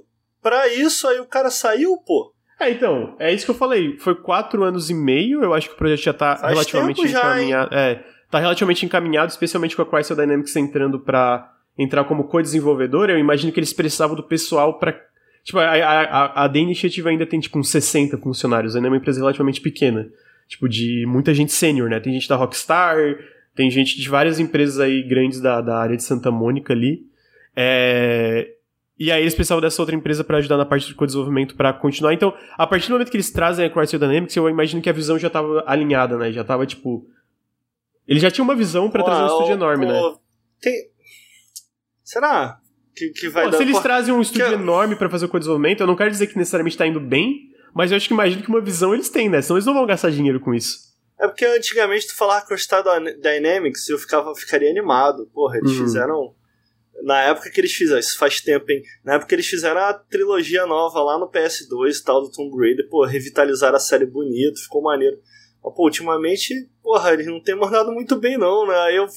pra 0.43 0.67
isso, 0.67 1.07
aí 1.07 1.19
o 1.19 1.25
cara 1.25 1.49
saiu, 1.49 1.97
pô. 2.05 2.31
É, 2.59 2.69
então, 2.69 3.15
é 3.17 3.33
isso 3.33 3.45
que 3.45 3.51
eu 3.51 3.55
falei. 3.55 3.97
Foi 3.97 4.13
quatro 4.13 4.63
anos 4.63 4.91
e 4.91 4.93
meio, 4.93 5.43
eu 5.43 5.55
acho 5.55 5.69
que 5.69 5.73
o 5.73 5.77
projeto 5.77 6.03
já 6.03 6.13
tá 6.13 6.35
Faz 6.35 6.53
relativamente 6.53 7.07
já, 7.07 7.19
encaminhado. 7.19 7.73
É, 7.73 8.05
tá 8.29 8.37
relativamente 8.37 8.85
encaminhado, 8.85 9.31
especialmente 9.31 9.75
com 9.75 9.81
a 9.81 9.89
Crystal 9.89 10.15
Dynamics 10.15 10.55
entrando 10.55 10.99
pra 10.99 11.51
entrar 11.75 12.03
como 12.03 12.25
co-desenvolvedor. 12.25 13.09
Eu 13.09 13.17
imagino 13.17 13.51
que 13.51 13.59
eles 13.59 13.73
precisavam 13.73 14.15
do 14.15 14.21
pessoal 14.21 14.77
pra. 14.77 14.95
Tipo, 15.43 15.59
a, 15.59 15.65
a, 15.65 16.45
a, 16.45 16.49
The 16.49 16.59
Initiative 16.59 17.09
ainda 17.09 17.25
tem, 17.25 17.39
tipo, 17.39 17.59
uns 17.59 17.69
60 17.69 18.17
funcionários, 18.17 18.75
ainda 18.75 18.87
é 18.87 18.91
uma 18.91 18.97
empresa 18.97 19.19
relativamente 19.19 19.59
pequena. 19.59 20.09
Tipo, 20.47 20.69
de 20.69 21.05
muita 21.05 21.33
gente 21.33 21.51
sênior, 21.51 21.89
né? 21.89 21.99
Tem 21.99 22.13
gente 22.13 22.29
da 22.29 22.35
Rockstar, 22.35 22.97
tem 23.53 23.69
gente 23.69 23.99
de 23.99 24.09
várias 24.09 24.39
empresas 24.39 24.79
aí 24.79 25.03
grandes 25.03 25.41
da, 25.41 25.59
da 25.59 25.77
área 25.77 25.97
de 25.97 26.03
Santa 26.03 26.31
Mônica 26.31 26.71
ali. 26.71 27.05
É, 27.55 28.53
e 28.97 29.11
aí 29.11 29.21
eles 29.21 29.35
precisavam 29.35 29.61
dessa 29.61 29.81
outra 29.81 29.95
empresa 29.95 30.23
para 30.23 30.37
ajudar 30.37 30.55
na 30.55 30.65
parte 30.65 30.87
de 30.87 30.95
co-desenvolvimento 30.95 31.55
para 31.55 31.73
continuar. 31.73 32.13
Então, 32.13 32.33
a 32.57 32.65
partir 32.65 32.87
do 32.87 32.93
momento 32.93 33.11
que 33.11 33.17
eles 33.17 33.31
trazem 33.31 33.65
a 33.65 33.69
Crystal 33.69 33.99
Dynamics, 33.99 34.35
eu 34.37 34.49
imagino 34.49 34.81
que 34.81 34.89
a 34.89 34.93
visão 34.93 35.19
já 35.19 35.29
tava 35.29 35.63
alinhada, 35.67 36.17
né? 36.17 36.31
Já 36.31 36.43
tava, 36.43 36.65
tipo... 36.65 37.05
Ele 38.07 38.19
já 38.19 38.31
tinha 38.31 38.43
uma 38.43 38.55
visão 38.55 38.89
para 38.89 39.03
trazer 39.03 39.23
um 39.23 39.27
Pô, 39.27 39.33
estúdio 39.33 39.53
enorme, 39.53 39.85
pô, 39.85 39.91
né? 39.91 40.15
Tem... 40.61 40.73
Será 42.03 42.59
que, 42.95 43.09
que 43.09 43.29
vai 43.29 43.45
Pô, 43.45 43.51
dar... 43.51 43.57
se 43.57 43.63
eles 43.63 43.79
trazem 43.79 44.13
um 44.13 44.21
estúdio 44.21 44.47
que- 44.47 44.53
enorme 44.53 44.95
para 44.95 45.09
fazer 45.09 45.25
o 45.25 45.29
co-desenvolvimento, 45.29 45.81
eu 45.81 45.87
não 45.87 45.95
quero 45.95 46.11
dizer 46.11 46.27
que 46.27 46.37
necessariamente 46.37 46.77
tá 46.77 46.85
indo 46.87 46.99
bem, 46.99 47.49
mas 47.73 47.91
eu 47.91 47.97
acho 47.97 48.07
que 48.07 48.13
imagino 48.13 48.41
que 48.43 48.49
uma 48.49 48.61
visão 48.61 48.93
eles 48.93 49.09
têm, 49.09 49.29
né? 49.29 49.41
Senão 49.41 49.57
eles 49.57 49.65
não 49.65 49.73
vão 49.73 49.85
gastar 49.85 50.11
dinheiro 50.11 50.39
com 50.39 50.53
isso. 50.53 50.93
É 51.19 51.27
porque 51.27 51.45
antigamente 51.45 52.07
tu 52.07 52.13
o 52.53 52.57
Star 52.57 52.83
Dynamics 53.21 53.87
eu 53.89 53.97
ficava, 53.97 54.35
ficaria 54.35 54.69
animado. 54.69 55.25
Porra, 55.33 55.57
eles 55.57 55.71
Uhum. 55.71 55.77
fizeram. 55.77 56.35
Na 57.03 57.19
época 57.21 57.49
que 57.49 57.59
eles 57.59 57.73
fizeram, 57.73 57.99
isso 57.99 58.17
faz 58.17 58.39
tempo, 58.41 58.65
hein? 58.71 58.81
Na 59.03 59.13
época 59.15 59.29
que 59.29 59.35
eles 59.35 59.47
fizeram 59.47 59.81
a 59.81 59.93
trilogia 59.93 60.65
nova 60.65 61.01
lá 61.01 61.17
no 61.17 61.29
PS2 61.29 61.97
e 61.99 62.03
tal, 62.03 62.21
do 62.21 62.31
Tomb 62.31 62.55
Raider, 62.57 62.87
pô, 62.89 63.03
revitalizaram 63.05 63.75
a 63.75 63.79
série 63.79 64.05
bonito, 64.05 64.61
ficou 64.61 64.81
maneiro. 64.81 65.17
Mas, 65.63 65.73
pô, 65.73 65.83
ultimamente, 65.83 66.53
porra, 66.81 67.11
eles 67.13 67.25
não 67.25 67.41
têm 67.41 67.55
mandado 67.55 67.91
muito 67.91 68.15
bem, 68.17 68.37
não, 68.37 68.67
né? 68.67 68.75
Aí 68.81 68.95
eu. 68.97 69.07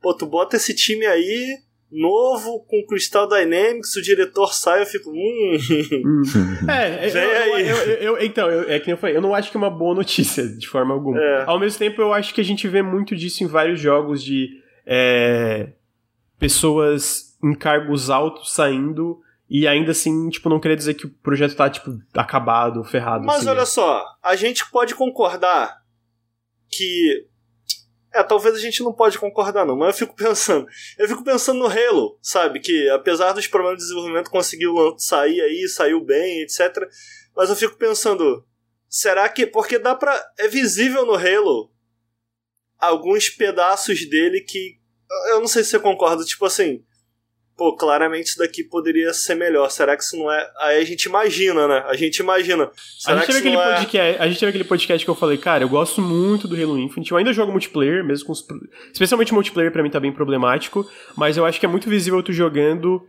Pô, 0.00 0.14
tu 0.14 0.26
bota 0.26 0.56
esse 0.56 0.74
time 0.74 1.06
aí, 1.06 1.58
novo, 1.92 2.64
com 2.68 2.84
Crystal 2.86 3.26
Dynamics, 3.28 3.96
o 3.96 4.02
diretor 4.02 4.54
sai, 4.54 4.82
eu 4.82 4.86
fico. 4.86 5.10
Hum. 5.10 5.56
É, 6.70 7.06
eu, 7.08 7.10
Vem 7.12 7.22
eu- 7.24 7.54
aí. 7.54 7.68
eu- 7.68 7.76
eu- 7.76 7.96
eu- 8.16 8.24
então, 8.24 8.48
eu- 8.48 8.70
é 8.70 8.78
que 8.78 8.86
nem 8.86 8.92
eu 8.92 8.98
falei, 8.98 9.16
eu 9.16 9.20
não 9.22 9.34
acho 9.34 9.50
que 9.50 9.56
é 9.56 9.58
uma 9.60 9.70
boa 9.70 9.94
notícia, 9.94 10.46
de 10.46 10.68
forma 10.68 10.94
alguma. 10.94 11.20
É. 11.20 11.44
Ao 11.46 11.58
mesmo 11.58 11.78
tempo, 11.78 12.00
eu 12.00 12.12
acho 12.12 12.32
que 12.32 12.40
a 12.40 12.44
gente 12.44 12.68
vê 12.68 12.80
muito 12.82 13.16
disso 13.16 13.42
em 13.42 13.46
vários 13.46 13.80
jogos 13.80 14.22
de 14.22 14.48
é, 14.86 15.72
pessoas 16.38 17.36
em 17.42 17.54
cargos 17.54 18.10
altos 18.10 18.52
saindo 18.52 19.18
e 19.48 19.66
ainda 19.66 19.90
assim, 19.90 20.28
tipo, 20.30 20.48
não 20.48 20.60
querer 20.60 20.76
dizer 20.76 20.94
que 20.94 21.06
o 21.06 21.10
projeto 21.10 21.56
tá, 21.56 21.68
tipo, 21.68 21.90
acabado, 22.14 22.84
ferrado. 22.84 23.24
Mas 23.24 23.38
assim, 23.40 23.48
olha 23.48 23.60
né? 23.60 23.66
só, 23.66 24.04
a 24.22 24.36
gente 24.36 24.68
pode 24.70 24.94
concordar 24.94 25.76
que. 26.70 27.26
É, 28.12 28.22
talvez 28.22 28.56
a 28.56 28.58
gente 28.58 28.82
não 28.82 28.92
pode 28.92 29.18
concordar, 29.18 29.64
não, 29.64 29.76
mas 29.76 29.88
eu 29.88 30.06
fico 30.06 30.16
pensando. 30.16 30.66
Eu 30.98 31.08
fico 31.08 31.22
pensando 31.22 31.58
no 31.60 31.66
Halo, 31.66 32.18
sabe? 32.20 32.60
Que 32.60 32.88
apesar 32.90 33.32
dos 33.32 33.46
problemas 33.46 33.78
de 33.78 33.84
desenvolvimento, 33.84 34.30
conseguiu 34.30 34.74
sair 34.98 35.40
aí, 35.40 35.68
saiu 35.68 36.04
bem, 36.04 36.42
etc. 36.42 36.88
Mas 37.36 37.50
eu 37.50 37.56
fico 37.56 37.76
pensando. 37.76 38.44
Será 38.88 39.28
que. 39.28 39.46
Porque 39.46 39.78
dá 39.78 39.94
pra. 39.94 40.20
É 40.38 40.48
visível 40.48 41.06
no 41.06 41.14
Halo 41.14 41.70
alguns 42.78 43.28
pedaços 43.28 44.08
dele 44.08 44.40
que. 44.40 44.80
Eu 45.30 45.40
não 45.40 45.48
sei 45.48 45.62
se 45.62 45.70
você 45.70 45.78
concorda, 45.78 46.24
tipo 46.24 46.44
assim. 46.44 46.84
Pô, 47.60 47.76
claramente 47.76 48.28
isso 48.28 48.38
daqui 48.38 48.64
poderia 48.64 49.12
ser 49.12 49.34
melhor. 49.34 49.68
Será 49.70 49.94
que 49.94 50.02
isso 50.02 50.16
não 50.16 50.32
é. 50.32 50.50
Aí 50.60 50.80
a 50.80 50.84
gente 50.86 51.04
imagina, 51.04 51.68
né? 51.68 51.84
A 51.88 51.94
gente 51.94 52.16
imagina. 52.20 52.64
A 52.64 52.70
Será 52.98 53.16
gente, 53.18 53.26
que 53.26 53.32
teve 53.34 53.48
aquele 53.48 53.62
é... 53.62 53.76
podcast, 53.76 54.22
a 54.22 54.28
gente 54.28 54.40
teve 54.40 54.48
aquele 54.48 54.64
podcast 54.64 55.04
que 55.04 55.10
eu 55.10 55.14
falei, 55.14 55.36
cara, 55.36 55.62
eu 55.62 55.68
gosto 55.68 56.00
muito 56.00 56.48
do 56.48 56.56
Halo 56.56 56.78
Infinite, 56.78 57.12
eu 57.12 57.18
ainda 57.18 57.34
jogo 57.34 57.52
multiplayer, 57.52 58.02
mesmo 58.02 58.24
com 58.24 58.32
os... 58.32 58.42
Especialmente 58.90 59.34
multiplayer 59.34 59.70
pra 59.70 59.82
mim 59.82 59.90
tá 59.90 60.00
bem 60.00 60.10
problemático, 60.10 60.90
mas 61.14 61.36
eu 61.36 61.44
acho 61.44 61.60
que 61.60 61.66
é 61.66 61.68
muito 61.68 61.86
visível 61.90 62.22
tu 62.22 62.32
jogando 62.32 63.06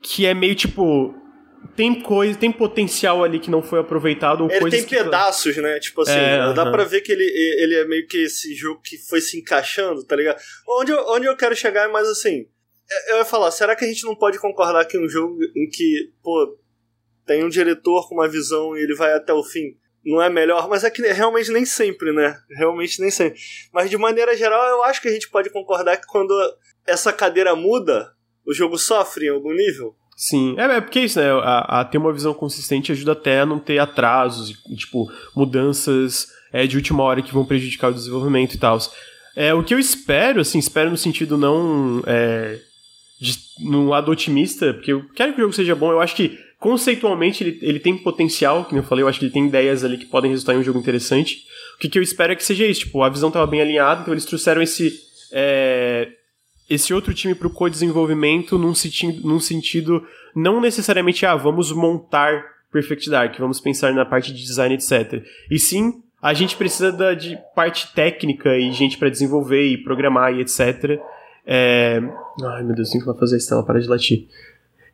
que 0.00 0.24
é 0.24 0.34
meio 0.34 0.54
tipo... 0.54 1.12
Tem 1.74 2.00
coisa, 2.00 2.38
tem 2.38 2.52
potencial 2.52 3.24
ali 3.24 3.40
que 3.40 3.50
não 3.50 3.60
foi 3.60 3.80
aproveitado 3.80 4.44
ou 4.44 4.50
Ele 4.52 4.70
tem 4.70 4.84
pedaços, 4.84 5.56
né? 5.56 5.80
Tipo 5.80 6.02
assim, 6.02 6.12
É, 6.12 6.52
dá 6.52 6.62
aham. 6.62 6.70
pra 6.70 6.84
ver 6.84 7.00
que 7.00 7.10
ele, 7.10 7.24
ele 7.24 7.74
é 7.74 7.84
meio 7.86 8.06
que 8.06 8.18
esse 8.18 8.54
jogo 8.54 8.80
que 8.84 8.98
foi 8.98 9.20
se 9.20 9.38
encaixando, 9.38 10.04
tá 10.04 10.14
ligado? 10.14 10.40
Onde 10.68 10.92
eu, 10.92 11.04
onde 11.08 11.26
eu 11.26 11.36
quero 11.36 11.56
chegar 11.56 11.88
é 11.88 11.92
mais 11.92 12.06
assim. 12.06 12.46
Eu 13.08 13.18
ia 13.18 13.24
falar, 13.24 13.50
será 13.50 13.76
que 13.76 13.84
a 13.84 13.88
gente 13.88 14.04
não 14.04 14.14
pode 14.14 14.38
concordar 14.38 14.84
que 14.84 14.98
um 14.98 15.08
jogo 15.08 15.38
em 15.56 15.68
que, 15.68 16.12
pô, 16.22 16.58
tem 17.26 17.44
um 17.44 17.48
diretor 17.48 18.08
com 18.08 18.14
uma 18.14 18.28
visão 18.28 18.76
e 18.76 18.82
ele 18.82 18.94
vai 18.94 19.12
até 19.12 19.32
o 19.32 19.44
fim 19.44 19.76
não 20.04 20.20
é 20.20 20.28
melhor? 20.28 20.68
Mas 20.68 20.84
é 20.84 20.90
que 20.90 21.00
realmente 21.02 21.50
nem 21.52 21.64
sempre, 21.64 22.12
né? 22.12 22.36
Realmente 22.50 23.00
nem 23.00 23.10
sempre. 23.10 23.38
Mas 23.72 23.88
de 23.88 23.96
maneira 23.96 24.36
geral, 24.36 24.62
eu 24.68 24.82
acho 24.84 25.00
que 25.00 25.08
a 25.08 25.12
gente 25.12 25.30
pode 25.30 25.50
concordar 25.50 25.96
que 25.96 26.06
quando 26.06 26.34
essa 26.86 27.12
cadeira 27.12 27.54
muda, 27.54 28.12
o 28.46 28.52
jogo 28.52 28.76
sofre 28.76 29.26
em 29.26 29.30
algum 29.30 29.52
nível. 29.52 29.94
Sim, 30.16 30.54
é, 30.58 30.64
é 30.64 30.80
porque 30.80 31.00
é 31.00 31.04
isso, 31.04 31.18
né? 31.18 31.30
A, 31.30 31.80
a 31.80 31.84
ter 31.84 31.98
uma 31.98 32.12
visão 32.12 32.34
consistente 32.34 32.92
ajuda 32.92 33.12
até 33.12 33.40
a 33.40 33.46
não 33.46 33.58
ter 33.58 33.78
atrasos, 33.78 34.50
e, 34.68 34.76
tipo, 34.76 35.10
mudanças 35.34 36.28
é, 36.52 36.66
de 36.66 36.76
última 36.76 37.02
hora 37.02 37.22
que 37.22 37.32
vão 37.32 37.44
prejudicar 37.44 37.90
o 37.90 37.94
desenvolvimento 37.94 38.54
e 38.54 38.58
tal. 38.58 38.78
É, 39.34 39.54
o 39.54 39.64
que 39.64 39.72
eu 39.72 39.78
espero, 39.78 40.40
assim, 40.40 40.58
espero 40.58 40.90
no 40.90 40.96
sentido 40.96 41.38
não. 41.38 42.02
É, 42.06 42.58
no 43.62 43.88
lado 43.88 44.10
otimista, 44.10 44.74
porque 44.74 44.92
eu 44.92 45.04
quero 45.14 45.32
que 45.32 45.38
o 45.38 45.42
jogo 45.42 45.52
seja 45.52 45.74
bom, 45.74 45.90
eu 45.90 46.00
acho 46.00 46.16
que 46.16 46.38
conceitualmente 46.58 47.42
ele, 47.42 47.58
ele 47.62 47.80
tem 47.80 47.96
potencial, 47.96 48.64
como 48.64 48.78
eu 48.78 48.84
falei, 48.84 49.02
eu 49.02 49.08
acho 49.08 49.18
que 49.18 49.24
ele 49.24 49.32
tem 49.32 49.46
ideias 49.46 49.84
ali 49.84 49.98
que 49.98 50.06
podem 50.06 50.30
resultar 50.30 50.54
em 50.54 50.58
um 50.58 50.62
jogo 50.62 50.78
interessante. 50.78 51.44
O 51.74 51.78
que, 51.78 51.88
que 51.88 51.98
eu 51.98 52.02
espero 52.02 52.32
é 52.32 52.36
que 52.36 52.44
seja 52.44 52.66
isso, 52.66 52.80
tipo, 52.80 53.02
a 53.02 53.08
visão 53.08 53.28
estava 53.28 53.46
bem 53.46 53.60
alinhada, 53.60 54.02
então 54.02 54.14
eles 54.14 54.24
trouxeram 54.24 54.62
esse. 54.62 54.92
é, 55.32 56.08
esse 56.70 56.94
outro 56.94 57.12
time 57.12 57.34
pro 57.34 57.50
co-desenvolvimento 57.50 58.56
num, 58.56 58.74
senti 58.74 59.06
num 59.06 59.40
sentido 59.40 60.06
não 60.34 60.60
necessariamente, 60.60 61.26
ah, 61.26 61.36
vamos 61.36 61.70
montar 61.72 62.44
Perfect 62.72 63.10
Dark, 63.10 63.38
vamos 63.38 63.60
pensar 63.60 63.92
na 63.92 64.06
parte 64.06 64.32
de 64.32 64.42
design, 64.42 64.74
etc. 64.74 65.22
E 65.50 65.58
sim, 65.58 66.02
a 66.22 66.32
gente 66.32 66.56
precisa 66.56 66.90
da, 66.90 67.12
de 67.12 67.36
parte 67.54 67.92
técnica 67.92 68.56
e 68.56 68.72
gente 68.72 68.96
para 68.96 69.10
desenvolver 69.10 69.66
e 69.66 69.76
programar 69.76 70.32
e 70.32 70.40
etc. 70.40 70.98
É... 71.46 72.00
Ai 72.42 72.62
meu 72.62 72.74
Deus, 72.74 72.90
tem 72.90 73.00
que 73.00 73.18
fazer 73.18 73.36
isso, 73.36 73.52
ela 73.52 73.64
para 73.64 73.80
de 73.80 73.88
latir. 73.88 74.28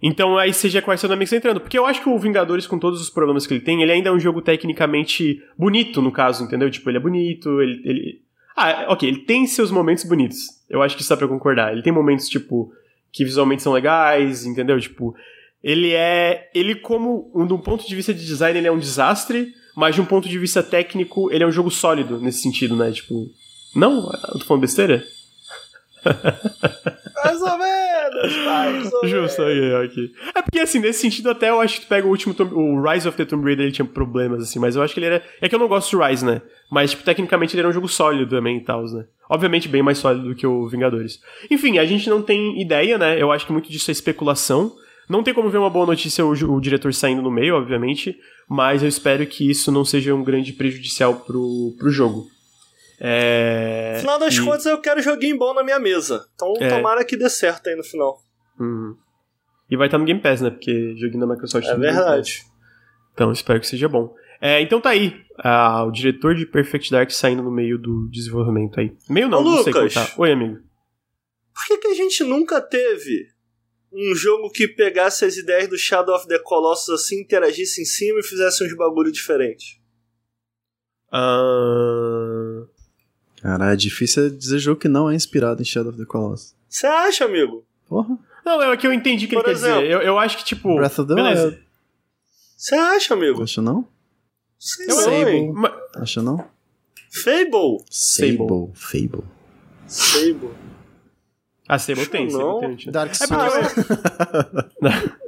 Então 0.01 0.39
aí 0.39 0.53
seja 0.53 0.81
com 0.81 0.91
a 0.91 0.95
Dynamics 0.95 1.33
entrando. 1.33 1.61
Porque 1.61 1.79
eu 1.79 1.87
acho 1.87 2.03
que 2.03 2.09
o 2.09 2.19
Vingadores, 2.19 2.67
com 2.67 2.79
todos 2.79 3.01
os 3.01 3.11
problemas 3.11 3.47
que 3.47 3.55
ele 3.55 3.61
tem, 3.61 3.83
ele 3.83 3.93
ainda 3.93 4.09
é 4.09 4.13
um 4.13 4.21
jogo 4.21 4.41
tecnicamente 4.41 5.43
bonito, 5.57 6.01
no 6.01 6.13
caso, 6.13 6.45
entendeu? 6.45 6.71
Tipo, 6.71 6.91
ele 6.91 6.99
é 6.99 7.01
bonito, 7.01 7.61
ele. 7.61 7.83
ele... 7.85 8.23
Ah, 8.57 8.87
ok, 8.89 9.09
ele 9.09 9.21
tem 9.21 9.47
seus 9.47 9.71
momentos 9.71 10.05
bonitos. 10.05 10.39
Eu 10.69 10.83
acho 10.83 10.97
que 10.97 11.03
isso 11.03 11.11
dá 11.11 11.17
pra 11.17 11.29
concordar. 11.29 11.73
Ele 11.73 11.83
tem 11.83 11.93
momentos, 11.93 12.29
tipo, 12.29 12.73
que 13.13 13.25
visualmente 13.25 13.63
são 13.63 13.73
legais, 13.73 14.45
entendeu? 14.45 14.79
Tipo, 14.81 15.15
ele 15.63 15.93
é. 15.93 16.49
Ele, 16.55 16.77
como. 16.77 17.31
Um, 17.35 17.47
de 17.47 17.53
um 17.53 17.59
ponto 17.59 17.87
de 17.87 17.95
vista 17.95 18.15
de 18.15 18.25
design, 18.25 18.59
ele 18.59 18.69
é 18.69 18.73
um 18.73 18.79
desastre, 18.79 19.53
mas 19.77 19.95
de 19.95 20.01
um 20.01 20.05
ponto 20.05 20.29
de 20.29 20.39
vista 20.39 20.63
técnico, 20.63 21.31
ele 21.33 21.43
é 21.43 21.47
um 21.47 21.53
jogo 21.53 21.71
sólido 21.71 22.21
nesse 22.21 22.41
sentido, 22.41 22.77
né? 22.77 22.91
Tipo. 22.93 23.27
Não? 23.75 24.11
Eu 24.33 24.39
tô 24.39 24.45
falando 24.45 24.63
besteira? 24.63 25.05
Mais 27.25 27.43
ou 27.43 27.59
menos, 27.59 28.37
mais 28.45 28.93
ou 28.93 29.07
Justo, 29.07 29.43
aí, 29.43 29.75
aqui. 29.85 30.13
É 30.35 30.41
porque, 30.43 30.61
assim, 30.61 30.79
nesse 30.79 31.01
sentido, 31.01 31.31
até 31.31 31.51
eu 31.51 31.61
acho 31.61 31.81
que 31.81 31.87
tu 31.87 31.89
pega 31.89 32.07
o 32.07 32.11
último 32.11 32.33
Tomb- 32.33 32.55
o 32.55 32.81
Rise 32.81 33.09
of 33.09 33.17
the 33.17 33.25
Tomb 33.25 33.45
Raider, 33.45 33.67
ele 33.67 33.73
tinha 33.75 33.85
problemas, 33.85 34.43
assim, 34.43 34.59
mas 34.59 34.77
eu 34.77 34.83
acho 34.83 34.95
que 34.95 35.01
ele 35.01 35.07
era. 35.07 35.23
É 35.41 35.49
que 35.49 35.55
eu 35.55 35.59
não 35.59 35.69
gosto 35.69 35.97
do 35.97 36.03
Rise, 36.03 36.25
né? 36.25 36.41
Mas, 36.71 36.93
tipo, 36.93 37.03
tecnicamente 37.03 37.55
ele 37.55 37.61
era 37.61 37.69
um 37.69 37.73
jogo 37.73 37.89
sólido 37.89 38.29
também 38.31 38.59
e 38.59 38.65
tal, 38.65 38.85
né? 38.85 39.05
Obviamente 39.29 39.69
bem 39.69 39.83
mais 39.83 39.99
sólido 39.99 40.29
do 40.29 40.35
que 40.35 40.47
o 40.47 40.69
Vingadores. 40.69 41.21
Enfim, 41.51 41.79
a 41.79 41.85
gente 41.85 42.09
não 42.09 42.23
tem 42.23 42.61
ideia, 42.61 42.97
né? 42.97 43.21
Eu 43.21 43.33
acho 43.33 43.45
que 43.47 43.53
muito 43.53 43.71
disso 43.71 43.91
é 43.91 43.93
especulação. 43.93 44.73
Não 45.09 45.23
tem 45.23 45.33
como 45.35 45.49
ver 45.49 45.59
uma 45.59 45.71
boa 45.71 45.87
notícia 45.87 46.25
o, 46.25 46.31
o 46.31 46.61
diretor 46.61 46.93
saindo 46.95 47.23
no 47.23 47.31
meio, 47.31 47.57
obviamente, 47.57 48.17
mas 48.49 48.83
eu 48.83 48.89
espero 48.89 49.27
que 49.27 49.51
isso 49.51 49.73
não 49.73 49.85
seja 49.85 50.15
um 50.15 50.23
grande 50.23 50.53
prejudicial 50.53 51.15
pro, 51.15 51.75
pro 51.79 51.91
jogo. 51.91 52.27
É... 53.01 53.99
Final 54.01 54.19
das 54.19 54.35
e- 54.35 54.45
contas, 54.45 54.67
eu 54.67 54.81
quero 54.81 55.01
joguinho 55.01 55.39
bom 55.39 55.55
na 55.55 55.63
minha 55.63 55.79
mesa. 55.79 56.27
Então, 56.35 56.53
É. 56.61 56.69
tomara 56.69 57.05
que 57.05 57.17
dê 57.17 57.29
certo 57.31 57.69
aí 57.69 57.77
no 57.77 57.85
final. 57.85 58.19
Uhum. 58.59 58.97
E 59.71 59.77
vai 59.77 59.87
estar 59.87 59.99
no 59.99 60.05
Game 60.05 60.21
Pass, 60.21 60.41
né? 60.41 60.51
Porque 60.51 60.95
joguinho 60.97 61.21
da 61.21 61.27
Microsoft 61.27 61.67
É 61.67 61.75
no 61.75 61.81
verdade. 61.81 62.43
Então, 63.13 63.31
espero 63.33 63.61
que 63.61 63.67
seja 63.67 63.89
bom. 63.89 64.15
É, 64.41 64.61
então 64.61 64.81
tá 64.81 64.91
aí, 64.91 65.21
ah, 65.39 65.85
o 65.85 65.91
diretor 65.91 66.35
de 66.35 66.47
Perfect 66.47 66.91
Dark 66.93 67.11
saindo 67.11 67.43
no 67.43 67.51
meio 67.51 67.77
do 67.77 68.09
desenvolvimento 68.09 68.79
aí. 68.79 68.97
Meio 69.11 69.29
não, 69.29 69.41
Ô, 69.41 69.43
não 69.43 69.63
sei 69.65 69.73
Lucas. 69.73 69.95
contar. 69.95 70.15
Oi, 70.21 70.33
amigo. 70.33 70.59
Por 71.53 71.67
que, 71.67 71.79
que 71.79 71.89
a 71.89 71.95
gente 71.95 72.23
nunca 72.23 72.61
teve 72.61 73.27
um 73.93 74.15
jogo 74.15 74.49
que 74.51 74.69
pegasse 74.69 75.25
as 75.25 75.37
ideias 75.37 75.69
do 75.69 75.77
Shadow 75.77 76.15
of 76.15 76.29
the 76.29 76.39
Colossus 76.39 76.89
assim, 77.03 77.21
interagisse 77.21 77.83
em 77.83 77.85
cima 77.85 78.21
e 78.21 78.23
fizesse 78.23 78.65
uns 78.65 78.77
bagulho 78.77 79.11
diferente? 79.11 79.83
Ah, 81.13 82.63
Cara, 83.43 83.73
é 83.73 83.77
difícil 83.77 84.31
dizer 84.31 84.59
jogo 84.59 84.81
que 84.81 84.89
não 84.89 85.09
é 85.11 85.15
inspirado 85.15 85.63
em 85.63 85.65
Shadow 85.65 85.91
of 85.91 85.99
the 85.99 86.05
Colossus. 86.07 86.55
Você 86.69 86.87
acha, 86.87 87.25
amigo? 87.25 87.65
Porra. 87.89 88.19
Não, 88.45 88.63
é 88.63 88.77
que 88.77 88.87
eu 88.87 88.93
entendi 88.93 89.27
o 89.27 89.29
que 89.29 89.35
Por 89.35 89.41
ele 89.49 89.55
quer 89.55 89.59
exemplo, 89.59 89.81
dizer. 89.83 89.93
Eu, 89.93 90.01
eu 90.01 90.19
acho 90.19 90.39
que, 90.39 90.45
tipo. 90.45 90.75
Breath 90.75 90.99
of 90.99 91.15
the. 91.15 91.21
Wild. 91.21 91.59
Você 92.57 92.75
acha, 92.75 93.15
amigo? 93.15 93.43
Acha 93.43 93.63
não? 93.63 93.87
Sei 94.59 94.87
Eu- 94.91 94.97
não, 94.97 95.29
hein? 95.29 95.53
Ma- 95.53 95.77
Acha 95.95 96.21
não? 96.23 96.45
Fable? 97.23 97.85
Sable. 97.91 98.71
Fable. 98.75 99.23
Sable. 99.87 100.51
Ah, 101.69 101.79
Sable 101.79 102.07
tem, 102.07 102.27
Acho 102.27 102.33
Sable 102.37 102.45
não. 102.53 102.61
tem. 102.61 102.77
tem. 102.77 102.93
Dark 102.93 103.11
É 103.13 103.15
Souls. 103.15 103.77
eu... 103.77 104.79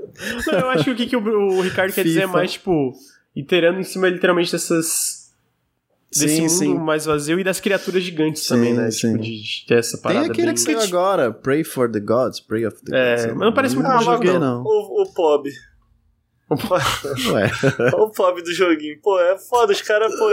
Não, 0.52 0.58
eu 0.58 0.68
acho 0.70 0.84
que 0.84 0.90
o 0.90 0.96
que, 1.08 1.16
o, 1.16 1.20
o 1.58 1.60
Ricardo 1.62 1.92
quer 1.94 2.04
dizer 2.04 2.20
é 2.20 2.22
FIFA. 2.22 2.32
mais, 2.32 2.52
tipo, 2.52 2.92
iterando 3.34 3.80
em 3.80 3.84
cima 3.84 4.08
literalmente 4.08 4.52
dessas. 4.52 5.19
Desse 6.12 6.28
Sim, 6.28 6.40
mundo 6.42 6.50
sim. 6.50 6.74
mais 6.74 7.04
vazio 7.04 7.38
e 7.38 7.44
das 7.44 7.60
criaturas 7.60 8.02
gigantes 8.02 8.42
Sim, 8.42 8.48
também, 8.48 8.74
né? 8.74 8.90
sim. 8.90 9.12
Tipo, 9.12 9.22
de, 9.22 9.42
de 9.42 9.66
ter 9.68 9.78
essa 9.78 9.92
Tem 9.96 10.02
parada. 10.02 10.26
aquele 10.26 10.46
bem... 10.48 10.54
que 10.54 10.60
saiu 10.60 10.80
agora, 10.80 11.32
Pray 11.32 11.62
for 11.62 11.88
the 11.90 12.00
Gods, 12.00 12.40
Pray 12.40 12.66
of 12.66 12.76
the 12.84 12.96
É, 12.96 13.14
Gods. 13.16 13.26
mas 13.36 13.38
não 13.46 13.54
parece 13.54 13.76
muito 13.76 13.88
bom 13.92 14.00
jogo, 14.02 14.24
não. 14.24 14.40
não. 14.40 14.62
O, 14.64 15.02
o 15.02 15.14
Pob. 15.14 15.48
O 16.48 16.56
Pob 18.10 18.42
do 18.42 18.52
joguinho. 18.52 19.00
Pô, 19.00 19.18
é 19.20 19.38
foda. 19.38 19.72
Os 19.72 19.82
caras, 19.82 20.12
pô, 20.18 20.32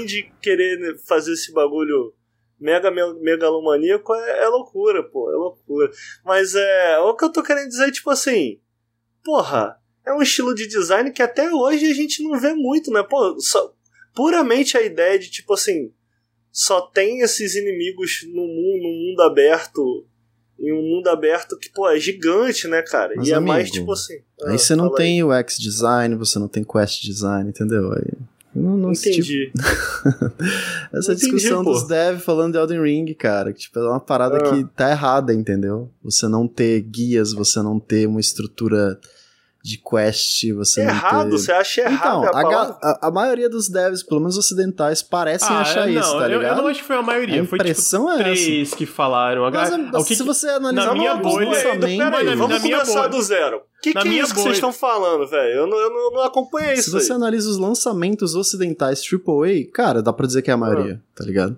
indie 0.00 0.30
querer 0.40 0.96
fazer 1.06 1.32
esse 1.32 1.52
bagulho 1.52 2.14
mega 2.58 2.90
me- 2.90 3.20
megalomaníaco 3.20 4.14
é, 4.14 4.44
é 4.44 4.48
loucura, 4.48 5.02
pô. 5.02 5.30
É 5.30 5.34
loucura. 5.36 5.90
Mas 6.24 6.54
é. 6.54 6.98
O 7.00 7.14
que 7.16 7.24
eu 7.24 7.32
tô 7.32 7.42
querendo 7.42 7.68
dizer 7.68 7.88
é 7.88 7.92
tipo 7.92 8.10
assim. 8.10 8.60
Porra, 9.24 9.76
é 10.06 10.12
um 10.12 10.22
estilo 10.22 10.54
de 10.54 10.68
design 10.68 11.10
que 11.10 11.20
até 11.20 11.52
hoje 11.52 11.90
a 11.90 11.94
gente 11.94 12.22
não 12.22 12.38
vê 12.38 12.54
muito, 12.54 12.92
né? 12.92 13.02
Pô, 13.02 13.36
só, 13.40 13.72
puramente 14.16 14.76
a 14.76 14.82
ideia 14.82 15.18
de 15.18 15.30
tipo 15.30 15.54
assim. 15.54 15.92
Só 16.50 16.80
tem 16.80 17.20
esses 17.20 17.54
inimigos 17.54 18.22
no 18.28 18.40
mundo, 18.40 18.82
no 18.82 19.10
mundo 19.10 19.20
aberto. 19.20 20.06
Em 20.58 20.72
um 20.72 20.80
mundo 20.80 21.08
aberto 21.08 21.58
que, 21.58 21.68
pô, 21.70 21.86
é 21.86 22.00
gigante, 22.00 22.66
né, 22.66 22.80
cara? 22.80 23.12
Mas, 23.14 23.28
e 23.28 23.32
é 23.32 23.34
amigo, 23.34 23.52
mais 23.52 23.70
tipo 23.70 23.92
assim. 23.92 24.14
Aí 24.42 24.54
ah, 24.54 24.58
você 24.58 24.74
não 24.74 24.90
tem 24.94 25.22
o 25.22 25.30
X 25.30 25.58
design, 25.58 26.14
você 26.14 26.38
não 26.38 26.48
tem 26.48 26.64
quest 26.64 27.02
design, 27.02 27.50
entendeu? 27.50 27.92
Aí. 27.92 28.26
Não, 28.54 28.74
não, 28.74 28.92
tipo, 28.92 29.08
Entendi. 29.10 29.52
essa 30.94 31.12
Entendi, 31.12 31.30
discussão 31.30 31.62
pô. 31.62 31.72
dos 31.72 31.86
devs 31.86 32.24
falando 32.24 32.52
de 32.52 32.58
Elden 32.58 32.80
Ring, 32.82 33.14
cara, 33.14 33.52
que 33.52 33.60
tipo, 33.60 33.78
é 33.78 33.82
uma 33.86 34.00
parada 34.00 34.38
Ah. 34.38 34.50
que 34.50 34.64
tá 34.74 34.90
errada, 34.90 35.34
entendeu? 35.34 35.90
Você 36.02 36.26
não 36.26 36.48
ter 36.48 36.80
guias, 36.80 37.34
você 37.34 37.60
não 37.60 37.78
ter 37.78 38.06
uma 38.08 38.18
estrutura 38.20 38.98
de 39.66 39.78
quest, 39.78 40.44
você 40.54 40.82
errado, 40.82 41.24
não 41.24 41.30
ter... 41.30 41.38
você 41.38 41.50
acha 41.52 41.80
errado 41.80 42.24
Então, 42.24 42.24
a 42.24 42.38
a, 42.38 42.42
ga- 42.44 42.78
a- 42.80 42.98
a 43.08 43.10
maioria 43.10 43.48
dos 43.50 43.68
devs, 43.68 44.02
pelo 44.04 44.20
menos 44.20 44.38
ocidentais, 44.38 45.02
parecem 45.02 45.48
achar 45.56 45.88
é, 45.88 45.92
isso, 45.92 46.12
não, 46.12 46.18
tá 46.20 46.28
eu, 46.28 46.38
ligado? 46.38 46.56
eu 46.58 46.62
não 46.62 46.70
acho 46.70 46.80
que 46.80 46.86
foi 46.86 46.96
a 46.96 47.02
maioria. 47.02 47.42
A 47.42 47.44
foi 47.46 47.58
impressão 47.58 48.02
tipo 48.06 48.10
é 48.12 48.14
essa. 48.32 48.44
três 48.44 48.74
que 48.74 48.86
falaram. 48.86 49.44
A 49.44 49.50
Mas, 49.50 49.70
mas 49.70 50.02
o 50.02 50.06
que 50.06 50.14
se 50.14 50.22
que- 50.22 50.26
você 50.28 50.48
analisar 50.48 50.86
na 50.86 50.94
minha 50.94 51.14
os 51.16 51.20
bolha- 51.22 51.48
lançamentos- 51.48 51.80
Peraí, 51.80 51.96
na- 52.24 52.34
vamos 52.36 52.48
na 52.50 52.58
minha 52.60 52.78
começar 52.78 52.98
bolha. 53.00 53.08
do 53.10 53.22
zero. 53.22 53.56
O 53.56 53.80
que, 53.82 53.92
Na 53.94 54.00
que 54.02 54.06
é 54.06 54.10
minha 54.10 54.22
isso 54.22 54.34
que 54.34 54.40
vocês 54.40 54.54
estão 54.54 54.72
falando, 54.72 55.26
velho? 55.28 55.50
Eu 55.60 55.66
não, 55.66 55.76
eu 55.78 55.90
não, 55.90 56.10
não 56.12 56.22
acompanhei 56.22 56.76
Se 56.76 56.82
isso 56.82 56.92
você 56.92 57.12
aí. 57.12 57.16
analisa 57.16 57.48
os 57.50 57.58
lançamentos 57.58 58.34
ocidentais 58.34 59.00
AAA, 59.02 59.70
cara, 59.72 60.00
dá 60.02 60.12
pra 60.12 60.26
dizer 60.26 60.42
que 60.42 60.50
é 60.50 60.54
a 60.54 60.56
maioria, 60.56 61.00
tá 61.14 61.24
ligado? 61.24 61.56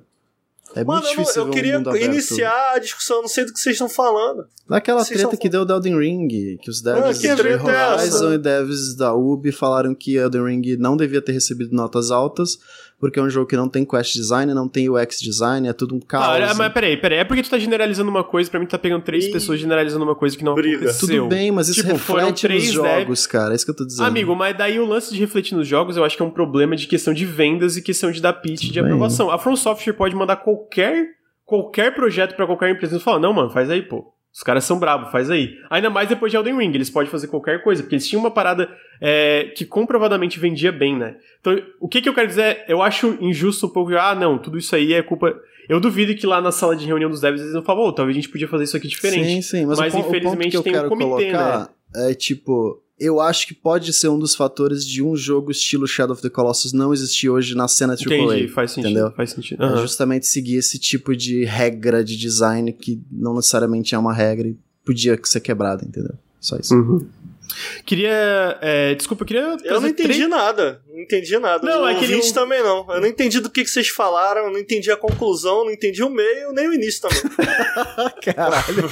É 0.81 0.85
Mano, 0.85 1.01
muito 1.01 1.13
eu, 1.13 1.17
não- 1.17 1.23
difícil 1.23 1.43
eu 1.43 1.45
ver 1.47 1.51
um 1.51 1.83
queria 1.83 2.05
iniciar 2.07 2.73
a 2.75 2.79
discussão, 2.79 3.17
eu 3.17 3.23
não 3.23 3.29
sei 3.29 3.45
do 3.45 3.53
que 3.53 3.59
vocês 3.59 3.75
estão 3.75 3.89
falando. 3.89 4.47
Daquela 4.69 5.03
Vocês 5.05 5.19
treta 5.21 5.37
que 5.37 5.49
deu 5.49 5.65
do 5.65 5.73
Elden 5.73 5.99
Ring, 5.99 6.29
que 6.61 6.71
os 6.71 6.81
devs 6.81 7.03
Ah, 7.03 7.13
que 7.15 7.21
de 7.35 7.49
é 7.49 7.57
Horizon 7.57 8.27
essa? 8.27 8.35
e 8.35 8.39
devs 8.39 8.95
da 8.95 9.13
Ubi 9.15 9.51
falaram 9.51 9.95
que 9.95 10.15
Elden 10.17 10.45
Ring 10.45 10.77
não 10.79 10.97
devia 10.97 11.21
ter 11.23 11.33
recebido 11.33 11.75
notas 11.75 12.11
altas, 12.11 12.59
porque 13.01 13.19
é 13.19 13.23
um 13.23 13.31
jogo 13.31 13.47
que 13.47 13.57
não 13.57 13.69
tem 13.69 13.85
quest 13.85 14.13
design, 14.15 14.53
não 14.53 14.69
tem 14.69 14.89
UX 14.91 15.21
design, 15.21 15.69
é 15.69 15.73
tudo 15.73 15.95
um 15.95 15.99
Ah, 15.99 16.07
caos. 16.07 16.57
mas 16.57 16.73
peraí, 16.73 16.97
peraí. 16.97 17.19
É 17.19 17.25
porque 17.25 17.43
tu 17.43 17.51
tá 17.51 17.59
generalizando 17.59 18.11
uma 18.11 18.25
coisa, 18.25 18.51
pra 18.51 18.59
mim 18.59 18.67
tu 18.67 18.71
tá 18.71 18.79
pegando 18.79 19.03
três 19.03 19.27
Ih, 19.27 19.31
pessoas 19.33 19.61
generalizando 19.61 20.05
uma 20.05 20.15
coisa 20.17 20.37
que 20.37 20.43
não 20.45 20.55
briga. 20.55 20.77
aconteceu. 20.79 21.09
Tudo 21.25 21.29
bem, 21.29 21.51
mas 21.53 21.69
isso 21.69 21.81
Tipo, 21.81 21.93
reflete 21.93 22.31
nos 22.31 22.41
três 22.41 22.65
jogos, 22.73 23.27
cara, 23.27 23.53
é 23.53 23.57
isso 23.57 23.65
que 23.65 23.71
eu 23.71 23.77
tô 23.77 23.87
dizendo. 23.87 24.07
Amigo, 24.07 24.35
mas 24.35 24.57
daí 24.57 24.79
o 24.81 24.87
lance 24.87 25.13
de 25.15 25.21
refletir 25.21 25.55
nos 25.57 25.67
jogos, 25.69 25.97
eu 25.97 26.05
acho 26.05 26.17
que 26.17 26.23
é 26.23 26.27
um 26.27 26.31
problema 26.31 26.75
de 26.75 26.87
questão 26.87 27.15
de 27.15 27.25
vendas 27.25 27.77
e 27.77 27.83
questão 27.83 28.11
de 28.11 28.21
dar 28.21 28.33
pitch 28.33 28.63
de 28.65 28.73
bem. 28.73 28.83
aprovação. 28.85 29.31
A 29.31 29.39
From 29.39 29.55
Software 29.57 29.93
pode 29.95 30.15
mandar 30.17 30.37
qualquer 30.37 31.07
qualquer 31.45 31.95
projeto 31.95 32.35
pra 32.37 32.47
qualquer 32.47 32.71
empresa 32.71 32.97
e 32.97 33.01
falar: 33.01 33.19
"Não, 33.21 33.33
mano, 33.33 33.49
faz 33.51 33.71
aí, 33.71 33.81
pô. 33.83 34.05
Os 34.39 34.45
caras 34.45 34.63
são 34.63 34.79
brabos, 34.79 35.11
faz 35.11 35.29
aí". 35.33 35.59
Ainda 35.69 35.91
mais 35.91 36.09
depois 36.09 36.31
de 36.31 36.37
Elden 36.39 36.57
Ring, 36.57 36.73
eles 36.73 36.89
podem 36.89 37.11
fazer 37.11 37.27
qualquer 37.27 37.61
coisa, 37.61 37.83
porque 37.83 37.97
eles 37.97 38.07
tinham 38.07 38.21
uma 38.23 38.31
parada 38.31 38.69
é, 39.01 39.51
que 39.57 39.65
comprovadamente 39.67 40.39
vendia 40.39 40.71
bem, 40.71 40.97
né? 40.97 41.17
Então, 41.41 41.61
o 41.81 41.89
que 41.89 42.01
que 42.01 42.09
eu 42.09 42.15
quero 42.15 42.29
dizer? 42.29 42.65
Eu 42.69 42.81
acho 42.81 43.19
injusto 43.21 43.67
um 43.67 43.71
pouco, 43.71 43.93
ah, 43.97 44.15
não, 44.15 44.39
tudo 44.39 44.57
isso 44.57 44.77
aí 44.77 44.93
é 44.93 45.03
culpa 45.03 45.35
eu 45.69 45.81
duvido 45.81 46.15
que 46.15 46.25
lá 46.27 46.41
na 46.41 46.53
sala 46.53 46.77
de 46.77 46.87
reunião 46.87 47.11
dos 47.11 47.21
devs 47.21 47.41
eles 47.43 47.53
não 47.53 47.63
falam, 47.63 47.83
"Ô, 47.85 47.93
talvez 47.93 48.17
a 48.17 48.21
gente 48.21 48.31
podia 48.31 48.47
fazer 48.49 48.65
isso 48.65 48.77
aqui 48.77 48.87
diferente. 48.89 49.27
Sim, 49.29 49.43
sim, 49.43 49.67
mas, 49.67 49.79
Mas, 49.79 49.93
o, 49.93 49.97
pon- 49.97 50.03
o 50.03 50.05
ponto 50.05 50.17
infelizmente, 50.17 50.51
que 50.53 50.57
eu 50.57 50.63
tem 50.63 50.73
um 50.73 50.77
quero 50.77 50.89
comitê, 50.89 51.09
colocar 51.33 51.71
é 51.97 52.15
tipo, 52.15 52.81
eu 52.99 53.21
acho 53.21 53.47
que 53.47 53.55
pode 53.55 53.93
ser 53.93 54.09
um 54.09 54.19
dos 54.19 54.35
fatores 54.35 54.85
de 54.85 55.03
um 55.03 55.15
jogo 55.17 55.51
estilo 55.51 55.87
Shadow 55.87 56.13
of 56.15 56.23
the 56.23 56.29
Colossus 56.29 56.73
não 56.73 56.93
existir 56.93 57.29
hoje 57.29 57.55
na 57.55 57.69
cena 57.69 57.95
AAA. 57.95 58.17
Entendi, 58.17 58.49
faz 58.49 58.73
sentido. 58.73 58.91
entendeu? 58.91 59.13
Faz 59.13 59.31
sentido. 59.31 59.63
É 59.63 59.67
Aham. 59.67 59.83
justamente 59.83 60.27
seguir 60.27 60.57
esse 60.57 60.79
tipo 60.79 61.17
de 61.17 61.45
regra 61.45 62.03
de 62.03 62.17
design 62.17 62.73
que 62.73 63.01
não 63.11 63.35
necessariamente 63.35 63.95
é 63.95 63.99
uma 63.99 64.13
regra 64.13 64.49
e 64.49 64.57
podia 64.85 65.19
ser 65.25 65.41
quebrada, 65.41 65.85
entendeu? 65.87 66.15
Só 66.41 66.57
isso. 66.57 66.75
Uhum. 66.75 67.07
Queria. 67.85 68.59
é, 68.61 68.95
desculpa, 68.95 69.23
eu 69.23 69.27
queria. 69.27 69.57
Eu 69.65 69.81
não 69.81 69.89
entendi 69.89 70.15
três- 70.15 70.29
nada. 70.29 70.81
Não 70.89 71.01
entendi 71.03 71.39
nada. 71.39 71.65
Não, 71.67 71.83
o 71.83 71.89
é 71.89 71.95
que 71.95 72.07
não- 72.07 72.33
também 72.33 72.63
não. 72.63 72.87
Eu 72.93 73.01
não 73.01 73.07
entendi 73.07 73.41
do 73.41 73.49
que, 73.51 73.63
que 73.65 73.71
vocês 73.71 73.89
falaram, 73.89 74.47
eu 74.47 74.51
não 74.53 74.59
entendi 74.59 74.91
a 74.91 74.97
conclusão, 74.97 75.65
não 75.65 75.71
entendi 75.71 76.03
o 76.03 76.11
meio, 76.11 76.53
nem 76.53 76.69
o 76.69 76.75
início 76.75 77.03
também. 77.03 77.23
Caralho. 78.23 78.89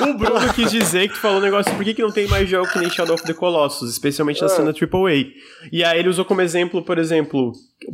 O 0.10 0.14
Bruno 0.14 0.52
quis 0.54 0.70
dizer 0.70 1.08
que 1.08 1.14
tu 1.14 1.20
falou 1.20 1.38
um 1.38 1.42
negócio, 1.42 1.74
por 1.74 1.84
que, 1.84 1.94
que 1.94 2.02
não 2.02 2.10
tem 2.10 2.26
mais 2.26 2.48
jogo 2.48 2.70
que 2.70 2.78
nem 2.78 2.90
Shadow 2.90 3.14
of 3.14 3.24
the 3.24 3.34
Colossus, 3.34 3.90
especialmente 3.90 4.40
na 4.40 4.46
Ah. 4.46 4.50
cena 4.50 4.72
AAA. 4.72 5.26
E 5.70 5.84
aí 5.84 5.98
ele 5.98 6.08
usou 6.08 6.24
como 6.24 6.40
exemplo, 6.40 6.82
por 6.82 6.98
exemplo, 6.98 7.52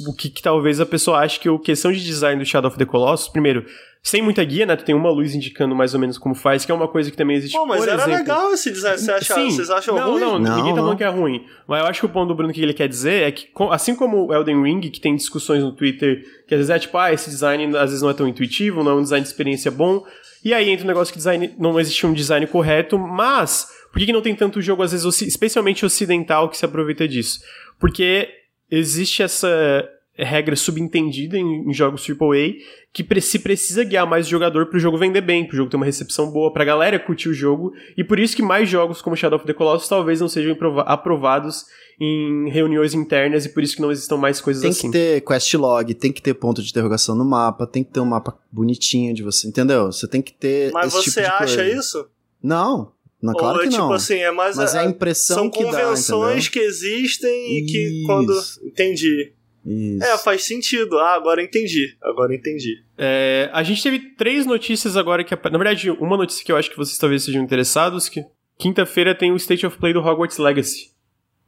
o 0.09 0.15
que, 0.15 0.31
que 0.31 0.43
talvez 0.43 0.81
a 0.81 0.87
pessoa 0.87 1.19
ache 1.19 1.39
que 1.41 1.49
a 1.49 1.59
questão 1.59 1.93
de 1.93 2.03
design 2.05 2.39
do 2.43 2.47
Shadow 2.49 2.69
of 2.71 2.79
the 2.79 2.85
Colossus, 2.85 3.29
primeiro, 3.29 3.65
sem 4.07 4.23
muita 4.23 4.45
guia, 4.45 4.65
né? 4.65 4.77
Tu 4.77 4.85
tem 4.85 4.95
uma 4.95 5.11
luz 5.11 5.35
indicando 5.35 5.75
mais 5.75 5.93
ou 5.93 5.99
menos 5.99 6.17
como 6.17 6.33
faz, 6.33 6.65
que 6.65 6.71
é 6.71 6.75
uma 6.75 6.87
coisa 6.87 7.11
que 7.11 7.17
também 7.17 7.37
existe. 7.37 7.59
Pô, 7.59 7.67
mas 7.67 7.81
por 7.81 7.89
era 7.89 8.03
exemplo, 8.03 8.19
legal 8.19 8.53
esse 8.53 8.71
design. 8.71 8.97
Você 8.97 9.11
acha, 9.11 9.35
Sim. 9.35 9.51
vocês 9.51 9.69
acham 9.69 9.97
não, 9.97 10.13
ruim? 10.13 10.21
Não, 10.21 10.39
Não, 10.39 10.57
ninguém 10.59 10.71
tá 10.71 10.77
não. 10.77 10.85
falando 10.85 10.97
que 10.97 11.03
é 11.03 11.09
ruim. 11.09 11.45
Mas 11.67 11.81
eu 11.81 11.87
acho 11.89 11.99
que 11.99 12.07
o 12.07 12.09
ponto 12.09 12.29
do 12.29 12.35
Bruno 12.37 12.53
que 12.53 12.63
ele 12.63 12.73
quer 12.73 12.89
dizer 12.89 13.25
é 13.25 13.33
que, 13.33 13.49
assim 13.73 13.97
como 13.97 14.29
o 14.29 14.33
Elden 14.33 14.63
Ring, 14.63 14.81
que 14.83 15.01
tem 15.01 15.17
discussões 15.17 15.61
no 15.61 15.73
Twitter, 15.73 16.23
que 16.47 16.55
às 16.55 16.59
vezes 16.59 16.71
é 16.71 16.79
tipo, 16.79 16.97
ah, 16.97 17.13
esse 17.13 17.29
design 17.29 17.77
às 17.77 17.91
vezes 17.91 18.01
não 18.01 18.09
é 18.09 18.15
tão 18.15 18.29
intuitivo, 18.29 18.85
não 18.85 18.93
é 18.93 18.95
um 18.95 19.03
design 19.03 19.25
de 19.25 19.29
experiência 19.29 19.73
bom. 19.73 20.05
E 20.45 20.55
aí 20.55 20.71
entra 20.71 20.85
o 20.85 20.87
negócio 20.87 21.13
que 21.13 21.19
design, 21.19 21.53
não 21.59 21.81
existe 21.81 22.07
um 22.07 22.13
design 22.13 22.47
correto, 22.47 22.97
mas 22.97 23.67
por 23.91 23.99
que, 23.99 24.07
que 24.07 24.13
não 24.13 24.23
tem 24.23 24.37
tanto 24.37 24.63
jogo, 24.63 24.85
às 24.85 24.93
vezes, 24.93 25.23
especialmente 25.23 25.85
ocidental, 25.85 26.49
que 26.49 26.57
se 26.57 26.65
aproveita 26.65 27.09
disso? 27.09 27.41
Porque 27.81 28.29
existe 28.71 29.25
essa 29.25 29.85
regra 30.25 30.57
subentendida 30.57 31.37
em, 31.39 31.69
em 31.69 31.73
jogos 31.75 32.07
AAA 32.09 32.55
que 32.93 33.05
pre- 33.05 33.21
se 33.21 33.39
precisa 33.39 33.85
guiar 33.85 34.07
mais 34.09 34.27
o 34.27 34.31
jogador 34.31 34.67
pro 34.67 34.79
jogo 34.79 34.97
vender 34.97 35.21
bem, 35.21 35.47
pro 35.47 35.57
jogo 35.57 35.69
ter 35.71 35.77
uma 35.77 35.85
recepção 35.85 36.31
boa, 36.31 36.51
pra 36.53 36.65
galera 36.65 36.99
curtir 36.99 37.29
o 37.29 37.35
jogo, 37.35 37.73
e 37.97 38.03
por 38.03 38.19
isso 38.19 38.35
que 38.35 38.43
mais 38.43 38.69
jogos 38.69 39.03
como 39.03 39.15
Shadow 39.17 39.37
of 39.39 39.47
the 39.47 39.53
Colossus 39.53 39.89
talvez 39.89 40.21
não 40.21 40.29
sejam 40.29 40.53
aprova- 40.53 40.83
aprovados 40.83 41.65
em 42.01 42.49
reuniões 42.51 42.95
internas 42.95 43.45
e 43.45 43.51
por 43.51 43.63
isso 43.63 43.77
que 43.77 43.83
não 43.83 43.91
existam 43.91 44.17
mais 44.17 44.41
coisas 44.41 44.63
Tem 44.63 44.71
assim. 44.71 44.91
que 44.91 44.97
ter 44.99 45.21
quest 45.23 45.53
log, 45.55 45.93
tem 45.95 46.13
que 46.13 46.23
ter 46.23 46.35
ponto 46.35 46.63
de 46.63 46.71
interrogação 46.71 47.15
no 47.15 47.25
mapa, 47.25 47.67
tem 47.67 47.83
que 47.85 47.91
ter 47.91 48.01
um 48.01 48.07
mapa 48.07 48.39
bonitinho 48.53 49.15
de 49.15 49.23
você, 49.23 49.49
entendeu? 49.49 49.87
Você 49.93 50.07
tem 50.09 50.21
que 50.23 50.33
ter 50.33 50.73
Mas 50.73 50.95
esse 50.95 51.11
você 51.11 51.21
tipo 51.23 51.37
de 51.37 51.43
acha 51.45 51.57
coisa. 51.63 51.79
isso? 51.79 52.07
Não, 52.43 52.93
não 53.23 53.33
Ou 53.33 53.39
claro 53.39 53.61
é 53.61 53.63
que 53.65 53.69
tipo 53.71 53.83
não. 53.83 53.93
assim, 53.93 54.15
é 54.17 54.31
mais 54.31 54.57
Mas 54.57 54.75
é 54.75 54.79
a- 54.79 54.83
a 54.83 54.85
impressão 54.87 55.37
São 55.37 55.51
que 55.51 55.63
dá, 55.65 55.71
convenções 55.71 56.47
entendeu? 56.47 56.51
que 56.53 56.59
existem 56.61 57.59
e 57.59 57.65
que 57.67 57.79
Isso. 57.99 58.07
quando. 58.07 58.33
Entendi. 58.65 59.33
Isso. 59.67 60.05
É, 60.05 60.17
faz 60.19 60.45
sentido. 60.45 60.99
Ah, 60.99 61.15
agora 61.15 61.43
entendi. 61.43 61.97
Agora 62.01 62.33
entendi. 62.35 62.85
É, 62.97 63.51
a 63.53 63.63
gente 63.65 63.83
teve 63.83 63.99
três 64.15 64.47
notícias 64.47 64.97
agora 64.97 65.25
que... 65.25 65.35
Na 65.35 65.59
verdade, 65.59 65.91
uma 65.91 66.17
notícia 66.17 66.45
que 66.45 66.53
eu 66.53 66.57
acho 66.57 66.71
que 66.71 66.77
vocês 66.77 66.97
talvez 66.99 67.25
sejam 67.25 67.43
interessados, 67.43 68.09
que 68.09 68.25
quinta-feira 68.57 69.15
tem 69.15 69.33
o 69.33 69.37
State 69.37 69.67
of 69.67 69.77
Play 69.79 69.93
do 69.93 70.01
Hogwarts 70.01 70.39
Legacy. 70.39 70.95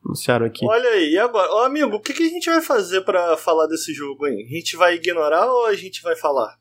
Anunciaram 0.04 0.46
aqui. 0.46 0.64
Olha 0.66 0.90
aí, 0.90 1.12
e 1.12 1.18
agora? 1.18 1.52
Ô 1.54 1.58
amigo, 1.58 1.96
o 1.96 2.00
que, 2.00 2.12
que 2.12 2.22
a 2.22 2.28
gente 2.28 2.48
vai 2.50 2.62
fazer 2.62 3.02
pra 3.02 3.36
falar 3.36 3.66
desse 3.66 3.92
jogo, 3.92 4.26
hein? 4.26 4.44
A 4.48 4.54
gente 4.54 4.76
vai 4.76 4.94
ignorar 4.94 5.46
ou 5.46 5.66
a 5.66 5.74
gente 5.74 6.02
vai 6.02 6.16
falar? 6.16 6.56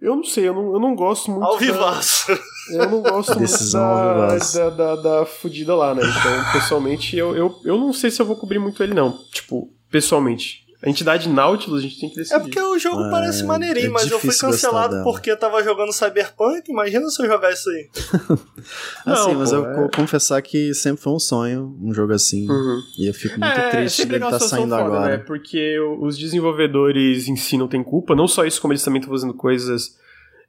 Eu 0.00 0.16
não 0.16 0.24
sei, 0.24 0.48
eu 0.48 0.54
não, 0.54 0.72
eu 0.72 0.80
não 0.80 0.94
gosto 0.94 1.30
muito. 1.30 1.44
Ao 1.44 1.54
da- 1.54 1.58
vivaço. 1.58 2.32
Eu 2.70 2.88
não 2.88 3.02
gosto 3.02 3.30
muito 3.36 3.50
Decisão 3.50 3.82
ao 3.84 4.28
da, 4.28 4.38
da, 4.38 4.70
da, 4.70 4.96
da 4.96 5.26
fudida 5.26 5.74
lá, 5.74 5.94
né? 5.94 6.02
Então, 6.02 6.52
pessoalmente, 6.52 7.16
eu, 7.16 7.36
eu, 7.36 7.60
eu 7.64 7.76
não 7.76 7.92
sei 7.92 8.10
se 8.10 8.20
eu 8.22 8.26
vou 8.26 8.36
cobrir 8.36 8.58
muito 8.58 8.82
ele, 8.82 8.94
não. 8.94 9.18
Tipo, 9.30 9.70
pessoalmente. 9.90 10.64
A 10.82 10.88
entidade 10.88 11.28
Nautilus, 11.28 11.80
a 11.80 11.82
gente 11.82 12.00
tem 12.00 12.08
que 12.08 12.16
decidir. 12.16 12.36
É 12.36 12.40
porque 12.40 12.58
o 12.60 12.78
jogo 12.78 13.04
É, 13.04 13.10
parece 13.10 13.44
maneirinho, 13.44 13.88
é 13.88 13.90
mas 13.90 14.10
eu 14.10 14.18
fui 14.18 14.34
cancelado 14.34 15.02
porque 15.04 15.30
eu 15.30 15.36
tava 15.36 15.62
jogando 15.62 15.92
Cyberpunk. 15.92 16.70
Imagina 16.70 17.06
se 17.10 17.22
eu 17.22 17.26
jogar 17.26 17.52
isso 17.52 17.68
aí. 17.68 17.90
Assim, 19.04 19.32
Não, 19.32 19.38
mas 19.40 19.50
pô, 19.50 19.56
eu 19.56 19.66
é- 19.66 19.76
vou 19.76 19.90
confessar 19.90 20.40
que 20.40 20.72
sempre 20.72 21.02
foi 21.02 21.12
um 21.12 21.18
sonho, 21.18 21.76
um 21.82 21.92
jogo 21.92 22.12
assim. 22.12 22.48
Uhum. 22.50 22.80
E 22.98 23.06
eu 23.06 23.14
fico 23.14 23.38
muito 23.38 23.58
é, 23.60 23.70
triste 23.70 24.04
dele 24.06 24.24
estar 24.24 24.38
situação 24.38 24.58
saindo 24.58 24.70
foda, 24.70 24.84
agora. 24.84 25.16
né? 25.18 25.24
Porque 25.24 25.78
os 26.00 26.16
desenvolvedores 26.16 27.28
em 27.28 27.36
si 27.36 27.56
não 27.58 27.68
têm 27.68 27.82
culpa. 27.82 28.14
Não 28.14 28.26
só 28.26 28.44
isso, 28.46 28.60
como 28.60 28.72
eles 28.72 28.82
também 28.82 29.00
estão 29.00 29.12
fazendo 29.14 29.34
coisas 29.34 29.98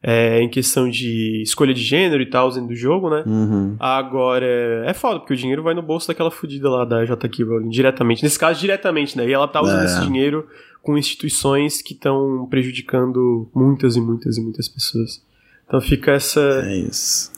é, 0.04 0.42
em 0.42 0.50
questão 0.50 0.90
de 0.90 1.42
escolha 1.44 1.74
de 1.74 1.82
gênero 1.84 2.22
e 2.24 2.30
tal 2.30 2.50
dentro 2.50 2.68
do 2.70 2.76
jogo, 2.76 3.10
né? 3.10 3.24
Uhum. 3.26 3.76
Agora, 3.80 4.46
é 4.86 4.94
foda, 4.94 5.20
porque 5.20 5.34
o 5.34 5.38
dinheiro 5.38 5.62
vai 5.64 5.74
no 5.74 5.82
bolso 5.82 6.08
daquela 6.08 6.32
fudida 6.32 6.70
lá 6.70 6.84
da 6.86 7.06
JK 7.06 7.44
Rowling, 7.44 7.70
diretamente. 7.70 8.24
Nesse 8.24 8.40
caso, 8.40 8.60
diretamente, 8.60 9.16
né? 9.18 9.28
E 9.28 9.34
ela 9.34 9.48
tá 9.48 9.62
usando 9.62 9.82
É. 9.82 9.86
esse 9.86 10.02
dinheiro 10.02 10.48
com 10.82 10.98
instituições 10.98 11.82
que 11.82 11.94
estão 11.94 12.48
prejudicando 12.50 13.50
muitas 13.54 13.96
e 13.96 14.02
muitas 14.02 14.38
e 14.38 14.42
muitas 14.42 14.68
pessoas. 14.68 15.22
Então 15.68 15.80
fica 15.80 16.12
essa, 16.14 16.42
É 16.66 16.76
isso. 16.78 17.32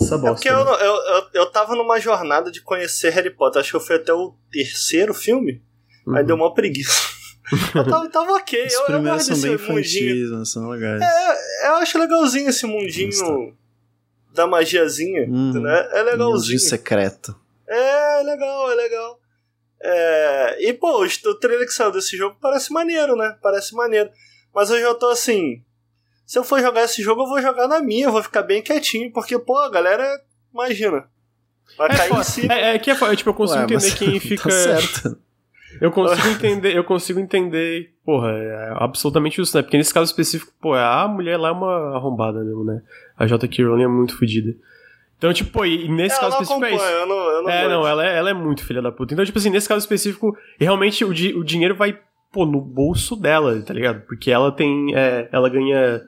essa 0.00 0.14
É 0.14 0.18
bosta. 0.18 0.34
porque 0.34 0.48
eu, 0.48 0.64
né? 0.64 0.70
eu, 0.80 0.94
eu, 1.16 1.22
eu 1.34 1.46
tava 1.50 1.76
numa 1.76 2.00
jornada 2.00 2.50
de 2.50 2.62
conhecer 2.62 3.10
Harry 3.10 3.30
Potter. 3.30 3.60
Acho 3.60 3.70
que 3.72 3.76
eu 3.76 3.80
fui 3.80 3.96
até 3.96 4.12
o 4.14 4.32
terceiro 4.50 5.12
filme. 5.12 5.60
Aí 6.08 6.20
Uhum. 6.22 6.26
deu 6.26 6.36
uma 6.36 6.54
preguiça. 6.54 7.17
Eu 7.74 7.84
tava, 7.84 8.08
tava 8.10 8.32
ok. 8.32 8.66
Os 8.66 8.72
Eu, 8.74 8.80
eu 8.80 8.86
primeiros 8.86 9.26
gosto 9.28 9.34
são 9.34 9.42
bem 9.48 9.56
desse 9.56 9.70
mundinho. 9.72 10.10
infantis, 10.16 10.30
mas 10.38 10.50
são 10.50 10.68
legais. 10.68 11.02
Eu 11.64 11.74
acho 11.74 11.98
legalzinho 11.98 12.48
esse 12.50 12.66
mundinho 12.66 13.08
Gosto. 13.10 13.56
da 14.32 14.46
magiazinha. 14.46 15.22
Uhum. 15.28 15.50
entendeu? 15.50 15.70
É 15.70 16.02
legalzinho. 16.02 16.30
Mundinho 16.34 16.58
secreto. 16.60 17.34
É, 17.66 18.20
é 18.20 18.22
legal, 18.22 18.70
é 18.70 18.74
legal. 18.74 19.20
É, 19.80 20.56
e, 20.68 20.72
pô, 20.72 21.04
o 21.04 21.34
trailer 21.34 21.66
que 21.66 21.72
saiu 21.72 21.92
desse 21.92 22.16
jogo 22.16 22.36
parece 22.40 22.72
maneiro, 22.72 23.14
né? 23.16 23.36
Parece 23.42 23.74
maneiro. 23.74 24.10
Mas 24.54 24.70
eu 24.70 24.80
já 24.80 24.94
tô 24.94 25.08
assim. 25.08 25.62
Se 26.26 26.38
eu 26.38 26.44
for 26.44 26.60
jogar 26.60 26.84
esse 26.84 27.02
jogo, 27.02 27.22
eu 27.22 27.26
vou 27.28 27.40
jogar 27.40 27.68
na 27.68 27.80
minha, 27.80 28.06
eu 28.06 28.12
vou 28.12 28.22
ficar 28.22 28.42
bem 28.42 28.60
quietinho, 28.62 29.10
porque, 29.12 29.38
pô, 29.38 29.56
a 29.58 29.70
galera, 29.70 30.04
imagina. 30.52 31.08
Vai 31.76 31.88
É, 31.90 31.96
cair 31.96 32.06
em 32.06 32.08
foda. 32.10 32.24
cima. 32.24 32.54
é, 32.54 32.74
é 32.74 32.78
que 32.78 32.90
é 32.90 32.94
foda, 32.94 33.14
tipo, 33.16 33.30
eu 33.30 33.34
consigo 33.34 33.58
Ué, 33.60 33.64
entender 33.64 33.74
mas 33.82 33.94
quem 33.94 34.14
tá 34.18 34.20
fica. 34.20 34.50
certo. 34.50 35.18
Eu 35.80 35.90
consigo 35.92 36.28
entender, 36.28 36.76
eu 36.76 36.82
consigo 36.84 37.20
entender, 37.20 37.90
porra, 38.04 38.30
é 38.32 38.72
absolutamente 38.76 39.36
justo, 39.36 39.56
né? 39.56 39.62
Porque 39.62 39.76
nesse 39.76 39.92
caso 39.92 40.06
específico, 40.10 40.52
pô, 40.60 40.74
a 40.74 41.06
mulher 41.06 41.36
lá 41.36 41.48
é 41.48 41.52
uma 41.52 41.94
arrombada 41.96 42.42
mesmo, 42.42 42.64
né? 42.64 42.82
A 43.16 43.26
J.K. 43.26 43.64
Rowling 43.64 43.84
é 43.84 43.88
muito 43.88 44.16
fodida. 44.16 44.54
Então, 45.18 45.32
tipo, 45.32 45.50
pô, 45.50 45.64
e 45.64 45.88
nesse 45.88 46.14
Ela 46.18 46.30
caso 46.30 46.42
específico 46.42 46.64
é 46.64 46.74
isso. 46.74 46.84
eu 46.84 47.06
não, 47.06 47.16
eu 47.16 47.42
não 47.42 47.50
É, 47.50 47.62
gosto. 47.64 47.70
não, 47.74 47.86
ela 47.88 48.06
é, 48.06 48.16
ela 48.16 48.30
é 48.30 48.34
muito 48.34 48.64
filha 48.64 48.80
da 48.80 48.92
puta. 48.92 49.12
Então, 49.12 49.24
tipo 49.24 49.36
assim, 49.38 49.50
nesse 49.50 49.68
caso 49.68 49.80
específico, 49.80 50.36
realmente 50.58 51.04
o, 51.04 51.12
di- 51.12 51.34
o 51.34 51.42
dinheiro 51.44 51.74
vai, 51.74 51.98
pô, 52.32 52.46
no 52.46 52.60
bolso 52.60 53.16
dela, 53.16 53.60
tá 53.62 53.74
ligado? 53.74 54.02
Porque 54.06 54.30
ela 54.30 54.52
tem, 54.52 54.94
é, 54.96 55.28
ela 55.32 55.48
ganha, 55.50 56.00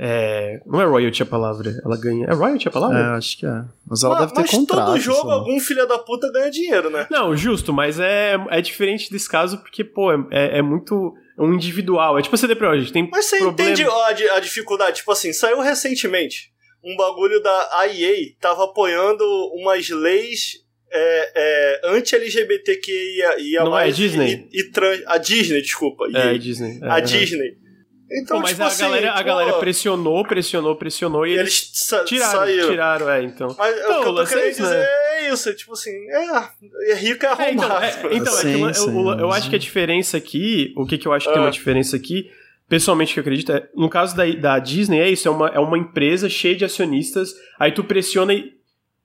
é, 0.00 0.60
não 0.64 0.80
é 0.80 0.84
royalty 0.84 1.22
a 1.22 1.26
palavra, 1.26 1.74
ela 1.84 1.96
ganha, 1.96 2.26
é 2.26 2.32
royalty 2.32 2.68
a 2.68 2.70
É, 2.70 2.72
palavra? 2.72 3.16
acho 3.16 3.36
que 3.38 3.44
é. 3.46 3.64
Mas 3.86 4.04
ela 4.04 4.14
Mas, 4.14 4.20
deve 4.20 4.34
ter 4.34 4.40
mas 4.42 4.50
contrato. 4.50 4.86
todo 4.86 4.92
sei 4.94 5.02
jogo, 5.02 5.30
algum 5.30 5.58
filho 5.60 5.86
da 5.88 5.98
puta 5.98 6.30
ganha 6.30 6.50
dinheiro, 6.50 6.88
né? 6.88 7.06
Não, 7.10 7.36
justo, 7.36 7.72
mas 7.72 7.98
é, 7.98 8.36
é 8.50 8.60
diferente 8.60 9.10
desse 9.10 9.28
caso 9.28 9.58
porque, 9.58 9.82
pô, 9.82 10.12
é, 10.30 10.58
é 10.58 10.62
muito, 10.62 11.14
é 11.36 11.42
um 11.42 11.52
individual, 11.52 12.18
é 12.18 12.22
tipo 12.22 12.34
a 12.34 12.38
CD 12.38 12.54
Projekt, 12.54 12.92
tem 12.92 13.08
Mas 13.10 13.24
você 13.26 13.38
problema... 13.38 13.70
entende 13.72 13.88
a, 13.90 14.36
a 14.36 14.40
dificuldade? 14.40 14.98
Tipo 14.98 15.10
assim, 15.12 15.32
saiu 15.32 15.60
recentemente 15.60 16.52
um 16.84 16.96
bagulho 16.96 17.42
da 17.42 17.86
EA, 17.88 18.32
tava 18.40 18.64
apoiando 18.64 19.24
umas 19.54 19.88
leis 19.88 20.64
é, 20.90 21.32
é, 21.34 21.80
anti-LGBTQIA 21.90 23.36
e 23.40 23.56
a 23.56 23.64
Não 23.64 23.68
é 23.78 23.82
mais 23.82 23.96
Disney? 23.96 24.48
E, 24.52 24.60
e 24.60 24.70
trans, 24.70 25.02
a 25.06 25.18
Disney, 25.18 25.60
desculpa. 25.60 26.04
É, 26.14 26.18
EA. 26.18 26.30
a 26.30 26.38
Disney. 26.38 26.78
é, 26.82 26.88
a 26.90 26.98
é. 26.98 27.00
Disney. 27.00 27.67
Então, 28.10 28.38
Pô, 28.38 28.42
mas 28.42 28.52
tipo 28.52 28.62
a 28.62 28.66
assim, 28.68 28.82
galera, 28.84 29.12
a 29.12 29.18
pô, 29.18 29.24
galera 29.24 29.52
pressionou, 29.54 30.24
pressionou, 30.24 30.76
pressionou 30.76 31.26
e 31.26 31.30
e 31.30 31.38
eles, 31.38 31.68
eles 31.68 31.70
sa 31.74 32.04
tiraram, 32.04 32.38
saíram. 32.40 32.70
tiraram, 32.70 33.10
é, 33.10 33.22
então. 33.22 33.54
Mas 33.58 33.76
Não, 33.82 33.82
o 33.82 34.02
que 34.02 34.08
eu 34.08 34.14
tô 34.14 34.22
é 34.22 34.26
querendo 34.26 34.50
isso, 34.50 34.62
dizer 34.62 34.78
né? 34.78 34.86
é 35.12 35.30
isso, 35.32 35.54
tipo 35.54 35.72
assim, 35.74 35.90
é, 35.90 36.90
é 36.92 36.94
rico 36.94 37.26
é 37.26 37.28
É, 37.28 37.52
então, 37.52 37.64
arrombado. 37.66 37.84
é, 37.84 38.16
então, 38.16 38.32
é 38.38 38.42
que 38.42 38.42
Sim, 38.48 38.60
eu- 38.62 38.68
eu, 38.68 38.74
sim, 38.74 39.08
eu, 39.08 39.18
eu 39.18 39.30
acho 39.32 39.50
que 39.50 39.56
a 39.56 39.58
diferença 39.58 40.16
aqui, 40.16 40.72
o 40.76 40.86
que, 40.86 40.96
que 40.96 41.06
eu 41.06 41.12
acho 41.12 41.26
que 41.26 41.32
tem 41.32 41.42
Ah. 41.42 41.44
uma 41.46 41.50
diferença 41.50 41.96
aqui, 41.96 42.30
pessoalmente 42.68 43.12
que 43.12 43.20
eu 43.20 43.22
acredito, 43.22 43.52
é, 43.52 43.68
no 43.76 43.90
caso 43.90 44.16
da, 44.16 44.24
da 44.26 44.58
Disney 44.58 45.00
é 45.00 45.08
isso, 45.10 45.28
é 45.28 45.30
uma, 45.30 45.48
é 45.48 45.58
uma 45.58 45.76
empresa 45.78 46.28
cheia 46.30 46.56
de 46.56 46.64
acionistas, 46.64 47.34
aí 47.58 47.72
tu 47.72 47.84
pressiona 47.84 48.32
e. 48.32 48.56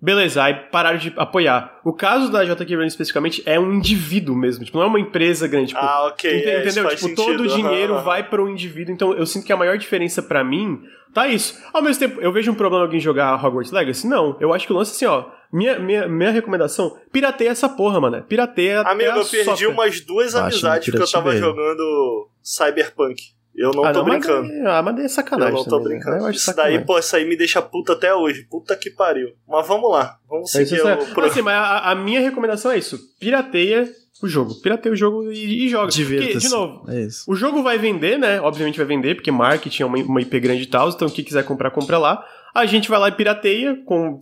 Beleza, 0.04 0.44
aí 0.44 0.54
pararam 0.70 0.98
de 0.98 1.14
apoiar. 1.16 1.80
O 1.82 1.94
caso 1.94 2.30
da 2.30 2.44
JK 2.44 2.76
Rowling 2.76 2.88
especificamente 2.88 3.42
é 3.46 3.58
um 3.58 3.72
indivíduo 3.72 4.36
mesmo, 4.36 4.66
tipo, 4.66 4.78
não 4.78 4.84
é 4.84 4.88
uma 4.88 5.00
empresa 5.00 5.48
grande. 5.48 5.68
Tipo, 5.70 5.80
Ah, 5.80 6.08
ok. 6.08 6.30
Ente- 6.40 6.50
é, 6.50 6.60
entendeu? 6.66 6.90
Tipo, 6.90 7.00
sentido, 7.00 7.16
todo 7.16 7.44
o 7.44 7.48
dinheiro 7.48 7.94
aham. 7.96 8.04
vai 8.04 8.22
para 8.28 8.44
o 8.44 8.50
indivíduo. 8.50 8.94
Então, 8.94 9.14
eu 9.14 9.26
sinto 9.26 9.46
que 9.46 9.54
a 9.54 9.56
maior 9.56 9.78
diferença 9.78 10.22
pra 10.22 10.44
mim 10.44 10.82
tá 11.14 11.26
isso. 11.30 11.58
Ao 11.74 11.82
mesmo 11.82 12.02
tempo, 12.02 12.20
eu 12.20 12.34
vejo 12.34 12.52
um 12.52 12.56
problema 12.56 12.84
em 12.84 12.88
alguém 12.88 13.00
jogar 13.00 13.34
Hogwarts 13.46 13.72
Legacy? 13.72 14.06
Não. 14.06 14.36
Eu 14.42 14.54
acho 14.54 14.68
que 14.68 14.74
o 14.74 14.76
lance 14.76 14.92
é 14.92 14.96
assim, 14.96 15.06
ó. 15.06 15.24
Minha, 15.54 15.80
minha, 15.80 16.06
minha 16.08 16.32
recomendação, 16.32 16.98
pirateia 17.10 17.50
essa 17.52 17.70
porra, 17.70 18.02
mano. 18.02 18.22
Pirateia 18.24 18.82
Amigo, 18.82 19.10
a 19.12 19.18
eu 19.20 19.26
perdi 19.26 19.68
umas 19.68 20.02
duas 20.02 20.34
Baixa 20.34 20.48
amizades 20.48 20.90
porque 20.90 21.02
eu 21.04 21.10
tava 21.10 21.38
jogando 21.38 22.28
Cyberpunk. 22.42 23.22
Eu 23.56 23.72
não 23.72 23.84
ah, 23.86 23.94
tô 23.94 24.00
não, 24.00 24.08
mas 24.08 24.26
brincando. 24.26 24.52
é- 24.52 24.66
ah, 24.68 24.82
mas 24.82 25.00
é 25.00 25.04
Eu 25.06 25.10
sacanagem 25.10 25.54
não 25.54 25.64
tô 25.64 25.70
também, 25.78 25.84
né? 25.84 25.90
brincando. 26.00 26.18
Eu 26.18 26.26
acho 26.28 26.38
Isso 26.38 26.46
sacanagem. 26.46 26.78
daí, 26.78 26.86
pô, 26.86 26.98
isso 27.00 27.16
aí 27.16 27.26
me 27.28 27.36
deixa 27.38 27.62
puta 27.62 27.94
até 27.94 28.14
hoje. 28.14 28.48
Puta 28.50 28.76
que 28.76 28.90
pariu. 28.90 29.30
Mas 29.48 29.68
vamos 29.68 29.92
lá. 29.92 30.18
Vamos 30.28 30.54
É 30.56 30.66
seguir 30.66 30.82
é. 30.82 30.94
o 30.96 31.06
pro... 31.14 31.26
Assim, 31.26 31.42
mas 31.42 31.54
a, 31.56 31.92
a 31.92 31.96
minha 31.96 32.20
recomendação 32.20 32.72
é 32.72 32.78
isso. 32.78 33.00
Pirateia 33.20 33.88
o 34.22 34.28
jogo. 34.28 34.56
Pirateia 34.62 34.92
o 34.94 34.96
jogo 34.96 35.32
e, 35.32 35.66
e 35.66 35.70
joga. 35.70 35.92
Porque, 35.94 36.38
de 36.38 36.50
novo, 36.50 36.90
É 36.90 37.02
isso. 37.02 37.24
O 37.30 37.36
jogo 37.36 37.62
vai 37.62 37.78
vender, 37.78 38.18
né? 38.18 38.40
Obviamente 38.42 38.78
vai 38.78 38.86
vender, 38.86 39.16
porque 39.16 39.32
marketing 39.32 39.84
é 39.84 39.86
uma, 39.86 39.98
uma 39.98 40.22
IP 40.22 40.40
grande 40.40 40.64
e 40.64 40.68
tal, 40.68 40.90
então 40.90 41.10
quem 41.10 41.24
quiser 41.26 41.44
comprar, 41.44 41.70
compra 41.72 41.98
lá. 41.98 42.24
A 42.56 42.66
gente 42.68 42.88
vai 42.88 43.00
lá 43.00 43.08
e 43.10 43.12
pirateia, 43.12 43.76
com, 43.86 44.20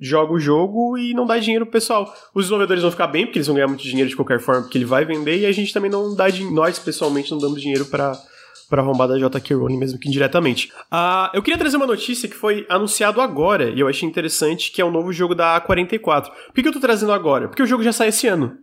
joga 0.00 0.32
o 0.32 0.38
jogo 0.40 0.96
e 0.96 1.12
não 1.12 1.26
dá 1.26 1.38
dinheiro 1.38 1.66
pro 1.66 1.72
pessoal. 1.72 2.12
Os 2.34 2.44
desenvolvedores 2.44 2.82
vão 2.82 2.90
ficar 2.90 3.06
bem, 3.06 3.26
porque 3.26 3.38
eles 3.38 3.46
vão 3.46 3.54
ganhar 3.54 3.68
muito 3.68 3.82
dinheiro 3.84 4.08
de 4.08 4.16
qualquer 4.16 4.40
forma, 4.40 4.62
porque 4.62 4.78
ele 4.78 4.86
vai 4.86 5.04
vender, 5.04 5.38
e 5.40 5.46
a 5.46 5.52
gente 5.52 5.72
também 5.72 5.90
não 5.90 6.14
dá 6.14 6.28
dinheiro, 6.30 6.54
nós 6.54 6.78
pessoalmente 6.78 7.30
não 7.30 7.38
damos 7.38 7.60
dinheiro 7.60 7.84
pra, 7.84 8.18
pra 8.74 8.82
arrombar 8.82 9.06
da 9.06 9.16
JK 9.16 9.54
Rowling, 9.54 9.78
mesmo 9.78 10.00
que 10.00 10.08
indiretamente. 10.08 10.72
Ah, 10.90 11.30
eu 11.32 11.40
queria 11.42 11.56
trazer 11.56 11.76
uma 11.76 11.86
notícia 11.86 12.28
que 12.28 12.34
foi 12.34 12.66
anunciado 12.68 13.20
agora, 13.20 13.70
e 13.70 13.78
eu 13.78 13.86
achei 13.86 14.08
interessante, 14.08 14.72
que 14.72 14.82
é 14.82 14.84
o 14.84 14.90
novo 14.90 15.12
jogo 15.12 15.32
da 15.32 15.60
A44. 15.60 16.24
Por 16.24 16.54
que, 16.54 16.62
que 16.62 16.68
eu 16.68 16.72
tô 16.72 16.80
trazendo 16.80 17.12
agora? 17.12 17.46
Porque 17.46 17.62
o 17.62 17.66
jogo 17.66 17.84
já 17.84 17.92
sai 17.92 18.08
esse 18.08 18.26
ano. 18.26 18.56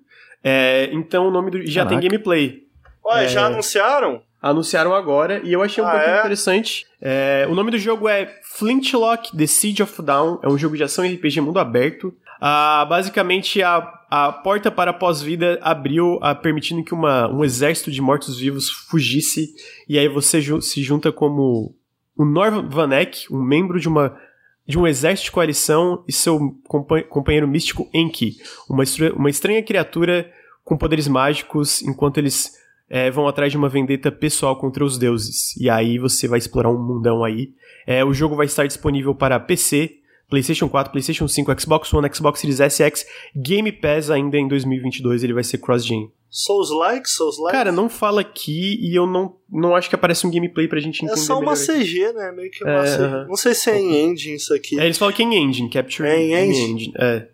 É, 0.44 0.90
então 0.92 1.28
o 1.28 1.32
nome 1.32 1.50
do. 1.50 1.66
Já 1.66 1.86
tem 1.86 1.98
Caraca. 1.98 2.10
gameplay. 2.10 2.64
Olha, 3.02 3.24
É. 3.24 3.28
já 3.30 3.46
anunciaram? 3.46 4.22
Anunciaram 4.42 4.94
agora 4.94 5.40
e 5.44 5.54
eu 5.54 5.62
achei 5.64 5.82
um 5.84 5.88
Ah, 5.88 5.92
pouquinho 5.92 6.16
é? 6.16 6.20
interessante. 6.20 6.86
É, 7.00 7.48
o 7.50 7.56
nome 7.56 7.72
do 7.72 7.78
jogo 7.78 8.10
é 8.10 8.28
Flintlock 8.58 9.38
The 9.38 9.46
Siege 9.48 9.82
of 9.84 10.02
Dawn. 10.02 10.40
É 10.44 10.48
um 10.50 10.58
jogo 10.58 10.76
de 10.76 10.84
ação 10.84 11.06
e 11.06 11.14
RPG 11.16 11.40
mundo 11.42 11.60
aberto. 11.60 12.14
Ah, 12.42 12.86
basicamente, 12.90 13.62
a, 13.62 13.78
a 14.12 14.32
porta 14.32 14.70
para 14.70 14.92
a 14.92 14.94
pós-vida 14.94 15.58
abriu, 15.62 16.20
ah, 16.22 16.36
permitindo 16.36 16.84
que 16.84 16.94
uma, 16.94 17.28
um 17.34 17.46
exército 17.46 17.90
de 17.90 18.02
mortos-vivos 18.02 18.70
fugisse. 18.70 19.48
E 19.88 19.98
aí 19.98 20.10
você 20.10 20.42
ju- 20.42 20.62
se 20.62 20.84
junta 20.84 21.12
como 21.14 21.74
o 22.18 22.26
Norv 22.26 22.68
Vanek, 22.70 23.26
um 23.34 23.42
membro 23.42 23.80
de 23.80 23.88
uma 23.88 24.16
de 24.68 24.78
um 24.78 24.86
exército 24.86 25.26
de 25.26 25.32
coalição 25.32 26.04
e 26.08 26.12
seu 26.14 26.56
compa- 26.66 27.02
companheiro 27.04 27.48
místico 27.48 27.90
Enki, 27.94 28.36
uma, 28.70 28.84
estra- 28.84 29.14
uma 29.14 29.30
estranha 29.30 29.64
criatura 29.64 30.30
com 30.64 30.78
poderes 30.78 31.08
mágicos, 31.08 31.82
enquanto 31.82 32.20
eles 32.20 32.52
é, 32.90 33.10
vão 33.10 33.28
atrás 33.28 33.52
de 33.52 33.58
uma 33.58 33.68
vendetta 33.70 34.12
pessoal 34.12 34.56
contra 34.58 34.84
os 34.86 34.98
deuses. 34.98 35.56
E 35.58 35.70
aí 35.70 35.98
você 35.98 36.28
vai 36.28 36.38
explorar 36.38 36.70
um 36.70 36.78
mundão 36.82 37.24
aí. 37.24 37.54
É, 37.88 38.04
o 38.06 38.14
jogo 38.14 38.36
vai 38.36 38.46
estar 38.46 38.68
disponível 38.68 39.16
para 39.16 39.40
PC, 39.40 39.96
PlayStation 40.32 40.68
4, 40.68 40.92
PlayStation 40.92 41.28
5, 41.28 41.60
Xbox 41.62 41.94
One, 41.94 42.10
Xbox 42.12 42.40
Series 42.40 42.60
S, 42.60 42.82
X, 42.82 43.06
Game 43.36 43.72
Pass 43.72 44.10
ainda 44.10 44.38
em 44.38 44.48
2022 44.48 45.24
ele 45.24 45.34
vai 45.34 45.44
ser 45.44 45.60
cross-gen. 45.60 46.10
Souls-like? 46.30 47.10
Souls-like? 47.10 47.52
Cara, 47.56 47.74
não 47.74 47.90
fala 47.90 48.22
aqui 48.22 48.80
e 48.82 48.96
eu 48.98 49.06
não, 49.06 49.36
não 49.52 49.76
acho 49.76 49.90
que 49.90 49.96
aparece 49.96 50.26
um 50.26 50.32
gameplay 50.32 50.66
pra 50.68 50.80
gente 50.80 51.02
é 51.02 51.06
entender 51.06 51.20
só 51.20 51.34
uma 51.34 51.52
melhor 51.52 51.54
aqui. 51.56 51.84
CG, 51.84 52.14
né? 52.14 52.32
Meio 52.32 52.50
que 52.50 52.64
uma 52.64 52.72
É, 52.72 52.84
CG. 52.86 53.04
aham. 53.04 53.28
Não 53.28 53.36
sei 53.36 53.54
se 53.54 53.70
é 53.70 53.78
em 53.78 54.06
engine 54.10 54.36
isso 54.38 54.54
aqui. 54.54 54.80
É, 54.80 54.86
eles 54.86 54.98
falam 54.98 55.14
que 55.14 55.22
é 55.22 55.26
em 55.26 55.36
engine, 55.36 55.70
Capture 55.70 56.08
É 56.08 56.18
em 56.18 56.34
engine? 56.34 56.72
engine. 56.74 56.94
É. 56.98 57.28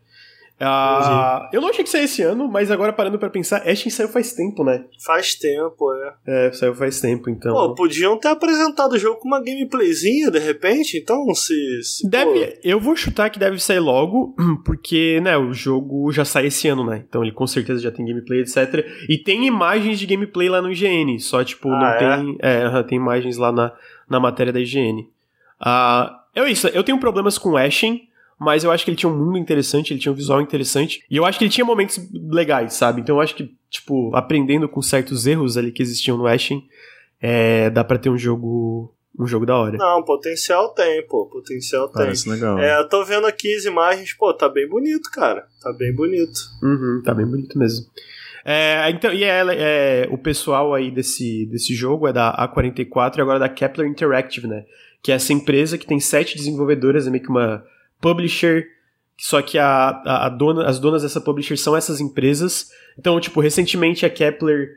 Ah, 0.59 1.49
eu 1.53 1.61
não 1.61 1.69
achei 1.69 1.83
que 1.83 1.89
saia 1.89 2.05
esse 2.05 2.23
ano, 2.23 2.47
mas 2.47 2.71
agora 2.71 2.91
parando 2.91 3.19
pra 3.19 3.29
pensar, 3.29 3.67
Ashen 3.67 3.91
saiu 3.91 4.09
faz 4.09 4.33
tempo, 4.33 4.63
né? 4.63 4.85
Faz 5.05 5.35
tempo, 5.35 5.93
é. 5.93 6.47
É, 6.47 6.51
saiu 6.51 6.73
faz 6.73 6.99
tempo, 6.99 7.29
então. 7.29 7.53
Pô, 7.53 7.75
podiam 7.75 8.17
ter 8.17 8.29
apresentado 8.29 8.93
o 8.93 8.97
jogo 8.97 9.19
com 9.19 9.27
uma 9.27 9.39
gameplayzinha 9.39 10.31
de 10.31 10.39
repente, 10.39 10.97
então 10.97 11.33
se. 11.35 11.83
se 11.83 12.09
deve. 12.09 12.47
Pô... 12.47 12.59
Eu 12.63 12.79
vou 12.79 12.95
chutar 12.95 13.29
que 13.29 13.37
deve 13.37 13.59
sair 13.59 13.79
logo, 13.79 14.35
porque, 14.65 15.19
né, 15.21 15.37
o 15.37 15.53
jogo 15.53 16.11
já 16.11 16.25
sai 16.25 16.47
esse 16.47 16.67
ano, 16.67 16.83
né? 16.83 17.03
Então 17.07 17.21
ele 17.21 17.31
com 17.31 17.45
certeza 17.45 17.79
já 17.79 17.91
tem 17.91 18.05
gameplay, 18.05 18.41
etc. 18.41 18.83
E 19.07 19.17
tem 19.19 19.45
imagens 19.45 19.99
de 19.99 20.07
gameplay 20.07 20.49
lá 20.49 20.59
no 20.59 20.71
IGN, 20.71 21.19
só 21.19 21.43
tipo, 21.43 21.69
ah, 21.69 21.79
não 21.79 21.87
é? 21.87 21.97
tem. 21.97 22.37
É, 22.41 22.83
tem 22.83 22.97
imagens 22.97 23.37
lá 23.37 23.51
na, 23.51 23.71
na 24.09 24.19
matéria 24.19 24.51
da 24.51 24.59
IGN. 24.59 25.07
Ah, 25.59 26.23
é 26.35 26.49
isso, 26.49 26.67
eu 26.69 26.83
tenho 26.83 26.99
problemas 26.99 27.37
com 27.37 27.55
Ashen 27.55 28.06
mas 28.39 28.63
eu 28.63 28.71
acho 28.71 28.85
que 28.85 28.91
ele 28.91 28.97
tinha 28.97 29.11
um 29.11 29.17
mundo 29.17 29.37
interessante, 29.37 29.93
ele 29.93 29.99
tinha 29.99 30.11
um 30.11 30.15
visual 30.15 30.41
interessante, 30.41 31.03
e 31.09 31.17
eu 31.17 31.25
acho 31.25 31.37
que 31.39 31.45
ele 31.45 31.51
tinha 31.51 31.65
momentos 31.65 31.99
legais, 32.13 32.73
sabe? 32.73 33.01
Então 33.01 33.15
eu 33.15 33.21
acho 33.21 33.35
que, 33.35 33.55
tipo, 33.69 34.15
aprendendo 34.15 34.69
com 34.69 34.81
certos 34.81 35.25
erros 35.25 35.57
ali 35.57 35.71
que 35.71 35.81
existiam 35.81 36.17
no 36.17 36.27
Ashen, 36.27 36.63
é, 37.19 37.69
dá 37.69 37.83
para 37.83 37.97
ter 37.97 38.09
um 38.09 38.17
jogo 38.17 38.93
um 39.19 39.25
jogo 39.25 39.47
da 39.47 39.57
hora. 39.57 39.77
Não, 39.77 40.03
potencial 40.03 40.69
tem, 40.75 41.05
pô, 41.07 41.25
potencial 41.25 41.87
tem. 41.87 42.03
Parece 42.03 42.29
legal. 42.29 42.59
É, 42.59 42.79
eu 42.79 42.87
tô 42.87 43.03
vendo 43.03 43.25
aqui 43.25 43.55
as 43.55 43.65
imagens, 43.65 44.13
pô, 44.13 44.31
tá 44.31 44.47
bem 44.47 44.67
bonito, 44.69 45.09
cara, 45.11 45.47
tá 45.61 45.73
bem 45.73 45.93
bonito. 45.93 46.39
Uhum, 46.61 47.01
tá 47.03 47.15
bem 47.15 47.25
bonito 47.25 47.57
mesmo. 47.57 47.87
É, 48.45 48.89
então, 48.91 49.11
e 49.11 49.23
é, 49.23 49.43
é, 49.49 50.07
o 50.09 50.17
pessoal 50.17 50.73
aí 50.73 50.91
desse, 50.91 51.45
desse 51.47 51.73
jogo 51.73 52.07
é 52.07 52.13
da 52.13 52.31
A44 52.47 53.17
e 53.17 53.21
agora 53.21 53.39
da 53.39 53.49
Kepler 53.49 53.89
Interactive, 53.89 54.47
né? 54.47 54.65
Que 55.01 55.11
é 55.11 55.15
essa 55.15 55.33
empresa 55.33 55.77
que 55.77 55.85
tem 55.85 55.99
sete 55.99 56.37
desenvolvedoras, 56.37 57.07
é 57.07 57.09
meio 57.09 57.23
que 57.23 57.29
uma 57.29 57.65
publisher, 58.01 58.67
só 59.17 59.41
que 59.41 59.57
a, 59.57 59.89
a, 60.05 60.29
dona, 60.29 60.65
as 60.65 60.79
donas 60.79 61.01
dessa 61.01 61.19
publisher 61.19 61.57
são 61.57 61.75
essas 61.75 61.99
empresas. 61.99 62.69
Então, 62.97 63.19
tipo, 63.19 63.39
recentemente 63.39 64.05
a 64.05 64.09
Kepler 64.09 64.69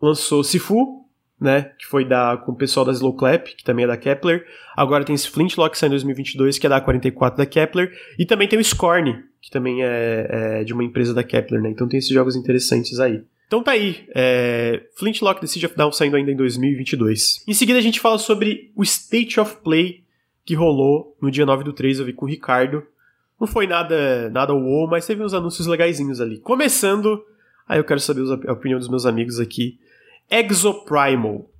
lançou 0.00 0.44
Sifu, 0.44 1.04
né, 1.40 1.72
que 1.78 1.86
foi 1.86 2.04
da, 2.04 2.36
com 2.36 2.52
o 2.52 2.56
pessoal 2.56 2.84
da 2.84 2.92
Slowclap, 2.92 3.48
que 3.56 3.64
também 3.64 3.84
é 3.84 3.88
da 3.88 3.96
Kepler. 3.96 4.44
Agora 4.76 5.04
tem 5.04 5.14
esse 5.14 5.28
Flintlock, 5.28 5.72
que 5.72 5.78
sai 5.78 5.88
em 5.88 5.90
2022, 5.90 6.58
que 6.58 6.66
é 6.66 6.70
da 6.70 6.80
44 6.80 7.38
da 7.38 7.46
Kepler. 7.46 7.92
E 8.18 8.24
também 8.24 8.48
tem 8.48 8.58
o 8.58 8.64
Scorn, 8.64 9.22
que 9.40 9.50
também 9.50 9.82
é, 9.82 10.26
é, 10.28 10.64
de 10.64 10.72
uma 10.72 10.84
empresa 10.84 11.14
da 11.14 11.22
Kepler, 11.22 11.62
né. 11.62 11.70
Então 11.70 11.88
tem 11.88 11.98
esses 11.98 12.10
jogos 12.10 12.36
interessantes 12.36 13.00
aí. 13.00 13.22
Então 13.46 13.62
tá 13.62 13.72
aí, 13.72 14.08
é, 14.14 14.82
Flintlock 14.96 15.40
The 15.40 15.46
Siege 15.46 15.66
of 15.66 15.76
Down 15.76 15.92
saindo 15.92 16.16
ainda 16.16 16.32
em 16.32 16.36
2022. 16.36 17.44
Em 17.46 17.54
seguida 17.54 17.78
a 17.78 17.82
gente 17.82 18.00
fala 18.00 18.18
sobre 18.18 18.72
o 18.74 18.82
State 18.82 19.38
of 19.38 19.58
Play 19.62 20.02
que 20.46 20.54
rolou 20.54 21.16
no 21.20 21.30
dia 21.30 21.44
9 21.44 21.64
do 21.64 21.72
3, 21.72 21.98
eu 21.98 22.06
vi 22.06 22.12
com 22.12 22.24
o 22.24 22.28
Ricardo. 22.28 22.84
Não 23.38 23.48
foi 23.48 23.66
nada 23.66 24.30
nada 24.30 24.54
wow, 24.54 24.88
mas 24.88 25.04
teve 25.04 25.22
uns 25.22 25.34
anúncios 25.34 25.66
legaisinhos 25.66 26.20
ali. 26.20 26.38
Começando, 26.38 27.20
aí 27.68 27.78
eu 27.80 27.84
quero 27.84 28.00
saber 28.00 28.22
a 28.46 28.52
opinião 28.52 28.78
dos 28.78 28.88
meus 28.88 29.04
amigos 29.04 29.40
aqui. 29.40 29.78
Exoprimal, 30.30 31.50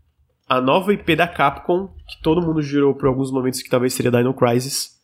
a 0.48 0.60
nova 0.60 0.94
IP 0.94 1.16
da 1.16 1.26
Capcom, 1.26 1.88
que 2.08 2.22
todo 2.22 2.40
mundo 2.40 2.62
jurou 2.62 2.94
por 2.94 3.08
alguns 3.08 3.32
momentos 3.32 3.60
que 3.60 3.68
talvez 3.68 3.92
seria 3.92 4.10
Dino 4.10 4.32
Crisis, 4.32 4.96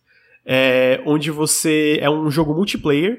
é, 0.46 1.02
onde 1.04 1.30
você 1.30 1.98
é 2.00 2.08
um 2.08 2.30
jogo 2.30 2.54
multiplayer, 2.54 3.18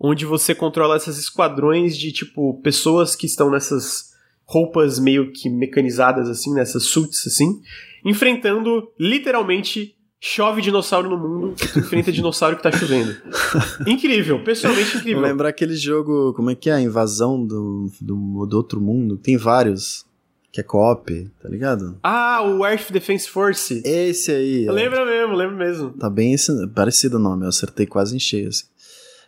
onde 0.00 0.24
você 0.24 0.54
controla 0.54 0.96
essas 0.96 1.18
esquadrões 1.18 1.96
de 1.96 2.10
tipo 2.10 2.60
pessoas 2.62 3.14
que 3.14 3.26
estão 3.26 3.50
nessas 3.50 4.14
roupas 4.46 4.98
meio 4.98 5.32
que 5.32 5.48
mecanizadas 5.48 6.28
assim, 6.28 6.52
nessas 6.54 6.84
suits 6.84 7.26
assim, 7.26 7.60
enfrentando 8.04 8.88
literalmente 8.98 9.96
chove 10.20 10.62
dinossauro 10.62 11.10
no 11.10 11.18
mundo, 11.18 11.54
enfrenta 11.76 12.10
dinossauro 12.12 12.56
que 12.56 12.62
tá 12.62 12.72
chovendo. 12.72 13.14
incrível, 13.86 14.42
pessoalmente 14.42 14.96
incrível. 14.96 15.20
Lembrar 15.20 15.50
aquele 15.50 15.76
jogo, 15.76 16.32
como 16.32 16.50
é 16.50 16.54
que 16.54 16.70
é? 16.70 16.74
A 16.74 16.80
invasão 16.80 17.44
do, 17.44 17.90
do, 18.00 18.46
do 18.46 18.56
outro 18.56 18.80
mundo. 18.80 19.18
Tem 19.18 19.36
vários. 19.36 20.06
Que 20.50 20.60
é 20.60 20.62
co-op, 20.62 21.28
tá 21.42 21.48
ligado? 21.48 21.98
Ah, 22.00 22.40
o 22.40 22.64
Earth 22.64 22.92
Defense 22.92 23.28
Force. 23.28 23.82
Esse 23.84 24.30
aí. 24.30 24.66
É. 24.66 24.70
Lembra 24.70 25.04
mesmo, 25.04 25.34
lembro 25.34 25.56
mesmo. 25.56 25.90
Tá 25.90 26.08
bem 26.08 26.32
esse, 26.32 26.68
parecido 26.68 27.16
o 27.16 27.20
nome, 27.20 27.44
eu 27.44 27.48
acertei 27.48 27.86
quase 27.86 28.14
em 28.14 28.20
cheio. 28.20 28.50
Assim. 28.50 28.64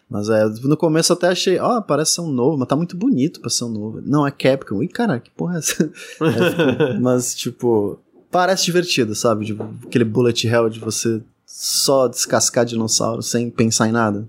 Mas 0.09 0.29
é, 0.29 0.45
no 0.63 0.77
começo 0.77 1.13
até 1.13 1.27
achei, 1.27 1.59
ó, 1.59 1.79
oh, 1.79 1.83
parece 1.83 2.13
ser 2.13 2.21
um 2.21 2.31
novo, 2.31 2.57
mas 2.57 2.69
tá 2.69 2.77
muito 2.77 2.97
bonito 2.97 3.41
pra 3.41 3.51
ser 3.51 3.65
um 3.65 3.71
novo. 3.71 4.01
Não, 4.05 4.25
é 4.25 4.31
Capcom. 4.31 4.81
Ih, 4.81 4.89
caralho, 4.89 5.21
que 5.21 5.31
porra 5.33 5.57
é 5.57 5.59
essa? 5.59 5.83
é, 6.23 6.91
tipo, 6.91 7.01
mas, 7.01 7.35
tipo, 7.35 7.99
parece 8.31 8.65
divertido, 8.65 9.15
sabe? 9.15 9.47
Tipo, 9.47 9.69
aquele 9.87 10.05
bullet 10.05 10.47
hell 10.47 10.69
de 10.69 10.81
você 10.81 11.23
só 11.45 12.09
descascar 12.09 12.65
dinossauro 12.65 13.23
sem 13.23 13.51
pensar 13.51 13.89
em 13.89 13.93
nada. 13.93 14.29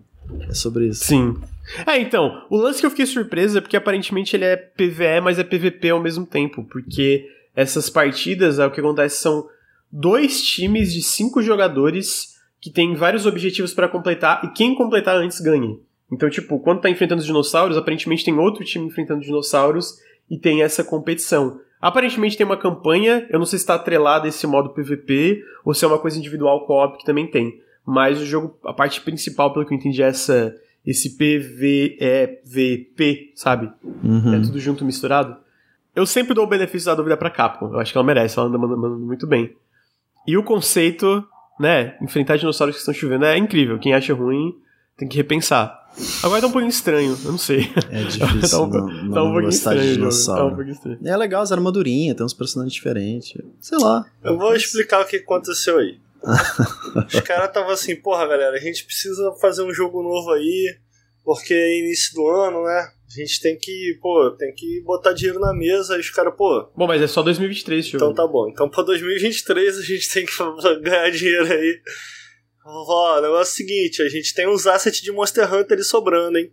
É 0.50 0.54
sobre 0.54 0.88
isso. 0.88 1.06
Sim. 1.06 1.36
É, 1.86 2.00
então, 2.00 2.46
o 2.50 2.58
lance 2.58 2.80
que 2.80 2.86
eu 2.86 2.90
fiquei 2.90 3.06
surpresa 3.06 3.58
é 3.58 3.62
porque 3.62 3.76
aparentemente 3.76 4.36
ele 4.36 4.46
é 4.46 4.56
PVE, 4.56 5.22
mas 5.22 5.38
é 5.38 5.44
PVP 5.44 5.90
ao 5.90 6.02
mesmo 6.02 6.26
tempo, 6.26 6.64
porque 6.64 7.26
essas 7.56 7.90
partidas, 7.90 8.60
é, 8.60 8.66
o 8.66 8.72
que 8.72 8.80
acontece 8.80 9.20
são 9.20 9.48
dois 9.92 10.42
times 10.42 10.94
de 10.94 11.02
cinco 11.02 11.42
jogadores 11.42 12.36
que 12.62 12.70
tem 12.70 12.96
vários 12.96 13.26
objetivos 13.26 13.74
para 13.74 13.88
completar 13.88 14.44
e 14.44 14.50
quem 14.50 14.76
completar 14.76 15.16
antes 15.18 15.40
ganha. 15.40 15.78
Então, 16.12 16.30
tipo, 16.30 16.60
quando 16.60 16.82
tá 16.82 16.90
enfrentando 16.90 17.20
os 17.20 17.26
dinossauros, 17.26 17.78
aparentemente 17.78 18.24
tem 18.24 18.38
outro 18.38 18.64
time 18.64 18.86
enfrentando 18.86 19.22
dinossauros 19.22 19.98
e 20.30 20.38
tem 20.38 20.62
essa 20.62 20.84
competição. 20.84 21.60
Aparentemente 21.82 22.36
tem 22.36 22.46
uma 22.46 22.58
campanha, 22.58 23.28
eu 23.30 23.38
não 23.38 23.46
sei 23.46 23.60
se 23.60 23.64
está 23.64 23.76
atrelada 23.76 24.26
a 24.26 24.30
esse 24.30 24.48
modo 24.48 24.70
PVP 24.70 25.44
ou 25.64 25.74
se 25.74 25.86
é 25.86 25.88
uma 25.88 26.00
coisa 26.00 26.18
individual 26.18 26.66
co-op 26.66 26.98
que 26.98 27.06
também 27.06 27.28
tem. 27.28 27.62
Mas 27.86 28.20
o 28.20 28.26
jogo, 28.26 28.58
a 28.66 28.74
parte 28.74 29.00
principal, 29.02 29.54
pelo 29.54 29.66
que 29.66 29.74
eu 29.74 29.78
entendi, 29.78 30.04
é 30.04 30.08
essa, 30.08 30.54
esse 30.86 31.18
PVEVP, 31.18 32.52
sabe? 33.36 33.72
Uhum. 34.04 34.34
É 34.34 34.42
tudo 34.42 34.60
junto 34.60 34.84
misturado. 34.84 35.38
Eu 35.96 36.06
sempre 36.06 36.34
dou 36.34 36.44
o 36.44 36.50
benefício 36.50 36.88
da 36.88 36.96
dúvida 36.96 37.16
pra 37.16 37.30
Capcom. 37.30 37.74
Eu 37.74 37.80
acho 37.80 37.92
que 37.92 37.98
ela 37.98 38.06
merece, 38.06 38.38
ela 38.38 38.48
anda 38.48 38.58
mandando 38.58 39.00
muito 39.00 39.26
bem. 39.26 39.56
E 40.28 40.36
o 40.36 40.44
conceito, 40.44 41.26
né? 41.60 41.96
Enfrentar 42.02 42.38
dinossauros 42.38 42.76
que 42.76 42.80
estão 42.80 42.94
chovendo 42.94 43.26
é 43.26 43.38
incrível. 43.38 43.80
Quem 43.80 43.94
acha 43.94 44.14
ruim 44.14 44.56
tem 44.98 45.08
que 45.08 45.16
repensar. 45.16 45.87
Agora 46.22 46.42
tá 46.42 46.48
um 46.48 46.52
pouquinho 46.52 46.70
estranho, 46.70 47.18
eu 47.24 47.32
não 47.32 47.38
sei. 47.38 47.72
É 47.92 48.04
difícil 48.04 48.50
tá 48.50 48.62
um, 48.62 48.68
não, 48.68 48.88
não 48.88 49.14
tá 49.14 49.24
um 49.24 49.32
pouquinho 49.32 49.50
estranho, 49.50 49.94
dinossauro. 49.94 50.42
Tá 50.42 50.48
um 50.48 50.56
pouquinho 50.56 50.74
estranho. 50.74 51.00
É 51.04 51.18
legal 51.18 51.42
as 51.42 51.52
armadurinhas, 51.52 52.16
tem 52.16 52.26
uns 52.26 52.34
personagens 52.34 52.74
diferentes. 52.74 53.34
Sei 53.60 53.78
lá. 53.78 54.06
Eu 54.24 54.38
vou 54.38 54.56
explicar 54.56 55.02
o 55.02 55.06
que 55.06 55.18
aconteceu 55.18 55.80
aí. 55.80 56.00
Os 57.14 57.20
caras 57.22 57.48
estavam 57.48 57.72
assim, 57.72 57.96
porra, 57.96 58.28
galera, 58.28 58.56
a 58.56 58.60
gente 58.60 58.86
precisa 58.86 59.32
fazer 59.40 59.64
um 59.64 59.74
jogo 59.74 60.02
novo 60.02 60.32
aí, 60.32 60.76
porque 61.24 61.54
é 61.54 61.80
início 61.80 62.14
do 62.16 62.28
ano, 62.28 62.64
né? 62.64 62.90
A 63.08 63.20
gente 63.20 63.40
tem 63.42 63.58
que, 63.58 63.98
pô, 64.02 64.32
tem 64.32 64.54
que 64.54 64.82
botar 64.82 65.14
dinheiro 65.14 65.40
na 65.40 65.54
mesa 65.54 65.96
e 65.96 66.00
os 66.00 66.10
caras, 66.10 66.34
pô. 66.36 66.70
Bom, 66.76 66.88
mas 66.88 67.02
é 67.02 67.08
só 67.08 67.22
2023, 67.24 67.88
tio. 67.88 67.98
Então 67.98 68.14
tá 68.14 68.28
bom. 68.28 68.50
Então 68.50 68.70
pra 68.70 68.84
2023 68.84 69.78
a 69.78 69.82
gente 69.82 70.12
tem 70.12 70.26
que 70.26 70.34
ganhar 70.84 71.10
dinheiro 71.10 71.46
aí 71.46 71.80
Ó, 72.70 73.18
o 73.18 73.22
negócio 73.22 73.38
é 73.38 73.42
o 73.42 73.46
seguinte, 73.46 74.02
a 74.02 74.10
gente 74.10 74.34
tem 74.34 74.48
uns 74.48 74.68
assets 74.68 75.02
de 75.02 75.12
Monster 75.12 75.52
Hunter 75.54 75.82
sobrando, 75.86 76.38
hein? 76.38 76.52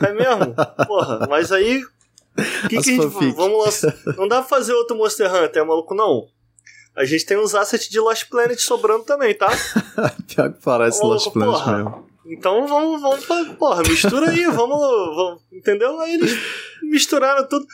É 0.00 0.12
mesmo? 0.12 0.54
Porra, 0.86 1.26
mas 1.28 1.50
aí. 1.50 1.82
O 1.82 2.68
que, 2.68 2.68
que 2.68 2.76
a 2.78 2.82
gente. 2.82 3.02
Fanfic. 3.02 3.34
Vamos 3.34 3.64
lançar. 3.64 3.96
Não 4.16 4.28
dá 4.28 4.36
pra 4.36 4.48
fazer 4.48 4.72
outro 4.74 4.96
Monster 4.96 5.32
Hunter, 5.34 5.62
é 5.62 5.64
maluco, 5.64 5.94
não. 5.94 6.28
A 6.94 7.04
gente 7.04 7.26
tem 7.26 7.36
uns 7.36 7.54
assets 7.54 7.88
de 7.88 7.98
Lost 7.98 8.28
Planet 8.28 8.58
sobrando 8.60 9.04
também, 9.04 9.34
tá? 9.34 9.48
Pior 10.26 10.52
que 10.52 10.62
parece 10.62 11.02
Lost 11.02 11.32
Planet 11.32 11.52
porra. 11.52 11.76
mesmo. 11.76 12.08
Então 12.26 12.66
vamos, 12.66 13.00
vamos, 13.00 13.24
porra, 13.56 13.82
mistura 13.82 14.30
aí, 14.30 14.44
vamos, 14.44 14.78
vamos. 14.78 15.42
Entendeu? 15.50 15.98
Aí 16.00 16.14
eles 16.14 16.32
misturaram 16.82 17.48
tudo. 17.48 17.66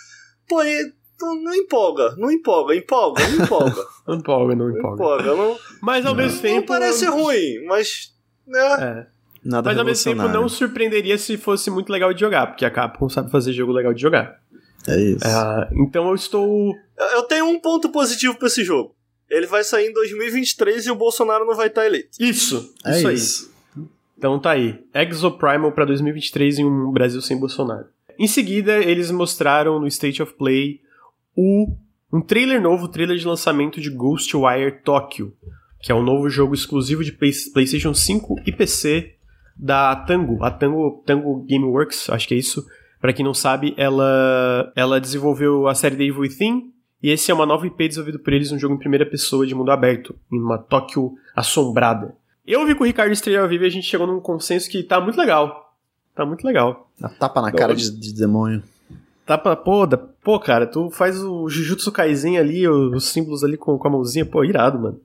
Pô, 0.49 0.63
e 0.63 0.93
não, 1.21 1.43
não, 1.43 1.55
empolga, 1.55 2.15
não 2.17 2.31
empolga, 2.31 2.75
empolga, 2.75 3.29
não 3.29 3.45
empolga. 3.45 3.87
não 4.07 4.15
empolga, 4.17 4.55
não 4.55 4.71
empolga. 4.71 4.95
empolga 4.95 5.35
não, 5.35 5.59
mas 5.81 6.05
ao 6.05 6.15
não, 6.15 6.23
mesmo 6.23 6.41
tempo. 6.41 6.61
Não 6.61 6.67
parece 6.67 7.07
ruim, 7.07 7.65
mas. 7.67 8.13
Né? 8.47 8.61
É. 8.81 9.15
Nada 9.45 9.69
mas 9.69 9.79
ao 9.79 9.85
mesmo 9.85 10.05
tempo 10.05 10.29
não 10.29 10.49
surpreenderia 10.49 11.19
se 11.19 11.37
fosse 11.37 11.71
muito 11.71 11.93
legal 11.93 12.15
de 12.15 12.21
jogar, 12.21 12.47
porque 12.47 12.65
a 12.65 12.71
Capcom 12.71 13.09
sabe 13.11 13.31
fazer 13.31 13.53
jogo 13.53 13.73
legal 13.73 13.93
de 13.93 14.01
jogar. 14.01 14.41
É 14.89 14.99
isso. 14.99 15.27
É, 15.27 15.69
então 15.75 16.09
eu 16.09 16.15
estou. 16.15 16.75
Eu 17.13 17.23
tenho 17.25 17.47
um 17.47 17.61
ponto 17.61 17.91
positivo 17.91 18.35
pra 18.37 18.49
esse 18.49 18.65
jogo. 18.65 18.95
Ele 19.29 19.47
vai 19.47 19.65
sair 19.65 19.89
em 19.89 19.93
2023 19.93 20.87
e 20.87 20.91
o 20.91 20.95
Bolsonaro 20.95 21.45
não 21.45 21.55
vai 21.55 21.69
estar 21.69 21.85
eleito. 21.87 22.11
Isso, 22.21 22.73
é 22.85 22.99
isso, 22.99 23.11
isso. 23.11 23.53
aí. 23.77 23.85
Então 24.19 24.39
tá 24.39 24.53
aí. 24.53 24.83
Exoprimal 24.95 25.73
pra 25.73 25.85
2023 25.85 26.61
em 26.61 26.65
um 26.65 26.91
Brasil 26.91 27.21
sem 27.21 27.39
Bolsonaro. 27.39 27.87
Em 28.19 28.29
seguida, 28.29 28.79
eles 28.79 29.11
mostraram 29.11 29.81
no 29.81 29.87
State 29.89 30.23
of 30.23 30.35
Play 30.35 30.81
o, 31.37 31.75
um 32.13 32.21
trailer 32.21 32.61
novo, 32.61 32.89
trailer 32.89 33.17
de 33.17 33.27
lançamento 33.27 33.81
de 33.81 33.91
Ghostwire 33.91 34.81
Tokyo, 34.85 35.33
que 35.81 35.93
é 35.93 35.95
um 35.95 36.03
novo 36.03 36.29
jogo 36.31 36.55
exclusivo 36.55 37.05
de 37.05 37.13
PlayStation 37.13 37.93
5 37.93 38.43
e 38.47 38.53
PC 38.53 39.15
da 39.57 39.95
Tango, 39.95 40.43
a 40.43 40.51
Tango, 40.51 41.03
Tango 41.07 41.45
Gameworks, 41.49 42.11
acho 42.11 42.27
que 42.27 42.35
é 42.35 42.39
isso. 42.39 42.67
Para 43.01 43.13
quem 43.13 43.25
não 43.25 43.35
sabe, 43.35 43.75
ela, 43.77 44.73
ela 44.75 45.01
desenvolveu 45.01 45.69
a 45.69 45.75
série 45.75 45.97
The 45.97 46.05
Evil 46.05 46.21
Within, 46.21 46.73
e 47.03 47.11
esse 47.11 47.31
é 47.31 47.35
uma 47.35 47.45
nova 47.45 47.67
IP 47.67 47.87
desenvolvida 47.87 48.19
por 48.19 48.33
eles, 48.33 48.51
um 48.51 48.59
jogo 48.59 48.75
em 48.75 48.79
primeira 48.79 49.05
pessoa 49.05 49.47
de 49.47 49.55
mundo 49.55 49.71
aberto, 49.71 50.17
em 50.33 50.39
uma 50.39 50.57
Tóquio 50.57 51.15
assombrada. 51.37 52.15
Eu 52.47 52.67
vi 52.67 52.75
com 52.75 52.83
o 52.83 52.87
Ricardo 52.87 53.13
Estrela 53.13 53.43
ao 53.43 53.49
vivo 53.49 53.65
e 53.65 53.67
a 53.67 53.71
gente 53.71 53.87
chegou 53.87 54.07
num 54.07 54.21
consenso 54.21 54.71
que 54.71 54.83
tá 54.83 55.01
muito 55.01 55.19
legal. 55.19 55.75
Tá 56.15 56.25
muito 56.25 56.47
legal. 56.47 56.91
A 57.03 57.09
tapa 57.09 57.43
na 57.43 57.53
cara 57.53 57.75
de, 57.75 57.91
de 57.91 58.15
demônio. 58.15 58.63
Tapa, 59.27 59.57
pô, 59.57 59.87
da, 59.87 59.97
pô, 59.97 60.39
cara, 60.39 60.67
tu 60.67 60.91
faz 60.91 61.23
o 61.23 61.49
Jujutsu 61.49 61.91
Kaisen 61.91 62.39
ali, 62.39 62.69
os 62.69 63.05
símbolos 63.05 63.43
ali 63.43 63.57
com, 63.57 63.79
com 63.79 63.89
a 63.89 63.91
mãozinha, 63.91 64.27
pô, 64.27 64.45
irado, 64.45 64.79
mano. 64.79 65.01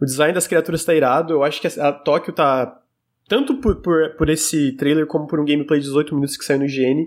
O 0.00 0.04
design 0.04 0.32
das 0.32 0.46
criaturas 0.46 0.84
tá 0.84 0.94
irado, 0.94 1.32
eu 1.32 1.42
acho 1.42 1.60
que 1.60 1.66
a, 1.66 1.88
a 1.88 1.92
Tóquio 1.92 2.32
tá. 2.32 2.80
Tanto 3.28 3.56
por, 3.56 3.76
por, 3.76 4.10
por 4.10 4.28
esse 4.28 4.72
trailer 4.72 5.06
como 5.06 5.26
por 5.26 5.40
um 5.40 5.44
gameplay 5.44 5.80
de 5.80 5.86
18 5.86 6.14
minutos 6.14 6.36
que 6.36 6.44
saiu 6.44 6.60
no 6.60 6.66
IGN. 6.66 7.06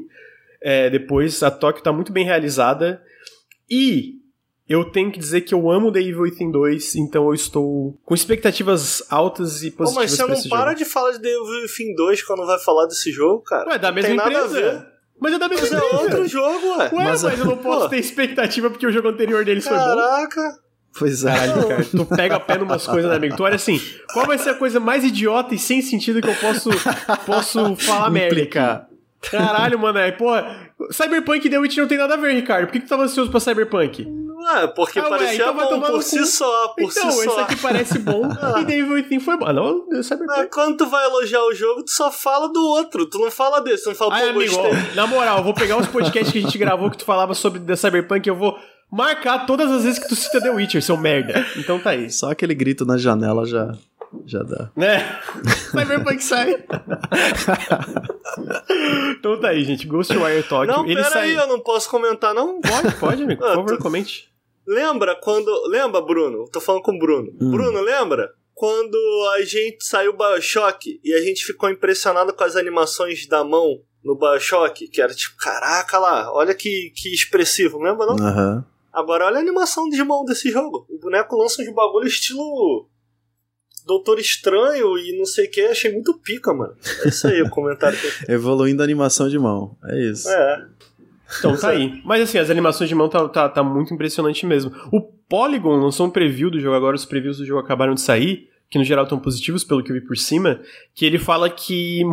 É, 0.61 0.89
depois, 0.89 1.41
a 1.43 1.49
Tóquio 1.49 1.81
tá 1.83 1.93
muito 1.93 2.11
bem 2.11 2.25
realizada. 2.25 3.01
E 3.69 4.15
eu 4.67 4.83
tenho 4.85 5.11
que 5.11 5.19
dizer 5.19 5.41
que 5.41 5.53
eu 5.53 5.71
amo 5.71 5.91
The 5.93 5.99
Evil 6.01 6.21
Within 6.23 6.51
2, 6.51 6.95
então 6.95 7.27
eu 7.27 7.33
estou 7.33 7.97
com 8.03 8.13
expectativas 8.13 9.01
altas 9.09 9.63
e 9.63 9.71
Pô, 9.71 9.85
positivas 9.85 9.95
mas 9.95 10.11
você 10.11 10.17
pra 10.25 10.35
não 10.35 10.43
para 10.49 10.71
jogo. 10.71 10.77
de 10.83 10.85
falar 10.85 11.11
de 11.13 11.19
The 11.21 11.29
Evil 11.29 11.61
Within 11.63 11.95
2 11.95 12.23
quando 12.23 12.45
vai 12.45 12.59
falar 12.59 12.85
desse 12.87 13.11
jogo, 13.11 13.41
cara. 13.43 13.69
Ué, 13.69 13.79
da 13.79 13.87
Não 13.87 13.95
mesma 13.95 14.07
tem 14.09 14.17
nada 14.17 14.29
a 14.29 14.45
empresa. 14.45 14.61
ver. 14.61 14.98
Mas 15.19 15.33
é 15.33 15.37
da 15.39 15.49
mesma 15.49 15.67
Mas 15.69 15.73
é 15.73 15.95
outro 15.95 16.27
jogo, 16.27 16.77
ué. 16.77 16.89
Ué, 16.93 17.03
Mas- 17.03 17.23
mas, 17.23 17.39
eu 17.39 17.45
não 17.45 17.57
posso 17.57 17.81
Pô. 17.83 17.89
ter 17.89 17.97
expectativa 17.99 18.69
porque 18.69 18.85
o 18.87 18.91
jogo 18.91 19.09
anterior 19.09 19.43
deles 19.43 19.67
foi 19.67 19.77
bom. 19.77 19.83
Caraca. 19.83 20.41
Pois 20.97 21.23
é. 21.23 21.33
Caralho, 21.33 21.67
cara, 21.67 21.85
tu 21.85 22.05
pega 22.05 22.35
a 22.35 22.39
pé 22.39 22.57
numas 22.57 22.87
coisas, 22.87 23.09
né, 23.11 23.17
amigo? 23.17 23.35
Tu 23.35 23.43
olha 23.43 23.55
assim, 23.55 23.79
qual 24.13 24.25
vai 24.25 24.37
ser 24.37 24.49
a 24.51 24.53
coisa 24.55 24.79
mais 24.79 25.03
idiota 25.03 25.53
e 25.53 25.59
sem 25.59 25.81
sentido 25.81 26.21
que 26.21 26.27
eu 26.29 26.35
posso, 26.35 26.69
posso 27.25 27.75
falar 27.75 28.09
merda? 28.11 28.33
Implicar. 28.35 28.87
Caralho, 29.29 29.77
mano, 29.77 29.99
é, 29.99 30.11
pô, 30.11 30.29
Cyberpunk 30.91 31.45
e 31.45 31.49
The 31.49 31.59
Witch 31.59 31.77
não 31.77 31.87
tem 31.87 31.97
nada 31.97 32.13
a 32.13 32.17
ver, 32.17 32.33
Ricardo. 32.33 32.65
Por 32.67 32.71
que, 32.73 32.79
que 32.79 32.85
tu 32.85 32.89
tava 32.89 33.03
ansioso 33.03 33.29
pra 33.29 33.39
Cyberpunk? 33.39 34.07
Ué, 34.41 34.67
porque 34.67 34.99
Ah, 34.99 35.03
ué, 35.03 35.09
parecia 35.09 35.35
então 35.43 35.53
vai 35.55 35.65
bom 35.67 35.81
por 35.81 36.03
si 36.03 36.19
cu. 36.19 36.25
só, 36.25 36.67
por 36.69 36.83
então, 36.89 37.11
si 37.11 37.17
esse 37.19 37.25
só. 37.25 37.39
aqui 37.41 37.55
parece 37.57 37.99
bom 37.99 38.21
e 38.61 38.65
The 38.65 38.77
Evil 38.77 38.93
Within 38.93 39.19
foi 39.19 39.37
bom. 39.37 39.45
Ah, 39.45 39.53
não, 39.53 39.85
Cyberpunk. 40.01 40.27
Mas 40.37 40.47
quando 40.51 40.77
tu 40.77 40.85
vai 40.87 41.05
elogiar 41.05 41.43
o 41.43 41.53
jogo, 41.53 41.83
tu 41.83 41.91
só 41.91 42.09
fala 42.11 42.47
do 42.47 42.61
outro. 42.63 43.05
Tu 43.09 43.19
não 43.19 43.29
fala 43.29 43.59
desse, 43.61 43.83
tu 43.83 43.89
não 43.89 43.95
fala, 43.95 44.15
Ai, 44.15 44.23
pô, 44.23 44.29
amigo, 44.39 44.55
gostei. 44.55 44.95
na 44.95 45.05
moral, 45.07 45.39
eu 45.39 45.43
vou 45.43 45.53
pegar 45.53 45.77
os 45.77 45.87
podcasts 45.87 46.31
que 46.31 46.39
a 46.39 46.41
gente 46.41 46.57
gravou 46.57 46.89
que 46.89 46.97
tu 46.97 47.05
falava 47.05 47.33
sobre 47.33 47.59
The 47.59 47.75
Cyberpunk 47.75 48.25
e 48.25 48.29
eu 48.29 48.35
vou 48.35 48.57
marcar 48.91 49.45
todas 49.45 49.69
as 49.71 49.83
vezes 49.83 49.99
que 49.99 50.07
tu 50.07 50.15
cita 50.15 50.41
The 50.41 50.49
Witcher, 50.51 50.81
seu 50.81 50.95
merda. 50.97 51.45
Então 51.57 51.77
tá 51.79 51.91
aí. 51.91 52.09
Só 52.09 52.31
aquele 52.31 52.55
grito 52.55 52.85
na 52.85 52.97
janela 52.97 53.45
já, 53.45 53.71
já 54.25 54.41
dá. 54.43 54.71
Né? 54.75 54.99
Cyberpunk 55.71 56.23
sai. 56.23 56.63
então 59.17 59.39
tá 59.39 59.49
aí, 59.49 59.63
gente. 59.63 59.87
Ghostwire 59.87 60.43
Tokyo. 60.43 60.67
Não, 60.67 60.85
ele 60.85 60.95
pera 60.95 61.09
sai. 61.09 61.29
aí, 61.29 61.35
eu 61.35 61.47
não 61.47 61.59
posso 61.59 61.89
comentar, 61.89 62.33
não? 62.33 62.59
Pode, 62.61 62.95
pode, 62.95 63.23
amigo. 63.23 63.41
Por 63.41 63.49
Ah, 63.49 63.55
favor, 63.55 63.77
tu- 63.77 63.83
comente. 63.83 64.29
Lembra 64.67 65.15
quando. 65.15 65.49
Lembra, 65.67 66.01
Bruno? 66.01 66.47
Tô 66.51 66.59
falando 66.61 66.81
com 66.83 66.91
o 66.95 66.99
Bruno. 66.99 67.31
Hum. 67.41 67.51
Bruno, 67.51 67.81
lembra? 67.81 68.31
Quando 68.53 68.97
a 69.35 69.41
gente 69.43 69.83
saiu 69.85 70.15
Bioshock 70.15 70.99
e 71.03 71.13
a 71.13 71.21
gente 71.21 71.45
ficou 71.45 71.69
impressionado 71.69 72.33
com 72.33 72.43
as 72.43 72.55
animações 72.55 73.25
da 73.27 73.43
mão 73.43 73.79
no 74.03 74.15
Bioshock, 74.17 74.87
que 74.89 75.01
era 75.01 75.13
tipo, 75.13 75.37
caraca 75.37 75.97
lá, 75.97 76.31
olha 76.33 76.53
que, 76.53 76.91
que 76.95 77.13
expressivo, 77.13 77.79
lembra 77.81 78.05
não? 78.05 78.15
Aham. 78.15 78.65
Agora 78.91 79.25
olha 79.27 79.37
a 79.37 79.41
animação 79.41 79.87
de 79.87 80.03
mão 80.03 80.25
desse 80.25 80.49
jogo. 80.51 80.85
O 80.89 80.99
boneco 80.99 81.37
lança 81.37 81.61
uns 81.61 81.73
bagulho 81.73 82.07
estilo 82.07 82.87
Doutor 83.89 84.19
Estranho 84.19 84.97
e 84.99 85.17
não 85.17 85.25
sei 85.25 85.47
o 85.47 85.51
que, 85.51 85.61
achei 85.61 85.91
muito 85.91 86.13
pica, 86.19 86.53
mano. 86.53 86.73
É 87.03 87.07
isso 87.09 87.27
aí 87.27 87.41
o 87.41 87.49
comentário 87.49 87.97
que 87.97 88.05
eu 88.05 88.11
Evoluindo 88.35 88.83
a 88.83 88.85
animação 88.85 89.27
de 89.27 89.39
mão. 89.39 89.75
É 89.85 89.99
isso. 90.11 90.29
É. 90.29 90.65
Então 91.39 91.57
tá 91.57 91.69
aí. 91.69 91.99
Mas 92.05 92.21
assim, 92.21 92.37
as 92.37 92.51
animações 92.51 92.87
de 92.87 92.93
mão 92.95 93.09
tá, 93.09 93.27
tá, 93.27 93.49
tá 93.49 93.63
muito 93.63 93.91
impressionante 93.93 94.45
mesmo. 94.45 94.71
O 94.91 95.01
Polygon 95.01 95.75
lançou 95.77 96.05
um 96.05 96.09
preview 96.11 96.51
do 96.51 96.59
jogo 96.59 96.75
agora, 96.75 96.95
os 96.95 97.03
previews 97.05 97.37
do 97.39 97.45
jogo 97.45 97.59
acabaram 97.59 97.95
de 97.95 98.01
sair, 98.01 98.47
que 98.69 98.77
no 98.77 98.83
geral 98.83 99.05
estão 99.05 99.17
positivos, 99.19 99.63
pelo 99.63 99.83
que 99.83 99.91
eu 99.91 99.95
vi 99.95 100.01
por 100.01 100.17
cima, 100.17 100.59
que 100.93 101.03
ele 101.05 101.17
fala 101.17 101.49
que 101.49 102.03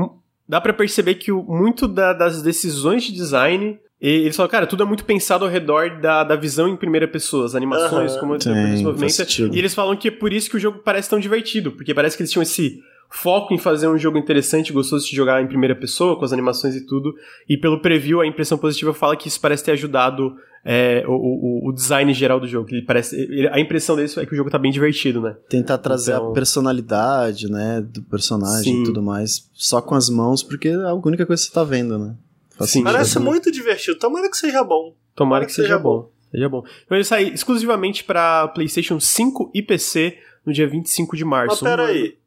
dá 0.48 0.60
pra 0.62 0.72
perceber 0.72 1.16
que 1.16 1.30
o- 1.30 1.42
muito 1.42 1.86
da- 1.86 2.14
das 2.14 2.40
decisões 2.42 3.04
de 3.04 3.12
design. 3.12 3.78
E 4.00 4.08
Eles 4.08 4.36
falam, 4.36 4.50
cara, 4.50 4.66
tudo 4.66 4.82
é 4.82 4.86
muito 4.86 5.04
pensado 5.04 5.44
ao 5.44 5.50
redor 5.50 6.00
da, 6.00 6.22
da 6.24 6.36
visão 6.36 6.68
em 6.68 6.76
primeira 6.76 7.08
pessoa, 7.08 7.44
as 7.46 7.54
animações, 7.54 8.12
Aham. 8.12 8.20
como 8.20 8.32
movimenta. 8.32 9.08
sentido. 9.08 9.54
E 9.54 9.58
eles 9.58 9.74
falam 9.74 9.96
que 9.96 10.08
é 10.08 10.10
por 10.10 10.32
isso 10.32 10.50
que 10.50 10.56
o 10.56 10.60
jogo 10.60 10.80
parece 10.84 11.08
tão 11.10 11.18
divertido, 11.18 11.72
porque 11.72 11.94
parece 11.94 12.16
que 12.16 12.22
eles 12.22 12.30
tinham 12.30 12.42
esse 12.42 12.78
foco 13.08 13.54
em 13.54 13.58
fazer 13.58 13.86
um 13.88 13.96
jogo 13.96 14.18
interessante, 14.18 14.72
gostoso 14.72 15.06
de 15.08 15.14
jogar 15.14 15.40
em 15.42 15.46
primeira 15.46 15.74
pessoa, 15.76 16.18
com 16.18 16.24
as 16.24 16.32
animações 16.32 16.74
e 16.74 16.84
tudo. 16.84 17.14
E 17.48 17.56
pelo 17.56 17.80
preview, 17.80 18.20
a 18.20 18.26
impressão 18.26 18.58
positiva 18.58 18.92
fala 18.92 19.16
que 19.16 19.28
isso 19.28 19.40
parece 19.40 19.62
ter 19.64 19.70
ajudado 19.72 20.34
é, 20.68 21.04
o, 21.06 21.12
o, 21.12 21.68
o 21.68 21.72
design 21.72 22.12
geral 22.12 22.40
do 22.40 22.48
jogo. 22.48 22.66
que 22.66 22.74
Ele 22.74 22.84
parece, 22.84 23.14
ele- 23.14 23.48
a 23.48 23.60
impressão 23.60 23.94
deles 23.94 24.16
é 24.18 24.26
que 24.26 24.32
o 24.32 24.36
jogo 24.36 24.50
tá 24.50 24.58
bem 24.58 24.72
divertido, 24.72 25.20
né? 25.22 25.36
Tentar 25.48 25.78
trazer 25.78 26.14
Então- 26.14 26.30
a 26.30 26.32
personalidade, 26.34 27.48
né, 27.50 27.80
do 27.80 28.02
personagem 28.02 28.74
Sim. 28.74 28.80
e 28.82 28.84
tudo 28.84 29.00
mais, 29.02 29.48
só 29.54 29.80
com 29.80 29.94
as 29.94 30.08
mãos, 30.10 30.42
porque 30.42 30.68
é 30.68 30.74
a 30.74 30.92
única 30.94 31.24
coisa 31.24 31.40
que 31.42 31.48
você 31.48 31.54
tá 31.54 31.62
vendo, 31.64 31.96
né? 31.98 32.14
Sim. 32.60 32.82
Parece 32.84 33.18
muito 33.18 33.50
divertido. 33.50 33.98
Tomara 33.98 34.30
que 34.30 34.36
seja 34.36 34.62
bom. 34.64 34.94
Tomara 35.14 35.44
que 35.46 35.52
seja 35.52 35.78
bom. 35.78 36.10
Seja 36.30 36.48
bom. 36.48 36.64
Então 36.84 36.96
ele 36.96 37.04
sai 37.04 37.28
exclusivamente 37.28 38.04
pra 38.04 38.48
PlayStation 38.48 38.98
5 39.00 39.50
e 39.54 39.62
PC 39.62 40.18
no 40.44 40.52
dia 40.52 40.68
25 40.68 41.16
de 41.16 41.24
Mas 41.24 41.48
março. 41.48 41.64
pera 41.64 41.82
Um 41.82 41.86
ano- 41.86 41.94
aí. 41.94 42.18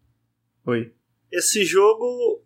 Oi. 0.66 0.92
Esse 1.32 1.64
jogo. 1.64 2.42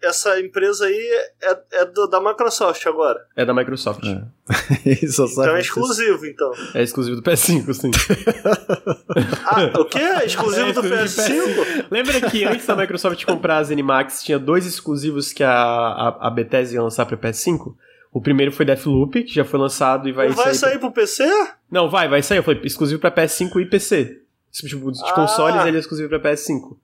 Essa 0.00 0.38
empresa 0.40 0.86
aí 0.86 1.10
é, 1.42 1.58
é 1.72 1.84
do- 1.84 2.06
da 2.06 2.20
Microsoft 2.20 2.86
agora. 2.86 3.18
É 3.34 3.44
da 3.44 3.52
Microsoft. 3.52 4.04
É. 4.04 4.22
Então 5.02 5.44
é 5.44 5.50
vai- 5.52 5.60
exclusivo, 5.60 6.24
então. 6.26 6.52
É 6.74 6.82
exclusivo 6.82 7.16
do 7.16 7.22
PS5, 7.22 7.72
sim. 7.74 7.90
Ah, 9.44 9.80
o 9.80 9.84
quê? 9.84 9.98
É 9.98 10.24
exclusivo 10.26 10.68
É 10.68 10.72
do 10.72 10.80
exclusivo 10.86 11.46
do 11.46 11.62
PS5? 11.64 11.86
Lembra 11.90 12.20
que 12.30 12.44
antes 12.44 12.66
da 12.66 12.76
Microsoft 12.76 13.24
comprar 13.24 13.58
as 13.58 13.70
Animax, 13.70 14.22
tinha 14.22 14.38
dois 14.38 14.66
exclusivos 14.66 15.32
que 15.32 15.42
a, 15.42 15.52
a, 15.52 16.28
a 16.28 16.30
Bethesda 16.30 16.74
ia 16.74 16.82
lançar 16.82 17.04
pra 17.06 17.16
PS5? 17.16 17.74
O 18.12 18.20
primeiro 18.22 18.52
foi 18.52 18.64
Deathloop, 18.64 19.22
que 19.24 19.34
já 19.34 19.44
foi 19.44 19.58
lançado 19.60 20.08
e 20.08 20.12
vai 20.12 20.28
vai 20.30 20.46
sair. 20.46 20.54
sair 20.54 20.78
pro 20.78 20.90
PC? 20.92 21.24
Não, 21.70 21.90
vai, 21.90 22.08
vai 22.08 22.22
sair. 22.22 22.38
Eu 22.38 22.42
falei 22.42 22.60
exclusivo 22.64 23.00
pra 23.00 23.10
PS5 23.10 23.60
e 23.60 23.66
PC. 23.66 24.20
Tipo, 24.50 24.90
de 24.90 25.00
Ah. 25.04 25.12
consoles 25.12 25.64
ele 25.66 25.76
é 25.76 25.80
exclusivo 25.80 26.08
pra 26.08 26.18
PS5. 26.20 26.76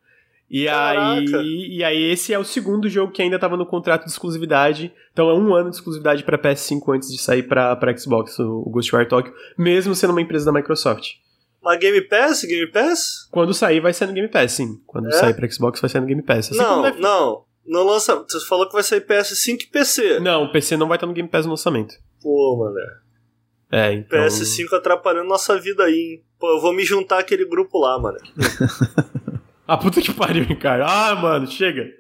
E 0.57 0.69
aí, 0.69 1.25
e 1.79 1.83
aí 1.83 2.03
esse 2.13 2.33
é 2.33 2.39
o 2.39 2.45
segundo 2.45 2.89
jogo 2.89 3.11
que 3.13 3.21
ainda 3.21 3.41
tava 3.41 3.57
no 3.57 3.67
contrato 3.67 4.05
de 4.05 4.11
exclusividade. 4.13 4.93
Então 5.13 5.29
é 5.29 5.35
um 5.35 5.53
ano 5.53 5.69
de 5.69 5.75
exclusividade 5.77 6.23
pra 6.23 6.39
PS5 6.39 6.95
antes 6.95 7.11
de 7.11 7.19
sair 7.19 7.43
pra, 7.43 7.75
pra 7.75 7.97
Xbox, 7.97 8.39
o 8.39 8.63
o 8.65 8.71
Ghostwire 8.71 9.09
Tokyo, 9.09 9.35
mesmo 9.59 9.97
sendo 9.97 10.11
uma 10.13 10.23
empresa 10.23 10.45
da 10.45 10.53
Microsoft. 10.53 11.15
Mas 11.61 11.81
Game 11.81 12.01
Pass? 12.03 12.45
Game 12.45 12.71
Pass? 12.71 13.27
Quando 13.33 13.53
sair, 13.53 13.81
vai 13.81 13.93
ser 13.93 14.07
no 14.07 14.13
Game 14.13 14.29
Pass, 14.29 14.53
sim. 14.53 14.81
Quando 14.87 15.09
É? 15.09 15.13
sair 15.13 15.35
pra 15.35 15.51
Xbox, 15.51 15.81
vai 15.81 15.91
ser 15.91 15.99
no 16.01 16.07
Game 16.07 16.23
Pass. 16.23 16.51
Assim 16.53 16.57
não, 16.59 16.83
deve- 16.83 17.01
não. 17.01 17.43
Não 17.67 17.83
lança. 17.85 18.15
Você 18.29 18.39
falou 18.47 18.67
que 18.69 18.75
vai 18.75 18.83
sair 18.85 19.01
PS5 19.01 19.63
e 19.63 19.67
PC. 19.67 20.21
Não, 20.21 20.45
o 20.45 20.53
PC 20.53 20.77
não 20.77 20.87
vai 20.87 20.99
estar 20.99 21.07
no 21.09 21.15
Game 21.15 21.29
Pass 21.29 21.47
no 21.47 21.51
lançamento. 21.53 21.95
Pô, 22.23 22.59
mano. 22.59 22.77
É, 23.73 23.93
então... 23.95 24.21
PS5 24.21 24.73
atrapalhando 24.75 25.29
nossa 25.29 25.59
vida 25.59 25.83
aí, 25.85 25.95
hein? 25.95 26.23
Pô, 26.39 26.49
eu 26.51 26.61
vou 26.61 26.73
me 26.73 26.85
juntar 26.85 27.19
àquele 27.19 27.45
grupo 27.45 27.79
lá, 27.81 27.99
mano. 27.99 28.19
Ah, 29.67 29.77
puta 29.77 30.01
que 30.01 30.13
pariu, 30.15 30.45
Ricardo. 30.45 30.85
Ah, 30.87 31.15
mano, 31.15 31.47
chega. 31.47 31.91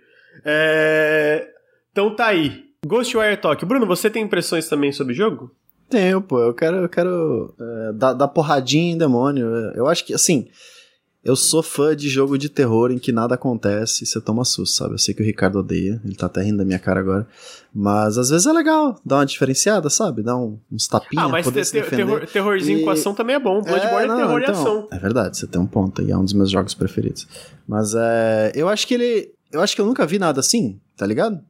É... 0.44 1.48
Então 1.90 2.14
tá 2.14 2.26
aí. 2.26 2.64
Ghostwire 2.86 3.36
Tokyo. 3.36 3.66
Bruno, 3.66 3.86
você 3.86 4.10
tem 4.10 4.22
impressões 4.22 4.68
também 4.68 4.92
sobre 4.92 5.12
o 5.12 5.16
jogo? 5.16 5.50
Tenho, 5.88 6.20
pô. 6.20 6.40
Eu 6.40 6.54
quero, 6.54 6.76
eu 6.76 6.88
quero 6.88 7.54
é, 7.58 7.92
dar, 7.92 8.12
dar 8.12 8.28
porradinha 8.28 8.92
em 8.92 8.98
demônio. 8.98 9.46
Eu 9.74 9.86
acho 9.86 10.04
que, 10.04 10.12
assim, 10.12 10.48
eu 11.24 11.34
sou 11.34 11.62
fã 11.62 11.96
de 11.96 12.08
jogo 12.08 12.36
de 12.36 12.48
terror 12.48 12.90
em 12.90 12.98
que 12.98 13.10
nada 13.10 13.34
acontece 13.34 14.04
e 14.04 14.06
você 14.06 14.20
toma 14.20 14.44
susto, 14.44 14.76
sabe? 14.76 14.94
Eu 14.94 14.98
sei 14.98 15.14
que 15.14 15.22
o 15.22 15.24
Ricardo 15.24 15.58
odeia, 15.60 16.00
ele 16.04 16.14
tá 16.14 16.26
até 16.26 16.42
rindo 16.42 16.58
da 16.58 16.64
minha 16.64 16.78
cara 16.78 17.00
agora. 17.00 17.26
Mas 17.74 18.18
às 18.18 18.28
vezes 18.30 18.46
é 18.46 18.52
legal 18.52 19.00
dar 19.04 19.16
uma 19.16 19.26
diferenciada, 19.26 19.88
sabe? 19.88 20.22
Dar 20.22 20.36
um- 20.36 20.58
uns 20.70 20.86
tapinhas, 20.86 21.24
ah, 21.24 21.28
mas 21.28 21.44
poder 21.44 21.62
te- 21.62 21.66
se 21.68 21.72
defender. 21.72 22.04
terror- 22.04 22.26
terrorzinho 22.26 22.78
E- 22.80 22.84
com 22.84 22.90
ação 22.90 23.14
também 23.14 23.36
é 23.36 23.38
bom. 23.40 23.62
Bloodborne 23.62 24.04
é, 24.04 24.06
não, 24.06 24.16
terror 24.18 24.40
e 24.40 24.42
então, 24.42 24.54
ação. 24.60 24.88
É 24.90 24.98
verdade, 24.98 25.36
você 25.38 25.46
tem 25.46 25.60
um 25.60 25.66
ponto 25.66 26.00
aí, 26.02 26.10
é 26.10 26.16
um 26.16 26.24
dos 26.24 26.34
meus 26.34 26.50
jogos 26.50 26.74
preferidos. 26.74 27.26
Mas 27.66 27.94
é, 27.96 28.52
eu 28.54 28.68
acho 28.68 28.86
que 28.86 28.94
ele, 28.94 29.32
eu 29.50 29.60
acho 29.62 29.74
que 29.74 29.80
eu 29.80 29.86
nunca 29.86 30.06
vi 30.06 30.18
nada 30.18 30.40
assim, 30.40 30.78
tá 30.96 31.06
ligado? 31.06 31.40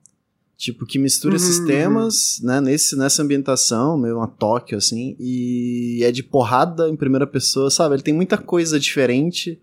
Tipo, 0.56 0.86
que 0.86 0.98
mistura 0.98 1.35
esses 1.36 1.59
Uhum. 1.59 1.66
temas, 1.66 2.40
né, 2.43 2.60
nesse, 2.60 2.97
nessa 2.97 3.22
ambientação, 3.22 3.98
meio 3.98 4.16
uma 4.18 4.28
Tóquio, 4.28 4.78
assim, 4.78 5.16
e 5.18 6.01
é 6.02 6.12
de 6.12 6.22
porrada 6.22 6.89
em 6.89 6.94
primeira 6.97 7.26
pessoa, 7.26 7.70
sabe? 7.70 7.97
Ele 7.97 8.02
tem 8.02 8.14
muita 8.14 8.39
coisa 8.39 8.78
diferente 8.78 9.59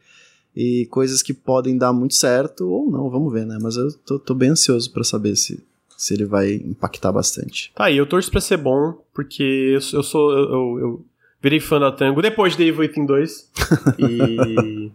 e 0.56 0.86
coisas 0.92 1.22
que 1.22 1.34
podem 1.34 1.78
dar 1.78 1.94
muito 1.94 2.14
certo 2.16 2.68
ou 2.70 2.92
não, 2.92 3.10
vamos 3.10 3.32
ver, 3.32 3.46
né? 3.46 3.58
Mas 3.62 3.78
eu 3.78 3.92
tô, 4.06 4.20
tô 4.20 4.34
bem 4.36 4.50
ansioso 4.50 4.92
pra 4.92 5.02
saber 5.04 5.38
se, 5.38 5.64
se 5.98 6.14
ele 6.14 6.26
vai 6.26 6.56
impactar 6.56 7.12
bastante. 7.14 7.72
Tá 7.74 7.86
aí, 7.86 7.96
eu 7.96 8.06
torço 8.06 8.30
pra 8.30 8.42
ser 8.42 8.58
bom, 8.58 8.94
porque 9.14 9.42
eu, 9.74 9.82
sou- 9.82 10.00
eu 10.00 10.04
sou. 10.04 10.32
Eu, 10.34 10.44
eu- 10.52 10.80
eu 10.80 11.06
virei 11.42 11.62
fã 11.62 11.80
da 11.80 11.92
Tango 11.92 12.22
depois 12.22 12.56
de 12.58 12.64
Evil 12.64 12.82
Within 12.82 13.06
2. 13.06 13.50
E. 13.98 14.92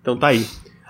então 0.00 0.16
tá 0.18 0.28
aí. 0.28 0.46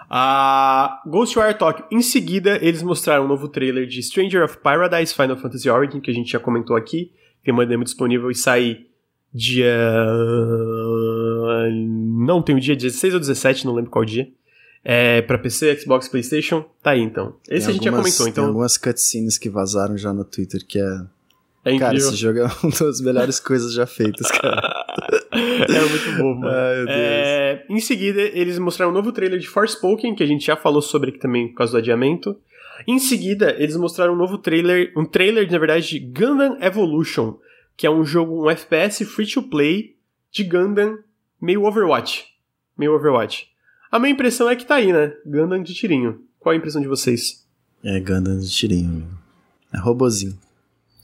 A 0.08 1.02
Ghostwire 1.06 1.54
Tokyo. 1.58 1.84
Em 1.90 2.00
seguida, 2.02 2.58
eles 2.62 2.82
mostraram 2.82 3.24
um 3.24 3.28
novo 3.28 3.48
trailer 3.48 3.86
de 3.86 4.02
Stranger 4.02 4.44
of 4.44 4.58
Paradise 4.58 5.12
Final 5.14 5.36
Fantasy 5.36 5.68
Origin, 5.68 6.00
que 6.00 6.10
a 6.10 6.14
gente 6.14 6.30
já 6.30 6.38
comentou 6.38 6.76
aqui. 6.76 7.10
Tem 7.44 7.52
uma 7.52 7.66
demo 7.66 7.82
disponível 7.84 8.30
e 8.30 8.34
sai 8.34 8.86
dia. 9.34 9.74
Não 11.72 12.42
tem 12.42 12.56
o 12.56 12.60
dia 12.60 12.76
16 12.76 13.14
ou 13.14 13.20
17, 13.20 13.66
não 13.66 13.74
lembro 13.74 13.90
qual 13.90 14.04
dia. 14.04 14.28
É, 14.84 15.20
pra 15.22 15.36
PC, 15.38 15.76
Xbox, 15.80 16.08
PlayStation, 16.08 16.64
tá 16.80 16.92
aí 16.92 17.00
então. 17.00 17.34
Esse 17.48 17.66
Tem 17.66 17.70
a 17.70 17.72
gente 17.74 17.84
já 17.84 17.90
algumas- 17.90 18.04
comentou, 18.16 18.24
Tem 18.26 18.30
então 18.32 18.44
algumas 18.46 18.76
cutscenes 18.78 19.36
que 19.36 19.50
vazaram 19.50 19.96
já 19.98 20.12
no 20.12 20.24
Twitter 20.24 20.64
que 20.64 20.78
é. 20.78 20.84
é 20.84 21.72
incrível. 21.72 21.78
Cara, 21.80 21.96
esse 21.96 22.14
jogo 22.14 22.38
é 22.38 22.44
uma 22.62 22.70
das 22.78 23.00
melhores 23.00 23.40
coisas 23.40 23.72
já 23.72 23.84
feitas, 23.84 24.30
cara. 24.40 24.75
É 25.32 25.80
muito 25.80 26.16
bom, 26.18 26.34
mano. 26.34 26.48
Ai, 26.48 26.76
meu 26.76 26.86
Deus. 26.86 26.98
É, 26.98 27.66
em 27.68 27.80
seguida, 27.80 28.20
eles 28.20 28.58
mostraram 28.58 28.92
um 28.92 28.94
novo 28.94 29.12
trailer 29.12 29.38
de 29.38 29.48
Forspoken, 29.48 30.14
que 30.14 30.22
a 30.22 30.26
gente 30.26 30.46
já 30.46 30.56
falou 30.56 30.82
sobre 30.82 31.10
aqui 31.10 31.18
também 31.18 31.48
por 31.48 31.56
causa 31.56 31.72
do 31.72 31.78
adiamento. 31.78 32.38
Em 32.86 32.98
seguida, 32.98 33.54
eles 33.58 33.76
mostraram 33.76 34.14
um 34.14 34.16
novo 34.16 34.38
trailer, 34.38 34.92
um 34.96 35.04
trailer, 35.04 35.50
na 35.50 35.58
verdade, 35.58 35.88
de 35.88 35.98
Gundam 35.98 36.58
Evolution, 36.60 37.38
que 37.76 37.86
é 37.86 37.90
um 37.90 38.04
jogo, 38.04 38.44
um 38.44 38.50
FPS 38.50 39.04
free 39.04 39.26
to 39.26 39.42
play 39.42 39.96
de 40.30 40.44
Gundam 40.44 40.98
meio 41.40 41.64
Overwatch. 41.64 42.26
Meio 42.76 42.94
Overwatch. 42.94 43.48
A 43.90 43.98
minha 43.98 44.12
impressão 44.12 44.48
é 44.48 44.56
que 44.56 44.66
tá 44.66 44.76
aí, 44.76 44.92
né? 44.92 45.14
Gundam 45.24 45.62
de 45.62 45.72
tirinho. 45.74 46.20
Qual 46.38 46.52
a 46.52 46.56
impressão 46.56 46.82
de 46.82 46.88
vocês? 46.88 47.46
É 47.82 47.98
Gundam 48.00 48.38
de 48.38 48.50
tirinho. 48.50 49.08
É 49.72 49.78
robozinho. 49.78 50.38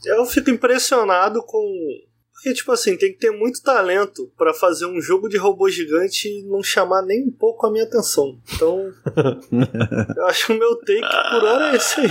Eu 0.05 0.25
fico 0.25 0.49
impressionado 0.49 1.41
com. 1.43 1.63
Porque, 2.43 2.55
tipo 2.55 2.73
assim, 2.73 2.97
tem 2.97 3.13
que 3.13 3.19
ter 3.19 3.31
muito 3.31 3.63
talento 3.63 4.29
pra 4.37 4.53
fazer 4.53 4.85
um 4.85 4.99
jogo 4.99 5.29
de 5.29 5.37
robô 5.37 5.69
gigante 5.69 6.27
e 6.27 6.43
não 6.43 6.61
chamar 6.61 7.01
nem 7.01 7.23
um 7.23 7.31
pouco 7.31 7.65
a 7.65 7.71
minha 7.71 7.85
atenção. 7.85 8.37
Então. 8.53 8.91
eu 10.17 10.27
acho 10.27 10.47
que 10.47 10.51
o 10.51 10.59
meu 10.59 10.75
take 10.79 10.99
por 10.99 11.43
hora 11.45 11.71
é 11.71 11.75
esse 11.77 12.01
aí. 12.01 12.09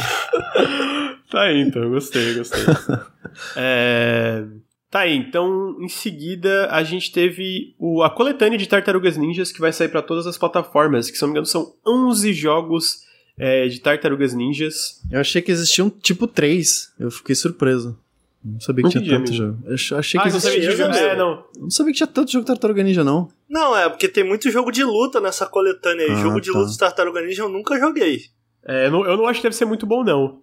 Tá 1.31 1.43
aí, 1.43 1.61
então, 1.61 1.91
gostei, 1.91 2.35
gostei. 2.35 2.65
É, 3.57 4.45
Tá 4.91 5.01
aí, 5.01 5.17
então 5.17 5.75
em 5.81 5.89
seguida 5.89 6.69
a 6.71 6.83
gente 6.85 7.11
teve 7.11 7.75
o, 7.79 8.03
a 8.03 8.11
coletânea 8.11 8.59
de 8.59 8.69
Tartarugas 8.69 9.17
Ninjas 9.17 9.51
que 9.51 9.59
vai 9.59 9.73
sair 9.73 9.89
pra 9.89 10.03
todas 10.03 10.27
as 10.27 10.37
plataformas, 10.37 11.11
que 11.11 11.17
se 11.17 11.23
não 11.23 11.29
me 11.29 11.33
engano 11.33 11.47
são 11.47 11.73
11 11.87 12.31
jogos 12.35 12.99
é, 13.39 13.69
de 13.69 13.81
Tartarugas 13.81 14.35
Ninjas. 14.35 15.01
Eu 15.11 15.21
achei 15.21 15.41
que 15.41 15.51
existiam 15.51 15.89
tipo 15.89 16.27
três. 16.27 16.93
Eu 17.01 17.11
fiquei 17.11 17.35
surpreso. 17.35 17.99
Não 18.45 18.61
sabia 18.61 18.83
que 18.83 18.89
Entendi, 18.91 19.05
tinha 19.07 19.19
tanto 19.19 19.29
amigo. 19.31 19.45
jogo. 19.47 19.59
Eu 19.69 19.75
ach- 19.75 19.93
achei 19.93 20.19
ah, 20.21 20.23
que 20.25 20.29
não 20.31 20.37
existia. 20.37 20.63
sabia 20.63 20.77
jogo. 20.77 20.93
É, 20.95 21.07
amigo. 21.11 21.17
não. 21.19 21.45
Não 21.61 21.71
sabia 21.71 21.93
que 21.93 21.97
tinha 21.97 22.07
tanto 22.07 22.33
jogo 22.33 22.45
Tartaruga 22.47 22.83
Ninja, 22.83 23.05
não. 23.05 23.29
Não, 23.49 23.77
é 23.77 23.89
porque 23.89 24.09
tem 24.09 24.25
muito 24.25 24.51
jogo 24.51 24.71
de 24.73 24.83
luta 24.83 25.21
nessa 25.21 25.47
coletânea 25.47 26.07
aí. 26.07 26.13
Ah, 26.13 26.17
jogo 26.23 26.41
de 26.41 26.51
tá. 26.53 26.59
luta 26.59 26.71
de 26.73 26.79
Tartaruga 26.79 27.21
Ninja 27.23 27.43
eu 27.43 27.49
nunca 27.49 27.79
joguei. 27.79 28.21
É, 28.67 28.87
eu 28.87 28.91
não. 28.91 29.05
Eu 29.07 29.17
não 29.17 29.27
acho 29.27 29.41
que 29.41 29.45
deve 29.45 29.55
ser 29.57 29.65
muito 29.65 29.87
bom, 29.87 30.03
não. 30.03 30.41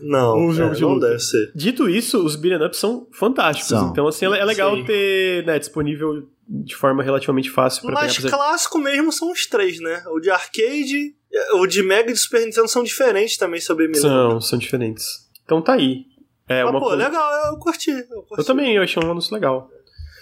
Não, 0.00 0.36
Um 0.38 0.52
jogo 0.52 0.72
é, 0.72 0.74
de 0.76 0.82
não 0.82 0.94
luta. 0.94 1.08
deve 1.08 1.18
ser. 1.20 1.50
Dito 1.54 1.88
isso, 1.88 2.24
os 2.24 2.36
beat'em 2.36 2.64
ups 2.66 2.78
são 2.78 3.06
fantásticos. 3.12 3.68
São. 3.70 3.90
Então, 3.90 4.06
assim, 4.06 4.26
é 4.26 4.28
é 4.38 4.44
legal 4.44 4.76
Sim. 4.76 4.84
ter 4.84 5.44
né, 5.44 5.58
disponível 5.58 6.28
de 6.48 6.76
forma 6.76 7.02
relativamente 7.02 7.50
fácil 7.50 7.82
pra 7.82 7.92
Mas 7.92 8.16
pegar 8.16 8.30
clássico 8.30 8.78
mesmo 8.78 9.10
são 9.12 9.30
os 9.32 9.46
três, 9.46 9.80
né? 9.80 10.02
O 10.12 10.20
de 10.20 10.30
arcade, 10.30 11.14
o 11.54 11.66
de 11.66 11.82
Mega 11.82 12.10
e 12.10 12.12
de 12.14 12.18
Super 12.18 12.44
Nintendo 12.46 12.68
são 12.68 12.82
diferentes 12.84 13.36
também 13.36 13.60
sobre 13.60 13.86
lembro. 13.86 14.00
São, 14.00 14.40
são 14.40 14.58
diferentes. 14.58 15.04
Então 15.44 15.60
tá 15.60 15.74
aí. 15.74 16.04
É 16.48 16.62
Mas, 16.64 16.72
uma 16.72 16.80
pô, 16.80 16.86
co- 16.88 16.94
legal, 16.94 17.46
eu 17.52 17.58
curti. 17.58 17.90
Eu, 17.90 18.22
curti. 18.22 18.38
Eu 18.38 18.44
também, 18.44 18.74
eu 18.76 18.82
achei 18.82 19.02
um 19.02 19.10
anúncio 19.10 19.34
legal. 19.34 19.68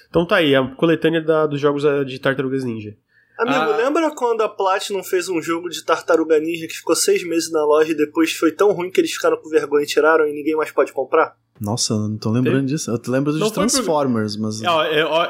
Então 0.08 0.26
tá 0.26 0.36
aí, 0.36 0.54
a 0.54 0.66
coletânea 0.74 1.20
da- 1.22 1.46
dos 1.46 1.60
jogos 1.60 1.84
eh, 1.84 2.04
de 2.04 2.18
Tartarugas 2.18 2.64
Ninja. 2.64 2.96
Amigo, 3.38 3.58
Ah. 3.72 3.76
lembra 3.76 4.10
quando 4.14 4.40
a 4.40 4.48
Platinum 4.48 5.04
fez 5.04 5.28
um 5.28 5.42
jogo 5.42 5.68
de 5.68 5.84
Tartaruga 5.84 6.38
Ninja 6.40 6.66
que 6.66 6.72
ficou 6.74 6.96
seis 6.96 7.22
meses 7.22 7.50
na 7.52 7.64
loja 7.64 7.92
e 7.92 7.94
depois 7.94 8.32
foi 8.32 8.50
tão 8.50 8.72
ruim 8.72 8.90
que 8.90 8.98
eles 9.00 9.12
ficaram 9.12 9.36
com 9.36 9.48
vergonha 9.50 9.84
e 9.84 9.86
tiraram 9.86 10.26
e 10.26 10.32
ninguém 10.32 10.56
mais 10.56 10.70
pode 10.70 10.90
comprar? 10.92 11.36
Nossa, 11.60 11.92
eu 11.94 11.98
não 12.08 12.16
tô 12.18 12.30
lembrando 12.30 12.66
disso. 12.66 12.90
Eu 12.90 12.98
te 12.98 13.10
lembro 13.10 13.32
de 13.32 13.38
foi 13.38 13.48
pro- 13.50 13.54
Transformers, 13.60 14.36
mas. 14.36 14.62
Eu, 14.62 14.70
eu- 14.70 15.06
ó, 15.08 15.28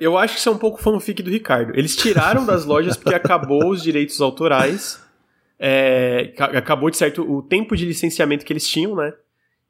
eu 0.00 0.16
acho 0.18 0.34
que 0.34 0.40
isso 0.40 0.48
é 0.48 0.52
um 0.52 0.58
pouco 0.58 0.80
fanfic 0.80 1.22
do 1.22 1.30
Ricardo. 1.30 1.72
Eles 1.78 1.94
tiraram 1.96 2.44
das 2.44 2.64
lojas 2.64 2.96
porque 2.96 3.14
acabou 3.14 3.68
os 3.70 3.82
direitos 3.82 4.20
autorais. 4.20 4.98
é, 5.58 6.34
ca- 6.36 6.46
acabou 6.58 6.90
de 6.90 6.98
certo 6.98 7.22
o 7.22 7.42
tempo 7.42 7.74
de 7.76 7.86
licenciamento 7.86 8.44
que 8.44 8.52
eles 8.52 8.68
tinham, 8.68 8.94
né? 8.94 9.14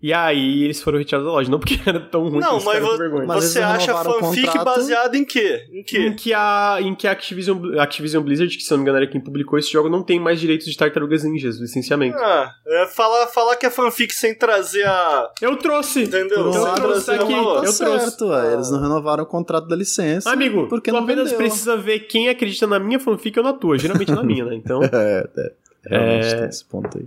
E 0.02 0.12
aí 0.12 0.62
eles 0.62 0.82
foram 0.82 0.98
retirados 0.98 1.26
da 1.26 1.32
loja. 1.32 1.50
Não 1.50 1.58
porque 1.58 1.80
era 1.86 1.98
tão 1.98 2.28
ruim 2.28 2.38
não, 2.40 2.62
mas, 2.62 2.82
vo- 2.82 2.98
vergonha. 2.98 3.26
Mas 3.26 3.44
você 3.44 3.60
acha 3.62 3.94
fanfic 3.94 4.46
contrato. 4.46 4.64
baseado 4.64 5.14
em 5.14 5.24
quê? 5.24 5.64
Em 5.72 5.80
Em 5.80 5.82
quê? 5.82 6.10
que 6.12 6.34
a, 6.34 6.76
em 6.82 6.94
que 6.94 7.08
a 7.08 7.12
Activision, 7.12 7.78
Activision 7.78 8.22
Blizzard, 8.22 8.54
que 8.54 8.62
se 8.62 8.70
não 8.70 8.76
me 8.78 8.82
engano 8.82 8.98
era 8.98 9.06
quem 9.06 9.20
publicou 9.20 9.58
esse 9.58 9.72
jogo, 9.72 9.88
não 9.88 10.02
tem 10.02 10.20
mais 10.20 10.38
direitos 10.38 10.66
de 10.66 10.76
Tartarugas 10.76 11.24
Ninjas, 11.24 11.58
licenciamento. 11.58 12.18
Ah, 12.18 12.52
é 12.66 12.86
falar, 12.86 13.26
falar 13.28 13.56
que 13.56 13.64
é 13.64 13.70
fanfic 13.70 14.12
sem 14.14 14.34
trazer 14.34 14.86
a. 14.86 15.30
Eu 15.40 15.56
trouxe! 15.56 16.02
Entendeu? 16.02 16.40
Um 16.50 16.54
Eu 16.54 16.74
trouxe 16.74 17.10
assim, 17.10 17.22
aqui, 17.22 17.32
tá 17.32 17.38
eu 17.38 17.54
trouxe. 17.62 17.72
certo, 17.78 18.26
ué. 18.26 18.52
Eles 18.52 18.70
não 18.70 18.82
renovaram 18.82 19.24
o 19.24 19.26
contrato 19.26 19.66
da 19.66 19.76
licença. 19.76 20.30
Amigo, 20.30 20.66
porque 20.68 20.90
tu 20.90 20.94
não 20.94 21.04
apenas 21.04 21.30
vendeu. 21.30 21.38
precisa 21.38 21.74
ver 21.76 22.00
quem 22.00 22.28
acredita 22.28 22.66
na 22.66 22.78
minha 22.78 23.00
fanfic 23.00 23.38
ou 23.38 23.44
na 23.44 23.54
tua. 23.54 23.78
Geralmente 23.78 24.12
na 24.12 24.22
minha, 24.22 24.44
né? 24.44 24.54
Então. 24.54 24.80
É, 24.92 25.26
é. 25.38 25.52
Realmente 25.88 26.26
É. 26.26 26.36
tem 26.40 26.48
esse 26.48 26.64
ponto 26.64 26.98
aí. 26.98 27.06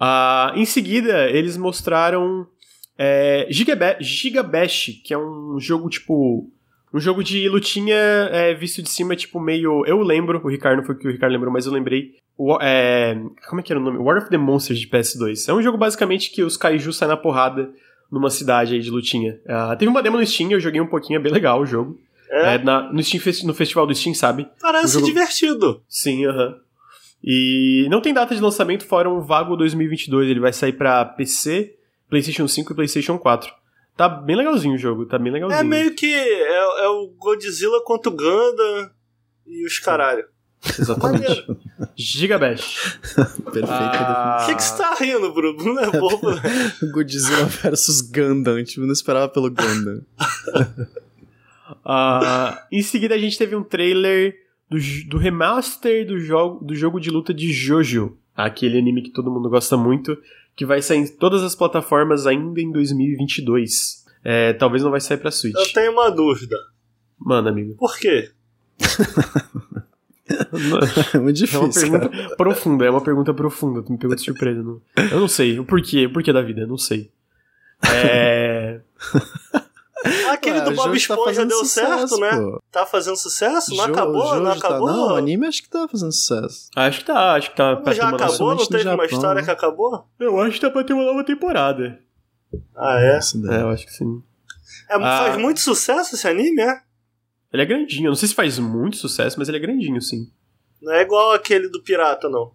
Ah, 0.00 0.52
em 0.54 0.64
seguida, 0.64 1.28
eles 1.30 1.56
mostraram 1.56 2.46
é, 2.96 3.46
Gigabe- 3.50 3.96
Gigabash, 4.00 5.00
que 5.04 5.12
é 5.14 5.18
um 5.18 5.58
jogo 5.60 5.88
tipo. 5.88 6.50
Um 6.92 6.98
jogo 6.98 7.22
de 7.22 7.46
lutinha 7.50 7.94
é, 8.32 8.54
visto 8.54 8.80
de 8.82 8.88
cima, 8.88 9.14
tipo, 9.14 9.38
meio. 9.38 9.84
Eu 9.86 10.00
lembro, 10.02 10.40
o 10.42 10.48
Ricardo 10.48 10.78
não 10.78 10.84
foi 10.84 10.94
o 10.94 10.98
que 10.98 11.06
o 11.06 11.10
Ricardo 11.10 11.32
lembrou, 11.32 11.52
mas 11.52 11.66
eu 11.66 11.72
lembrei. 11.72 12.12
O, 12.36 12.56
é, 12.62 13.14
como 13.48 13.60
é 13.60 13.62
que 13.64 13.70
era 13.72 13.78
o 13.78 13.82
nome? 13.84 13.98
War 13.98 14.16
of 14.16 14.30
the 14.30 14.38
Monsters 14.38 14.78
de 14.80 14.86
PS2. 14.88 15.48
É 15.50 15.52
um 15.52 15.60
jogo 15.62 15.76
basicamente 15.76 16.30
que 16.30 16.42
os 16.42 16.56
kaijus 16.56 16.96
saem 16.96 17.10
na 17.10 17.16
porrada 17.16 17.68
numa 18.10 18.30
cidade 18.30 18.74
aí 18.74 18.80
de 18.80 18.90
lutinha. 18.90 19.38
Ah, 19.46 19.76
teve 19.76 19.90
uma 19.90 20.02
demo 20.02 20.16
no 20.16 20.26
Steam, 20.26 20.50
eu 20.50 20.60
joguei 20.60 20.80
um 20.80 20.86
pouquinho, 20.86 21.18
é 21.18 21.22
bem 21.22 21.30
legal 21.32 21.60
o 21.60 21.66
jogo. 21.66 22.00
É, 22.30 22.54
É, 22.54 22.58
na- 22.58 22.90
no, 22.90 23.02
Steam 23.02 23.22
no 23.44 23.52
festival 23.54 23.86
do 23.86 23.94
Steam, 23.94 24.14
sabe? 24.14 24.46
parece 24.60 24.94
jogo- 24.94 25.06
divertido. 25.06 25.82
Sim, 25.88 26.24
aham. 26.26 26.54
E 27.22 27.86
não 27.90 28.00
tem 28.00 28.14
data 28.14 28.34
de 28.34 28.40
lançamento 28.40 28.84
fora 28.86 29.10
um 29.10 29.20
vago 29.20 29.56
2022. 29.56 30.28
Ele 30.30 30.40
vai 30.40 30.52
sair 30.52 30.72
pra 30.72 31.04
PC, 31.04 31.74
PlayStation 32.08 32.46
5 32.46 32.72
e 32.72 32.76
PlayStation 32.76 33.18
4. 33.18 33.50
Tá 33.96 34.08
bem 34.08 34.36
legalzinho 34.36 34.74
o 34.74 34.78
jogo, 34.78 35.06
tá 35.06 35.18
bem 35.18 35.32
legalzinho. 35.32 35.60
É 35.60 35.64
meio 35.64 35.94
que. 35.94 36.06
É, 36.14 36.84
é 36.84 36.88
o 36.88 37.08
Godzilla 37.18 37.82
contra 37.84 38.10
o 38.10 38.14
Gundam 38.16 38.90
e 39.44 39.66
os 39.66 39.78
caralho. 39.80 40.24
Exatamente. 40.78 41.46
Gigabash. 41.96 42.98
Perfeita 43.52 43.68
Ah, 43.72 44.38
O 44.42 44.46
que, 44.46 44.54
que 44.56 44.62
você 44.62 44.76
tá 44.76 44.94
rindo, 44.94 45.32
Bruno? 45.32 45.64
Não 45.64 45.80
é 45.80 45.90
bobo, 45.98 46.30
né? 46.30 46.40
Godzilla 46.92 47.44
versus 47.44 48.00
Gundam. 48.00 48.62
Tipo, 48.64 48.86
não 48.86 48.92
esperava 48.92 49.28
pelo 49.28 49.50
Gundam. 49.50 50.02
ah, 51.84 52.66
em 52.70 52.82
seguida 52.82 53.14
a 53.14 53.18
gente 53.18 53.38
teve 53.38 53.54
um 53.56 53.62
trailer 53.62 54.34
do, 54.70 54.78
do 55.08 55.18
remaster 55.18 56.06
do 56.06 56.18
jogo, 56.18 56.64
do 56.64 56.74
jogo 56.74 57.00
de 57.00 57.10
luta 57.10 57.32
de 57.34 57.52
Jojo. 57.52 58.16
Aquele 58.36 58.78
anime 58.78 59.02
que 59.02 59.10
todo 59.10 59.30
mundo 59.30 59.48
gosta 59.50 59.76
muito. 59.76 60.16
Que 60.54 60.64
vai 60.66 60.82
sair 60.82 60.98
em 60.98 61.06
todas 61.06 61.42
as 61.42 61.54
plataformas 61.54 62.26
ainda 62.26 62.60
em 62.60 62.70
2022. 62.72 64.04
É, 64.24 64.52
talvez 64.52 64.82
não 64.82 64.90
vai 64.90 65.00
sair 65.00 65.16
pra 65.18 65.30
Switch. 65.30 65.54
Eu 65.56 65.72
tenho 65.72 65.92
uma 65.92 66.10
dúvida. 66.10 66.56
Mano, 67.18 67.48
amigo. 67.48 67.74
Por 67.76 67.96
quê? 67.98 68.30
É 70.28 70.58
muito 70.58 71.16
É 71.16 71.18
uma 71.18 71.32
difícil, 71.32 71.70
pergunta 71.90 72.08
cara. 72.08 72.36
profunda, 72.36 72.84
é 72.84 72.90
uma 72.90 73.00
pergunta 73.00 73.32
profunda. 73.34 73.82
Tu 73.82 73.92
me 73.92 73.98
pegou 73.98 74.14
de 74.16 74.22
surpresa. 74.22 74.62
Não? 74.62 74.80
Eu 75.10 75.20
não 75.20 75.28
sei. 75.28 75.58
O 75.58 75.64
porquê, 75.64 76.06
o 76.06 76.12
porquê 76.12 76.32
da 76.32 76.42
vida, 76.42 76.60
eu 76.62 76.66
não 76.68 76.76
sei. 76.78 77.10
É. 77.92 78.80
Aquele 80.30 80.58
Ué, 80.58 80.64
do 80.64 80.70
o 80.70 80.74
Bob 80.74 80.90
tá 80.90 80.96
Esponja 80.96 81.24
fazendo 81.24 81.48
deu 81.48 81.58
sucesso, 81.58 82.08
certo, 82.08 82.20
né? 82.20 82.30
pô. 82.30 82.62
Tá 82.70 82.86
fazendo 82.86 83.16
sucesso? 83.16 83.74
Não 83.74 83.86
Jo- 83.86 83.92
acabou? 83.92 84.22
Jojo 84.28 84.40
Não 84.42 84.50
tá- 84.58 84.68
acabou? 84.68 84.86
Não, 84.88 85.06
o 85.08 85.16
anime 85.16 85.46
acho 85.46 85.62
que 85.62 85.68
tá 85.68 85.86
fazendo 85.88 86.12
sucesso. 86.12 86.68
Acho 86.76 86.98
que 87.00 87.04
tá, 87.06 87.34
acho 87.34 87.50
que 87.50 87.56
tá. 87.56 87.76
pra 87.76 87.84
Mas 87.86 87.96
já 87.96 88.04
uma 88.08 88.16
acabou? 88.16 88.54
Não 88.54 88.66
teve 88.66 88.82
uma 88.84 88.90
Japão, 88.90 89.04
história 89.06 89.40
né? 89.40 89.44
que 89.44 89.50
acabou? 89.50 90.06
Eu 90.20 90.40
acho 90.40 90.52
que 90.54 90.60
tá 90.60 90.70
pra 90.70 90.84
ter 90.84 90.92
uma 90.92 91.04
nova 91.04 91.24
temporada. 91.24 91.98
Ah, 92.76 92.98
é? 93.00 93.18
É, 93.50 93.62
eu 93.62 93.68
acho 93.70 93.84
que 93.86 93.92
sim. 93.92 94.22
É, 94.88 94.94
Ah. 94.94 95.18
Faz 95.24 95.36
muito 95.36 95.60
sucesso 95.60 96.14
esse 96.14 96.26
anime, 96.26 96.60
é? 96.62 96.80
Ele 97.52 97.62
é 97.62 97.66
grandinho. 97.66 98.06
Eu 98.06 98.10
não 98.10 98.14
sei 98.16 98.28
se 98.28 98.34
faz 98.34 98.58
muito 98.58 98.96
sucesso, 98.96 99.38
mas 99.38 99.48
ele 99.48 99.56
é 99.58 99.60
grandinho, 99.60 100.00
sim. 100.00 100.30
Não 100.80 100.92
é 100.92 101.02
igual 101.02 101.32
aquele 101.32 101.68
do 101.68 101.82
Pirata, 101.82 102.28
não. 102.28 102.52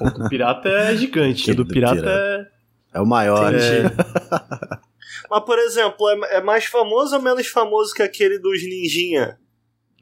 O 0.00 0.10
do 0.10 0.28
pirata 0.30 0.68
é 0.68 0.96
gigante. 0.96 1.50
O 1.50 1.54
do 1.54 1.64
do 1.64 1.70
pirata, 1.72 1.96
pirata. 1.96 2.50
É 2.94 3.00
o 3.00 3.06
maior. 3.06 3.52
é. 3.54 3.82
Mas, 5.32 5.44
por 5.44 5.58
exemplo, 5.58 6.08
é, 6.10 6.36
é 6.36 6.42
mais 6.42 6.66
famoso 6.66 7.16
ou 7.16 7.22
menos 7.22 7.46
famoso 7.46 7.94
que 7.94 8.02
aquele 8.02 8.38
dos 8.38 8.62
Ninjinha? 8.62 9.38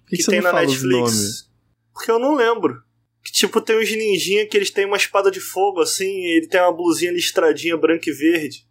Que, 0.08 0.16
que, 0.16 0.24
que 0.24 0.30
tem 0.30 0.40
na 0.40 0.52
Netflix? 0.52 1.48
Porque 1.94 2.10
eu 2.10 2.18
não 2.18 2.34
lembro. 2.34 2.82
Que 3.22 3.30
tipo, 3.30 3.60
tem 3.60 3.78
uns 3.78 3.90
ninjinha 3.94 4.46
que 4.46 4.56
eles 4.56 4.70
têm 4.70 4.86
uma 4.86 4.96
espada 4.96 5.30
de 5.30 5.38
fogo, 5.40 5.80
assim, 5.82 6.06
e 6.06 6.38
ele 6.38 6.48
tem 6.48 6.58
uma 6.60 6.72
blusinha 6.72 7.12
listradinha 7.12 7.76
branca 7.76 8.08
e 8.08 8.12
verde. 8.14 8.66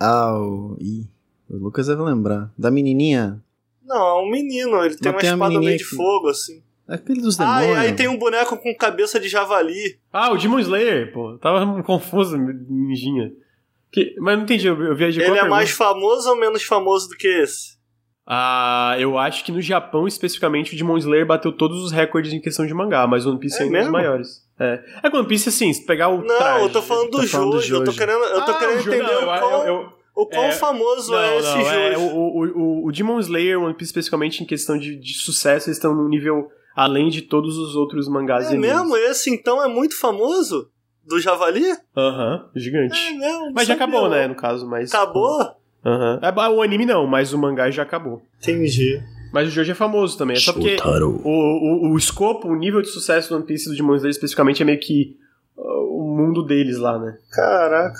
Ah, 0.00 0.32
o... 0.40 0.74
Ih, 0.80 1.06
o 1.50 1.56
Lucas 1.58 1.86
deve 1.86 2.00
lembrar. 2.02 2.50
Da 2.56 2.70
menininha? 2.70 3.44
Não, 3.84 3.96
é 3.96 4.22
um 4.22 4.30
menino, 4.30 4.82
ele 4.82 4.96
tem 4.96 5.12
Mas 5.12 5.16
uma 5.16 5.20
tem 5.20 5.30
a 5.30 5.32
espada 5.34 5.60
meio 5.60 5.76
de 5.78 5.84
que- 5.84 5.94
fogo, 5.96 6.28
assim. 6.28 6.62
É 6.88 6.94
Aquele 6.94 7.20
dos 7.20 7.38
Ah, 7.38 7.60
demônios. 7.60 7.84
e 7.84 7.86
aí 7.88 7.94
tem 7.94 8.08
um 8.08 8.16
boneco 8.18 8.56
com 8.56 8.74
cabeça 8.74 9.20
de 9.20 9.28
javali. 9.28 10.00
Ah, 10.10 10.32
o 10.32 10.38
Demon 10.38 10.58
Slayer, 10.60 11.12
pô. 11.12 11.36
Tava 11.36 11.82
confuso, 11.82 12.38
ninjinha. 12.38 13.30
Que... 14.04 14.14
Mas 14.20 14.36
não 14.36 14.44
entendi, 14.44 14.66
eu, 14.66 14.94
viajei 14.96 15.22
ele 15.22 15.30
qual 15.30 15.36
é 15.36 15.40
a 15.46 15.48
mais 15.48 15.70
pergunta? 15.70 15.94
famoso 16.00 16.30
ou 16.30 16.36
menos 16.36 16.62
famoso 16.62 17.08
do 17.08 17.16
que 17.16 17.26
esse? 17.28 17.78
Ah, 18.30 18.94
eu 18.98 19.16
acho 19.16 19.42
que 19.42 19.50
no 19.50 19.60
Japão, 19.62 20.06
especificamente, 20.06 20.74
o 20.74 20.76
Demon 20.76 20.98
Slayer 20.98 21.26
bateu 21.26 21.50
todos 21.50 21.82
os 21.82 21.90
recordes 21.90 22.32
em 22.32 22.40
questão 22.40 22.66
de 22.66 22.74
mangá, 22.74 23.06
mas 23.06 23.24
o 23.24 23.30
One 23.30 23.38
Piece 23.40 23.62
é, 23.62 23.66
É 23.66 23.68
um 23.68 23.72
dos 23.72 23.88
maiores. 23.88 24.28
É. 24.60 24.80
é 25.02 25.16
One 25.16 25.26
Piece, 25.26 25.48
assim, 25.48 25.72
se 25.72 25.86
pegar 25.86 26.08
o 26.08 26.18
Não, 26.18 26.36
traje... 26.36 26.64
eu 26.64 26.70
tô 26.70 26.82
falando 26.82 27.10
do 27.10 27.16
Tá 27.16 27.22
do 27.22 27.26
Jojo. 27.26 27.76
Eu 27.76 27.84
tô 27.84 27.92
querendo, 27.92 28.22
eu 28.24 28.44
tô 28.44 28.50
Ah, 28.52 28.58
querendo 28.58 28.80
entender 28.80 28.98
não, 29.02 29.08
o 29.28 29.34
eu- 29.34 29.40
quão, 29.40 29.66
eu- 29.66 29.88
o 30.14 30.26
quão 30.26 30.44
é, 30.44 30.52
famoso 30.52 31.12
Não, 31.12 31.18
é 31.18 31.38
esse 31.38 31.48
não, 31.56 31.70
é, 31.70 31.96
o, 31.96 32.02
o, 32.02 32.44
o, 32.84 32.86
o 32.88 32.92
Demon 32.92 33.18
Slayer, 33.20 33.58
One 33.62 33.72
Piece 33.72 33.90
especificamente, 33.90 34.42
em 34.42 34.46
questão 34.46 34.76
de, 34.76 34.96
de 34.96 35.14
sucesso, 35.14 35.68
eles 35.68 35.78
estão 35.78 35.94
num 35.94 36.08
nível 36.08 36.48
além 36.76 37.08
de 37.08 37.22
todos 37.22 37.56
os 37.56 37.74
outros 37.76 38.08
mangás 38.08 38.52
É 38.52 38.56
mesmo? 38.56 38.94
Esse 38.96 39.30
então 39.30 39.62
é 39.64 39.68
muito 39.68 39.98
famoso? 39.98 40.68
Do 41.08 41.20
Javali? 41.20 41.64
Aham, 41.96 42.48
gigante. 42.54 42.98
É 42.98 43.12
não 43.12 43.52
mas 43.52 43.66
já 43.66 43.74
acabou, 43.74 44.02
não. 44.02 44.10
né, 44.10 44.28
no 44.28 44.34
caso, 44.34 44.68
mas... 44.68 44.92
Acabou? 44.92 45.40
Aham. 45.84 46.20
É, 46.22 46.48
o 46.50 46.62
anime 46.62 46.84
não, 46.84 47.06
mas 47.06 47.32
o 47.32 47.38
mangá 47.38 47.70
já 47.70 47.82
acabou. 47.82 48.22
Entendi. 48.42 49.02
Mas 49.32 49.48
o 49.48 49.50
Jojo 49.50 49.72
é 49.72 49.74
famoso 49.74 50.16
também, 50.16 50.36
é 50.36 50.40
só 50.40 50.52
porque 50.52 50.76
o, 50.82 51.20
o, 51.24 51.92
o 51.92 51.98
escopo, 51.98 52.48
o 52.48 52.56
nível 52.56 52.80
de 52.80 52.88
sucesso 52.88 53.28
do 53.28 53.36
One 53.36 53.46
Piece 53.46 53.66
e 53.66 53.70
do 53.70 53.76
Demon 53.76 53.94
Slayer 53.96 54.10
especificamente 54.10 54.62
é 54.62 54.64
meio 54.64 54.80
que 54.80 55.16
uh, 55.56 55.62
o 55.62 56.16
mundo 56.16 56.42
deles 56.42 56.78
lá, 56.78 56.98
né? 56.98 57.16
Caraca. 57.30 57.98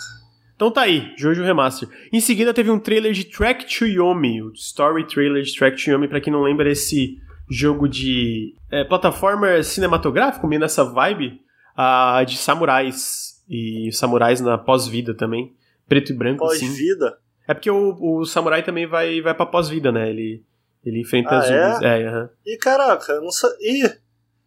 Então 0.56 0.70
tá 0.70 0.82
aí, 0.82 1.12
Jojo 1.16 1.42
Remaster. 1.44 1.88
Em 2.12 2.20
seguida 2.20 2.52
teve 2.52 2.70
um 2.70 2.78
trailer 2.78 3.12
de 3.12 3.24
Track 3.24 3.66
to 3.66 3.86
Yomi, 3.86 4.42
o 4.42 4.52
story 4.54 5.06
trailer 5.06 5.42
de 5.42 5.54
Track 5.54 5.82
to 5.82 5.90
Yomi, 5.90 6.08
pra 6.08 6.20
quem 6.20 6.32
não 6.32 6.42
lembra, 6.42 6.70
esse 6.70 7.18
jogo 7.48 7.88
de 7.88 8.54
é, 8.70 8.84
plataforma 8.84 9.62
cinematográfico, 9.62 10.48
meio 10.48 10.60
nessa 10.60 10.82
vibe, 10.82 11.40
ah, 11.78 12.24
de 12.24 12.36
samurais. 12.36 13.42
E 13.48 13.90
samurais 13.92 14.40
na 14.40 14.58
pós-vida 14.58 15.14
também. 15.14 15.54
Preto 15.88 16.12
e 16.12 16.14
branco, 16.14 16.44
assim. 16.44 16.66
Pós-vida. 16.66 17.16
É 17.46 17.54
porque 17.54 17.70
o, 17.70 17.96
o 17.98 18.26
samurai 18.26 18.62
também 18.62 18.86
vai, 18.86 19.20
vai 19.22 19.32
pra 19.34 19.46
pós-vida, 19.46 19.90
né? 19.90 20.10
Ele, 20.10 20.44
ele 20.84 21.00
enfrenta 21.00 21.30
Ah, 21.30 21.38
as 21.38 21.50
é? 21.50 21.66
zumbis. 21.72 21.82
É, 21.82 22.06
aham. 22.06 22.30
Ih, 22.46 22.58
caraca, 22.58 23.12
eu 23.12 23.22
não 23.22 23.30
sa... 23.30 23.48
Ih, 23.60 23.90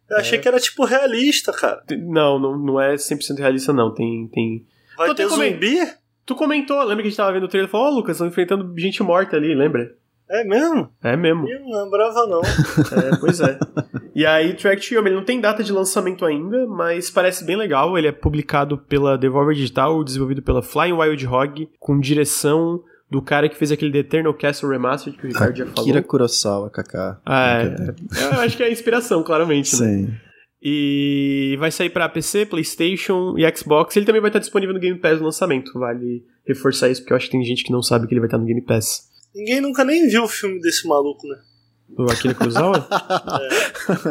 eu 0.08 0.16
achei 0.18 0.38
É. 0.38 0.40
que 0.40 0.46
era 0.46 0.60
tipo 0.60 0.84
realista, 0.84 1.52
cara. 1.52 1.82
Não, 1.98 2.38
não, 2.38 2.56
não 2.56 2.80
é 2.80 2.94
100% 2.94 3.38
realista, 3.38 3.72
não. 3.72 3.92
Tem, 3.92 4.28
tem... 4.28 4.64
Vai 4.96 5.10
Então 5.10 5.14
ter 5.16 5.26
tem 5.26 5.50
zumbi? 5.52 5.78
Tu 6.24 6.36
comentou, 6.36 6.78
lembra 6.84 6.98
que 7.02 7.08
a 7.08 7.10
gente 7.10 7.16
tava 7.16 7.32
vendo 7.32 7.44
o 7.44 7.48
trailer 7.48 7.68
e 7.68 7.70
falou, 7.72 7.88
ó, 7.88 7.90
Lucas, 7.90 8.14
estão 8.14 8.28
enfrentando 8.28 8.72
gente 8.78 9.02
morta 9.02 9.36
ali, 9.36 9.52
lembra? 9.52 9.92
É 10.32 10.44
mesmo? 10.44 10.88
É 11.04 11.14
mesmo. 11.14 11.46
Ih, 11.46 11.58
não 11.58 11.84
lembrava 11.84 12.26
não. 12.26 12.40
É, 12.92 13.16
pois 13.20 13.38
é. 13.40 13.58
E 14.14 14.24
aí, 14.24 14.54
Track 14.54 14.88
to 14.88 14.94
Yomi, 14.94 15.08
ele 15.10 15.16
não 15.16 15.24
tem 15.24 15.40
data 15.40 15.62
de 15.62 15.72
lançamento 15.72 16.24
ainda, 16.24 16.66
mas 16.66 17.10
parece 17.10 17.44
bem 17.44 17.56
legal. 17.56 17.98
Ele 17.98 18.08
é 18.08 18.12
publicado 18.12 18.78
pela 18.78 19.18
Devolver 19.18 19.54
Digital, 19.54 20.02
desenvolvido 20.02 20.40
pela 20.42 20.62
Flying 20.62 20.94
Wild 20.94 21.26
Hog, 21.26 21.68
com 21.78 22.00
direção 22.00 22.80
do 23.10 23.20
cara 23.20 23.46
que 23.46 23.56
fez 23.56 23.70
aquele 23.70 23.92
The 23.92 23.98
Eternal 23.98 24.32
Castle 24.32 24.70
Remastered, 24.70 25.18
que 25.18 25.26
o 25.26 25.28
Ricardo 25.28 25.54
já 25.54 25.66
falou. 25.66 25.84
Kira 25.84 26.02
Kurosawa, 26.02 26.70
Kaká. 26.70 27.20
Ah, 27.26 27.62
é, 27.62 27.76
eu 28.34 28.40
acho 28.40 28.56
que 28.56 28.62
é 28.62 28.66
a 28.66 28.70
inspiração, 28.70 29.22
claramente, 29.22 29.78
né? 29.78 29.86
Sim. 29.86 30.14
E 30.62 31.56
vai 31.58 31.70
sair 31.70 31.90
pra 31.90 32.08
PC, 32.08 32.46
PlayStation 32.46 33.34
e 33.36 33.56
Xbox. 33.56 33.96
Ele 33.96 34.06
também 34.06 34.20
vai 34.20 34.30
estar 34.30 34.38
disponível 34.38 34.72
no 34.72 34.80
Game 34.80 34.98
Pass 34.98 35.18
no 35.18 35.24
lançamento. 35.24 35.72
Vale 35.78 36.24
reforçar 36.46 36.88
isso, 36.88 37.02
porque 37.02 37.12
eu 37.12 37.16
acho 37.16 37.26
que 37.26 37.32
tem 37.32 37.44
gente 37.44 37.64
que 37.64 37.72
não 37.72 37.82
sabe 37.82 38.06
que 38.06 38.14
ele 38.14 38.20
vai 38.20 38.28
estar 38.28 38.38
no 38.38 38.46
Game 38.46 38.62
Pass. 38.62 39.11
Ninguém 39.34 39.60
nunca 39.60 39.84
nem 39.84 40.08
viu 40.08 40.24
o 40.24 40.28
filme 40.28 40.60
desse 40.60 40.86
maluco, 40.86 41.26
né? 41.26 41.36
O 41.96 42.10
Akira 42.10 42.34
Kurosawa? 42.34 42.86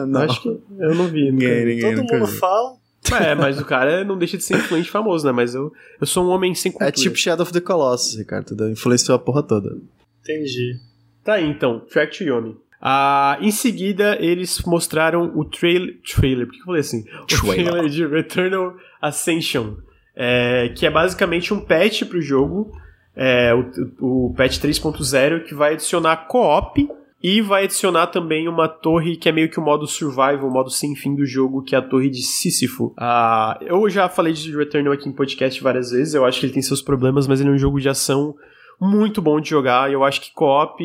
não. 0.07 0.21
Acho 0.21 0.41
que 0.41 0.47
eu 0.79 0.95
não 0.95 1.07
vi. 1.07 1.31
Ninguém, 1.31 1.65
ninguém 1.65 1.81
Todo 1.81 2.01
nunca 2.01 2.17
mundo 2.17 2.27
viu. 2.27 2.39
fala. 2.39 2.77
É, 3.19 3.33
mas 3.33 3.59
o 3.59 3.65
cara 3.65 4.03
não 4.03 4.17
deixa 4.17 4.37
de 4.37 4.43
ser 4.43 4.57
influente 4.57 4.87
e 4.87 4.91
famoso, 4.91 5.25
né? 5.25 5.31
Mas 5.31 5.55
eu, 5.55 5.73
eu 5.99 6.05
sou 6.05 6.23
um 6.25 6.29
homem 6.29 6.53
sem 6.53 6.71
cultura. 6.71 6.89
É 6.89 6.91
tipo 6.91 7.15
Shadow 7.15 7.43
of 7.43 7.51
the 7.51 7.59
Colossus, 7.59 8.15
Ricardo. 8.17 8.69
Influenciou 8.69 9.15
a 9.15 9.19
porra 9.19 9.41
toda. 9.41 9.75
Entendi. 10.21 10.75
Tá 11.23 11.33
aí, 11.33 11.49
então. 11.49 11.79
Track 11.91 12.17
to 12.17 12.23
Yomi. 12.23 12.55
Ah, 12.79 13.37
em 13.41 13.51
seguida, 13.51 14.17
eles 14.19 14.59
mostraram 14.63 15.31
o 15.35 15.45
trailer... 15.45 15.99
Trailer? 16.03 16.45
Por 16.47 16.53
que 16.53 16.61
eu 16.61 16.65
falei 16.65 16.81
assim? 16.81 17.05
O 17.21 17.25
Trailer. 17.25 17.71
trailer 17.71 17.89
de 17.89 18.05
Returnal 18.07 18.75
Ascension. 19.01 19.75
é, 20.15 20.69
que 20.75 20.85
é 20.85 20.89
basicamente 20.91 21.53
um 21.53 21.59
patch 21.59 22.03
pro 22.05 22.21
jogo. 22.21 22.71
É, 23.15 23.53
o, 23.99 24.27
o 24.27 24.33
patch 24.33 24.57
3.0 24.59 25.43
que 25.43 25.53
vai 25.53 25.73
adicionar 25.73 26.27
co-op 26.27 26.89
e 27.23 27.41
vai 27.41 27.65
adicionar 27.65 28.07
também 28.07 28.47
uma 28.47 28.67
torre 28.67 29.15
que 29.15 29.29
é 29.29 29.31
meio 29.31 29.49
que 29.49 29.59
o 29.59 29.63
modo 29.63 29.85
survival, 29.85 30.47
o 30.47 30.51
modo 30.51 30.69
sem 30.69 30.95
fim 30.95 31.15
do 31.15 31.25
jogo, 31.25 31.61
que 31.61 31.75
é 31.75 31.77
a 31.77 31.81
torre 31.81 32.09
de 32.09 32.23
Sísifo. 32.23 32.93
Ah, 32.97 33.59
eu 33.61 33.87
já 33.89 34.09
falei 34.09 34.33
de 34.33 34.55
Returnal 34.55 34.93
aqui 34.93 35.07
em 35.07 35.11
podcast 35.11 35.61
várias 35.61 35.91
vezes, 35.91 36.13
eu 36.13 36.25
acho 36.25 36.39
que 36.39 36.45
ele 36.45 36.53
tem 36.53 36.63
seus 36.63 36.81
problemas, 36.81 37.27
mas 37.27 37.39
ele 37.39 37.49
é 37.49 37.53
um 37.53 37.57
jogo 37.57 37.79
de 37.79 37.89
ação 37.89 38.35
muito 38.79 39.21
bom 39.21 39.39
de 39.39 39.49
jogar, 39.49 39.91
eu 39.91 40.03
acho 40.03 40.21
que 40.21 40.33
co-op 40.33 40.83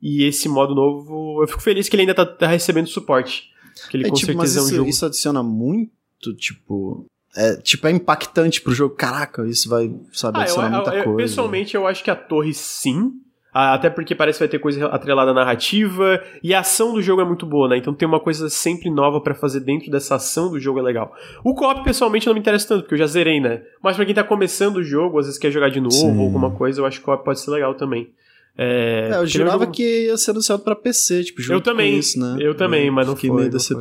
e 0.00 0.24
esse 0.24 0.48
modo 0.48 0.74
novo, 0.74 1.42
eu 1.42 1.48
fico 1.48 1.60
feliz 1.60 1.88
que 1.88 1.96
ele 1.96 2.02
ainda 2.02 2.14
tá, 2.14 2.24
tá 2.24 2.46
recebendo 2.46 2.86
suporte. 2.86 3.50
Que 3.90 3.96
ele 3.96 4.06
é, 4.06 4.10
com 4.10 4.16
tipo, 4.16 4.34
mas 4.34 4.50
certeza 4.50 4.58
é 4.58 4.62
um 4.62 4.66
isso, 4.66 4.76
jogo... 4.76 4.90
isso 4.90 5.06
adiciona 5.06 5.42
muito, 5.42 6.34
tipo. 6.36 7.06
É, 7.40 7.56
tipo, 7.56 7.86
é 7.86 7.90
impactante 7.92 8.60
pro 8.60 8.74
jogo. 8.74 8.96
Caraca, 8.96 9.46
isso 9.46 9.68
vai, 9.68 9.94
sabe, 10.12 10.40
Ah, 10.40 10.46
eu, 10.48 10.70
muita 10.70 10.90
eu- 10.90 10.96
eu- 10.98 11.04
coisa. 11.04 11.16
pessoalmente, 11.18 11.74
eu 11.76 11.86
acho 11.86 12.02
que 12.02 12.10
a 12.10 12.16
torre 12.16 12.52
sim. 12.52 13.12
Até 13.50 13.88
porque 13.90 14.14
parece 14.14 14.38
que 14.38 14.44
vai 14.44 14.48
ter 14.48 14.58
coisa 14.58 14.86
atrelada 14.86 15.30
à 15.30 15.34
narrativa. 15.34 16.22
E 16.42 16.52
a 16.54 16.60
ação 16.60 16.92
do 16.92 17.00
jogo 17.02 17.22
é 17.22 17.24
muito 17.24 17.46
boa, 17.46 17.68
né? 17.68 17.78
Então 17.78 17.94
tem 17.94 18.06
uma 18.06 18.20
coisa 18.20 18.48
sempre 18.50 18.90
nova 18.90 19.20
pra 19.20 19.34
fazer 19.34 19.60
dentro 19.60 19.90
dessa 19.90 20.16
ação 20.16 20.50
do 20.50 20.60
jogo 20.60 20.78
é 20.78 20.82
legal. 20.82 21.12
O 21.42 21.54
co-op, 21.54 21.82
pessoalmente, 21.82 22.26
não 22.26 22.34
me 22.34 22.40
interessa 22.40 22.68
tanto, 22.68 22.82
porque 22.82 22.94
eu 22.94 22.98
já 22.98 23.06
zerei, 23.06 23.40
né? 23.40 23.62
Mas 23.82 23.96
pra 23.96 24.04
quem 24.04 24.14
tá 24.14 24.22
começando 24.22 24.76
o 24.76 24.82
jogo, 24.82 25.18
às 25.18 25.26
vezes 25.26 25.40
quer 25.40 25.50
jogar 25.50 25.70
de 25.70 25.80
novo 25.80 25.94
Sim. 25.94 26.16
ou 26.18 26.24
alguma 26.26 26.50
coisa, 26.50 26.80
eu 26.80 26.86
acho 26.86 26.98
que 26.98 27.02
o 27.04 27.06
co-op 27.06 27.24
pode 27.24 27.40
ser 27.40 27.50
legal 27.50 27.74
também. 27.74 28.10
É, 28.56 29.10
É, 29.12 29.16
eu 29.16 29.26
jurava 29.26 29.60
jogo- 29.60 29.72
que 29.72 30.06
ia 30.06 30.16
ser 30.18 30.32
anunciado 30.32 30.62
pra 30.62 30.76
PC, 30.76 31.24
tipo, 31.24 31.40
junto 31.40 31.54
Eu 31.54 31.60
também, 31.60 31.92
com 31.94 31.98
isso, 31.98 32.20
né? 32.20 32.36
eu 32.40 32.54
também, 32.54 32.90
mas 32.90 33.06
não 33.06 33.14
Fiquei 33.16 33.30
foi, 33.30 33.36
meio 33.42 33.52
não 33.52 33.58
foi. 33.58 33.76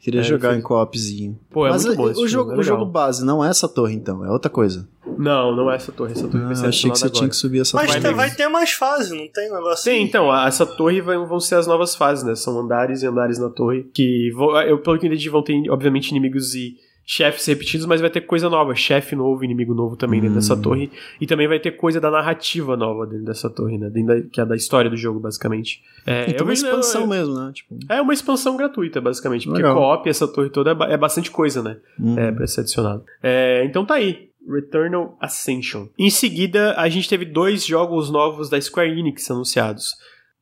Queria 0.00 0.20
É, 0.20 0.24
jogar 0.24 0.48
foi- 0.50 0.58
em 0.58 0.62
co-opzinho. 0.62 1.38
Pô, 1.50 1.66
é 1.66 1.70
Mas 1.70 1.84
muito 1.84 1.96
bom 1.98 2.04
o, 2.04 2.10
esse 2.10 2.20
o 2.22 2.26
jogo, 2.26 2.50
jogo, 2.50 2.52
é 2.52 2.58
o 2.58 2.62
jogo 2.62 2.84
base 2.86 3.22
não 3.24 3.44
é 3.44 3.50
essa 3.50 3.68
torre, 3.68 3.94
então, 3.94 4.24
é 4.24 4.30
outra 4.30 4.50
coisa. 4.50 4.88
Não, 5.18 5.54
não 5.54 5.70
é 5.70 5.76
essa 5.76 5.92
torre. 5.92 6.12
Essa 6.12 6.26
torre 6.26 6.42
Ah, 6.42 6.46
vai 6.46 6.56
ser 6.56 6.66
achei 6.68 6.90
que 6.90 6.96
você 6.98 7.04
adicionada 7.04 7.10
tinha 7.10 7.20
agora. 7.24 7.30
que 7.30 7.36
subir 7.36 7.60
essa 7.60 7.76
Mas 7.76 7.86
Vai 7.86 7.94
tem- 8.00 8.02
mesmo. 8.04 8.16
vai 8.16 8.30
ter 8.34 8.48
mais 8.48 8.70
fases, 8.72 9.10
não 9.10 9.28
tem 9.28 9.52
negócio 9.52 9.84
Sim, 9.84 9.90
assim? 9.90 10.00
então, 10.02 10.32
a- 10.32 10.46
essa 10.46 10.64
torre 10.64 11.02
vai- 11.02 11.18
vão 11.18 11.38
ser 11.38 11.56
as 11.56 11.66
novas 11.66 11.94
fases, 11.94 12.24
né? 12.24 12.34
São 12.34 12.58
andares 12.58 13.02
e 13.02 13.06
andares 13.06 13.38
na 13.38 13.50
torre. 13.50 13.82
Que, 13.92 14.30
vão- 14.34 14.58
eu, 14.62 14.78
pelo 14.78 14.98
que 14.98 15.04
eu 15.06 15.08
entendi, 15.12 15.28
vão 15.28 15.42
ter, 15.42 15.54
obviamente, 15.70 16.08
inimigos 16.10 16.54
e 16.54 16.76
chefes 17.12 17.44
repetidos, 17.46 17.86
mas 17.86 18.00
vai 18.00 18.08
ter 18.08 18.20
coisa 18.20 18.48
nova. 18.48 18.72
Chefe 18.76 19.16
novo, 19.16 19.42
inimigo 19.44 19.74
novo 19.74 19.96
também 19.96 20.20
dentro 20.20 20.36
Hum. 20.36 20.38
dessa 20.38 20.56
torre. 20.56 20.88
E 21.20 21.26
também 21.26 21.48
vai 21.48 21.58
ter 21.58 21.72
coisa 21.72 22.00
da 22.00 22.08
narrativa 22.08 22.76
nova 22.76 23.04
dentro 23.04 23.24
dessa 23.24 23.50
torre, 23.50 23.76
né? 23.78 23.90
Dentro 23.90 24.14
da- 24.22 24.28
que 24.30 24.40
é 24.40 24.44
da 24.46 24.54
história 24.54 24.88
do 24.88 24.96
jogo, 24.96 25.18
basicamente. 25.18 25.82
É, 26.06 26.30
Então 26.30 26.44
é 26.46 26.48
uma 26.50 26.52
expansão 26.52 27.00
eu- 27.00 27.06
mesmo, 27.08 27.34
né? 27.34 27.50
Tipo, 27.52 27.76
É 27.88 28.00
uma 28.00 28.12
expansão 28.12 28.56
gratuita, 28.56 29.00
basicamente. 29.00 29.48
Porque 29.48 29.60
co-op, 29.62 30.08
essa 30.08 30.28
torre 30.28 30.50
toda, 30.50 30.70
é, 30.88 30.92
é 30.92 30.96
bastante 30.96 31.32
coisa, 31.32 31.60
né? 31.62 31.78
hum. 31.98 32.16
É, 32.16 32.30
pra 32.30 32.46
ser 32.46 32.60
adicionado. 32.60 33.04
É, 33.22 33.64
então 33.64 33.84
tá 33.84 33.94
aí. 33.94 34.30
Returnal 34.48 35.16
Ascension. 35.20 35.88
Em 35.98 36.10
seguida, 36.10 36.74
a 36.76 36.88
gente 36.88 37.08
teve 37.08 37.24
dois 37.24 37.66
jogos 37.66 38.08
novos 38.10 38.48
da 38.48 38.60
Square 38.60 38.88
Enix 38.98 39.28
anunciados. 39.30 39.94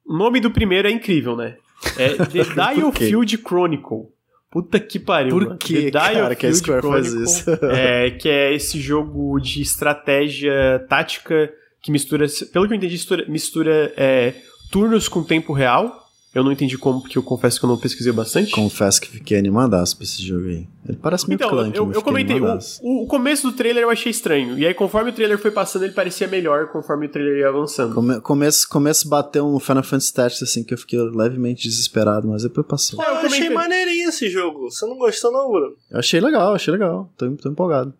O 0.07 0.17
nome 0.17 0.39
do 0.39 0.51
primeiro 0.51 0.87
é 0.87 0.91
incrível, 0.91 1.35
né? 1.35 1.57
É 1.97 2.09
The 2.27 2.45
Dial 2.45 2.93
quê? 2.93 3.07
Field 3.07 3.39
Chronicle. 3.39 4.07
Puta 4.51 4.81
que 4.81 4.99
pariu, 4.99 5.31
Por 5.31 5.45
mano. 5.45 5.59
que, 5.59 5.91
cara, 5.91 6.35
que 6.35 6.47
a 6.47 6.53
Square 6.55 6.83
faz 6.83 7.07
Chronicle, 7.09 7.25
isso? 7.25 7.51
É, 7.71 8.11
que 8.11 8.29
é 8.29 8.55
esse 8.55 8.81
jogo 8.81 9.39
de 9.39 9.61
estratégia 9.61 10.85
tática 10.89 11.53
que 11.83 11.93
mistura, 11.93 12.27
pelo 12.53 12.67
que 12.67 12.73
eu 12.73 12.77
entendi, 12.77 12.95
mistura, 12.95 13.25
mistura 13.29 13.93
é, 13.97 14.35
turnos 14.71 15.09
com 15.09 15.23
tempo 15.23 15.53
real. 15.53 16.08
Eu 16.35 16.45
não 16.45 16.53
entendi 16.53 16.77
como, 16.77 17.01
porque 17.01 17.17
eu 17.17 17.23
confesso 17.23 17.59
que 17.59 17.65
eu 17.65 17.69
não 17.71 17.79
pesquisei 17.79 18.13
bastante. 18.13 18.51
Confesso 18.53 19.01
que 19.01 19.09
fiquei 19.09 19.39
animadaço 19.39 19.97
pra 19.97 20.05
esse 20.05 20.23
jogo 20.23 20.47
aí. 20.47 20.69
Ele 20.87 20.99
parece 21.01 21.27
meio 21.27 21.37
Então, 21.37 21.49
clunk, 21.49 21.75
eu, 21.77 21.87
mas 21.87 21.97
eu 21.97 22.03
comentei, 22.03 22.39
o, 22.39 22.59
o- 22.83 23.07
começo 23.07 23.51
do 23.51 23.57
trailer 23.57 23.83
eu 23.85 23.91
achei 23.91 24.11
estranho. 24.11 24.59
E 24.59 24.67
aí, 24.67 24.75
conforme 24.75 25.11
o 25.11 25.13
trailer 25.15 25.39
foi 25.39 25.51
passando, 25.51 25.85
ele 25.85 25.95
parecia 25.95 26.29
melhor 26.29 26.69
conforme 26.69 27.07
o 27.07 27.09
trailer 27.09 27.39
ia 27.39 27.49
avançando. 27.49 27.95
Come, 27.95 28.21
começo, 28.21 28.69
começo 28.69 29.09
bateu 29.09 29.47
um 29.47 29.59
Final 29.59 29.83
Fantasy 29.83 30.13
Tactics 30.13 30.43
assim 30.43 30.63
que 30.63 30.75
eu 30.75 30.79
fiquei 30.79 31.01
levemente 31.01 31.67
desesperado, 31.67 32.29
mas 32.29 32.43
depois 32.43 32.67
passou. 32.67 32.99
Pô, 32.99 33.05
É, 33.05 33.07
eu 33.09 33.11
eu 33.13 33.17
achei 33.21 33.29
comentei. 33.31 33.55
maneirinho 33.55 34.09
esse 34.11 34.29
jogo. 34.29 34.71
Você 34.71 34.85
não 34.87 34.99
gostou 34.99 35.33
não, 35.33 35.51
Bruno? 35.51 35.77
Eu 35.91 35.99
achei 35.99 36.21
legal, 36.21 36.55
achei 36.55 36.71
legal. 36.73 37.11
Tô, 37.17 37.29
tô 37.33 37.49
empolgado. 37.49 37.95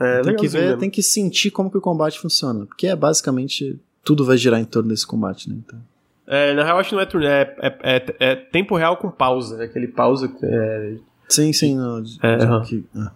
É, 0.00 0.20
tem 0.22 0.36
que 0.36 0.48
ver, 0.48 0.62
mesmo. 0.66 0.78
tem 0.78 0.88
que 0.90 1.02
sentir 1.02 1.50
como 1.50 1.70
que 1.70 1.78
o 1.78 1.80
combate 1.80 2.18
funciona. 2.20 2.64
Porque 2.64 2.86
é 2.86 2.94
basicamente 2.96 3.78
tudo 4.04 4.24
vai 4.24 4.36
girar 4.36 4.60
em 4.60 4.64
torno 4.64 4.88
desse 4.88 5.06
combate, 5.06 5.50
né? 5.50 5.56
Então, 5.58 5.78
É, 6.26 6.54
na 6.54 6.64
real, 6.64 6.78
acho 6.78 6.90
que 6.90 6.94
não 6.94 7.02
é 7.02 7.06
turno, 7.06 7.26
é, 7.26 7.54
é, 7.60 7.76
é- 7.96 8.14
é 8.20 8.36
tempo 8.36 8.76
real 8.76 8.96
com 8.96 9.10
pausa. 9.10 9.62
É 9.62 9.66
aquele 9.66 9.88
pausa. 9.88 10.28
que 10.28 10.44
é- 10.44 10.94
sim, 11.28 11.52
sim. 11.52 11.76
Não, 11.76 11.98
É, 12.22 12.64
que- 12.66 12.84
ah. 12.96 13.12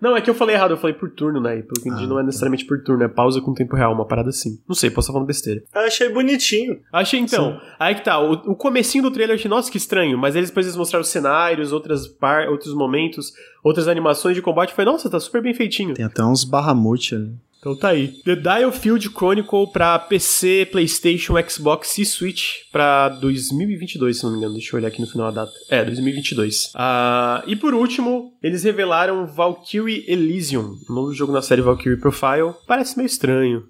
Não, 0.00 0.16
é 0.16 0.22
que 0.22 0.30
eu 0.30 0.34
falei 0.34 0.54
errado, 0.56 0.70
eu 0.70 0.78
falei 0.78 0.96
por 0.96 1.10
turno, 1.10 1.38
né? 1.38 1.58
E 1.58 1.62
pelo 1.62 1.74
que 1.82 1.90
entendi, 1.90 2.04
Ah, 2.04 2.08
não 2.08 2.18
é 2.18 2.22
necessariamente 2.22 2.64
por 2.64 2.82
turno, 2.82 3.04
é 3.04 3.08
pausa 3.08 3.42
com 3.42 3.52
tempo 3.52 3.76
real, 3.76 3.92
uma 3.92 4.06
parada 4.06 4.30
assim. 4.30 4.58
Não 4.66 4.74
sei, 4.74 4.88
posso 4.88 5.04
estar 5.04 5.12
falando 5.12 5.26
besteira. 5.26 5.62
Eu 5.74 5.82
achei 5.82 6.08
bonitinho. 6.08 6.80
Achei 6.90 7.20
então. 7.20 7.60
Aí 7.78 7.94
que 7.94 8.02
tá, 8.02 8.18
o, 8.18 8.32
o 8.32 8.56
comecinho 8.56 9.04
do 9.04 9.10
trailer 9.10 9.34
eu 9.34 9.38
achei, 9.38 9.50
nossa, 9.50 9.70
que 9.70 9.76
estranho, 9.76 10.16
mas 10.16 10.34
eles 10.34 10.48
depois 10.48 10.64
eles 10.64 10.78
mostraram 10.78 11.04
cenários, 11.04 11.72
outras 11.72 12.08
par, 12.08 12.48
outros 12.48 12.72
momentos, 12.72 13.34
outras 13.62 13.86
animações 13.86 14.34
de 14.34 14.40
combate. 14.40 14.72
Foi, 14.72 14.86
nossa, 14.86 15.10
tá 15.10 15.20
super 15.20 15.42
bem 15.42 15.52
feitinho. 15.52 15.92
Tem 15.92 16.06
até 16.06 16.24
uns 16.24 16.42
Bahamut 16.42 17.14
ali. 17.14 17.32
Então 17.66 17.76
tá 17.76 17.88
aí. 17.88 18.12
The 18.24 18.36
Dial 18.36 18.70
Field 18.70 19.08
Chronicle 19.08 19.66
pra 19.72 19.98
PC, 19.98 20.68
PlayStation, 20.70 21.34
Xbox 21.48 21.98
e 21.98 22.06
Switch 22.06 22.60
pra 22.70 23.08
2022, 23.08 24.18
se 24.18 24.22
não 24.22 24.30
me 24.30 24.38
engano. 24.38 24.54
Deixa 24.54 24.72
eu 24.72 24.78
olhar 24.78 24.86
aqui 24.86 25.00
no 25.00 25.08
final 25.08 25.32
da 25.32 25.44
data. 25.44 25.52
É, 25.68 25.84
2022. 25.84 26.70
Ah, 26.76 27.42
e 27.44 27.56
por 27.56 27.74
último, 27.74 28.32
eles 28.40 28.62
revelaram 28.62 29.26
Valkyrie 29.26 30.04
Elysium, 30.06 30.76
um 30.88 30.94
novo 30.94 31.12
jogo 31.12 31.32
na 31.32 31.42
série 31.42 31.60
Valkyrie 31.60 31.98
Profile. 31.98 32.54
Parece 32.68 32.96
meio 32.96 33.06
estranho. 33.06 33.64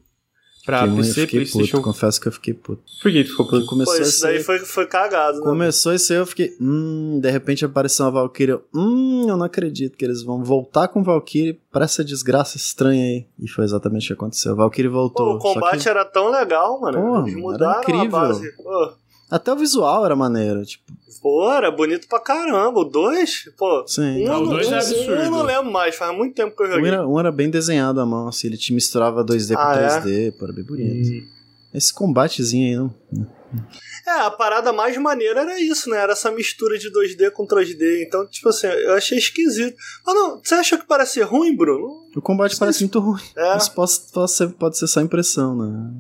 Pra 0.67 0.79
Fiquei 0.81 0.93
muito- 0.95 1.07
PC, 1.07 1.21
fiquei 1.23 1.41
PlayStation. 1.41 1.77
puto, 1.77 1.83
confesso 1.85 2.21
que 2.21 2.27
eu 2.27 2.33
fiquei 2.33 2.53
puto. 2.53 2.83
Por 3.01 3.13
que 3.13 3.23
ficou 3.25 3.47
puto? 3.47 3.65
Começou 3.67 3.95
Pô, 3.95 4.03
isso 4.03 4.21
daí 4.23 4.37
aí- 4.39 4.43
foi, 4.43 4.59
foi 4.59 4.85
cagado, 4.87 5.39
né? 5.39 5.45
Começou 5.45 5.93
esse 5.93 6.13
aí, 6.13 6.19
eu 6.19 6.27
fiquei. 6.27 6.57
Hum, 6.61 7.21
de 7.23 7.31
repente 7.31 7.65
apareceu 7.65 8.05
uma 8.05 8.11
Valkyrie. 8.11 8.51
eu, 8.55 8.65
Hum, 8.75 9.27
eu 9.29 9.37
não 9.37 9.47
acredito 9.47 9.97
que 9.97 10.05
eles 10.05 10.25
vão 10.25 10.43
voltar 10.43 10.89
com 10.89 11.05
Valkyrie 11.05 11.61
pra 11.71 11.85
essa 11.85 12.05
desgraça 12.05 12.57
estranha 12.57 13.05
aí. 13.05 13.27
E 13.39 13.47
foi 13.49 13.65
exatamente 13.65 14.05
o 14.05 14.07
que 14.09 14.13
aconteceu. 14.15 14.53
A 14.53 14.57
Valkyrie 14.57 14.89
voltou. 14.91 15.27
Pô, 15.27 15.37
o 15.37 15.41
só 15.41 15.55
combate 15.55 15.83
que 15.85 15.89
era 15.89 16.05
tão 16.05 16.31
legal, 16.33 16.81
mano. 16.81 16.99
Pô, 17.01 17.19
Eles 17.21 17.33
era 17.35 17.41
mudaram 17.41 17.73
a 17.79 17.83
incrível. 17.83 18.11
base. 18.11 18.57
Pô, 18.57 18.93
Até 19.31 19.53
o 19.53 19.57
visual 19.57 20.05
era 20.05 20.15
maneiro. 20.17 20.65
Tipo, 20.65 20.85
pô, 21.23 21.51
era 21.53 21.70
bonito 21.70 22.07
pra 22.09 22.20
caramba. 22.20 22.81
O 22.81 22.85
2, 22.85 23.51
pô. 23.57 23.85
sim. 23.87 24.27
Um, 24.27 24.33
Ah, 24.33 24.39
o 24.39 24.47
dois 24.49 24.66
não- 24.69 24.74
é 24.74 24.77
um 24.77 24.81
absurdo. 24.85 25.12
eu 25.23 25.31
não 25.31 25.43
lembro 25.43 25.70
mais, 25.73 25.95
faz 25.95 26.16
muito 26.16 26.35
tempo 26.35 26.57
que 26.57 26.62
eu 26.62 26.66
Um 26.66 26.70
joguei. 26.73 26.89
era, 26.91 27.07
um 27.09 27.19
era 27.19 27.33
bem 27.33 27.49
desenhado 27.51 28.01
à 28.01 28.07
mão, 28.07 28.28
assim, 28.28 28.47
ele 28.49 28.57
te 28.57 28.73
misturava 28.73 29.24
2D 29.24 29.55
com 29.55 29.61
Ah, 29.61 29.74
é? 29.74 29.89
3D, 30.01 30.33
pô, 30.39 30.45
era 30.45 30.53
bem 30.53 30.65
bonito. 30.65 31.27
Esse 31.74 31.93
combatezinho 31.93 32.66
aí, 32.69 32.77
não. 32.77 33.27
É, 34.07 34.11
a 34.20 34.31
parada 34.31 34.73
mais 34.73 34.97
maneira 34.97 35.41
era 35.41 35.61
isso, 35.61 35.91
né? 35.91 35.99
Era 35.99 36.12
essa 36.12 36.31
mistura 36.31 36.78
de 36.78 36.91
2D 36.91 37.31
com 37.31 37.47
3D. 37.47 38.05
Então, 38.07 38.27
tipo 38.27 38.49
assim, 38.49 38.66
eu 38.66 38.95
achei 38.95 39.19
esquisito. 39.19 39.77
Mas 40.07 40.15
não, 40.15 40.41
você 40.43 40.55
acha 40.55 40.78
que 40.78 40.87
parece 40.87 41.20
ruim, 41.23 41.57
Bruno? 41.57 42.09
O 42.15 42.23
combate 42.23 42.53
Sim. 42.55 42.59
parece 42.61 42.81
muito 42.85 42.99
ruim. 43.01 43.20
É. 43.37 43.55
Mas 43.55 43.69
pode, 43.69 43.93
pode, 44.12 44.31
ser, 44.33 44.49
pode 44.51 44.78
ser 44.78 44.87
só 44.87 45.01
impressão, 45.01 45.57
né? 45.57 45.91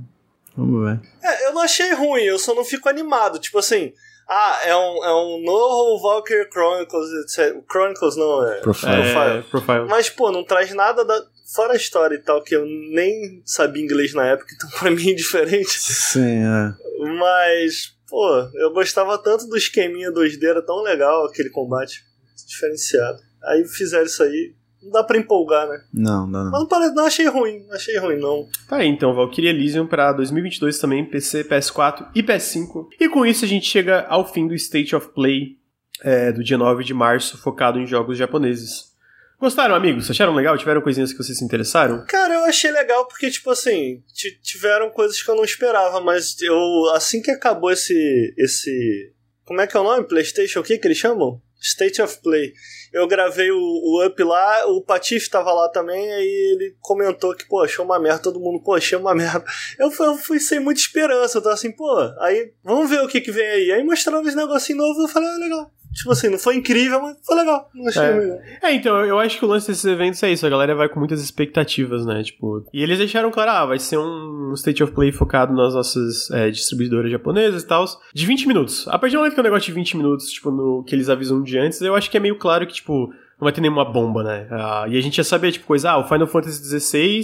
Vamos 0.56 0.84
ver. 0.84 1.00
É, 1.22 1.48
eu 1.48 1.52
não 1.52 1.60
achei 1.60 1.92
ruim, 1.94 2.22
eu 2.22 2.38
só 2.38 2.54
não 2.54 2.64
fico 2.64 2.88
animado. 2.88 3.38
Tipo 3.38 3.58
assim, 3.58 3.92
ah, 4.28 4.60
é 4.64 4.74
um, 4.74 5.04
é 5.04 5.14
um 5.14 5.42
novo 5.42 6.02
Valkyrie 6.02 6.50
Chronicles, 6.50 7.08
etc. 7.24 7.62
Chronicles 7.70 8.16
não, 8.16 8.44
é. 8.44 8.60
Profile. 8.60 8.92
É, 8.92 9.42
profile. 9.42 9.86
Mas, 9.88 10.10
pô, 10.10 10.32
não 10.32 10.44
traz 10.44 10.74
nada 10.74 11.04
da. 11.04 11.24
Fora 11.54 11.74
a 11.74 11.76
história 11.76 12.16
e 12.16 12.18
tal, 12.18 12.42
que 12.42 12.56
eu 12.56 12.66
nem 12.66 13.40
sabia 13.44 13.80
inglês 13.80 14.12
na 14.12 14.26
época, 14.26 14.52
então 14.52 14.68
pra 14.80 14.90
mim 14.90 15.10
é 15.10 15.14
diferente. 15.14 15.78
Sim, 15.80 16.42
é. 16.42 16.74
Mas, 17.20 17.94
pô, 18.08 18.50
eu 18.54 18.72
gostava 18.72 19.16
tanto 19.16 19.46
do 19.46 19.56
esqueminha 19.56 20.10
2D, 20.10 20.42
era 20.42 20.60
tão 20.60 20.82
legal 20.82 21.24
aquele 21.24 21.50
combate 21.50 22.02
diferenciado. 22.48 23.22
Aí 23.44 23.64
fizeram 23.64 24.06
isso 24.06 24.24
aí, 24.24 24.54
não 24.86 24.92
dá 24.92 25.04
pra 25.04 25.18
empolgar, 25.18 25.68
né? 25.68 25.78
Não, 25.92 26.26
não, 26.26 26.44
Mas 26.44 26.52
não. 26.52 26.60
não, 26.60 26.66
parece, 26.66 26.94
não 26.94 27.04
achei 27.06 27.26
ruim, 27.26 27.64
não 27.66 27.74
achei 27.74 27.98
ruim, 27.98 28.16
não. 28.18 28.46
Tá 28.68 28.76
aí, 28.76 28.88
então, 28.88 29.14
Valkyrie 29.14 29.50
Elysium 29.50 29.86
pra 29.86 30.12
2022 30.12 30.78
também, 30.78 31.04
PC, 31.04 31.44
PS4 31.44 32.08
e 32.14 32.22
PS5. 32.22 32.86
E 33.00 33.08
com 33.08 33.26
isso 33.26 33.44
a 33.44 33.48
gente 33.48 33.66
chega 33.66 34.06
ao 34.08 34.26
fim 34.32 34.46
do 34.48 34.54
State 34.54 34.94
of 34.96 35.08
Play 35.14 35.58
é, 36.02 36.32
do 36.32 36.42
dia 36.44 36.56
9 36.58 36.82
de 36.84 36.94
março, 36.94 37.36
focado 37.38 37.78
em 37.78 37.86
jogos 37.86 38.16
japoneses. 38.18 38.94
Gostaram, 39.38 39.74
amigos? 39.74 40.10
Acharam 40.10 40.34
legal? 40.34 40.56
Tiveram 40.56 40.80
coisinhas 40.80 41.12
que 41.12 41.18
vocês 41.22 41.36
se 41.36 41.44
interessaram? 41.44 42.04
Cara, 42.08 42.32
eu 42.34 42.44
achei 42.46 42.70
legal 42.70 43.06
porque, 43.06 43.30
tipo 43.30 43.50
assim, 43.50 44.02
ti- 44.14 44.38
tiveram 44.42 44.88
coisas 44.90 45.22
que 45.22 45.30
eu 45.30 45.34
não 45.36 45.44
esperava, 45.44 46.00
mas 46.00 46.40
eu, 46.40 46.56
assim 46.94 47.20
que 47.20 47.30
acabou 47.30 47.70
esse. 47.70 48.34
esse. 48.38 49.12
Como 49.44 49.60
é 49.60 49.66
que 49.66 49.76
é 49.76 49.80
o 49.80 49.84
nome? 49.84 50.04
PlayStation, 50.08 50.60
o 50.60 50.62
que 50.62 50.78
que 50.78 50.88
eles 50.88 50.96
chamam? 50.96 51.40
State 51.66 52.00
of 52.00 52.20
Play. 52.22 52.52
Eu 52.92 53.06
gravei 53.06 53.50
o, 53.50 53.58
o 53.58 54.06
Up 54.06 54.22
lá, 54.22 54.66
o 54.66 54.80
Patife 54.80 55.28
tava 55.28 55.52
lá 55.52 55.68
também, 55.68 56.12
aí 56.12 56.52
ele 56.54 56.76
comentou 56.80 57.34
que, 57.34 57.46
pô, 57.46 57.62
achou 57.62 57.84
uma 57.84 57.98
merda, 57.98 58.22
todo 58.22 58.40
mundo, 58.40 58.62
pô, 58.62 58.74
achei 58.74 58.96
uma 58.96 59.12
merda. 59.16 59.44
Eu 59.78 59.90
fui, 59.90 60.06
eu 60.06 60.16
fui 60.16 60.40
sem 60.40 60.60
muita 60.60 60.80
esperança, 60.80 61.38
eu 61.38 61.42
tava 61.42 61.54
assim, 61.54 61.72
pô, 61.72 61.90
aí 62.20 62.52
vamos 62.62 62.88
ver 62.88 63.00
o 63.02 63.08
que 63.08 63.20
que 63.20 63.32
vem 63.32 63.46
aí. 63.46 63.72
Aí 63.72 63.82
mostraram 63.82 64.22
uns 64.22 64.34
negocinhos 64.34 64.80
novos, 64.80 65.02
eu 65.02 65.08
falei, 65.08 65.28
ah, 65.28 65.38
legal. 65.38 65.70
Tipo 65.96 66.12
assim, 66.12 66.28
não 66.28 66.38
foi 66.38 66.56
incrível, 66.56 67.00
mas 67.00 67.16
foi 67.24 67.36
legal. 67.36 67.70
Não 67.74 67.88
achei 67.88 68.02
É. 68.02 68.12
ruim, 68.12 68.26
não. 68.26 68.38
É, 68.62 68.72
então, 68.74 69.04
eu 69.04 69.18
acho 69.18 69.38
que 69.38 69.44
o 69.44 69.48
lance 69.48 69.68
desses 69.68 69.84
eventos 69.84 70.22
é 70.22 70.30
isso, 70.30 70.46
a 70.46 70.50
galera 70.50 70.74
vai 70.74 70.88
com 70.88 70.98
muitas 70.98 71.22
expectativas, 71.22 72.04
né? 72.04 72.22
Tipo, 72.22 72.64
e 72.72 72.82
eles 72.82 72.98
deixaram 72.98 73.30
claro, 73.30 73.50
ah, 73.50 73.64
vai 73.66 73.78
ser 73.78 73.96
um 73.98 74.52
State 74.54 74.82
of 74.82 74.92
Play 74.92 75.10
focado 75.10 75.54
nas 75.54 75.74
nossas 75.74 76.30
é, 76.30 76.50
distribuidoras 76.50 77.10
japonesas 77.10 77.62
e 77.62 77.66
tal, 77.66 77.84
de 78.12 78.26
20 78.26 78.46
minutos. 78.46 78.86
A 78.88 78.98
partir 78.98 79.14
do 79.16 79.20
momento 79.20 79.34
que 79.34 79.40
é 79.40 79.42
um 79.42 79.44
negócio 79.44 79.66
de 79.66 79.72
20 79.72 79.96
minutos, 79.96 80.26
tipo, 80.30 80.50
no 80.50 80.84
que 80.84 80.94
eles 80.94 81.08
avisam 81.08 81.42
de 81.42 81.58
antes, 81.58 81.80
eu 81.80 81.94
acho 81.94 82.10
que 82.10 82.16
é 82.16 82.20
meio 82.20 82.36
claro 82.38 82.66
que, 82.66 82.74
tipo, 82.74 83.08
não 83.40 83.44
vai 83.44 83.52
ter 83.52 83.60
nenhuma 83.62 83.84
bomba, 83.84 84.22
né? 84.22 84.46
Ah, 84.50 84.84
e 84.88 84.96
a 84.98 85.00
gente 85.00 85.18
ia 85.18 85.24
saber, 85.24 85.52
tipo, 85.52 85.66
coisa, 85.66 85.92
ah, 85.92 85.98
o 85.98 86.04
Final 86.04 86.26
Fantasy 86.26 86.78
XVI 86.78 87.22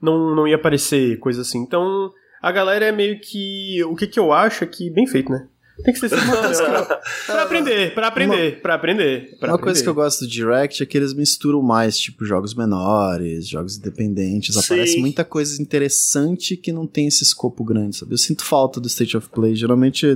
não, 0.00 0.34
não 0.34 0.48
ia 0.48 0.56
aparecer, 0.56 1.18
coisa 1.18 1.42
assim. 1.42 1.58
Então, 1.58 2.10
a 2.42 2.52
galera 2.52 2.84
é 2.86 2.92
meio 2.92 3.18
que. 3.20 3.82
O 3.84 3.94
que 3.94 4.06
que 4.06 4.18
eu 4.18 4.32
acho 4.32 4.64
é 4.64 4.66
que, 4.66 4.90
bem 4.90 5.06
feito, 5.06 5.30
né? 5.30 5.46
Tem 5.84 5.92
que 5.92 6.00
ser 6.00 6.06
assim, 6.14 6.64
pra, 6.64 6.84
pra 7.26 7.42
aprender, 7.42 7.94
pra 7.94 8.06
aprender, 8.08 8.60
pra 8.62 8.74
aprender. 8.74 9.36
pra 9.38 9.50
Uma 9.52 9.58
coisa 9.58 9.78
aprender. 9.78 9.82
que 9.82 9.88
eu 9.88 9.94
gosto 9.94 10.20
do 10.20 10.26
Direct 10.28 10.82
é 10.82 10.86
que 10.86 10.96
eles 10.96 11.12
misturam 11.12 11.60
mais, 11.62 11.98
tipo, 11.98 12.24
jogos 12.24 12.54
menores, 12.54 13.46
jogos 13.48 13.76
independentes. 13.76 14.54
Sim. 14.54 14.60
Aparece 14.64 14.98
muita 15.00 15.24
coisa 15.24 15.60
interessante 15.62 16.56
que 16.56 16.72
não 16.72 16.86
tem 16.86 17.06
esse 17.08 17.22
escopo 17.22 17.62
grande, 17.62 17.96
sabe? 17.96 18.14
Eu 18.14 18.18
sinto 18.18 18.44
falta 18.44 18.80
do 18.80 18.86
State 18.88 19.16
of 19.16 19.28
Play. 19.28 19.54
Geralmente 19.54 20.06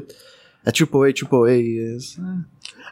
é 0.65 0.71
AAA, 0.71 1.13
AAA. 1.13 1.51
é- 1.53 1.99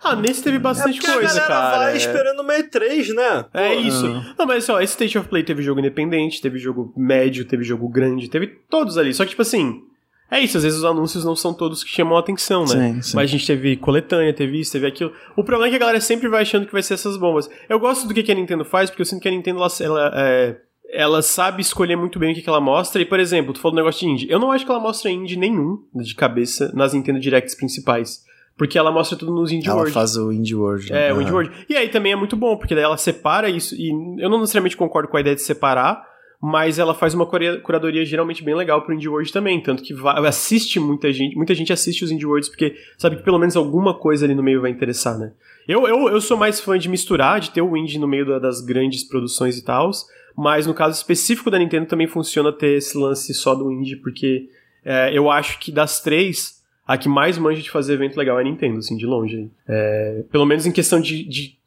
Ah, 0.03 0.15
nesse 0.15 0.43
teve 0.43 0.57
É 0.57 0.61
bastante 0.61 1.01
porque 1.01 1.11
a 1.11 1.15
coisa, 1.15 1.29
galera 1.41 1.47
cara. 1.49 1.79
vai 1.79 1.95
é. 1.95 1.97
esperando 1.97 2.41
uma 2.41 2.55
E3, 2.55 3.15
né? 3.15 3.47
É 3.53 3.75
Pô, 3.75 3.81
isso. 3.81 4.07
Ah. 4.07 4.35
Não, 4.39 4.47
mas 4.47 4.69
ó, 4.69 4.81
esse 4.81 4.93
State 4.93 5.19
of 5.19 5.29
Play 5.29 5.43
teve 5.43 5.63
jogo 5.63 5.81
independente, 5.81 6.41
teve 6.41 6.59
jogo 6.59 6.93
médio, 6.97 7.45
teve 7.45 7.65
jogo 7.65 7.89
grande, 7.89 8.29
teve 8.31 8.47
todos 8.71 8.97
ali. 8.97 9.13
Só 9.13 9.25
que, 9.25 9.31
tipo 9.31 9.43
assim, 9.43 9.83
é 10.31 10.41
isso, 10.41 10.57
às 10.59 10.63
vezes 10.63 10.79
os 10.79 10.85
anúncios 10.85 11.25
não 11.25 11.35
são 11.35 11.55
todos 11.55 11.83
que 11.83 11.91
chamam 11.91 12.17
a 12.17 12.21
atenção, 12.21 12.63
né? 12.65 12.95
Sim, 12.95 13.03
sim. 13.03 13.17
Mas 13.17 13.25
a 13.25 13.33
gente 13.33 13.47
teve 13.47 13.77
coletânea, 13.77 14.33
teve 14.33 14.61
isso, 14.61 14.73
teve 14.73 14.87
aquilo. 14.87 15.13
O 15.37 15.43
problema 15.43 15.69
é 15.69 15.71
que 15.71 15.77
a 15.77 15.81
galera 15.81 16.01
sempre 16.01 16.29
vai 16.29 16.43
achando 16.43 16.67
que 16.67 16.73
vai 16.73 16.83
ser 16.83 16.95
essas 16.95 17.17
bombas. 17.17 17.49
Eu 17.69 17.79
gosto 17.79 18.07
do 18.07 18.15
que 18.15 18.31
a 18.31 18.35
Nintendo 18.35 18.65
faz, 18.65 18.91
porque 18.91 19.03
eu 19.03 19.07
sinto 19.07 19.23
que 19.23 19.29
a 19.29 19.31
Nintendo, 19.31 19.59
ela, 19.61 19.71
ela, 19.81 20.13
é, 20.15 20.57
ela 20.93 21.23
sabe 21.23 21.63
escolher 21.63 21.97
muito 21.97 22.19
bem 22.19 22.33
o 22.33 22.35
que, 22.35 22.43
que 22.43 22.49
ela 22.49 22.61
mostra. 22.61 23.01
E, 23.01 23.05
por 23.07 23.19
exemplo, 23.19 23.53
tu 23.53 23.61
falou 23.61 23.75
do 23.75 23.79
negócio 23.79 24.01
de 24.01 24.13
indie. 24.13 24.31
Eu 24.31 24.39
não 24.39 24.53
acho 24.53 24.65
que 24.65 24.71
ela 24.71 24.81
mostra 24.81 25.11
indie 25.11 25.37
nenhum, 25.37 25.79
de 25.95 26.15
cabeça, 26.15 26.71
nas 26.75 26.93
Nintendo 26.93 27.21
Directs 27.21 27.55
principais. 27.55 28.27
Porque 28.59 28.77
ela 28.77 28.91
mostra 28.91 29.17
tudo 29.17 29.33
nos 29.33 29.53
Indie 29.53 29.69
Ela 29.69 29.77
World. 29.77 29.93
faz 29.93 30.17
o 30.17 30.33
Indie 30.33 30.57
World. 30.57 30.91
né? 30.93 31.09
É, 31.09 31.15
o. 31.15 31.23
Indie 31.23 31.33
World. 31.33 31.53
E 31.69 31.77
aí 31.77 31.89
também 31.89 32.11
é 32.11 32.17
muito 32.17 32.37
bom, 32.37 32.57
porque 32.57 32.75
daí 32.75 32.83
ela 32.83 32.97
separa 32.97 33.49
isso, 33.49 33.77
e 33.77 33.89
eu 34.21 34.29
não 34.29 34.41
necessariamente 34.41 34.77
concordo 34.77 35.09
com 35.09 35.17
a 35.17 35.21
ideia 35.21 35.37
de 35.37 35.43
separar, 35.43 36.05
mas 36.41 36.79
ela 36.79 36.95
faz 36.95 37.15
uma 37.15 37.27
cura- 37.27 37.59
curadoria 37.61 38.05
geralmente 38.05 38.45
bem 38.45 38.55
legal 38.55 38.83
pro 38.83 38.95
Indie 38.95 39.09
World 39.09 39.33
também, 39.33 39.61
tanto 39.61 39.83
que 39.83 39.93
vai, 39.93 40.25
assiste 40.27 40.79
muita 40.79 41.13
gente, 41.13 41.35
muita 41.37 41.55
gente 41.55 41.73
assiste 41.73 42.05
os 42.05 42.11
Indie 42.13 42.27
Worlds 42.27 42.49
porque 42.49 42.77
sabe 42.97 43.17
que 43.17 43.23
pelo 43.23 43.39
menos 43.39 43.57
alguma 43.57 43.93
coisa 43.93 44.25
ali 44.25 44.35
no 44.35 44.43
meio 44.43 44.61
vai 44.61 44.71
interessar, 44.71 45.19
né? 45.19 45.33
Eu, 45.67 45.87
eu, 45.87 46.09
eu 46.09 46.21
sou 46.21 46.37
mais 46.37 46.61
fã 46.61 46.79
de 46.79 46.89
misturar, 46.89 47.41
de 47.41 47.51
ter 47.51 47.61
o 47.61 47.77
indie 47.77 47.99
no 47.99 48.09
meio 48.09 48.25
da- 48.25 48.39
das 48.39 48.61
grandes 48.61 49.03
produções 49.05 49.59
e 49.59 49.65
tals, 49.65 50.07
mas 50.37 50.67
no 50.67 50.73
caso 50.73 50.97
específico 50.97 51.51
da 51.51 51.59
Nintendo 51.59 51.87
também 51.87 52.07
funciona 52.07 52.53
ter 52.53 52.77
esse 52.79 52.97
lance 52.97 53.35
só 53.35 53.55
do 53.55 53.71
indie, 53.73 53.97
porque 53.97 54.49
é, 54.85 55.11
eu 55.13 55.29
acho 55.31 55.59
que 55.59 55.71
das 55.73 56.01
três, 56.01 56.63
a 56.87 56.97
que 56.97 57.09
mais 57.09 57.37
manja 57.37 57.61
de 57.61 57.69
fazer 57.71 57.95
evento 57.95 58.17
legal 58.17 58.39
é 58.39 58.43
a 58.43 58.45
Nintendo, 58.45 58.79
assim, 58.79 58.97
de 58.97 59.05
longe. 59.05 59.51
É, 59.69 60.23
pelo 60.31 60.47
menos 60.47 60.65
em 60.65 60.73
questão 60.73 61.01
de, 61.01 61.23
de 61.25 61.58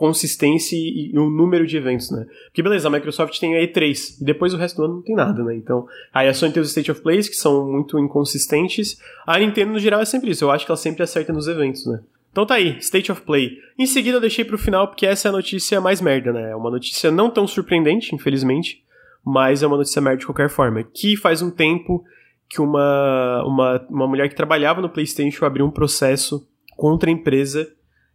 consistência 0.00 0.74
e, 0.74 1.12
e 1.12 1.18
o 1.18 1.28
número 1.28 1.66
de 1.66 1.76
eventos, 1.76 2.10
né? 2.10 2.24
Porque 2.46 2.62
beleza, 2.62 2.88
a 2.88 2.90
Microsoft 2.90 3.38
tem 3.38 3.54
a 3.54 3.60
E3, 3.60 4.18
e 4.18 4.24
depois 4.24 4.54
o 4.54 4.56
resto 4.56 4.78
do 4.78 4.84
ano 4.84 4.94
não 4.94 5.02
tem 5.02 5.14
nada, 5.14 5.44
né? 5.44 5.54
Então, 5.54 5.86
aí 6.10 6.26
a 6.26 6.32
Sony 6.32 6.54
tem 6.54 6.62
os 6.62 6.70
State 6.70 6.90
of 6.90 7.02
Plays, 7.02 7.28
que 7.28 7.36
são 7.36 7.70
muito 7.70 7.98
inconsistentes. 7.98 8.98
A 9.26 9.38
Nintendo, 9.38 9.72
no 9.72 9.78
geral, 9.78 10.00
é 10.00 10.06
sempre 10.06 10.30
isso. 10.30 10.42
Eu 10.42 10.50
acho 10.50 10.64
que 10.64 10.72
ela 10.72 10.78
sempre 10.78 11.02
acerta 11.02 11.34
nos 11.34 11.46
eventos, 11.46 11.84
né? 11.84 12.00
Então 12.32 12.46
tá 12.46 12.54
aí, 12.54 12.78
State 12.78 13.12
of 13.12 13.20
Play. 13.20 13.58
Em 13.78 13.84
seguida 13.84 14.16
eu 14.16 14.22
deixei 14.22 14.42
pro 14.42 14.56
final, 14.56 14.88
porque 14.88 15.04
essa 15.04 15.28
é 15.28 15.30
a 15.30 15.32
notícia 15.32 15.82
mais 15.82 16.00
merda, 16.00 16.32
né? 16.32 16.52
É 16.52 16.56
uma 16.56 16.70
notícia 16.70 17.10
não 17.10 17.28
tão 17.28 17.46
surpreendente, 17.46 18.14
infelizmente, 18.14 18.82
mas 19.22 19.62
é 19.62 19.66
uma 19.66 19.76
notícia 19.76 20.00
merda 20.00 20.20
de 20.20 20.26
qualquer 20.26 20.48
forma. 20.48 20.82
Que 20.82 21.14
faz 21.14 21.42
um 21.42 21.50
tempo 21.50 22.02
que 22.48 22.62
uma, 22.62 23.44
uma, 23.44 23.86
uma 23.90 24.06
mulher 24.06 24.30
que 24.30 24.34
trabalhava 24.34 24.80
no 24.80 24.88
PlayStation 24.88 25.44
abriu 25.44 25.66
um 25.66 25.70
processo 25.70 26.48
contra 26.74 27.10
a 27.10 27.12
empresa 27.12 27.70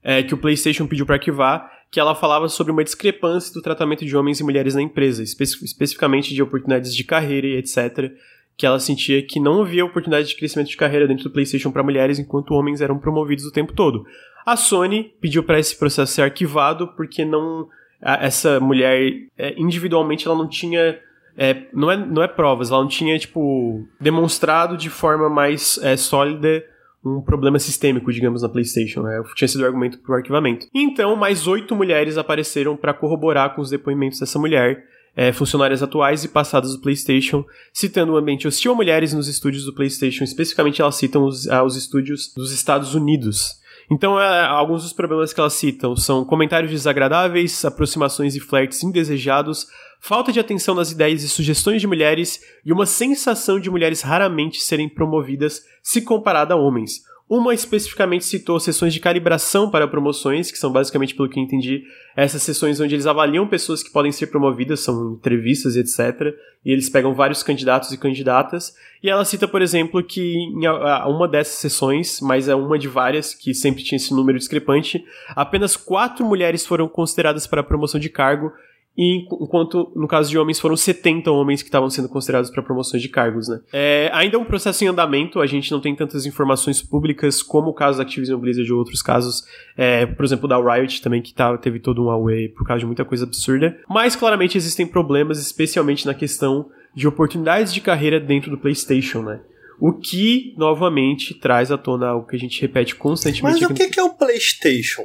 é, 0.05 0.21
que 0.21 0.35
o 0.35 0.37
PlayStation 0.37 0.85
pediu 0.85 1.03
para 1.03 1.15
arquivar, 1.15 1.74
que 1.91 1.99
ela 1.99 2.15
falava 2.15 2.49
sobre 2.49 2.71
uma 2.71 2.83
discrepância 2.83 3.53
do 3.53 3.61
tratamento 3.61 4.05
de 4.05 4.17
homens 4.17 4.39
e 4.39 4.43
mulheres 4.43 4.75
na 4.75 4.81
empresa, 4.81 5.23
espe 5.23 5.43
especificamente 5.43 6.33
de 6.33 6.41
oportunidades 6.41 6.95
de 6.95 7.03
carreira 7.03 7.47
e 7.47 7.57
etc. 7.57 8.11
Que 8.57 8.65
ela 8.65 8.79
sentia 8.79 9.25
que 9.25 9.39
não 9.39 9.61
havia 9.61 9.85
oportunidade 9.85 10.27
de 10.27 10.35
crescimento 10.35 10.69
de 10.69 10.77
carreira 10.77 11.07
dentro 11.07 11.23
do 11.25 11.31
PlayStation 11.31 11.71
para 11.71 11.83
mulheres, 11.83 12.19
enquanto 12.19 12.53
homens 12.53 12.81
eram 12.81 12.97
promovidos 12.97 13.45
o 13.45 13.51
tempo 13.51 13.73
todo. 13.73 14.05
A 14.45 14.55
Sony 14.55 15.13
pediu 15.19 15.43
para 15.43 15.59
esse 15.59 15.75
processo 15.77 16.13
ser 16.13 16.21
arquivado 16.21 16.87
porque 16.95 17.25
não 17.25 17.67
essa 18.01 18.59
mulher 18.59 19.13
é, 19.35 19.55
individualmente 19.57 20.27
ela 20.27 20.37
não 20.37 20.47
tinha 20.47 20.99
é, 21.37 21.63
não, 21.73 21.91
é, 21.91 21.97
não 21.97 22.23
é 22.23 22.27
provas, 22.27 22.71
ela 22.71 22.81
não 22.81 22.87
tinha, 22.87 23.17
tipo, 23.19 23.85
demonstrado 23.99 24.77
de 24.77 24.89
forma 24.89 25.29
mais 25.29 25.77
é, 25.83 25.97
sólida 25.97 26.63
um 27.05 27.21
problema 27.21 27.59
sistêmico, 27.59 28.11
digamos, 28.11 28.41
na 28.41 28.49
PlayStation. 28.49 29.03
Né? 29.03 29.21
Tinha 29.35 29.47
sido 29.47 29.61
o 29.61 29.65
argumento 29.65 29.99
pro 29.99 30.15
arquivamento. 30.15 30.67
Então, 30.73 31.15
mais 31.15 31.45
oito 31.47 31.75
mulheres 31.75 32.17
apareceram 32.17 32.75
para 32.75 32.93
corroborar 32.93 33.53
com 33.55 33.61
os 33.61 33.69
depoimentos 33.69 34.19
dessa 34.19 34.39
mulher. 34.39 34.83
é, 35.15 35.31
funcionárias 35.31 35.81
atuais 35.81 36.23
e 36.23 36.27
passadas 36.27 36.73
do 36.73 36.81
PlayStation, 36.81 37.45
citando 37.71 38.13
o 38.13 38.17
ambiente 38.17 38.47
hostil 38.47 38.73
a 38.73 38.75
mulheres 38.75 39.13
nos 39.13 39.27
estúdios 39.27 39.63
do 39.63 39.73
PlayStation. 39.73 40.23
Especificamente, 40.23 40.81
elas 40.81 40.95
citam 40.95 41.25
os, 41.25 41.47
ah, 41.47 41.63
os 41.63 41.75
estúdios 41.75 42.33
dos 42.35 42.51
Estados 42.51 42.93
Unidos. 42.93 43.61
Então, 43.89 44.19
é, 44.19 44.45
alguns 44.45 44.83
dos 44.83 44.93
problemas 44.93 45.31
que 45.31 45.39
elas 45.39 45.53
citam 45.53 45.95
são 45.95 46.25
comentários 46.25 46.71
desagradáveis, 46.71 47.63
aproximações 47.63 48.35
e 48.35 48.39
flertes 48.39 48.83
indesejados, 48.83 49.67
falta 49.99 50.31
de 50.31 50.39
atenção 50.39 50.75
nas 50.75 50.91
ideias 50.91 51.23
e 51.23 51.29
sugestões 51.29 51.81
de 51.81 51.87
mulheres 51.87 52.41
e 52.65 52.71
uma 52.71 52.85
sensação 52.85 53.59
de 53.59 53.69
mulheres 53.69 54.01
raramente 54.01 54.61
serem 54.61 54.89
promovidas 54.89 55.63
se 55.81 56.01
comparada 56.01 56.53
a 56.53 56.57
homens. 56.57 57.03
Uma 57.27 57.55
especificamente 57.55 58.23
citou 58.23 58.59
sessões 58.59 58.93
de 58.93 58.99
calibração 58.99 59.71
para 59.71 59.87
promoções, 59.87 60.51
que 60.51 60.59
são 60.59 60.71
basicamente, 60.71 61.15
pelo 61.15 61.27
que 61.27 61.39
entendi, 61.39 61.83
essas 62.15 62.43
sessões 62.43 62.79
onde 62.79 62.93
eles 62.93 63.07
avaliam 63.07 63.47
pessoas 63.47 63.81
que 63.81 63.89
podem 63.89 64.11
ser 64.11 64.27
promovidas, 64.27 64.81
são 64.81 65.13
entrevistas 65.13 65.75
e 65.75 65.79
etc. 65.79 66.35
E 66.63 66.71
eles 66.71 66.87
pegam 66.87 67.15
vários 67.15 67.41
candidatos 67.41 67.91
e 67.91 67.97
candidatas. 67.97 68.75
E 69.01 69.09
ela 69.09 69.25
cita, 69.25 69.47
por 69.47 69.63
exemplo, 69.63 70.03
que 70.03 70.35
em 70.35 70.67
uma 71.07 71.27
dessas 71.27 71.55
sessões, 71.55 72.21
mas 72.21 72.47
é 72.47 72.53
uma 72.53 72.77
de 72.77 72.87
várias, 72.87 73.33
que 73.33 73.55
sempre 73.55 73.83
tinha 73.83 73.97
esse 73.97 74.13
número 74.13 74.37
discrepante, 74.37 75.03
apenas 75.29 75.75
quatro 75.75 76.23
mulheres 76.23 76.63
foram 76.63 76.87
consideradas 76.87 77.47
para 77.47 77.63
promoção 77.63 77.99
de 77.99 78.09
cargo 78.09 78.51
e 78.97 79.25
enquanto 79.25 79.91
no 79.95 80.07
caso 80.07 80.29
de 80.29 80.37
homens 80.37 80.59
foram 80.59 80.77
70 80.77 81.29
homens 81.31 81.61
que 81.61 81.67
estavam 81.67 81.89
sendo 81.89 82.07
considerados 82.07 82.49
para 82.49 82.63
promoções 82.63 83.01
de 83.01 83.09
cargos, 83.09 83.49
né? 83.49 83.59
É, 83.73 84.09
ainda 84.13 84.37
é 84.37 84.39
um 84.39 84.45
processo 84.45 84.83
em 84.83 84.87
andamento, 84.87 85.41
a 85.41 85.45
gente 85.45 85.71
não 85.71 85.81
tem 85.81 85.93
tantas 85.95 86.25
informações 86.25 86.81
públicas 86.81 87.43
como 87.43 87.69
o 87.69 87.73
caso 87.73 87.97
da 87.97 88.03
Activision 88.03 88.39
Blizzard 88.39 88.71
ou 88.71 88.79
outros 88.79 89.01
casos, 89.01 89.43
é, 89.75 90.05
por 90.05 90.23
exemplo, 90.23 90.47
da 90.47 90.57
Riot 90.57 91.01
também, 91.01 91.21
que 91.21 91.33
tá, 91.33 91.57
teve 91.57 91.79
todo 91.79 92.03
um 92.03 92.09
away 92.09 92.47
por 92.47 92.65
causa 92.65 92.79
de 92.79 92.85
muita 92.85 93.03
coisa 93.03 93.25
absurda. 93.25 93.77
Mas 93.89 94.15
claramente 94.15 94.57
existem 94.57 94.87
problemas, 94.87 95.39
especialmente 95.39 96.05
na 96.05 96.13
questão 96.13 96.69
de 96.95 97.07
oportunidades 97.07 97.73
de 97.73 97.81
carreira 97.81 98.19
dentro 98.19 98.49
do 98.49 98.57
PlayStation, 98.57 99.21
né? 99.21 99.41
O 99.77 99.91
que, 99.91 100.53
novamente, 100.57 101.33
traz 101.33 101.69
à 101.69 101.77
tona 101.77 102.13
o 102.13 102.25
que 102.25 102.37
a 102.37 102.39
gente 102.39 102.61
repete 102.61 102.95
constantemente. 102.95 103.61
Mas 103.61 103.69
o 103.69 103.73
que, 103.73 103.89
que 103.89 103.99
é 103.99 104.03
o 104.03 104.11
PlayStation? 104.11 105.03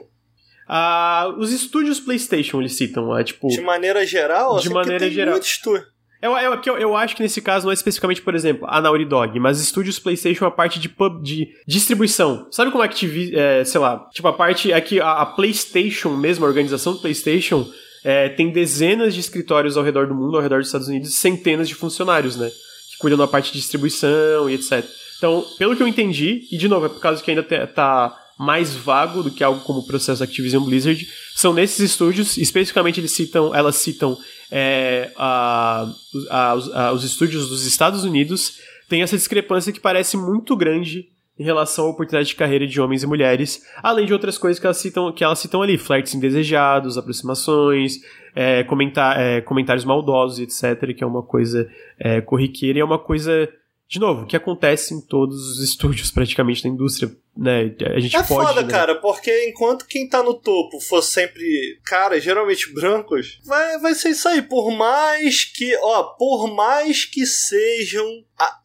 Ah, 0.72 1.34
os 1.36 1.50
estúdios 1.50 1.98
PlayStation 1.98 2.60
eles 2.60 2.76
citam, 2.76 3.18
é 3.18 3.24
tipo. 3.24 3.48
De 3.48 3.60
maneira 3.60 4.06
geral? 4.06 4.56
De 4.60 4.70
maneira 4.70 5.10
geral. 5.10 5.32
Muito 5.32 5.44
estúdio. 5.44 5.84
Eu, 6.22 6.30
eu, 6.36 6.60
eu, 6.64 6.78
eu, 6.78 6.96
acho 6.96 7.16
que 7.16 7.22
nesse 7.22 7.40
caso 7.40 7.64
não 7.64 7.72
é 7.72 7.74
especificamente, 7.74 8.22
por 8.22 8.36
exemplo, 8.36 8.68
a 8.70 8.80
Naughty 8.80 9.04
Dog, 9.04 9.40
mas 9.40 9.60
estúdios 9.60 9.98
PlayStation 9.98 10.44
a 10.44 10.50
parte 10.50 10.78
de, 10.78 10.88
pub, 10.88 11.20
de 11.24 11.48
distribuição. 11.66 12.46
Sabe 12.52 12.70
como 12.70 12.84
é 12.84 12.88
que 12.88 12.94
te 12.94 13.36
é, 13.36 13.64
sei 13.64 13.80
lá, 13.80 14.08
tipo 14.12 14.28
a 14.28 14.32
parte 14.32 14.70
é 14.70 14.80
que 14.80 15.00
a, 15.00 15.10
a 15.10 15.26
PlayStation 15.26 16.10
mesmo, 16.10 16.44
a 16.44 16.48
organização 16.48 16.92
do 16.92 17.00
PlayStation, 17.00 17.68
é, 18.04 18.28
tem 18.28 18.50
dezenas 18.50 19.12
de 19.12 19.18
escritórios 19.18 19.76
ao 19.76 19.82
redor 19.82 20.06
do 20.06 20.14
mundo, 20.14 20.36
ao 20.36 20.42
redor 20.42 20.58
dos 20.58 20.68
Estados 20.68 20.86
Unidos, 20.86 21.16
centenas 21.16 21.68
de 21.68 21.74
funcionários, 21.74 22.36
né? 22.36 22.48
Que 22.48 22.98
cuidam 23.00 23.18
da 23.18 23.26
parte 23.26 23.50
de 23.50 23.58
distribuição 23.58 24.48
e 24.48 24.54
etc. 24.54 24.84
Então, 25.18 25.44
pelo 25.58 25.74
que 25.74 25.82
eu 25.82 25.88
entendi, 25.88 26.46
e 26.52 26.56
de 26.56 26.68
novo, 26.68 26.86
é 26.86 26.88
por 26.88 27.00
causa 27.00 27.20
que 27.20 27.30
ainda 27.30 27.42
tá 27.66 28.19
mais 28.40 28.74
vago 28.74 29.22
do 29.22 29.30
que 29.30 29.44
algo 29.44 29.60
como 29.60 29.80
o 29.80 29.86
processo 29.86 30.24
Activision 30.24 30.64
Blizzard, 30.64 31.06
são 31.34 31.52
nesses 31.52 31.80
estúdios, 31.80 32.38
especificamente 32.38 32.98
eles 32.98 33.12
citam, 33.12 33.54
elas 33.54 33.76
citam 33.76 34.16
é, 34.50 35.12
a, 35.14 35.86
a, 36.30 36.50
a, 36.52 36.92
os 36.92 37.04
estúdios 37.04 37.50
dos 37.50 37.66
Estados 37.66 38.02
Unidos, 38.02 38.58
tem 38.88 39.02
essa 39.02 39.14
discrepância 39.14 39.70
que 39.74 39.78
parece 39.78 40.16
muito 40.16 40.56
grande 40.56 41.06
em 41.38 41.44
relação 41.44 41.84
à 41.84 41.90
oportunidade 41.90 42.28
de 42.28 42.34
carreira 42.34 42.66
de 42.66 42.80
homens 42.80 43.02
e 43.02 43.06
mulheres, 43.06 43.62
além 43.82 44.06
de 44.06 44.14
outras 44.14 44.38
coisas 44.38 44.58
que 44.58 44.66
elas 44.66 44.78
citam, 44.78 45.12
que 45.12 45.22
elas 45.22 45.38
citam 45.38 45.60
ali, 45.60 45.76
flertes 45.76 46.14
indesejados, 46.14 46.96
aproximações, 46.96 47.96
é, 48.34 48.64
comentar, 48.64 49.20
é, 49.20 49.42
comentários 49.42 49.84
maldosos, 49.84 50.38
etc., 50.38 50.96
que 50.96 51.04
é 51.04 51.06
uma 51.06 51.22
coisa 51.22 51.70
é, 51.98 52.22
corriqueira 52.22 52.78
e 52.78 52.80
é 52.80 52.84
uma 52.84 52.98
coisa 52.98 53.50
de 53.90 53.98
novo, 53.98 54.24
que 54.24 54.36
acontece 54.36 54.94
em 54.94 55.00
todos 55.00 55.50
os 55.50 55.60
estúdios 55.60 56.12
praticamente 56.12 56.62
da 56.62 56.68
indústria, 56.68 57.10
né? 57.40 57.74
A 57.96 57.98
gente 57.98 58.14
é 58.14 58.22
pode. 58.22 58.48
foda, 58.48 58.62
né? 58.62 58.70
cara, 58.70 58.96
porque 58.96 59.48
enquanto 59.48 59.86
quem 59.86 60.06
tá 60.06 60.22
no 60.22 60.34
topo 60.34 60.78
for 60.78 61.00
sempre 61.00 61.80
caras, 61.86 62.22
geralmente 62.22 62.70
brancos, 62.70 63.40
vai, 63.46 63.78
vai 63.78 63.94
ser 63.94 64.10
isso 64.10 64.28
aí. 64.28 64.42
Por 64.42 64.70
mais 64.70 65.46
que, 65.46 65.74
ó, 65.78 66.02
por 66.02 66.54
mais 66.54 67.06
que 67.06 67.24
sejam, 67.24 68.06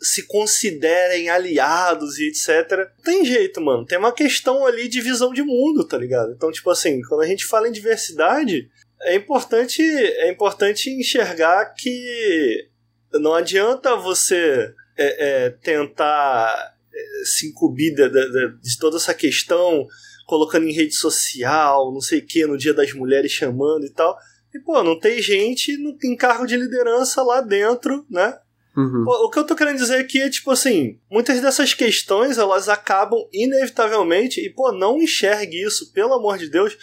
se 0.02 0.27
considerem 0.27 1.30
aliados 1.30 2.19
e 2.19 2.27
etc. 2.27 2.89
Tem 3.02 3.23
jeito, 3.23 3.61
mano. 3.61 3.85
Tem 3.85 3.97
uma 3.97 4.11
questão 4.11 4.65
ali 4.65 4.89
de 4.89 4.99
visão 4.99 5.31
de 5.31 5.41
mundo, 5.41 5.88
tá 5.88 5.97
ligado? 5.97 6.34
Então, 6.34 6.52
tipo 6.52 6.69
assim, 6.69 7.02
quando 7.03 7.22
a 7.22 7.27
gente 7.27 7.45
fala 7.45 7.69
em 7.69 7.72
diversidade, 7.72 8.69
é 9.03 9.15
importante, 9.15 9.81
é 9.81 10.30
importante 10.30 10.89
enxergar 10.89 11.73
que 11.76 12.68
não 13.14 13.34
adianta 13.34 13.95
você 13.95 14.73
é, 14.97 15.45
é, 15.45 15.49
tentar 15.49 16.74
se 17.23 17.48
incumbir 17.48 17.94
de, 17.95 18.77
toda 18.80 18.98
essa 18.98 19.14
questão, 19.14 19.88
colocando 20.26 20.68
em 20.68 20.73
rede 20.73 20.94
social, 20.94 21.94
não 21.94 22.02
sei 22.02 22.19
o 22.19 22.26
que, 22.26 22.45
no 22.45 22.57
Dia 22.57 22.73
das 22.73 22.94
Mulheres 22.94 23.32
chamando 23.32 23.86
e 23.86 23.91
tal. 23.91 24.18
E, 24.53 24.60
pô, 24.60 24.82
não 24.84 24.99
tem 24.99 25.22
gente 25.22 25.77
no, 25.77 25.98
em 26.03 26.15
cargo 26.15 26.45
de 26.45 26.56
liderança 26.56 27.22
lá 27.22 27.41
dentro, 27.41 28.06
né? 28.10 28.38
Uhum. 28.76 29.03
Pô, 29.06 29.26
o 29.26 29.30
que 29.30 29.40
eu 29.40 29.45
tô 29.45 29.56
querendo 29.56 29.77
dizer 29.77 29.98
aqui 29.98 30.22
é, 30.22 30.30
tipo 30.30 30.52
assim, 30.52 30.99
muitas 31.10 31.41
dessas 31.41 31.73
questões, 31.73 32.38
elas 32.38 32.68
acabam 32.68 33.19
inevitavelmente, 33.32 34.41
e, 34.41 34.49
pô, 34.49 34.72
não 34.72 35.02
enxergue 35.02 35.61
isso, 35.61 35.91
pelo 35.94 36.14
amor 36.14 36.38
de 36.38 36.49
Deus, 36.49 36.77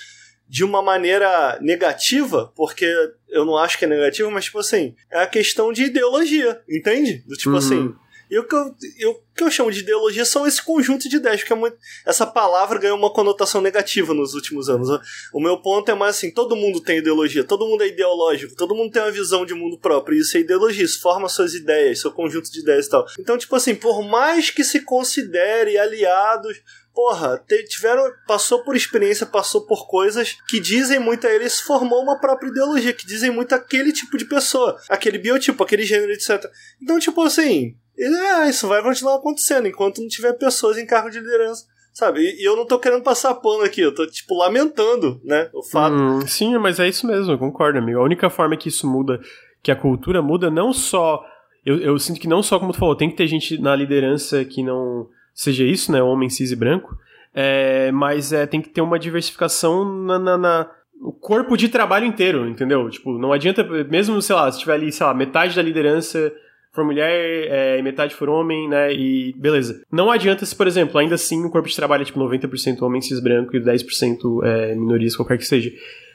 de 0.48 0.64
uma 0.64 0.82
maneira 0.82 1.58
negativa, 1.60 2.52
porque 2.54 2.86
eu 3.30 3.44
não 3.44 3.56
acho 3.56 3.78
que 3.78 3.86
é 3.86 3.88
negativa, 3.88 4.30
mas, 4.30 4.44
tipo 4.44 4.58
assim, 4.58 4.94
é 5.10 5.22
a 5.22 5.26
questão 5.26 5.72
de 5.72 5.84
ideologia, 5.84 6.60
entende? 6.68 7.24
Do 7.26 7.36
tipo 7.36 7.50
uhum. 7.50 7.56
assim, 7.56 7.94
e 8.32 8.38
o 8.38 8.48
que 8.48 8.54
eu, 8.54 8.74
eu, 8.98 9.22
que 9.36 9.44
eu 9.44 9.50
chamo 9.50 9.70
de 9.70 9.80
ideologia 9.80 10.24
são 10.24 10.46
esse 10.46 10.62
conjunto 10.62 11.06
de 11.06 11.16
ideias, 11.16 11.40
porque 11.40 11.52
é 11.52 11.56
muito, 11.56 11.76
essa 12.06 12.26
palavra 12.26 12.78
ganhou 12.78 12.96
uma 12.96 13.12
conotação 13.12 13.60
negativa 13.60 14.14
nos 14.14 14.32
últimos 14.32 14.70
anos. 14.70 14.88
O 15.34 15.38
meu 15.38 15.58
ponto 15.60 15.90
é 15.90 15.94
mais 15.94 16.16
assim: 16.16 16.30
todo 16.30 16.56
mundo 16.56 16.80
tem 16.80 16.96
ideologia, 16.96 17.44
todo 17.44 17.66
mundo 17.66 17.82
é 17.82 17.88
ideológico, 17.88 18.56
todo 18.56 18.74
mundo 18.74 18.90
tem 18.90 19.02
uma 19.02 19.10
visão 19.10 19.44
de 19.44 19.52
mundo 19.52 19.78
próprio. 19.78 20.16
Isso 20.16 20.34
é 20.38 20.40
ideologia, 20.40 20.82
isso 20.82 21.02
forma 21.02 21.28
suas 21.28 21.52
ideias, 21.52 22.00
seu 22.00 22.10
conjunto 22.10 22.50
de 22.50 22.60
ideias 22.60 22.86
e 22.86 22.88
tal. 22.88 23.04
Então, 23.20 23.36
tipo 23.36 23.54
assim, 23.54 23.74
por 23.74 24.02
mais 24.02 24.48
que 24.48 24.64
se 24.64 24.80
considere 24.80 25.76
aliados 25.76 26.58
porra, 26.94 27.42
tiveram, 27.68 28.04
passou 28.26 28.62
por 28.62 28.76
experiência, 28.76 29.26
passou 29.26 29.66
por 29.66 29.86
coisas 29.86 30.36
que 30.48 30.60
dizem 30.60 30.98
muito 30.98 31.26
a 31.26 31.30
ele, 31.30 31.48
se 31.48 31.62
formou 31.62 32.02
uma 32.02 32.18
própria 32.20 32.48
ideologia, 32.48 32.92
que 32.92 33.06
dizem 33.06 33.30
muito 33.30 33.54
aquele 33.54 33.92
tipo 33.92 34.16
de 34.16 34.24
pessoa, 34.24 34.78
aquele 34.88 35.18
biotipo, 35.18 35.62
aquele 35.62 35.84
gênero, 35.84 36.12
etc. 36.12 36.44
Então, 36.80 36.98
tipo 36.98 37.22
assim, 37.22 37.76
é, 37.98 38.48
isso 38.48 38.68
vai 38.68 38.82
continuar 38.82 39.16
acontecendo 39.16 39.68
enquanto 39.68 40.00
não 40.00 40.08
tiver 40.08 40.32
pessoas 40.34 40.78
em 40.78 40.86
cargo 40.86 41.10
de 41.10 41.20
liderança. 41.20 41.66
Sabe? 41.92 42.22
E, 42.22 42.42
eu 42.42 42.56
não 42.56 42.66
tô 42.66 42.78
querendo 42.78 43.02
passar 43.02 43.34
pano 43.34 43.62
aqui, 43.62 43.82
eu 43.82 43.94
tô, 43.94 44.06
tipo, 44.06 44.38
lamentando, 44.38 45.20
né? 45.22 45.50
O 45.52 45.62
fato. 45.62 45.94
Hum, 45.94 46.26
sim, 46.26 46.56
mas 46.56 46.80
é 46.80 46.88
isso 46.88 47.06
mesmo, 47.06 47.32
eu 47.32 47.38
concordo, 47.38 47.78
amigo. 47.78 47.98
A 47.98 48.04
única 48.04 48.30
forma 48.30 48.56
que 48.56 48.68
isso 48.68 48.90
muda, 48.90 49.20
que 49.62 49.70
a 49.70 49.76
cultura 49.76 50.22
muda, 50.22 50.50
não 50.50 50.72
só. 50.72 51.22
Eu, 51.64 51.78
eu 51.78 51.98
sinto 51.98 52.18
que 52.18 52.26
não 52.26 52.42
só, 52.42 52.58
como 52.58 52.72
tu 52.72 52.78
falou, 52.78 52.96
tem 52.96 53.10
que 53.10 53.16
ter 53.16 53.26
gente 53.26 53.60
na 53.60 53.76
liderança 53.76 54.42
que 54.44 54.62
não 54.62 55.06
seja 55.34 55.64
isso, 55.64 55.92
né? 55.92 56.02
Homem 56.02 56.30
cis 56.30 56.50
e 56.50 56.56
branco. 56.56 56.96
É, 57.34 57.92
mas 57.92 58.32
é, 58.32 58.46
tem 58.46 58.60
que 58.60 58.70
ter 58.70 58.80
uma 58.80 58.98
diversificação 58.98 59.84
na, 59.84 60.18
na, 60.18 60.38
na 60.38 60.70
o 61.00 61.12
corpo 61.12 61.56
de 61.56 61.68
trabalho 61.68 62.06
inteiro, 62.06 62.48
entendeu? 62.48 62.88
Tipo, 62.88 63.18
não 63.18 63.32
adianta, 63.32 63.64
mesmo, 63.64 64.22
sei 64.22 64.36
lá, 64.36 64.50
se 64.50 64.60
tiver 64.60 64.74
ali, 64.74 64.92
sei 64.92 65.04
lá, 65.04 65.12
metade 65.12 65.56
da 65.56 65.62
liderança 65.62 66.32
for 66.72 66.84
mulher 66.84 67.10
é, 67.10 67.78
e 67.78 67.82
metade 67.82 68.14
for 68.14 68.28
homem, 68.28 68.68
né? 68.68 68.92
E 68.92 69.34
beleza. 69.34 69.82
Não 69.92 70.10
adianta 70.10 70.44
se, 70.46 70.56
por 70.56 70.66
exemplo, 70.66 70.98
ainda 70.98 71.14
assim 71.14 71.44
o 71.44 71.50
corpo 71.50 71.68
de 71.68 71.76
trabalho 71.76 72.02
é 72.02 72.04
tipo 72.04 72.18
90% 72.18 72.82
homem 72.82 73.00
cis 73.00 73.20
branco 73.20 73.54
e 73.54 73.60
10% 73.60 74.44
é, 74.44 74.74
minorias, 74.74 75.14
qualquer 75.14 75.36
que 75.36 75.44
seja. 75.44 75.70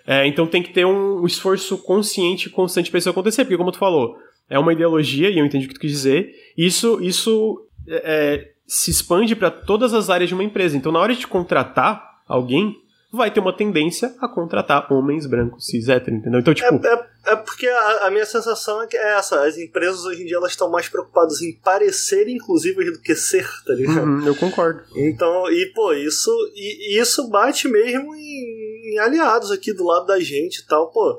É, 0.05 0.25
então 0.25 0.47
tem 0.47 0.63
que 0.63 0.71
ter 0.71 0.85
um, 0.85 1.25
esforço 1.25 1.77
consciente 1.77 2.49
constante 2.49 2.89
para 2.89 2.97
isso 2.97 3.09
acontecer, 3.09 3.43
porque 3.43 3.57
como 3.57 3.71
tu 3.71 3.77
falou, 3.77 4.17
é 4.49 4.57
uma 4.57 4.73
ideologia, 4.73 5.29
e 5.29 5.37
eu 5.37 5.45
entendi 5.45 5.65
o 5.65 5.67
que 5.67 5.75
tu 5.75 5.81
quis 5.81 5.91
dizer, 5.91 6.33
isso, 6.57 6.99
isso 7.01 7.67
é, 7.87 8.51
se 8.65 8.89
expande 8.89 9.35
para 9.35 9.51
todas 9.51 9.93
as 9.93 10.09
áreas 10.09 10.29
de 10.29 10.33
uma 10.33 10.43
empresa. 10.43 10.77
Então 10.77 10.91
na 10.91 10.99
hora 10.99 11.13
de 11.13 11.27
contratar 11.27 12.21
alguém, 12.27 12.77
vai 13.11 13.31
ter 13.31 13.39
uma 13.39 13.55
tendência 13.55 14.13
a 14.19 14.27
contratar 14.27 14.91
homens 14.91 15.25
brancos, 15.25 15.65
cis, 15.65 15.87
hétero, 15.87 16.17
entendeu? 16.17 16.39
Então, 16.39 16.53
tipo... 16.53 16.85
É, 16.85 16.93
é, 16.93 17.33
é 17.33 17.35
porque 17.35 17.67
a, 17.67 18.07
a, 18.07 18.11
minha 18.11 18.25
sensação 18.25 18.81
é 18.81 18.87
que 18.87 18.97
é 18.97 19.17
essa, 19.17 19.45
as 19.45 19.57
empresas 19.57 20.03
hoje 20.03 20.23
em 20.23 20.25
dia 20.25 20.37
elas 20.37 20.51
estão 20.51 20.69
mais 20.69 20.89
preocupadas 20.89 21.41
em 21.41 21.53
parecer 21.59 22.27
inclusive 22.27 22.91
do 22.91 23.01
que 23.01 23.15
ser, 23.15 23.47
tá 23.65 23.73
ligado? 23.73 24.05
Uhum, 24.05 24.27
eu 24.27 24.35
concordo. 24.35 24.83
Então, 24.95 25.49
e 25.49 25.71
pô, 25.73 25.93
isso, 25.93 26.31
e, 26.53 26.99
isso 26.99 27.29
bate 27.29 27.67
mesmo 27.67 28.13
em, 28.13 28.93
em 28.93 28.99
aliados 28.99 29.51
aqui 29.51 29.73
do 29.73 29.85
lado 29.85 30.05
da 30.05 30.19
gente 30.19 30.59
e 30.59 30.67
tal, 30.67 30.91
pô 30.91 31.17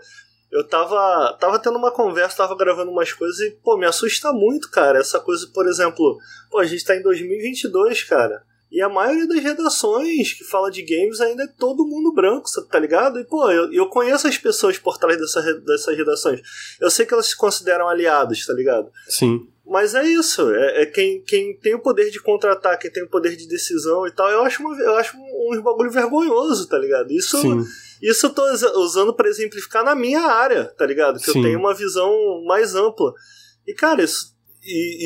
eu 0.51 0.67
tava, 0.67 1.37
tava 1.39 1.59
tendo 1.59 1.77
uma 1.77 1.93
conversa, 1.93 2.39
tava 2.39 2.57
gravando 2.57 2.91
umas 2.91 3.13
coisas 3.13 3.39
e, 3.41 3.51
pô, 3.63 3.77
me 3.77 3.85
assusta 3.85 4.33
muito, 4.33 4.71
cara. 4.71 4.99
Essa 4.99 5.21
coisa, 5.21 5.47
por 5.53 5.67
exemplo, 5.69 6.19
pô, 6.51 6.59
a 6.59 6.65
gente 6.65 6.85
tá 6.85 6.97
em 6.97 7.03
2022, 7.03 8.05
cara. 8.05 8.43
E 8.71 8.83
a 8.83 8.89
maioria 8.89 9.27
das 9.27 9.43
redações 9.43 10.35
que 10.35 10.45
fala 10.45 10.71
de 10.71 10.83
games 10.83 11.21
ainda 11.21 11.45
é 11.45 11.47
todo 11.47 11.87
mundo 11.87 12.13
branco, 12.13 12.49
tá 12.71 12.79
ligado? 12.79 13.19
E, 13.19 13.25
pô, 13.25 13.51
eu, 13.51 13.73
eu 13.73 13.87
conheço 13.89 14.27
as 14.27 14.37
pessoas 14.37 14.79
por 14.79 14.99
trás 14.99 15.19
dessa, 15.19 15.41
dessas 15.61 15.97
redações. 15.97 16.41
Eu 16.79 16.91
sei 16.91 17.07
que 17.07 17.15
elas 17.15 17.27
se 17.27 17.37
consideram 17.37 17.89
aliados, 17.89 18.45
tá 18.47 18.53
ligado? 18.53 18.91
Sim. 19.09 19.49
Mas 19.67 19.95
é 19.95 20.03
isso, 20.07 20.51
é, 20.51 20.83
é, 20.83 20.87
quem, 20.87 21.23
quem 21.23 21.55
tem 21.55 21.75
o 21.75 21.83
poder 21.83 22.11
de 22.11 22.21
contratar, 22.21 22.79
quem 22.79 22.91
tem 22.91 23.03
o 23.03 23.09
poder 23.09 23.37
de 23.37 23.47
decisão 23.47 24.07
e 24.07 24.11
tal, 24.11 24.31
eu 24.31 24.43
acho, 24.43 24.63
uma, 24.63 24.75
eu 24.81 24.97
acho 24.97 25.15
um, 25.17 25.59
um 25.59 25.63
bagulho 25.63 25.91
vergonhoso, 25.91 26.67
tá 26.67 26.79
ligado? 26.79 27.13
Isso, 27.13 27.39
Sim. 27.39 27.63
isso 28.01 28.27
eu 28.27 28.31
tô 28.31 28.43
usando 28.81 29.13
para 29.13 29.29
exemplificar 29.29 29.85
na 29.85 29.95
minha 29.95 30.23
área, 30.23 30.65
tá 30.65 30.87
ligado? 30.87 31.19
Que 31.19 31.31
Sim. 31.31 31.39
eu 31.39 31.45
tenho 31.45 31.59
uma 31.59 31.75
visão 31.75 32.43
mais 32.47 32.75
ampla. 32.75 33.13
E, 33.67 33.75
cara, 33.75 34.03
isso, 34.03 34.35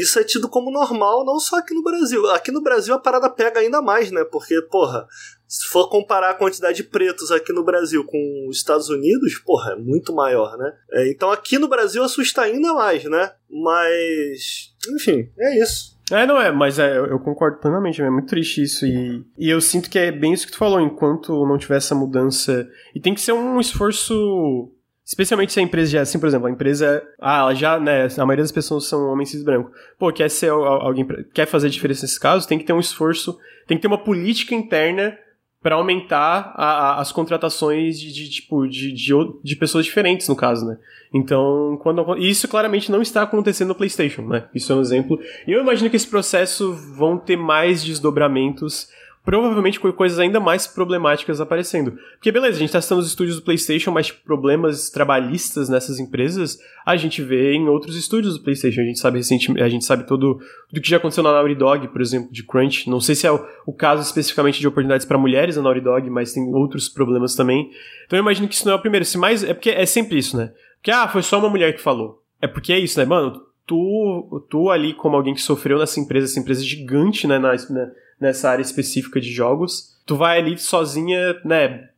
isso 0.01 0.19
é 0.19 0.25
tido 0.25 0.49
como 0.49 0.71
normal, 0.71 1.25
não 1.25 1.39
só 1.39 1.57
aqui 1.57 1.75
no 1.75 1.83
Brasil. 1.83 2.29
Aqui 2.31 2.51
no 2.51 2.63
Brasil 2.63 2.95
a 2.95 2.99
parada 2.99 3.31
pega 3.31 3.61
ainda 3.61 3.81
mais, 3.81 4.11
né? 4.11 4.25
Porque, 4.25 4.61
porra, 4.63 5.07
se 5.47 5.67
for 5.69 5.89
comparar 5.89 6.31
a 6.31 6.35
quantidade 6.35 6.79
de 6.79 6.85
pretos 6.85 7.31
aqui 7.31 7.53
no 7.53 7.65
Brasil 7.65 8.05
com 8.05 8.47
os 8.49 8.57
Estados 8.57 8.89
Unidos, 8.89 9.39
porra, 9.45 9.73
é 9.73 9.77
muito 9.77 10.13
maior, 10.15 10.57
né? 10.57 10.73
É, 10.93 11.11
então 11.11 11.31
aqui 11.31 11.59
no 11.59 11.69
Brasil 11.69 12.03
assusta 12.03 12.43
ainda 12.43 12.73
mais, 12.75 13.05
né? 13.05 13.33
Mas, 13.51 14.73
enfim, 14.95 15.31
é 15.39 15.63
isso. 15.63 15.93
É, 16.11 16.27
não 16.27 16.41
é, 16.41 16.51
mas 16.51 16.79
é, 16.79 16.99
eu 16.99 17.19
concordo 17.21 17.59
plenamente, 17.59 18.03
é 18.03 18.11
muito 18.11 18.29
triste 18.29 18.63
isso. 18.63 18.85
E, 18.85 19.25
e 19.39 19.49
eu 19.49 19.61
sinto 19.61 19.89
que 19.89 19.99
é 19.99 20.11
bem 20.11 20.33
isso 20.33 20.47
que 20.47 20.53
tu 20.53 20.59
falou, 20.59 20.81
enquanto 20.81 21.47
não 21.47 21.57
tiver 21.57 21.77
essa 21.77 21.95
mudança. 21.95 22.69
E 22.95 23.01
tem 23.01 23.15
que 23.15 23.21
ser 23.21 23.33
um 23.33 23.61
esforço. 23.61 24.71
Especialmente 25.05 25.53
se 25.53 25.59
a 25.59 25.62
empresa 25.62 25.91
já 25.91 25.99
é 25.99 26.03
assim, 26.03 26.19
por 26.19 26.29
exemplo, 26.29 26.47
a 26.47 26.51
empresa. 26.51 27.03
Ah, 27.20 27.41
ela 27.41 27.55
já, 27.55 27.79
né? 27.79 28.07
A 28.16 28.27
maioria 28.27 28.45
das 28.45 28.53
pessoas 28.53 28.87
são 28.87 29.09
homens 29.09 29.31
cis 29.31 29.43
brancos. 29.43 29.73
Pô, 29.99 30.12
quer 30.12 30.31
ser 30.31 30.51
alguém. 30.51 31.07
Quer 31.35 31.47
fazer 31.47 31.69
diferença 31.70 32.03
nesse 32.03 32.20
caso, 32.20 32.47
tem 32.47 32.59
que 32.59 32.65
ter 32.65 32.73
um 32.73 32.81
esforço, 32.81 33.37
tem 33.66 33.77
que 33.77 33.83
ter 33.83 33.89
uma 33.89 34.03
política 34.03 34.55
interna 34.55 35.19
para 35.62 35.77
aumentar 35.77 36.53
a, 36.57 36.65
a, 36.65 37.01
as 37.01 37.12
contratações 37.12 37.99
de, 37.99 38.12
de 38.12 38.29
tipo 38.29 38.66
de, 38.66 38.93
de, 38.93 39.12
de, 39.45 39.57
pessoas 39.57 39.85
diferentes 39.85 40.29
no 40.29 40.35
caso, 40.35 40.66
né? 40.66 40.77
Então, 41.15 41.79
quando 41.81 42.19
isso 42.19 42.49
claramente 42.49 42.91
não 42.91 43.01
está 43.01 43.23
acontecendo 43.23 43.69
no 43.69 43.74
PlayStation, 43.74 44.23
né? 44.23 44.49
Isso 44.53 44.73
é 44.73 44.77
um 44.77 44.81
exemplo. 44.81 45.20
E 45.47 45.53
eu 45.53 45.61
imagino 45.61 45.89
que 45.89 45.97
esse 45.97 46.09
processo 46.09 46.73
vão 46.97 47.16
ter 47.16 47.37
mais 47.37 47.83
desdobramentos 47.85 48.89
provavelmente 49.24 49.78
com 49.78 49.93
coisas 49.93 50.19
ainda 50.19 50.40
mais 50.40 50.66
problemáticas 50.66 51.40
aparecendo. 51.40 51.93
Porque 52.15 52.32
beleza, 52.32 52.57
a 52.57 52.59
gente 52.59 52.73
tá 52.73 52.81
citando 52.81 53.01
os 53.01 53.07
estúdios 53.07 53.36
do 53.36 53.43
PlayStation, 53.43 53.90
mas 53.90 54.11
problemas 54.11 54.90
trabalhistas 54.90 55.69
nessas 55.69 56.01
empresas 56.01 56.59
a 56.85 56.97
gente 56.97 57.23
vê 57.23 57.53
em 57.53 57.69
outros 57.69 57.97
estúdios 57.97 58.36
do 58.36 58.43
PlayStation. 58.43 58.81
A 58.81 58.85
gente 58.85 58.99
sabe 58.99 59.19
recentemente, 59.19 59.62
a 59.62 59.69
gente 59.69 59.85
sabe 59.85 60.07
todo 60.07 60.40
do 60.73 60.81
que 60.81 60.89
já 60.89 60.97
aconteceu 60.97 61.23
na 61.23 61.32
Naughty 61.32 61.55
Dog, 61.55 61.89
por 61.89 62.01
exemplo, 62.01 62.32
de 62.32 62.43
Crunch. 62.43 62.90
Não 62.90 63.01
sei 63.01 63.15
se 63.15 63.27
é 63.27 63.31
o, 63.31 63.44
o 63.66 63.73
caso 63.73 64.03
especificamente 64.03 64.59
de 64.59 64.66
oportunidades 64.66 65.07
para 65.07 65.16
mulheres 65.16 65.57
na 65.57 65.62
Naughty 65.62 65.81
Dog, 65.81 66.11
mas 66.11 66.32
tem 66.32 66.43
outros 66.55 66.89
problemas 66.89 67.35
também. 67.35 67.70
Então 68.07 68.19
eu 68.19 68.23
imagino 68.23 68.49
que 68.49 68.55
isso 68.55 68.66
não 68.66 68.73
é 68.73 68.77
o 68.77 68.81
primeiro. 68.81 69.05
Se 69.05 69.16
mais 69.16 69.44
é 69.44 69.55
porque 69.55 69.70
é 69.70 69.86
sempre 69.86 70.19
isso, 70.19 70.36
né? 70.36 70.53
Porque 70.77 70.90
ah, 70.90 71.07
foi 71.07 71.23
só 71.23 71.39
uma 71.39 71.49
mulher 71.49 71.73
que 71.74 71.81
falou. 71.81 72.20
É 72.40 72.49
porque 72.49 72.73
é 72.73 72.78
isso, 72.78 72.99
né, 72.99 73.05
mano? 73.05 73.40
Tu, 73.65 74.47
tu 74.51 74.69
ali 74.69 74.93
como 74.93 75.15
alguém 75.15 75.32
que 75.32 75.40
sofreu 75.40 75.78
nessa 75.78 76.01
empresa, 76.01 76.27
essa 76.27 76.40
empresa 76.40 76.65
gigante, 76.65 77.28
né, 77.28 77.39
na, 77.39 77.53
na 77.53 77.90
nessa 78.23 78.49
área 78.49 78.62
específica 78.62 79.20
de 79.20 79.32
jogos. 79.32 79.99
Tu 80.07 80.16
vai 80.16 80.39
ali 80.39 80.57
sozinha, 80.57 81.35
né, 81.44 81.89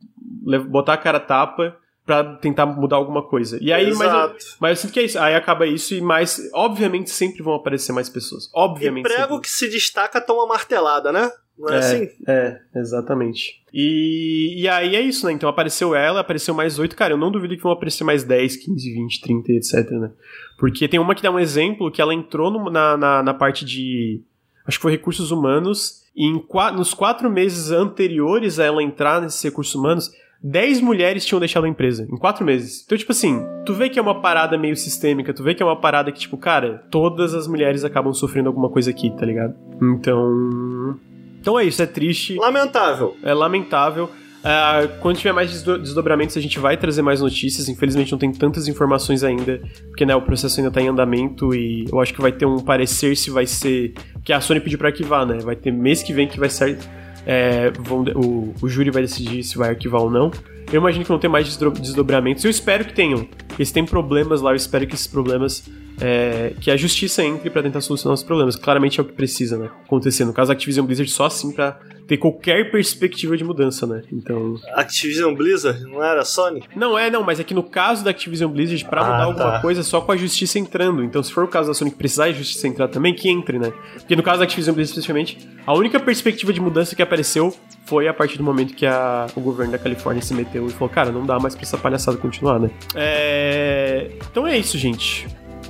botar 0.68 0.94
a 0.94 0.98
cara 0.98 1.20
tapa 1.20 1.76
para 2.04 2.36
tentar 2.36 2.66
mudar 2.66 2.96
alguma 2.96 3.22
coisa. 3.22 3.58
E 3.60 3.72
aí, 3.72 3.94
mas 3.94 4.12
eu, 4.12 4.36
mas 4.60 4.70
eu 4.70 4.76
sinto 4.76 4.92
que 4.92 5.00
é 5.00 5.04
isso. 5.04 5.18
Aí 5.18 5.34
acaba 5.34 5.66
isso 5.66 5.94
e 5.94 6.00
mais, 6.00 6.50
obviamente 6.52 7.10
sempre 7.10 7.42
vão 7.42 7.54
aparecer 7.54 7.92
mais 7.92 8.08
pessoas. 8.08 8.50
Obviamente. 8.54 9.06
E 9.06 9.08
prego 9.08 9.40
que 9.40 9.50
se 9.50 9.68
destaca 9.68 10.20
toma 10.20 10.46
martelada, 10.46 11.12
né? 11.12 11.30
Não 11.58 11.68
é, 11.68 11.76
é, 11.76 11.78
assim? 11.78 12.08
É, 12.26 12.60
exatamente. 12.74 13.62
E, 13.72 14.62
e 14.62 14.68
aí 14.68 14.96
é 14.96 15.00
isso, 15.00 15.26
né? 15.26 15.32
Então 15.32 15.48
apareceu 15.48 15.94
ela, 15.94 16.20
apareceu 16.20 16.52
mais 16.52 16.78
oito. 16.78 16.96
Cara, 16.96 17.12
eu 17.12 17.18
não 17.18 17.30
duvido 17.30 17.56
que 17.56 17.62
vão 17.62 17.72
aparecer 17.72 18.04
mais 18.04 18.24
10, 18.24 18.56
15, 18.56 18.92
20, 18.92 19.20
30, 19.20 19.52
etc, 19.52 19.90
né? 19.92 20.10
Porque 20.58 20.88
tem 20.88 21.00
uma 21.00 21.14
que 21.14 21.22
dá 21.22 21.30
um 21.30 21.38
exemplo 21.38 21.90
que 21.90 22.02
ela 22.02 22.14
entrou 22.14 22.50
no, 22.50 22.70
na, 22.70 22.96
na, 22.96 23.22
na 23.22 23.34
parte 23.34 23.64
de. 23.64 24.22
Acho 24.66 24.78
que 24.78 24.82
foi 24.82 24.92
recursos 24.92 25.30
humanos 25.30 26.04
e 26.16 26.26
em, 26.26 26.44
nos 26.76 26.94
quatro 26.94 27.30
meses 27.30 27.70
anteriores 27.70 28.58
a 28.58 28.64
ela 28.64 28.82
entrar 28.82 29.20
nesses 29.20 29.42
recursos 29.42 29.74
humanos, 29.74 30.10
10 30.42 30.80
mulheres 30.82 31.24
tinham 31.24 31.40
deixado 31.40 31.64
a 31.64 31.68
empresa, 31.68 32.06
em 32.10 32.16
quatro 32.16 32.44
meses. 32.44 32.82
Então, 32.84 32.96
tipo 32.96 33.12
assim, 33.12 33.42
tu 33.64 33.72
vê 33.72 33.88
que 33.88 33.98
é 33.98 34.02
uma 34.02 34.20
parada 34.20 34.58
meio 34.58 34.76
sistêmica, 34.76 35.32
tu 35.32 35.42
vê 35.42 35.54
que 35.54 35.62
é 35.62 35.66
uma 35.66 35.80
parada 35.80 36.12
que, 36.12 36.20
tipo, 36.20 36.36
cara, 36.36 36.84
todas 36.90 37.34
as 37.34 37.48
mulheres 37.48 37.82
acabam 37.82 38.12
sofrendo 38.12 38.48
alguma 38.48 38.68
coisa 38.68 38.90
aqui, 38.90 39.10
tá 39.16 39.24
ligado? 39.24 39.54
Então. 39.80 40.98
Então 41.40 41.58
é 41.58 41.64
isso, 41.64 41.82
é 41.82 41.86
triste. 41.86 42.36
Lamentável. 42.36 43.16
É 43.22 43.32
lamentável. 43.32 44.10
Uh, 44.44 45.00
quando 45.00 45.16
tiver 45.16 45.32
mais 45.32 45.62
desdobramentos, 45.62 46.36
a 46.36 46.40
gente 46.40 46.58
vai 46.58 46.76
trazer 46.76 47.00
mais 47.00 47.22
notícias. 47.22 47.66
Infelizmente, 47.66 48.12
não 48.12 48.18
tem 48.18 48.30
tantas 48.30 48.68
informações 48.68 49.24
ainda, 49.24 49.58
porque 49.88 50.04
né, 50.04 50.14
o 50.14 50.20
processo 50.20 50.60
ainda 50.60 50.68
está 50.68 50.82
em 50.82 50.88
andamento 50.88 51.54
e 51.54 51.86
eu 51.90 51.98
acho 51.98 52.12
que 52.12 52.20
vai 52.20 52.30
ter 52.30 52.44
um 52.44 52.58
parecer 52.58 53.16
se 53.16 53.30
vai 53.30 53.46
ser. 53.46 53.94
Que 54.22 54.34
a 54.34 54.40
Sony 54.42 54.60
pediu 54.60 54.78
para 54.78 54.88
arquivar, 54.88 55.24
né? 55.24 55.38
Vai 55.38 55.56
ter 55.56 55.70
mês 55.70 56.02
que 56.02 56.12
vem 56.12 56.28
que 56.28 56.38
vai 56.38 56.50
ser. 56.50 56.78
É, 57.26 57.70
vão, 57.70 58.02
o, 58.14 58.54
o 58.60 58.68
júri 58.68 58.90
vai 58.90 59.00
decidir 59.00 59.42
se 59.42 59.56
vai 59.56 59.70
arquivar 59.70 60.02
ou 60.02 60.10
não. 60.10 60.30
Eu 60.70 60.80
imagino 60.80 61.04
que 61.04 61.08
vão 61.08 61.18
ter 61.18 61.28
mais 61.28 61.56
desdobramentos. 61.56 62.44
Eu 62.44 62.50
espero 62.50 62.84
que 62.84 62.92
tenham. 62.92 63.26
Se 63.62 63.72
tem 63.72 63.86
problemas 63.86 64.42
lá, 64.42 64.50
eu 64.50 64.56
espero 64.56 64.86
que 64.86 64.94
esses 64.94 65.06
problemas 65.06 65.64
é, 66.00 66.52
que 66.60 66.70
a 66.70 66.76
justiça 66.76 67.24
entre 67.24 67.48
para 67.48 67.62
tentar 67.62 67.80
solucionar 67.80 68.14
os 68.14 68.22
problemas. 68.22 68.56
Claramente 68.56 69.00
é 69.00 69.02
o 69.02 69.06
que 69.06 69.12
precisa, 69.12 69.56
né? 69.56 69.70
Acontecer. 69.86 70.24
No 70.26 70.34
caso, 70.34 70.52
a 70.52 70.54
Activision 70.54 70.84
Blizzard 70.84 71.10
só 71.10 71.26
assim 71.26 71.50
para 71.50 71.78
ter 72.06 72.18
qualquer 72.18 72.70
perspectiva 72.70 73.36
de 73.36 73.44
mudança, 73.44 73.86
né? 73.86 74.02
Então. 74.12 74.56
Activision 74.74 75.34
Blizzard? 75.34 75.82
Não 75.84 76.02
era 76.02 76.20
a 76.20 76.24
Sony? 76.24 76.62
Não 76.76 76.98
é, 76.98 77.10
não, 77.10 77.22
mas 77.22 77.40
é 77.40 77.44
que 77.44 77.54
no 77.54 77.62
caso 77.62 78.04
da 78.04 78.10
Activision 78.10 78.50
Blizzard, 78.50 78.84
para 78.84 79.00
ah, 79.00 79.04
mudar 79.04 79.24
alguma 79.24 79.52
tá. 79.52 79.60
coisa, 79.60 79.82
só 79.82 80.00
com 80.00 80.12
a 80.12 80.16
justiça 80.16 80.58
entrando. 80.58 81.02
Então, 81.02 81.22
se 81.22 81.32
for 81.32 81.44
o 81.44 81.48
caso 81.48 81.68
da 81.68 81.74
Sony 81.74 81.90
que 81.90 81.96
precisar 81.96 82.28
de 82.28 82.38
justiça 82.38 82.68
entrar 82.68 82.88
também, 82.88 83.14
que 83.14 83.28
entre, 83.28 83.58
né? 83.58 83.72
Porque 83.94 84.14
no 84.14 84.22
caso 84.22 84.38
da 84.38 84.44
Activision 84.44 84.74
Blizzard, 84.74 84.98
especificamente, 84.98 85.48
a 85.66 85.74
única 85.74 85.98
perspectiva 85.98 86.52
de 86.52 86.60
mudança 86.60 86.94
que 86.94 87.02
apareceu 87.02 87.54
foi 87.84 88.08
a 88.08 88.14
partir 88.14 88.38
do 88.38 88.44
momento 88.44 88.74
que 88.74 88.86
a, 88.86 89.26
o 89.34 89.40
governo 89.40 89.72
da 89.72 89.78
Califórnia 89.78 90.22
se 90.22 90.34
meteu 90.34 90.66
e 90.66 90.70
falou, 90.70 90.88
cara, 90.88 91.10
não 91.10 91.24
dá 91.24 91.38
mais 91.38 91.54
pra 91.54 91.62
essa 91.62 91.78
palhaçada 91.78 92.16
continuar, 92.18 92.58
né? 92.58 92.70
É... 92.94 94.10
Então 94.30 94.46
é 94.46 94.56
isso, 94.58 94.76
gente. 94.76 95.26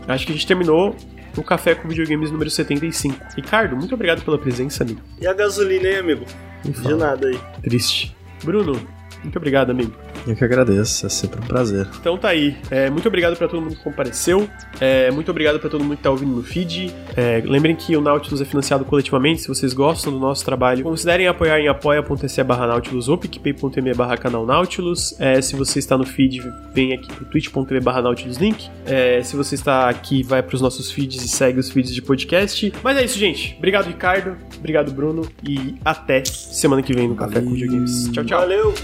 Acho 0.06 0.26
que 0.26 0.32
a 0.32 0.34
gente 0.34 0.46
terminou 0.46 0.94
o 1.36 1.42
Café 1.42 1.74
com 1.74 1.88
Videogames 1.88 2.30
número 2.30 2.50
75. 2.50 3.16
Ricardo, 3.36 3.76
muito 3.76 3.94
obrigado 3.94 4.22
pela 4.24 4.38
presença, 4.38 4.84
amigo. 4.84 5.00
E 5.20 5.26
a 5.26 5.32
gasolina, 5.32 5.88
hein, 5.88 5.98
amigo? 5.98 6.24
De 6.64 6.94
nada 6.94 7.28
aí. 7.28 7.38
Triste. 7.62 8.16
Bruno, 8.42 8.80
muito 9.22 9.36
obrigado, 9.36 9.70
amigo. 9.70 9.94
Eu 10.26 10.34
que 10.34 10.44
agradeço, 10.44 11.06
é 11.06 11.08
sempre 11.08 11.40
um 11.40 11.46
prazer. 11.46 11.86
Então 12.00 12.16
tá 12.16 12.28
aí. 12.28 12.56
É, 12.70 12.88
muito 12.88 13.06
obrigado 13.06 13.36
para 13.36 13.46
todo 13.46 13.60
mundo 13.60 13.76
que 13.76 13.82
compareceu. 13.82 14.48
É, 14.80 15.10
muito 15.10 15.30
obrigado 15.30 15.58
para 15.58 15.68
todo 15.68 15.84
mundo 15.84 15.96
que 15.96 16.02
tá 16.02 16.10
ouvindo 16.10 16.34
no 16.34 16.42
feed. 16.42 16.92
É, 17.16 17.42
lembrem 17.44 17.76
que 17.76 17.96
o 17.96 18.00
Nautilus 18.00 18.40
é 18.40 18.44
financiado 18.44 18.84
coletivamente. 18.84 19.42
Se 19.42 19.48
vocês 19.48 19.72
gostam 19.72 20.12
do 20.12 20.18
nosso 20.18 20.44
trabalho, 20.44 20.82
considerem 20.82 21.26
apoiar 21.26 21.60
em 21.60 21.68
apoia.se 21.68 22.42
barra 22.42 22.66
Nautilus 22.66 23.08
ou 23.08 23.18
picpay.me 23.18 23.94
barra 23.94 24.16
canal 24.16 24.46
Nautilus. 24.46 25.14
É, 25.20 25.40
se 25.40 25.56
você 25.56 25.78
está 25.78 25.98
no 25.98 26.06
feed, 26.06 26.42
vem 26.72 26.94
aqui 26.94 27.12
pro 27.12 27.24
twitch.tv 27.26 27.80
barra 27.80 28.02
Nautilus 28.02 28.38
Link. 28.38 28.68
É, 28.86 29.22
se 29.22 29.36
você 29.36 29.54
está 29.54 29.88
aqui, 29.88 30.22
vai 30.22 30.42
pros 30.42 30.60
nossos 30.60 30.90
feeds 30.90 31.22
e 31.22 31.28
segue 31.28 31.58
os 31.58 31.70
feeds 31.70 31.94
de 31.94 32.00
podcast. 32.00 32.72
Mas 32.82 32.96
é 32.96 33.04
isso, 33.04 33.18
gente. 33.18 33.54
Obrigado, 33.58 33.86
Ricardo. 33.86 34.36
Obrigado, 34.58 34.90
Bruno. 34.90 35.28
E 35.46 35.74
até 35.84 36.24
semana 36.24 36.82
que 36.82 36.94
vem 36.94 37.08
no 37.08 37.14
Café 37.14 37.40
com 37.40 37.50
Videogames. 37.50 38.08
Tchau, 38.10 38.24
tchau. 38.24 38.40
Valeu! 38.40 38.74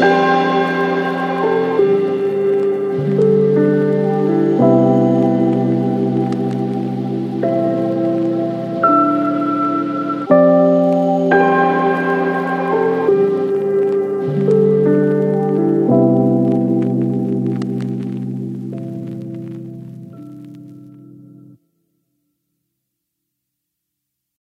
thank 0.00 0.54
you 0.54 0.59